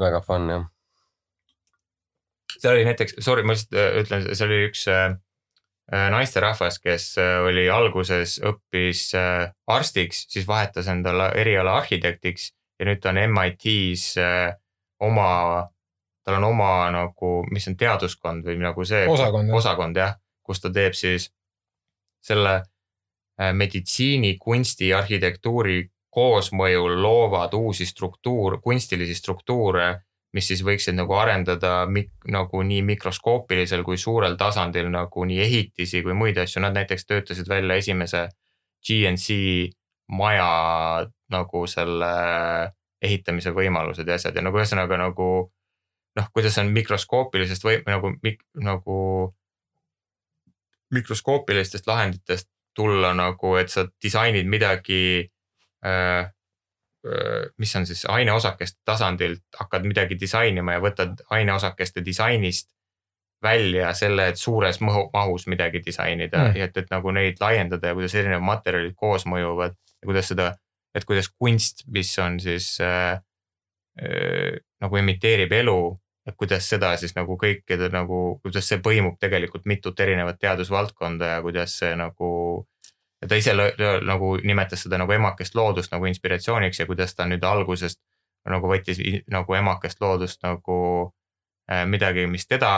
väga 0.03 0.21
fun 0.27 0.47
jah. 0.53 0.67
seal 2.57 2.75
oli 2.75 2.87
näiteks, 2.89 3.17
sorry, 3.25 3.45
ma 3.47 3.55
lihtsalt 3.55 3.79
äh, 3.81 3.99
ütlen, 4.03 4.27
seal 4.31 4.51
oli 4.51 4.69
üks 4.69 4.85
äh, 4.91 5.15
naisterahvas, 5.91 6.77
kes 6.79 7.05
oli 7.19 7.65
alguses 7.69 8.37
õppis 8.47 9.09
arstiks, 9.67 10.21
siis 10.31 10.45
vahetas 10.47 10.87
endale 10.87 11.31
eriala 11.41 11.73
arhitektiks 11.81 12.51
ja 12.79 12.87
nüüd 12.87 13.01
ta 13.03 13.11
on 13.11 13.19
MIT-s 13.19 14.15
oma, 15.03 15.67
tal 16.23 16.37
on 16.39 16.47
oma 16.51 16.71
nagu, 16.93 17.33
mis 17.51 17.67
on 17.67 17.77
teaduskond 17.77 18.45
või 18.45 18.59
nagu 18.61 18.85
see. 18.87 19.03
osakond, 19.09 19.53
osakond 19.57 19.97
jah, 19.97 20.15
kus 20.45 20.61
ta 20.63 20.71
teeb 20.73 20.95
siis 20.97 21.27
selle 22.21 22.55
äh, 22.61 23.51
meditsiini, 23.57 24.35
kunsti, 24.41 24.93
arhitektuuri 24.93 25.81
koosmõjul 26.11 26.97
loovad 27.01 27.53
uusi 27.55 27.87
struktuur, 27.87 28.59
kunstilisi 28.61 29.15
struktuure, 29.15 30.03
mis 30.33 30.47
siis 30.47 30.61
võiksid 30.63 30.95
nagu 30.95 31.15
arendada 31.19 31.85
mik, 31.91 32.11
nagu 32.31 32.61
nii 32.63 32.81
mikroskoopilisel 32.87 33.83
kui 33.83 33.97
suurel 33.99 34.37
tasandil 34.39 34.87
nagu 34.91 35.25
nii 35.27 35.41
ehitisi 35.43 36.03
kui 36.05 36.15
muid 36.15 36.39
asju, 36.39 36.63
nad 36.63 36.77
näiteks 36.77 37.05
töötasid 37.05 37.49
välja 37.51 37.75
esimese 37.81 38.27
GNC 38.87 39.35
maja 40.11 41.07
nagu 41.31 41.65
selle 41.67 42.13
ehitamise 43.01 43.51
võimalused 43.55 44.07
ja 44.07 44.15
asjad 44.15 44.37
ja 44.37 44.45
nagu 44.45 44.59
ühesõnaga 44.59 44.97
nagu 44.99 45.27
noh, 46.17 46.31
kuidas 46.33 46.57
on 46.61 46.71
mikroskoopilisest 46.75 47.63
või 47.65 47.79
nagu, 47.87 48.13
nagu 48.61 48.97
mikroskoopilistest 50.91 51.87
lahenditest 51.87 52.49
tulla 52.75 53.13
nagu, 53.15 53.55
et 53.59 53.71
sa 53.71 53.85
disainid 54.03 54.47
midagi 54.47 55.31
äh,. 55.85 56.31
Äh 57.05 57.49
mis 57.57 57.75
on 57.75 57.85
siis 57.85 58.05
aineosakeste 58.05 58.79
tasandilt 58.85 59.43
hakkad 59.59 59.87
midagi 59.87 60.19
disainima 60.19 60.77
ja 60.77 60.83
võtad 60.83 61.23
aineosakeste 61.29 62.05
disainist 62.05 62.69
välja 63.41 63.93
selle, 63.97 64.27
et 64.27 64.37
suures 64.37 64.79
mahu, 64.81 65.09
mahus 65.13 65.47
midagi 65.47 65.81
disainida 65.85 66.37
mm. 66.37 66.59
ja 66.59 66.67
et, 66.69 66.77
et 66.77 66.91
nagu 66.91 67.11
neid 67.11 67.41
laiendada 67.41 67.87
ja 67.87 67.97
kuidas 67.97 68.15
erinevad 68.15 68.45
materjalid 68.45 68.93
koos 68.95 69.25
mõjuvad 69.25 69.73
ja 69.73 70.05
kuidas 70.05 70.29
seda, 70.29 70.51
et 70.95 71.05
kuidas 71.05 71.31
kunst, 71.33 71.85
mis 71.87 72.13
on 72.21 72.39
siis 72.39 72.75
äh, 72.85 73.17
äh, 74.01 74.61
nagu 74.81 75.01
imiteerib 75.01 75.51
elu 75.57 75.81
et 76.27 76.37
kuidas 76.37 76.67
seda 76.69 76.91
siis 77.01 77.15
nagu 77.17 77.37
kõikide 77.39 77.89
nagu, 77.93 78.39
kuidas 78.43 78.67
see 78.69 78.81
põimub 78.83 79.17
tegelikult 79.21 79.65
mitut 79.69 79.99
erinevat 79.99 80.39
teadusvaldkonda 80.41 81.35
ja 81.35 81.41
kuidas 81.45 81.77
see 81.81 81.95
nagu. 81.97 82.29
Ja 83.21 83.27
ta 83.27 83.35
ise 83.35 83.53
nagu 84.05 84.35
nimetas 84.43 84.85
seda 84.85 84.97
nagu 84.97 85.11
emakest 85.11 85.55
loodust 85.55 85.91
nagu 85.91 86.05
inspiratsiooniks 86.09 86.79
ja 86.79 86.85
kuidas 86.89 87.15
ta 87.15 87.27
nüüd 87.29 87.43
algusest 87.45 88.01
nagu 88.49 88.67
võttis 88.67 89.01
nagu 89.29 89.53
emakest 89.53 90.01
loodust 90.01 90.41
nagu 90.43 90.77
äh, 91.71 91.85
midagi, 91.85 92.25
mis 92.27 92.47
teda 92.47 92.71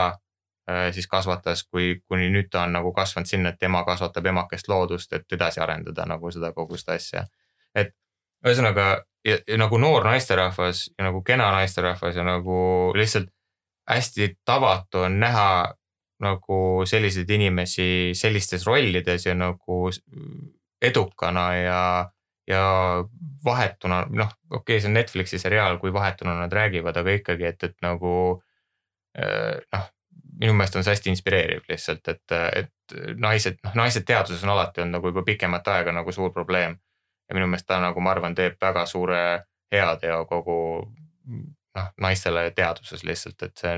äh, 0.70 0.90
siis 0.92 1.08
kasvatas, 1.08 1.64
kui, 1.64 2.02
kuni 2.08 2.30
nüüd 2.34 2.52
ta 2.52 2.66
on 2.68 2.76
nagu 2.76 2.92
kasvanud 2.94 3.30
sinna, 3.30 3.54
et 3.54 3.60
tema 3.60 3.84
kasvatab 3.88 4.26
emakest 4.34 4.68
loodust, 4.68 5.14
et 5.14 5.38
edasi 5.38 5.64
arendada 5.64 6.06
nagu 6.10 6.32
seda 6.32 6.52
kogu 6.54 6.78
seda 6.78 7.00
asja. 7.00 7.26
et 7.76 7.96
ühesõnaga 8.44 9.04
ja, 9.26 9.38
ja 9.48 9.58
nagu 9.58 9.78
noor 9.80 10.04
naisterahvas 10.04 10.90
ja 10.98 11.08
nagu 11.08 11.24
kena 11.24 11.52
naisterahvas 11.56 12.16
ja 12.16 12.28
nagu 12.28 12.58
lihtsalt 12.96 13.32
hästi 13.90 14.34
tavatu 14.46 15.08
on 15.08 15.20
näha 15.20 15.74
nagu 16.24 16.58
selliseid 16.90 17.30
inimesi 17.30 17.88
sellistes 18.18 18.66
rollides 18.68 19.28
ja 19.28 19.36
nagu 19.38 19.90
edukana 20.84 21.46
ja, 21.56 21.82
ja 22.48 22.64
vahetuna, 23.46 24.04
noh, 24.10 24.32
okei 24.52 24.60
okay,, 24.60 24.82
see 24.82 24.92
on 24.92 24.98
Netflixi 24.98 25.40
seriaal, 25.40 25.78
kui 25.80 25.94
vahetuna 25.94 26.36
nad 26.40 26.54
räägivad, 26.54 26.98
aga 27.00 27.18
ikkagi, 27.20 27.48
et, 27.52 27.64
et 27.64 27.76
nagu 27.86 28.14
eh, 29.20 29.60
noh, 29.76 29.86
minu 30.40 30.56
meelest 30.58 30.76
on 30.80 30.86
see 30.86 30.96
hästi 30.96 31.14
inspireeriv 31.14 31.70
lihtsalt, 31.70 32.08
et, 32.12 32.36
et 32.64 32.98
naised, 33.20 33.60
noh, 33.64 33.76
naised 33.84 34.08
teaduses 34.08 34.44
on 34.44 34.54
alati 34.56 34.84
olnud 34.84 34.98
nagu 34.98 35.14
juba 35.14 35.24
pikemat 35.28 35.68
aega 35.76 35.96
nagu 35.96 36.12
suur 36.12 36.34
probleem. 36.34 36.80
ja 37.30 37.36
minu 37.36 37.48
meelest 37.48 37.68
ta 37.68 37.80
nagu 37.80 38.02
ma 38.04 38.12
arvan, 38.12 38.36
teeb 38.36 38.58
väga 38.62 38.86
suure 38.86 39.22
heateo 39.72 40.26
kogu 40.28 40.58
noh, 41.76 41.88
naistele 42.02 42.50
teaduses 42.52 43.04
lihtsalt, 43.08 43.44
et 43.44 43.58
see 43.58 43.78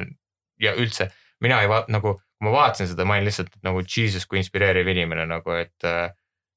ja 0.62 0.74
üldse 0.74 1.12
mina 1.40 1.62
ei 1.62 1.70
vaata 1.70 1.92
nagu, 1.92 2.16
kui 2.36 2.48
ma 2.48 2.54
vaatasin 2.54 2.90
seda, 2.92 3.06
ma 3.08 3.18
olin 3.18 3.30
lihtsalt 3.30 3.54
nagu 3.64 3.82
Jesus 3.84 4.26
kui 4.28 4.42
inspireeriv 4.42 4.88
inimene 4.92 5.28
nagu, 5.30 5.56
et 5.56 5.88
äh, 5.88 6.10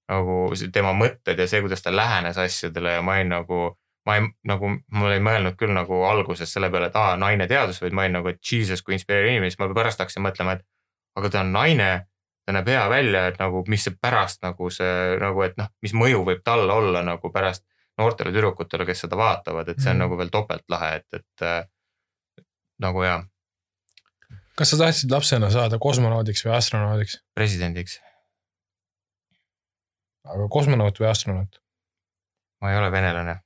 nagu 0.09 0.39
tema 0.73 0.95
mõtted 0.97 1.39
ja 1.39 1.47
see, 1.51 1.61
kuidas 1.65 1.85
ta 1.85 1.93
lähenes 1.95 2.39
asjadele 2.41 2.99
ja 2.99 3.05
ma 3.05 3.19
olin 3.19 3.37
nagu 3.37 3.61
ma 4.09 4.17
ei 4.17 4.29
nagu, 4.49 4.71
mul 4.97 5.13
ei 5.13 5.21
mõelnud 5.21 5.57
küll 5.61 5.75
nagu 5.77 6.03
alguses 6.09 6.49
selle 6.53 6.71
peale, 6.73 6.89
et 6.89 6.97
aa, 6.97 7.17
naine 7.21 7.45
teadus, 7.51 7.83
vaid 7.83 7.97
ma 7.97 8.07
olin 8.07 8.19
nagu, 8.19 8.33
et 8.33 8.41
Jesus 8.41 8.81
kui 8.85 8.97
inspireeriv 8.97 9.35
inimene, 9.35 9.53
siis 9.53 9.61
ma 9.61 9.69
pärast 9.77 10.01
hakkasin 10.01 10.25
mõtlema, 10.25 10.57
et 10.57 10.65
aga 11.21 11.31
ta 11.35 11.43
on 11.45 11.53
naine, 11.53 11.89
ta 12.47 12.55
näeb 12.57 12.71
hea 12.73 12.85
välja, 12.89 13.27
et 13.29 13.41
nagu, 13.43 13.61
mis 13.69 13.85
see 13.85 13.97
pärast 14.01 14.41
nagu 14.47 14.71
see 14.73 15.19
nagu, 15.21 15.43
et 15.45 15.59
noh, 15.61 15.69
mis 15.85 15.93
mõju 15.93 16.23
võib 16.31 16.41
tal 16.47 16.65
olla 16.73 17.03
nagu 17.05 17.33
pärast 17.35 17.67
noortele 17.99 18.33
tüdrukutele, 18.33 18.87
kes 18.89 19.05
seda 19.05 19.19
vaatavad, 19.19 19.69
et 19.69 19.83
see 19.83 19.91
on 19.91 19.99
mm. 19.99 20.05
nagu 20.07 20.19
veel 20.21 20.33
topelt 20.33 20.65
lahe, 20.73 21.03
et, 21.03 21.21
et 21.21 21.45
äh, 21.45 21.61
nagu 22.81 23.05
jaa. 23.05 23.21
Kas 24.59 24.73
sa 24.73 24.79
tahtsid 24.81 25.13
lapsena 25.15 25.51
saada 25.55 25.79
kosmonaudiks 25.83 26.45
või 26.47 26.55
astronaudiks? 26.57 27.21
presidendiks. 27.39 27.99
aga 30.27 30.49
kosmonaut 30.51 30.99
või 31.01 31.11
astronaut? 31.11 31.61
ma 32.61 32.73
ei 32.73 32.81
ole 32.81 32.91
venelane. 32.93 33.39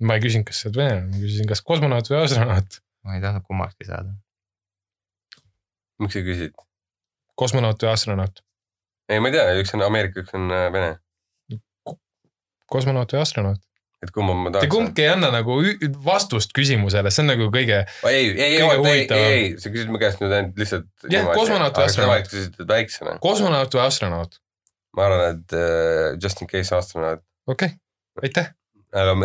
ma 0.00 0.16
ei 0.16 0.24
küsinud, 0.24 0.48
kas 0.48 0.62
sa 0.62 0.70
oled 0.70 0.80
venelane, 0.80 1.10
ma 1.12 1.20
küsisin, 1.24 1.50
kas 1.50 1.62
kosmonaut 1.72 2.10
või 2.10 2.22
astronaut. 2.22 2.80
ma 3.04 3.18
ei 3.18 3.24
tahtnud 3.24 3.44
kummastki 3.48 3.88
saada. 3.90 4.16
miks 6.00 6.16
sa 6.16 6.24
küsid? 6.30 6.56
kosmonaut 7.36 7.84
või 7.84 7.92
astronaut? 7.92 8.42
ei, 9.08 9.20
ma 9.20 9.28
ei 9.28 9.36
tea, 9.36 9.60
üks 9.60 9.76
on 9.76 9.84
Ameerika, 9.86 10.24
üks 10.24 10.34
on 10.38 10.48
äh, 10.48 10.70
Vene 10.72 10.96
kosmonaut 12.68 13.12
või 13.12 13.20
astronaut? 13.22 13.67
Et 14.04 14.12
kumma 14.14 14.34
ma 14.38 14.52
tahaks. 14.54 14.66
Te 14.66 14.70
kumbki 14.72 15.04
ei 15.04 15.10
anna 15.12 15.30
nagu 15.34 15.56
vastust 16.04 16.52
küsimusele, 16.56 17.10
see 17.14 17.22
on 17.24 17.30
nagu 17.32 17.48
kõige. 17.54 17.78
ei, 18.06 18.28
ei, 18.30 18.58
ei, 18.58 18.62
ei, 18.92 19.00
ei, 19.18 19.46
sa 19.58 19.72
küsid 19.74 19.90
mu 19.92 20.00
käest 20.02 20.18
nüüd 20.22 20.34
ainult 20.36 20.60
lihtsalt. 20.60 20.86
jah, 21.10 21.24
kosmonaut 21.34 21.80
või 21.80 21.88
astronaut. 21.88 22.30
küsisid 22.30 22.70
väiksena. 22.70 23.16
kosmonaut 23.24 23.74
või 23.74 23.84
astronaut? 23.84 24.38
ma 24.96 25.08
arvan, 25.08 25.24
et 25.34 25.56
uh, 25.56 26.06
just 26.22 26.38
in 26.44 26.50
case 26.50 26.70
astronaut. 26.76 27.24
okei 27.50 27.74
okay., 27.74 28.28
aitäh. 28.28 28.52
aga 28.94 29.12
uh, 29.18 29.24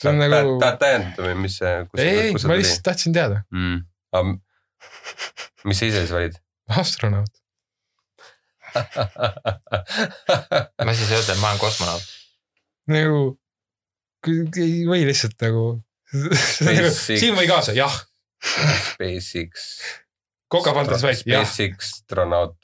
see 0.00 0.10
on 0.12 0.16
nagu. 0.24 0.56
tahad 0.62 0.80
täiendada 0.80 1.28
või 1.28 1.36
mis 1.44 1.54
see? 1.60 1.74
ei, 1.98 2.08
ei, 2.08 2.32
ma 2.48 2.54
lihtsalt 2.56 2.84
tahtsin 2.88 3.12
teada 3.16 3.36
mm.. 3.52 3.76
aga 4.16 4.24
mis 5.68 5.76
sa 5.82 5.92
ise 5.92 6.06
siis 6.06 6.16
valid? 6.16 6.40
astronaut 6.80 7.32
ma 10.86 10.92
siis 10.96 11.10
et 11.12 11.36
ma 11.36 11.52
olen 11.52 11.60
kosmonaut. 11.60 12.04
nagu 12.88 13.18
ei 14.28 14.86
või 14.88 15.06
lihtsalt 15.08 15.40
nagu. 15.42 15.82
Siin 16.92 17.34
või 17.36 17.48
kaasa, 17.50 17.72
jah. 17.76 17.94
SpaceX. 18.42 19.68
Coca 20.52 20.74
Fantas 20.76 21.02
vaid, 21.04 21.22
jah. 21.26 21.46
SpaceX 21.46 21.92
astronaut. 22.12 22.56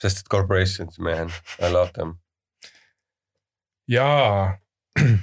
sest 0.00 0.18
et 0.22 0.28
corporations, 0.32 0.98
man, 0.98 1.32
I 1.60 1.68
love 1.72 1.92
them. 1.92 2.14
jaa. 3.88 4.58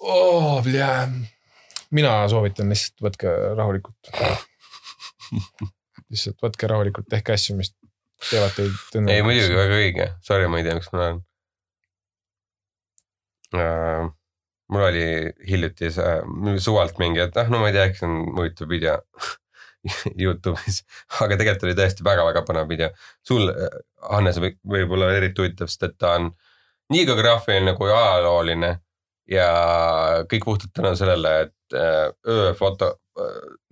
oh, 0.00 0.64
mina 1.90 2.28
soovitan 2.28 2.68
lihtsalt 2.72 3.00
võtke 3.04 3.32
rahulikult. 3.58 4.10
lihtsalt 6.10 6.38
võtke 6.42 6.70
rahulikult, 6.70 7.08
tehke 7.10 7.32
asju, 7.36 7.56
mis 7.58 7.74
teevad 8.28 8.54
teid. 8.56 8.72
ei 9.08 9.22
muidugi, 9.26 9.56
väga 9.56 9.80
õige, 9.80 10.06
sorry, 10.26 10.48
ma 10.50 10.60
ei 10.60 10.66
tea, 10.68 10.76
miks 10.78 10.92
ma 10.94 10.98
uh,. 11.02 11.20
Mul 13.54 14.86
oli 14.86 15.04
hiljuti 15.48 15.90
see 15.94 16.58
suvalt 16.62 16.98
mingi, 17.02 17.22
et 17.24 17.36
ah 17.40 17.48
no 17.50 17.62
ma 17.62 17.70
ei 17.70 17.76
tea, 17.76 17.88
äkki 17.88 18.00
see 18.02 18.08
on 18.08 18.18
huvitav 18.36 18.70
video 18.70 18.98
Youtube'is, 20.20 20.82
aga 21.24 21.38
tegelikult 21.40 21.66
oli 21.68 21.78
tõesti 21.78 22.04
väga-väga 22.04 22.44
põnev 22.46 22.68
video. 22.68 22.90
sul, 23.26 23.48
Hannes, 24.10 24.38
võib 24.40 24.94
olla 24.96 25.10
eriti 25.16 25.42
huvitav, 25.42 25.70
sest 25.72 25.88
et 25.88 25.96
ta 25.98 26.14
on 26.18 26.30
nii 26.92 27.06
geograafiline 27.08 27.74
kui 27.78 27.90
ajalooline 27.90 28.74
ja 29.30 29.50
kõik 30.30 30.46
puhtalt 30.46 30.74
tänu 30.76 30.94
sellele, 30.98 31.34
et 31.46 31.76
äh, 31.78 32.08
ööfoto, 32.28 32.94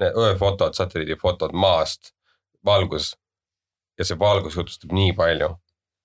ööfotod, 0.08 0.76
satelliidifotod 0.76 1.55
maast, 1.57 2.12
valgus 2.65 3.12
ja 3.98 4.07
see 4.07 4.18
valgus 4.18 4.57
jutustab 4.57 4.92
nii 4.94 5.12
palju 5.18 5.50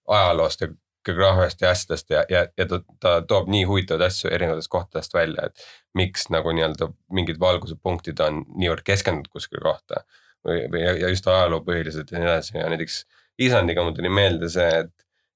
ajaloost 0.09 0.65
ja 0.65 0.69
geograafiast 1.05 1.61
ja 1.61 1.71
asjadest 1.73 2.11
ja, 2.13 2.23
ja, 2.29 2.45
ja 2.57 2.67
ta, 2.69 2.79
ta 3.03 3.13
toob 3.27 3.49
nii 3.53 3.63
huvitavaid 3.69 4.05
asju 4.07 4.31
erinevatest 4.31 4.71
kohtadest 4.73 5.13
välja, 5.13 5.49
et 5.49 5.65
miks 5.97 6.29
nagu 6.33 6.53
nii-öelda 6.55 6.89
mingid 7.13 7.39
valguse 7.41 7.77
punktid 7.81 8.21
on 8.23 8.43
niivõrd 8.55 8.85
keskendunud 8.87 9.31
kuskile 9.33 9.63
kohta 9.65 10.03
või, 10.45 10.65
või 10.71 10.85
ja, 10.85 10.95
just 11.09 11.27
ajaloopõhilised 11.27 12.11
ja 12.11 12.19
nii 12.19 12.29
edasi 12.31 12.57
ja 12.57 12.69
näiteks 12.71 13.03
Islandiga 13.43 13.83
mul 13.83 13.95
tuli 13.97 14.11
meelde 14.13 14.49
see, 14.53 14.69
et, 14.83 14.91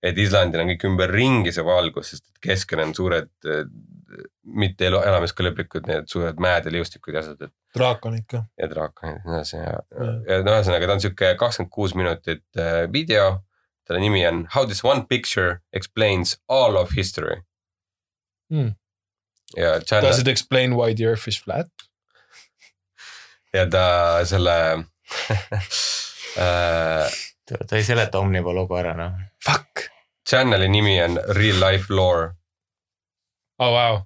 et 0.05 0.17
Islandil 0.21 0.61
on 0.61 0.71
kõik 0.73 0.89
ümberringi 0.91 1.53
see 1.53 1.65
valgus, 1.65 2.13
sest 2.13 2.27
et 2.29 2.41
keskel 2.51 2.83
on 2.83 2.93
suured 2.97 3.31
mitte 4.57 4.87
elu, 4.87 4.99
elamiskõlblikud 5.09 5.87
need 5.89 6.07
suured 6.11 6.39
mäed 6.43 6.67
ja 6.67 6.73
liustikud 6.73 7.15
ja 7.15 7.23
asjad, 7.23 7.49
et 7.49 7.77
draakon 7.77 8.15
ikka. 8.17 8.43
ja 8.59 8.69
draakonid 8.71 9.17
ja 9.17 9.25
nii 9.25 9.35
edasi 9.35 9.57
ja, 9.59 9.73
ja 10.29 10.39
no 10.45 10.55
ühesõnaga 10.55 10.87
ta 10.87 10.95
on 10.95 11.03
sihuke 11.03 11.33
kakskümmend 11.39 11.73
kuus 11.73 11.95
minutit 11.97 12.45
äh, 12.59 12.85
video. 12.93 13.27
Selle 13.87 13.99
nimi 14.03 14.25
on 14.27 14.45
How 14.55 14.65
this 14.65 14.83
one 14.83 15.05
picture 15.09 15.61
explains 15.73 16.37
all 16.49 16.77
of 16.77 16.91
history 16.95 17.41
Hmm. 18.51 18.69
ja 19.57 19.73
Does 19.79 19.85
channel 19.89 20.19
it 20.21 20.27
explain 20.27 20.75
why 20.75 20.93
the 20.95 21.05
earth 21.09 21.27
is 21.27 21.39
flat? 21.43 21.67
ja 23.53 23.65
ta 23.69 23.85
selle 24.27 24.55
äh, 26.37 27.11
ta 27.47 27.75
ei 27.75 27.83
seleta 27.83 28.19
Omniva 28.19 28.53
logo 28.55 28.75
ära 28.79 28.93
noh. 28.95 29.11
Fuck. 29.43 29.87
channel'i 30.29 30.67
nimi 30.71 30.97
on 31.03 31.19
Real 31.35 31.59
life 31.59 31.87
lore. 31.93 32.31
oh 33.59 33.71
wow. 33.73 34.01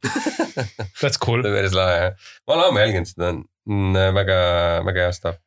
That's 1.02 1.18
cool. 1.22 1.42
päris 1.56 1.74
lahe 1.78 1.96
jah, 2.02 2.14
ma 2.48 2.54
olen 2.58 2.68
ammu 2.70 2.80
jälginud 2.84 3.10
seda, 3.10 3.32
on 3.34 3.94
väga, 4.16 4.38
väga 4.86 5.08
hea 5.08 5.12
stuff. 5.18 5.38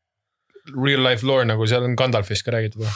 Real 0.74 1.02
life 1.04 1.26
lore 1.26 1.44
nagu 1.48 1.66
seal 1.70 1.84
on 1.86 1.94
Gandalfist 1.98 2.44
ka 2.46 2.54
räägitud 2.54 2.82
või? 2.84 2.92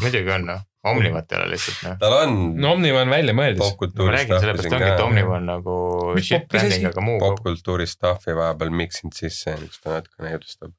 Muidugi 0.00 0.32
on 0.32 0.46
noh, 0.48 0.62
Omnivat 0.82 1.30
ei 1.30 1.38
ole 1.38 1.52
lihtsalt 1.52 1.82
noh. 1.86 1.96
tal 2.00 2.16
on 2.16 2.32
no 2.58 2.72
Omniva 2.76 3.04
on 3.04 3.12
välja 3.12 3.34
mõeldud. 3.38 3.62
ma 4.00 4.08
räägin 4.16 4.34
sellepärast 4.34 4.74
ongi, 4.74 4.88
et 4.88 5.04
Omniva 5.04 5.36
on 5.38 5.48
nagu 5.50 5.76
shit 6.18 6.48
branding, 6.50 6.88
aga 6.90 7.04
muu. 7.04 7.20
popkultuuri 7.22 7.86
stuff'i 7.90 8.34
vahepeal 8.38 8.72
miksinud 8.82 9.14
sisse, 9.16 9.54
mis 9.60 9.78
ta 9.78 9.98
natukene 9.98 10.34
jutustab. 10.34 10.74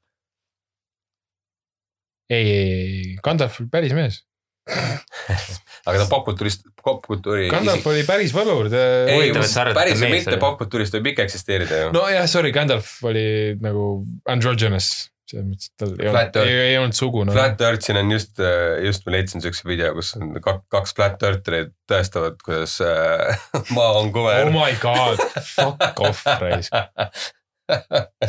ei, 2.28 2.44
ei, 2.44 2.68
ei, 2.68 3.16
Gandalf 3.24 3.60
oli 3.62 3.72
päris 3.72 3.96
mees. 3.96 4.20
aga 5.88 5.98
ta 6.00 6.04
popkultuurist, 6.08 6.68
popkultuuri. 6.84 7.48
Gandalf 7.52 7.84
oli 7.88 8.04
päris 8.08 8.32
võlur. 8.36 8.70
ei 8.72 9.32
arvad, 9.32 9.72
et 9.72 9.76
päris 9.76 9.98
ta 9.98 10.04
mees 10.04 10.24
mitte 10.24 10.38
popkultuurist 10.40 10.96
võib 10.96 11.10
ikka 11.12 11.26
eksisteerida 11.28 11.80
ju. 11.82 11.90
nojah, 11.96 12.28
sorry, 12.30 12.52
Gandalf 12.52 12.96
oli 13.08 13.26
nagu 13.64 13.88
androgynous, 14.28 14.92
selles 15.30 15.46
mõttes, 15.48 15.68
et 15.70 15.80
tal 15.80 15.92
ei 15.96 16.10
Flat 16.12 16.36
olnud, 16.36 16.36
Earth. 16.36 16.50
ei, 16.52 16.66
ei 16.72 16.78
olnud 16.80 16.96
sugu 16.98 17.22
no.. 17.24 17.32
Flat 17.32 17.60
Earth 17.64 17.86
siin 17.86 17.96
on 18.02 18.10
just, 18.12 18.40
just 18.84 19.06
ma 19.06 19.14
leidsin 19.16 19.40
siukse 19.44 19.64
video, 19.68 19.94
kus 19.96 20.10
on 20.18 20.34
kak- 20.44 20.66
kaks 20.74 20.92
Flat 20.98 21.22
Eartherit 21.24 21.72
tõestavad, 21.90 22.36
kuidas 22.44 22.74
äh, 22.84 23.38
maa 23.76 23.94
on 24.02 24.10
Oh 24.10 24.12
kuver. 24.18 24.50
my 24.52 24.72
god, 24.82 25.22
fuck 25.54 26.00
off, 26.04 26.20
raisk, 26.42 26.74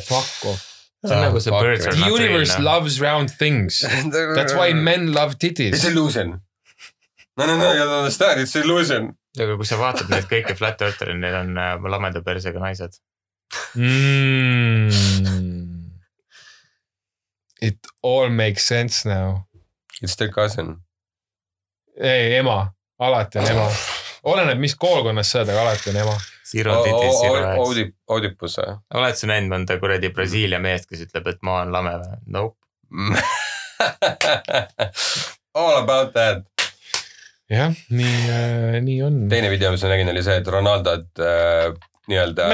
fuck 0.07 0.47
off. 0.53 0.63
see 1.05 1.13
on 1.13 1.21
nagu 1.27 1.41
see 1.43 1.51
Birds 1.53 1.85
are 1.85 1.93
The 1.93 1.99
not 2.01 2.07
real 2.15 2.21
universe 2.31 2.55
noh. 2.57 2.63
loves 2.65 2.95
round 3.03 3.29
things. 3.29 3.81
That's 3.83 4.55
why 4.57 4.71
men 4.73 5.11
love 5.13 5.35
It's 5.35 5.43
titties. 5.43 5.83
illusion. 5.91 6.39
no 7.37 7.45
no 7.45 7.57
no 7.59 7.73
you 7.73 7.83
don't 7.83 7.99
understand, 8.05 8.39
it's 8.41 8.55
illusion. 8.55 9.11
aga 9.35 9.57
kui 9.59 9.67
sa 9.67 9.75
vaatad 9.81 10.07
neid 10.09 10.25
kõiki 10.31 10.55
Flat 10.55 10.79
Eartheri, 10.81 11.13
neil 11.19 11.35
on 11.43 11.57
äh, 11.59 11.75
lameda 11.91 12.23
persega 12.23 12.63
naised. 12.63 13.01
Mm. 13.75 14.89
It 17.61 17.77
all 18.03 18.29
makes 18.29 18.67
sense 18.67 19.05
now. 19.09 19.47
It's 20.01 20.15
their 20.15 20.31
cousin. 20.31 20.75
ei, 22.01 22.35
ema, 22.35 22.73
alati 22.99 23.39
on 23.39 23.47
ema. 23.47 23.69
oleneb, 24.23 24.59
mis 24.59 24.75
koolkonnas 24.75 25.31
sa 25.31 25.39
oled, 25.39 25.53
aga 25.53 25.61
alati 25.61 25.89
on 25.93 26.01
ema. 26.03 26.15
Oudipus 28.11 28.57
või? 28.59 28.75
oled 28.99 29.17
sa 29.19 29.29
näinud 29.31 29.53
mõnda 29.53 29.79
kuradi 29.81 30.11
Brasiilia 30.13 30.59
meest, 30.61 30.89
kes 30.89 31.05
ütleb, 31.07 31.31
et 31.31 31.39
ma 31.41 31.61
olen 31.61 31.71
lame 31.73 31.95
või? 32.03 32.19
Nope. 32.35 32.59
All 35.55 35.77
about 35.79 36.13
that. 36.13 36.43
jah, 37.49 37.73
nii, 37.89 38.81
nii 38.83 39.01
on. 39.07 39.25
teine 39.31 39.49
video, 39.53 39.71
mis 39.73 39.83
ma 39.85 39.93
nägin, 39.93 40.11
oli 40.11 40.23
see, 40.25 40.37
et 40.41 40.47
Ronaldot 40.51 41.23
äh, 41.23 41.71
nii-öelda. 42.07 42.47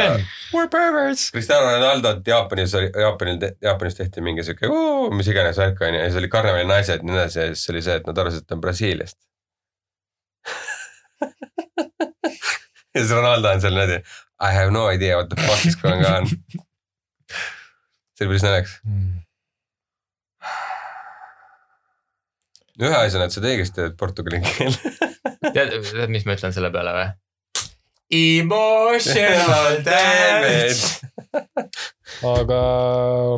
Cristiano 1.31 1.71
Ronaldot 1.71 2.27
Jaapanis 2.27 2.75
oli, 2.75 2.89
Jaapanil, 3.01 3.37
Jaapanis 3.61 3.95
tehti 3.95 4.21
mingi 4.21 4.43
sihuke, 4.47 4.69
mis 5.15 5.27
iganes 5.31 5.59
värk 5.59 5.81
on 5.81 5.93
ju 5.95 5.99
ja 5.99 6.07
siis 6.09 6.19
oli 6.21 6.29
karnevali 6.31 6.67
naised 6.69 7.01
ja 7.01 7.07
nii 7.07 7.17
edasi 7.17 7.39
ja 7.39 7.45
siis 7.51 7.69
oli 7.73 7.81
see, 7.85 7.95
et 7.99 8.07
nad 8.07 8.17
arvasid, 8.23 8.43
et 8.43 8.47
ta 8.47 8.57
on 8.57 8.61
Brasiiliast. 8.63 9.17
ja 12.93 12.99
siis 12.99 13.11
Ronaldo 13.11 13.51
on 13.51 13.61
seal 13.61 13.75
niimoodi 13.77 14.01
I 14.41 14.53
have 14.55 14.71
no 14.73 14.87
idea 14.89 15.17
what 15.17 15.29
the 15.29 15.41
fuck 15.41 15.65
is 15.65 15.77
going 15.77 16.05
on. 16.05 16.27
see 18.17 18.27
oli 18.27 18.33
päris 18.33 18.43
naljakas. 18.45 18.79
ühe 22.81 22.97
asjana, 22.97 23.27
et 23.27 23.33
sa 23.35 23.41
teed 23.41 23.51
õigesti 23.55 23.77
teed 23.77 23.97
portugali 23.99 24.39
keel. 24.45 24.73
tead, 25.53 25.75
tead, 25.91 26.09
mis 26.13 26.25
ma 26.25 26.37
ütlen 26.37 26.55
selle 26.55 26.71
peale 26.73 26.95
või? 26.95 27.09
Emotional 28.11 29.81
damage. 29.87 30.99
aga 32.21 32.61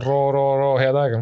roo, 0.02 0.32
roo, 0.34 0.54
roo, 0.58 0.78
head 0.82 0.98
aega. 0.98 1.20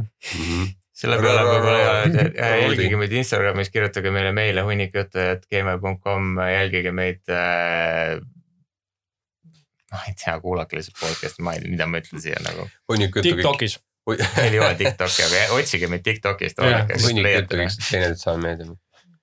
selle 1.02 1.18
peale 1.20 1.42
võib-olla 1.44 2.28
jälgige 2.62 3.00
meid 3.02 3.16
Instagramis, 3.20 3.72
kirjutage 3.74 4.14
meile 4.14 4.32
meile 4.38 4.64
hunnikjutte.gmail.com, 4.68 6.30
jälgige 6.54 6.94
meid 6.96 7.34
äh,. 7.34 8.22
ma 9.92 10.04
ei 10.08 10.16
tea, 10.16 10.38
kuulake 10.40 10.78
lihtsalt 10.80 11.00
podcast'i, 11.02 11.44
ma 11.44 11.58
ei 11.58 11.64
tea, 11.66 11.74
mida 11.74 11.90
ma 11.92 12.00
ütlen 12.00 12.24
siia 12.24 12.40
nagu. 12.46 12.70
Tiktokis. 13.20 13.80
meil 14.08 14.54
ei 14.56 14.62
ole 14.62 14.78
Tiktoki, 14.80 15.26
aga 15.28 15.42
otsige 15.58 15.90
meid 15.92 16.06
Tiktokist, 16.08 16.58
Jah, 16.62 16.70
vaadake, 16.70 16.96
siis 16.98 17.10
hunnik 17.12 17.28
juttu 17.28 17.60
leiate 17.60 17.60
kõik, 17.60 17.84
teineteist 17.90 18.24
saame 18.26 18.48
meeldima. 18.48 18.78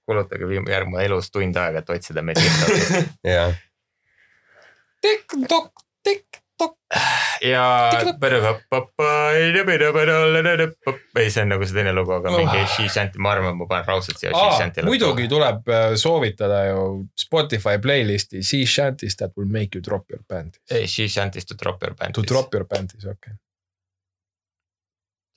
kulutage 0.08 0.44
järgmine 0.68 1.02
elus 1.08 1.32
tund 1.32 1.57
aega, 1.65 1.81
et 1.81 1.90
otsida 1.97 2.23
meid 2.28 2.39
Tiktokist. 2.42 3.16
jah, 3.26 3.57
TikTok, 5.02 5.73
TikTok. 6.05 6.75
ja. 7.43 7.91
ei, 11.17 11.31
see 11.31 11.43
on 11.43 11.49
nagu 11.52 11.67
see 11.67 11.77
teine 11.77 11.93
lugu, 11.94 12.12
aga 12.17 12.33
mingi 12.35 12.59
Oh. 12.62 12.70
She 12.75 12.89
Shanty, 12.91 13.18
ma 13.23 13.31
arvan, 13.36 13.57
ma 13.60 13.67
panen 13.70 13.86
raudselt 13.86 14.18
siia 14.18 14.33
She 14.33 14.41
aa, 14.47 14.57
Shanty. 14.59 14.83
muidugi 14.86 15.28
tuleb 15.31 15.68
äh, 15.70 15.93
soovitada 16.01 16.62
ju 16.70 16.81
Spotify 17.20 17.77
playlisti 17.83 18.43
Sea 18.43 18.67
Shanties 18.67 19.17
that 19.20 19.36
will 19.36 19.47
make 19.51 19.77
you 19.78 19.83
drop 19.85 20.10
your 20.10 20.23
panties. 20.28 20.62
ei, 20.70 20.86
She 20.86 21.07
Shanty's 21.09 21.47
to 21.47 21.55
drop 21.62 21.83
your 21.85 21.94
To 21.94 22.01
panties. 22.05 22.27
drop 22.33 22.55
your 22.55 22.65
panties, 22.67 23.05
okei 23.05 23.15
okay.. 23.15 23.36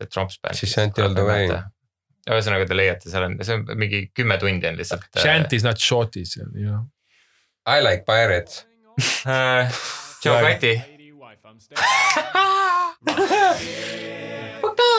The 0.02 0.08
Trumps 0.10 0.40
band. 0.42 0.56
She 0.58 0.66
Shanty 0.68 1.02
all 1.06 1.14
the 1.14 1.22
way.. 1.28 1.46
ühesõnaga 2.32 2.66
te 2.70 2.74
leiate, 2.78 3.10
seal 3.10 3.24
on, 3.28 3.36
see 3.46 3.54
on 3.60 3.68
mingi 3.78 4.00
kümme 4.18 4.38
tundi 4.42 4.66
on 4.70 4.76
lihtsalt. 4.80 5.04
Shanties, 5.22 5.64
not 5.66 5.78
shorties, 5.82 6.36
you 6.38 6.66
know. 6.70 6.82
I 7.70 7.82
like 7.86 8.06
pirates. 8.06 8.64
äh,. 9.26 9.68
Joe 10.24 10.42
Kati, 10.42 10.76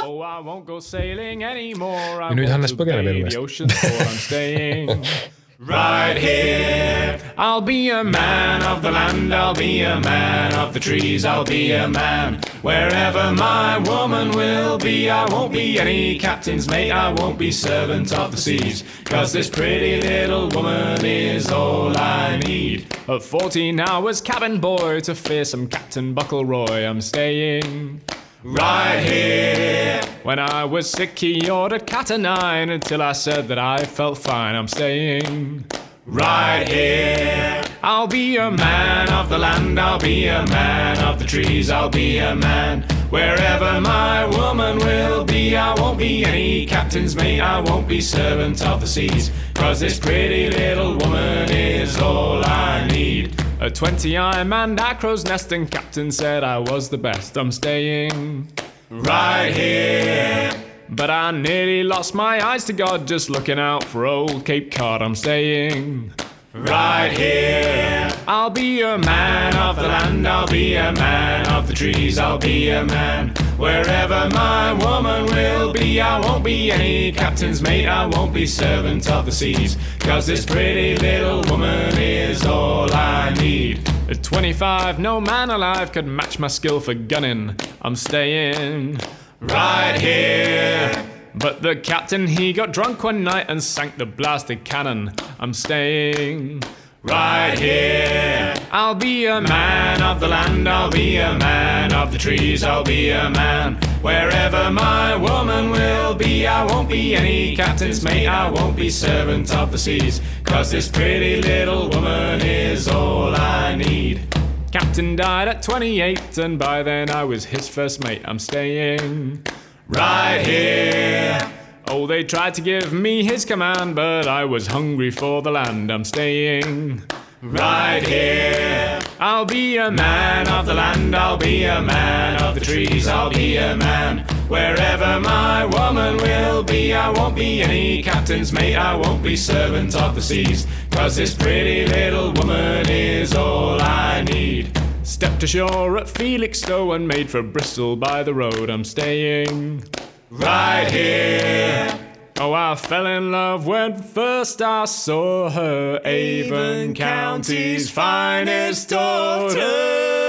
Oh, 0.05 0.21
I 0.21 0.41
won't 0.41 0.67
go 0.67 0.81
sailing 0.81 1.45
anymore. 1.45 2.19
Ja 2.27 2.35
nüüd 2.35 2.51
Hannes 2.51 2.75
põgeneb 2.75 3.07
elu 3.13 3.27
eest. 3.31 3.63
Right 5.65 6.17
here, 6.17 7.21
I'll 7.39 7.61
be 7.61 7.89
a 7.91 8.03
man 8.03 8.65
of 8.65 8.83
the 8.83 8.91
land, 8.91 9.33
I'll 9.33 9.55
be 9.55 9.83
a 9.83 10.01
man 10.01 10.53
of 10.55 10.75
the 10.75 10.81
trees, 10.81 11.25
I'll 11.25 11.45
be 11.45 11.71
a 11.71 11.87
man. 11.89 12.41
Wherever 12.63 13.31
my 13.31 13.79
woman 13.79 14.33
will 14.33 14.77
be, 14.77 15.09
I 15.09 15.25
won't 15.33 15.53
be 15.53 15.79
any 15.79 16.19
captain's 16.19 16.69
mate, 16.69 16.91
I 16.91 17.13
won't 17.13 17.39
be 17.39 17.53
servant 17.53 18.13
of 18.13 18.33
the 18.33 18.37
seas. 18.39 18.83
Cause 19.05 19.33
this 19.33 19.49
pretty 19.49 20.03
little 20.03 20.49
woman 20.49 21.05
is 21.05 21.53
all 21.53 21.97
I 21.97 22.39
need. 22.39 22.93
At 23.07 23.23
14 23.23 23.79
I 23.79 23.99
was 23.99 24.21
cabin 24.21 24.59
boy 24.59 24.99
to 25.03 25.15
fearsome 25.15 25.69
Captain 25.69 26.13
Buckleroy, 26.13 26.85
I'm 26.91 27.01
staying. 27.01 28.01
Right 28.45 28.99
here. 28.99 30.01
When 30.25 30.41
I 30.41 30.65
was 30.65 30.91
sick, 30.91 31.17
he 31.17 31.49
ordered 31.49 31.87
cat 31.87 32.11
o' 32.11 32.17
nine 32.17 32.71
until 32.71 33.01
I 33.01 33.13
said 33.13 33.47
that 33.49 33.59
I 33.59 33.85
felt 33.85 34.19
fine. 34.19 34.57
I'm 34.57 34.67
staying 34.67 35.65
right 36.07 36.67
here. 36.67 37.63
I'll 37.85 38.09
be 38.09 38.37
a 38.39 38.51
man 38.51 39.11
of 39.11 39.29
the 39.29 39.39
land, 39.39 39.79
I'll 39.79 40.01
be 40.01 40.27
a 40.27 40.45
man 40.47 40.99
of 41.05 41.21
the 41.21 41.25
trees, 41.25 41.71
I'll 41.71 41.89
be 41.89 42.19
a 42.19 42.35
man. 42.35 42.83
Wherever 43.11 43.81
my 43.81 44.27
woman 44.27 44.79
will 44.79 45.25
be, 45.25 45.57
I 45.57 45.75
won't 45.81 45.99
be 45.99 46.25
any 46.25 46.67
captain's 46.67 47.15
mate, 47.15 47.41
I 47.41 47.61
won't 47.61 47.87
be 47.87 48.01
servant 48.01 48.65
of 48.65 48.81
the 48.81 48.87
seas. 48.89 49.31
Cause 49.55 49.79
this 49.79 50.01
pretty 50.01 50.51
little 50.51 50.97
woman 50.97 51.49
is 51.51 51.97
all 51.99 52.45
I 52.45 52.89
need. 52.89 53.42
At 53.63 53.77
20, 53.77 54.19
I 54.19 54.43
manned 54.43 54.81
a 54.81 54.93
crow's 54.97 55.25
nest, 55.25 55.53
and 55.53 55.71
captain 55.71 56.11
said 56.11 56.43
I 56.43 56.59
was 56.59 56.89
the 56.89 56.99
best. 56.99 57.37
I'm 57.37 57.53
staying 57.53 58.49
right 58.91 59.53
here. 59.53 60.51
But 60.89 61.11
I 61.11 61.31
nearly 61.31 61.85
lost 61.85 62.13
my 62.13 62.45
eyes 62.45 62.65
to 62.65 62.73
God 62.73 63.07
just 63.07 63.31
looking 63.31 63.61
out 63.61 63.85
for 63.85 64.05
old 64.05 64.45
Cape 64.45 64.73
Cod. 64.73 65.01
I'm 65.01 65.15
staying 65.15 66.13
right 66.55 67.11
here. 67.11 68.11
I'll 68.27 68.51
be 68.51 68.83
a 68.83 68.99
man 68.99 69.57
of 69.57 69.77
the 69.77 69.83
land, 69.83 70.27
I'll 70.29 70.47
be 70.47 70.75
a 70.75 70.93
man 70.93 71.49
of 71.49 71.67
the 71.67 71.75
trees, 71.75 72.19
I'll 72.19 72.39
be 72.39 72.71
a 72.71 72.85
man. 72.85 73.31
Wherever 73.57 74.29
my 74.31 74.73
woman 74.73 75.27
will 75.27 75.73
be, 75.73 76.01
I 76.01 76.21
won't 76.21 76.45
be 76.45 76.71
any 76.71 77.13
captain's 77.13 77.63
mate, 77.63 77.87
I 77.87 78.07
won't 78.07 78.33
be 78.33 78.47
servant 78.47 79.11
of 79.11 79.27
the 79.27 79.33
seas. 79.33 79.77
Cause 80.01 80.27
this 80.27 80.45
pretty 80.45 80.97
little 80.97 81.43
woman 81.51 81.97
is 81.99 82.45
all 82.45 82.93
I 82.93 83.35
need. 83.35 83.89
At 84.09 84.23
25, 84.23 84.99
no 84.99 85.21
man 85.21 85.51
alive 85.51 85.93
could 85.93 86.07
match 86.07 86.39
my 86.39 86.49
skill 86.49 86.81
for 86.81 86.95
gunning. 86.95 87.57
I'm 87.81 87.97
staying 87.97 88.99
right 89.41 89.99
here. 89.99 91.12
But 91.35 91.63
the 91.63 91.75
captain, 91.77 92.27
he 92.27 92.53
got 92.53 92.73
drunk 92.73 93.03
one 93.05 93.25
night 93.25 93.47
and 93.49 93.63
sank 93.63 93.97
the 93.97 94.07
blasted 94.07 94.65
cannon. 94.65 95.13
I'm 95.41 95.55
staying 95.55 96.63
right 97.03 97.59
here. 97.59 98.55
I'll 98.71 98.95
be 98.95 99.27
a 99.27 99.41
man 99.41 100.03
of 100.03 100.21
the 100.21 100.29
land, 100.29 100.69
I'll 100.69 100.91
be 100.91 101.17
a 101.17 101.35
man 101.39 101.93
of 101.93 102.13
the 102.13 102.19
trees, 102.19 102.63
I'll 102.63 102.85
be 102.85 103.11
a 103.11 103.31
man. 103.31 103.77
Wherever 104.03 104.71
my 104.71 105.17
woman 105.17 105.71
will 105.71 106.15
be, 106.15 106.47
I 106.47 106.65
won't 106.65 106.89
be 106.89 107.15
any 107.15 107.57
captain's 107.57 108.05
mate, 108.05 108.27
I 108.27 108.51
won't 108.51 108.77
be 108.77 108.91
servant 108.91 109.55
of 109.55 109.73
the 109.73 109.79
seas. 109.79 110.21
Cause 110.45 110.71
this 110.71 110.89
pretty 110.89 111.41
little 111.41 111.89
woman 111.89 112.41
is 112.41 112.89
all 112.89 113.35
I 113.35 113.75
need. 113.75 114.27
Captain 114.71 115.17
died 115.17 115.49
at 115.49 115.63
28, 115.63 116.39
and 116.39 116.59
by 116.59 116.83
then 116.83 117.11
I 117.11 117.25
was 117.25 117.45
his 117.45 117.69
first 117.69 118.03
mate. 118.03 118.23
I'm 118.25 118.39
staying 118.39 119.45
right 119.89 120.45
here. 120.45 121.41
Oh, 121.89 122.07
they 122.07 122.25
tried 122.25 122.55
to 122.55 122.61
give 122.61 122.93
me 122.93 123.25
his 123.25 123.45
command, 123.45 123.95
but 123.95 124.27
I 124.27 124.45
was 124.45 124.67
hungry 124.69 125.11
for 125.11 125.43
the 125.43 125.51
land. 125.51 125.91
I'm 125.91 126.05
staying 126.05 127.03
right 127.43 128.03
here. 128.03 129.01
I'll 129.19 129.45
be 129.45 129.77
a 129.77 129.91
man 129.91 130.49
of 130.49 130.67
the 130.67 130.75
land, 130.75 131.15
I'll 131.15 131.37
be 131.37 131.65
a 131.65 131.81
man 131.81 132.43
of 132.43 132.55
the 132.55 132.61
trees, 132.61 133.07
I'll 133.07 133.31
be 133.31 133.57
a 133.57 133.77
man. 133.77 134.19
Wherever 134.49 135.21
my 135.21 135.65
woman 135.65 136.17
will 136.17 136.63
be, 136.63 136.93
I 136.93 137.11
won't 137.11 137.37
be 137.37 137.63
any 137.63 138.03
captain's 138.03 138.53
mate, 138.53 138.75
I 138.75 138.97
won't 138.97 139.23
be 139.23 139.37
servant 139.37 139.95
of 139.95 140.15
the 140.15 140.23
seas. 140.23 140.67
Cause 140.91 141.17
this 141.17 141.35
pretty 141.35 141.87
little 141.87 142.33
woman 142.33 142.89
is 142.89 143.35
all 143.35 143.81
I 143.81 144.23
need. 144.23 144.82
Stepped 145.13 145.43
ashore 145.43 145.99
at 145.99 146.09
Felixstowe 146.09 146.93
and 146.93 147.07
made 147.07 147.31
for 147.31 147.43
Bristol 147.43 147.97
by 147.97 148.23
the 148.23 148.33
road. 148.33 148.71
I'm 148.71 148.83
staying 148.83 149.85
right 150.31 150.91
here. 150.91 151.99
Oh, 152.41 152.55
I 152.55 152.75
fell 152.77 153.07
in 153.07 153.31
love 153.31 153.67
when 153.67 154.03
first 154.03 154.63
I 154.63 154.87
saw 154.87 155.51
her, 155.51 156.01
Avon 156.03 156.95
County's 156.95 157.91
finest 157.91 158.89
daughter. 158.89 160.22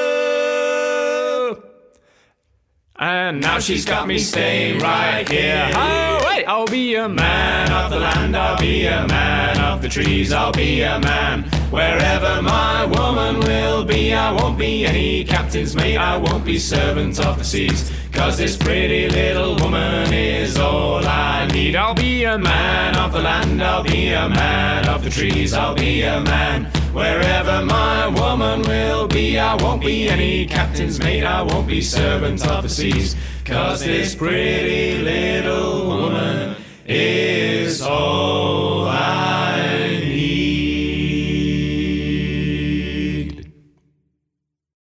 And 3.00 3.42
now 3.42 3.58
she's 3.58 3.86
got 3.86 4.08
me 4.08 4.20
staying 4.20 4.80
right 4.80 5.28
here. 5.28 5.72
Oh, 5.74 6.24
wait, 6.28 6.46
I'll 6.46 6.68
be 6.68 6.94
a 6.94 7.10
man 7.10 7.72
of 7.72 7.90
the 7.90 8.00
land, 8.00 8.38
I'll 8.38 8.58
be 8.60 8.86
a 8.86 9.08
man 9.08 9.60
of 9.60 9.82
the 9.82 9.90
trees, 9.90 10.32
I'll 10.32 10.52
be 10.52 10.84
a 10.84 11.00
man. 11.00 11.42
Wherever 11.72 12.40
my 12.44 12.86
woman 12.86 13.40
will 13.40 13.84
be, 13.84 14.14
I 14.14 14.32
won't 14.32 14.60
be 14.60 14.86
any 14.86 15.24
captain's 15.24 15.76
mate, 15.76 15.98
I 15.98 16.18
won't 16.18 16.46
be 16.46 16.60
servant 16.60 17.20
of 17.20 17.40
the 17.40 17.44
seas. 17.44 17.92
Cause 18.12 18.38
this 18.38 18.56
pretty 18.56 19.10
little 19.10 19.56
woman 19.56 20.14
is 20.14 20.60
all 20.60 21.04
I 21.04 21.48
need. 21.48 21.76
I'll 21.76 21.96
be 21.96 22.26
a 22.26 22.38
man 22.38 22.96
of 22.96 23.12
the 23.12 23.22
land, 23.22 23.64
I'll 23.64 23.82
be 23.82 24.10
a 24.10 24.30
man 24.30 24.88
of 24.88 25.04
the 25.04 25.10
trees, 25.10 25.56
I'll 25.56 25.74
be 25.74 26.04
a 26.04 26.22
man. 26.22 26.72
Wherever 26.94 27.66
my 27.66 28.08
woman 28.08 28.62
will 28.62 29.08
be, 29.08 29.40
I 29.40 29.56
won't 29.56 29.82
be 29.82 30.08
any 30.08 30.46
captain's 30.46 31.00
mate, 31.00 31.24
I 31.24 31.42
won't 31.42 31.68
be 31.68 31.82
servant 31.82 32.46
of 32.46 32.62
the 32.62 32.70
seas. 32.70 33.16
Cause 33.46 33.84
this 33.84 34.14
pretty 34.14 35.00
little 35.00 35.88
woman 35.88 36.56
is 36.86 37.82
all 37.82 38.88
I 38.88 39.33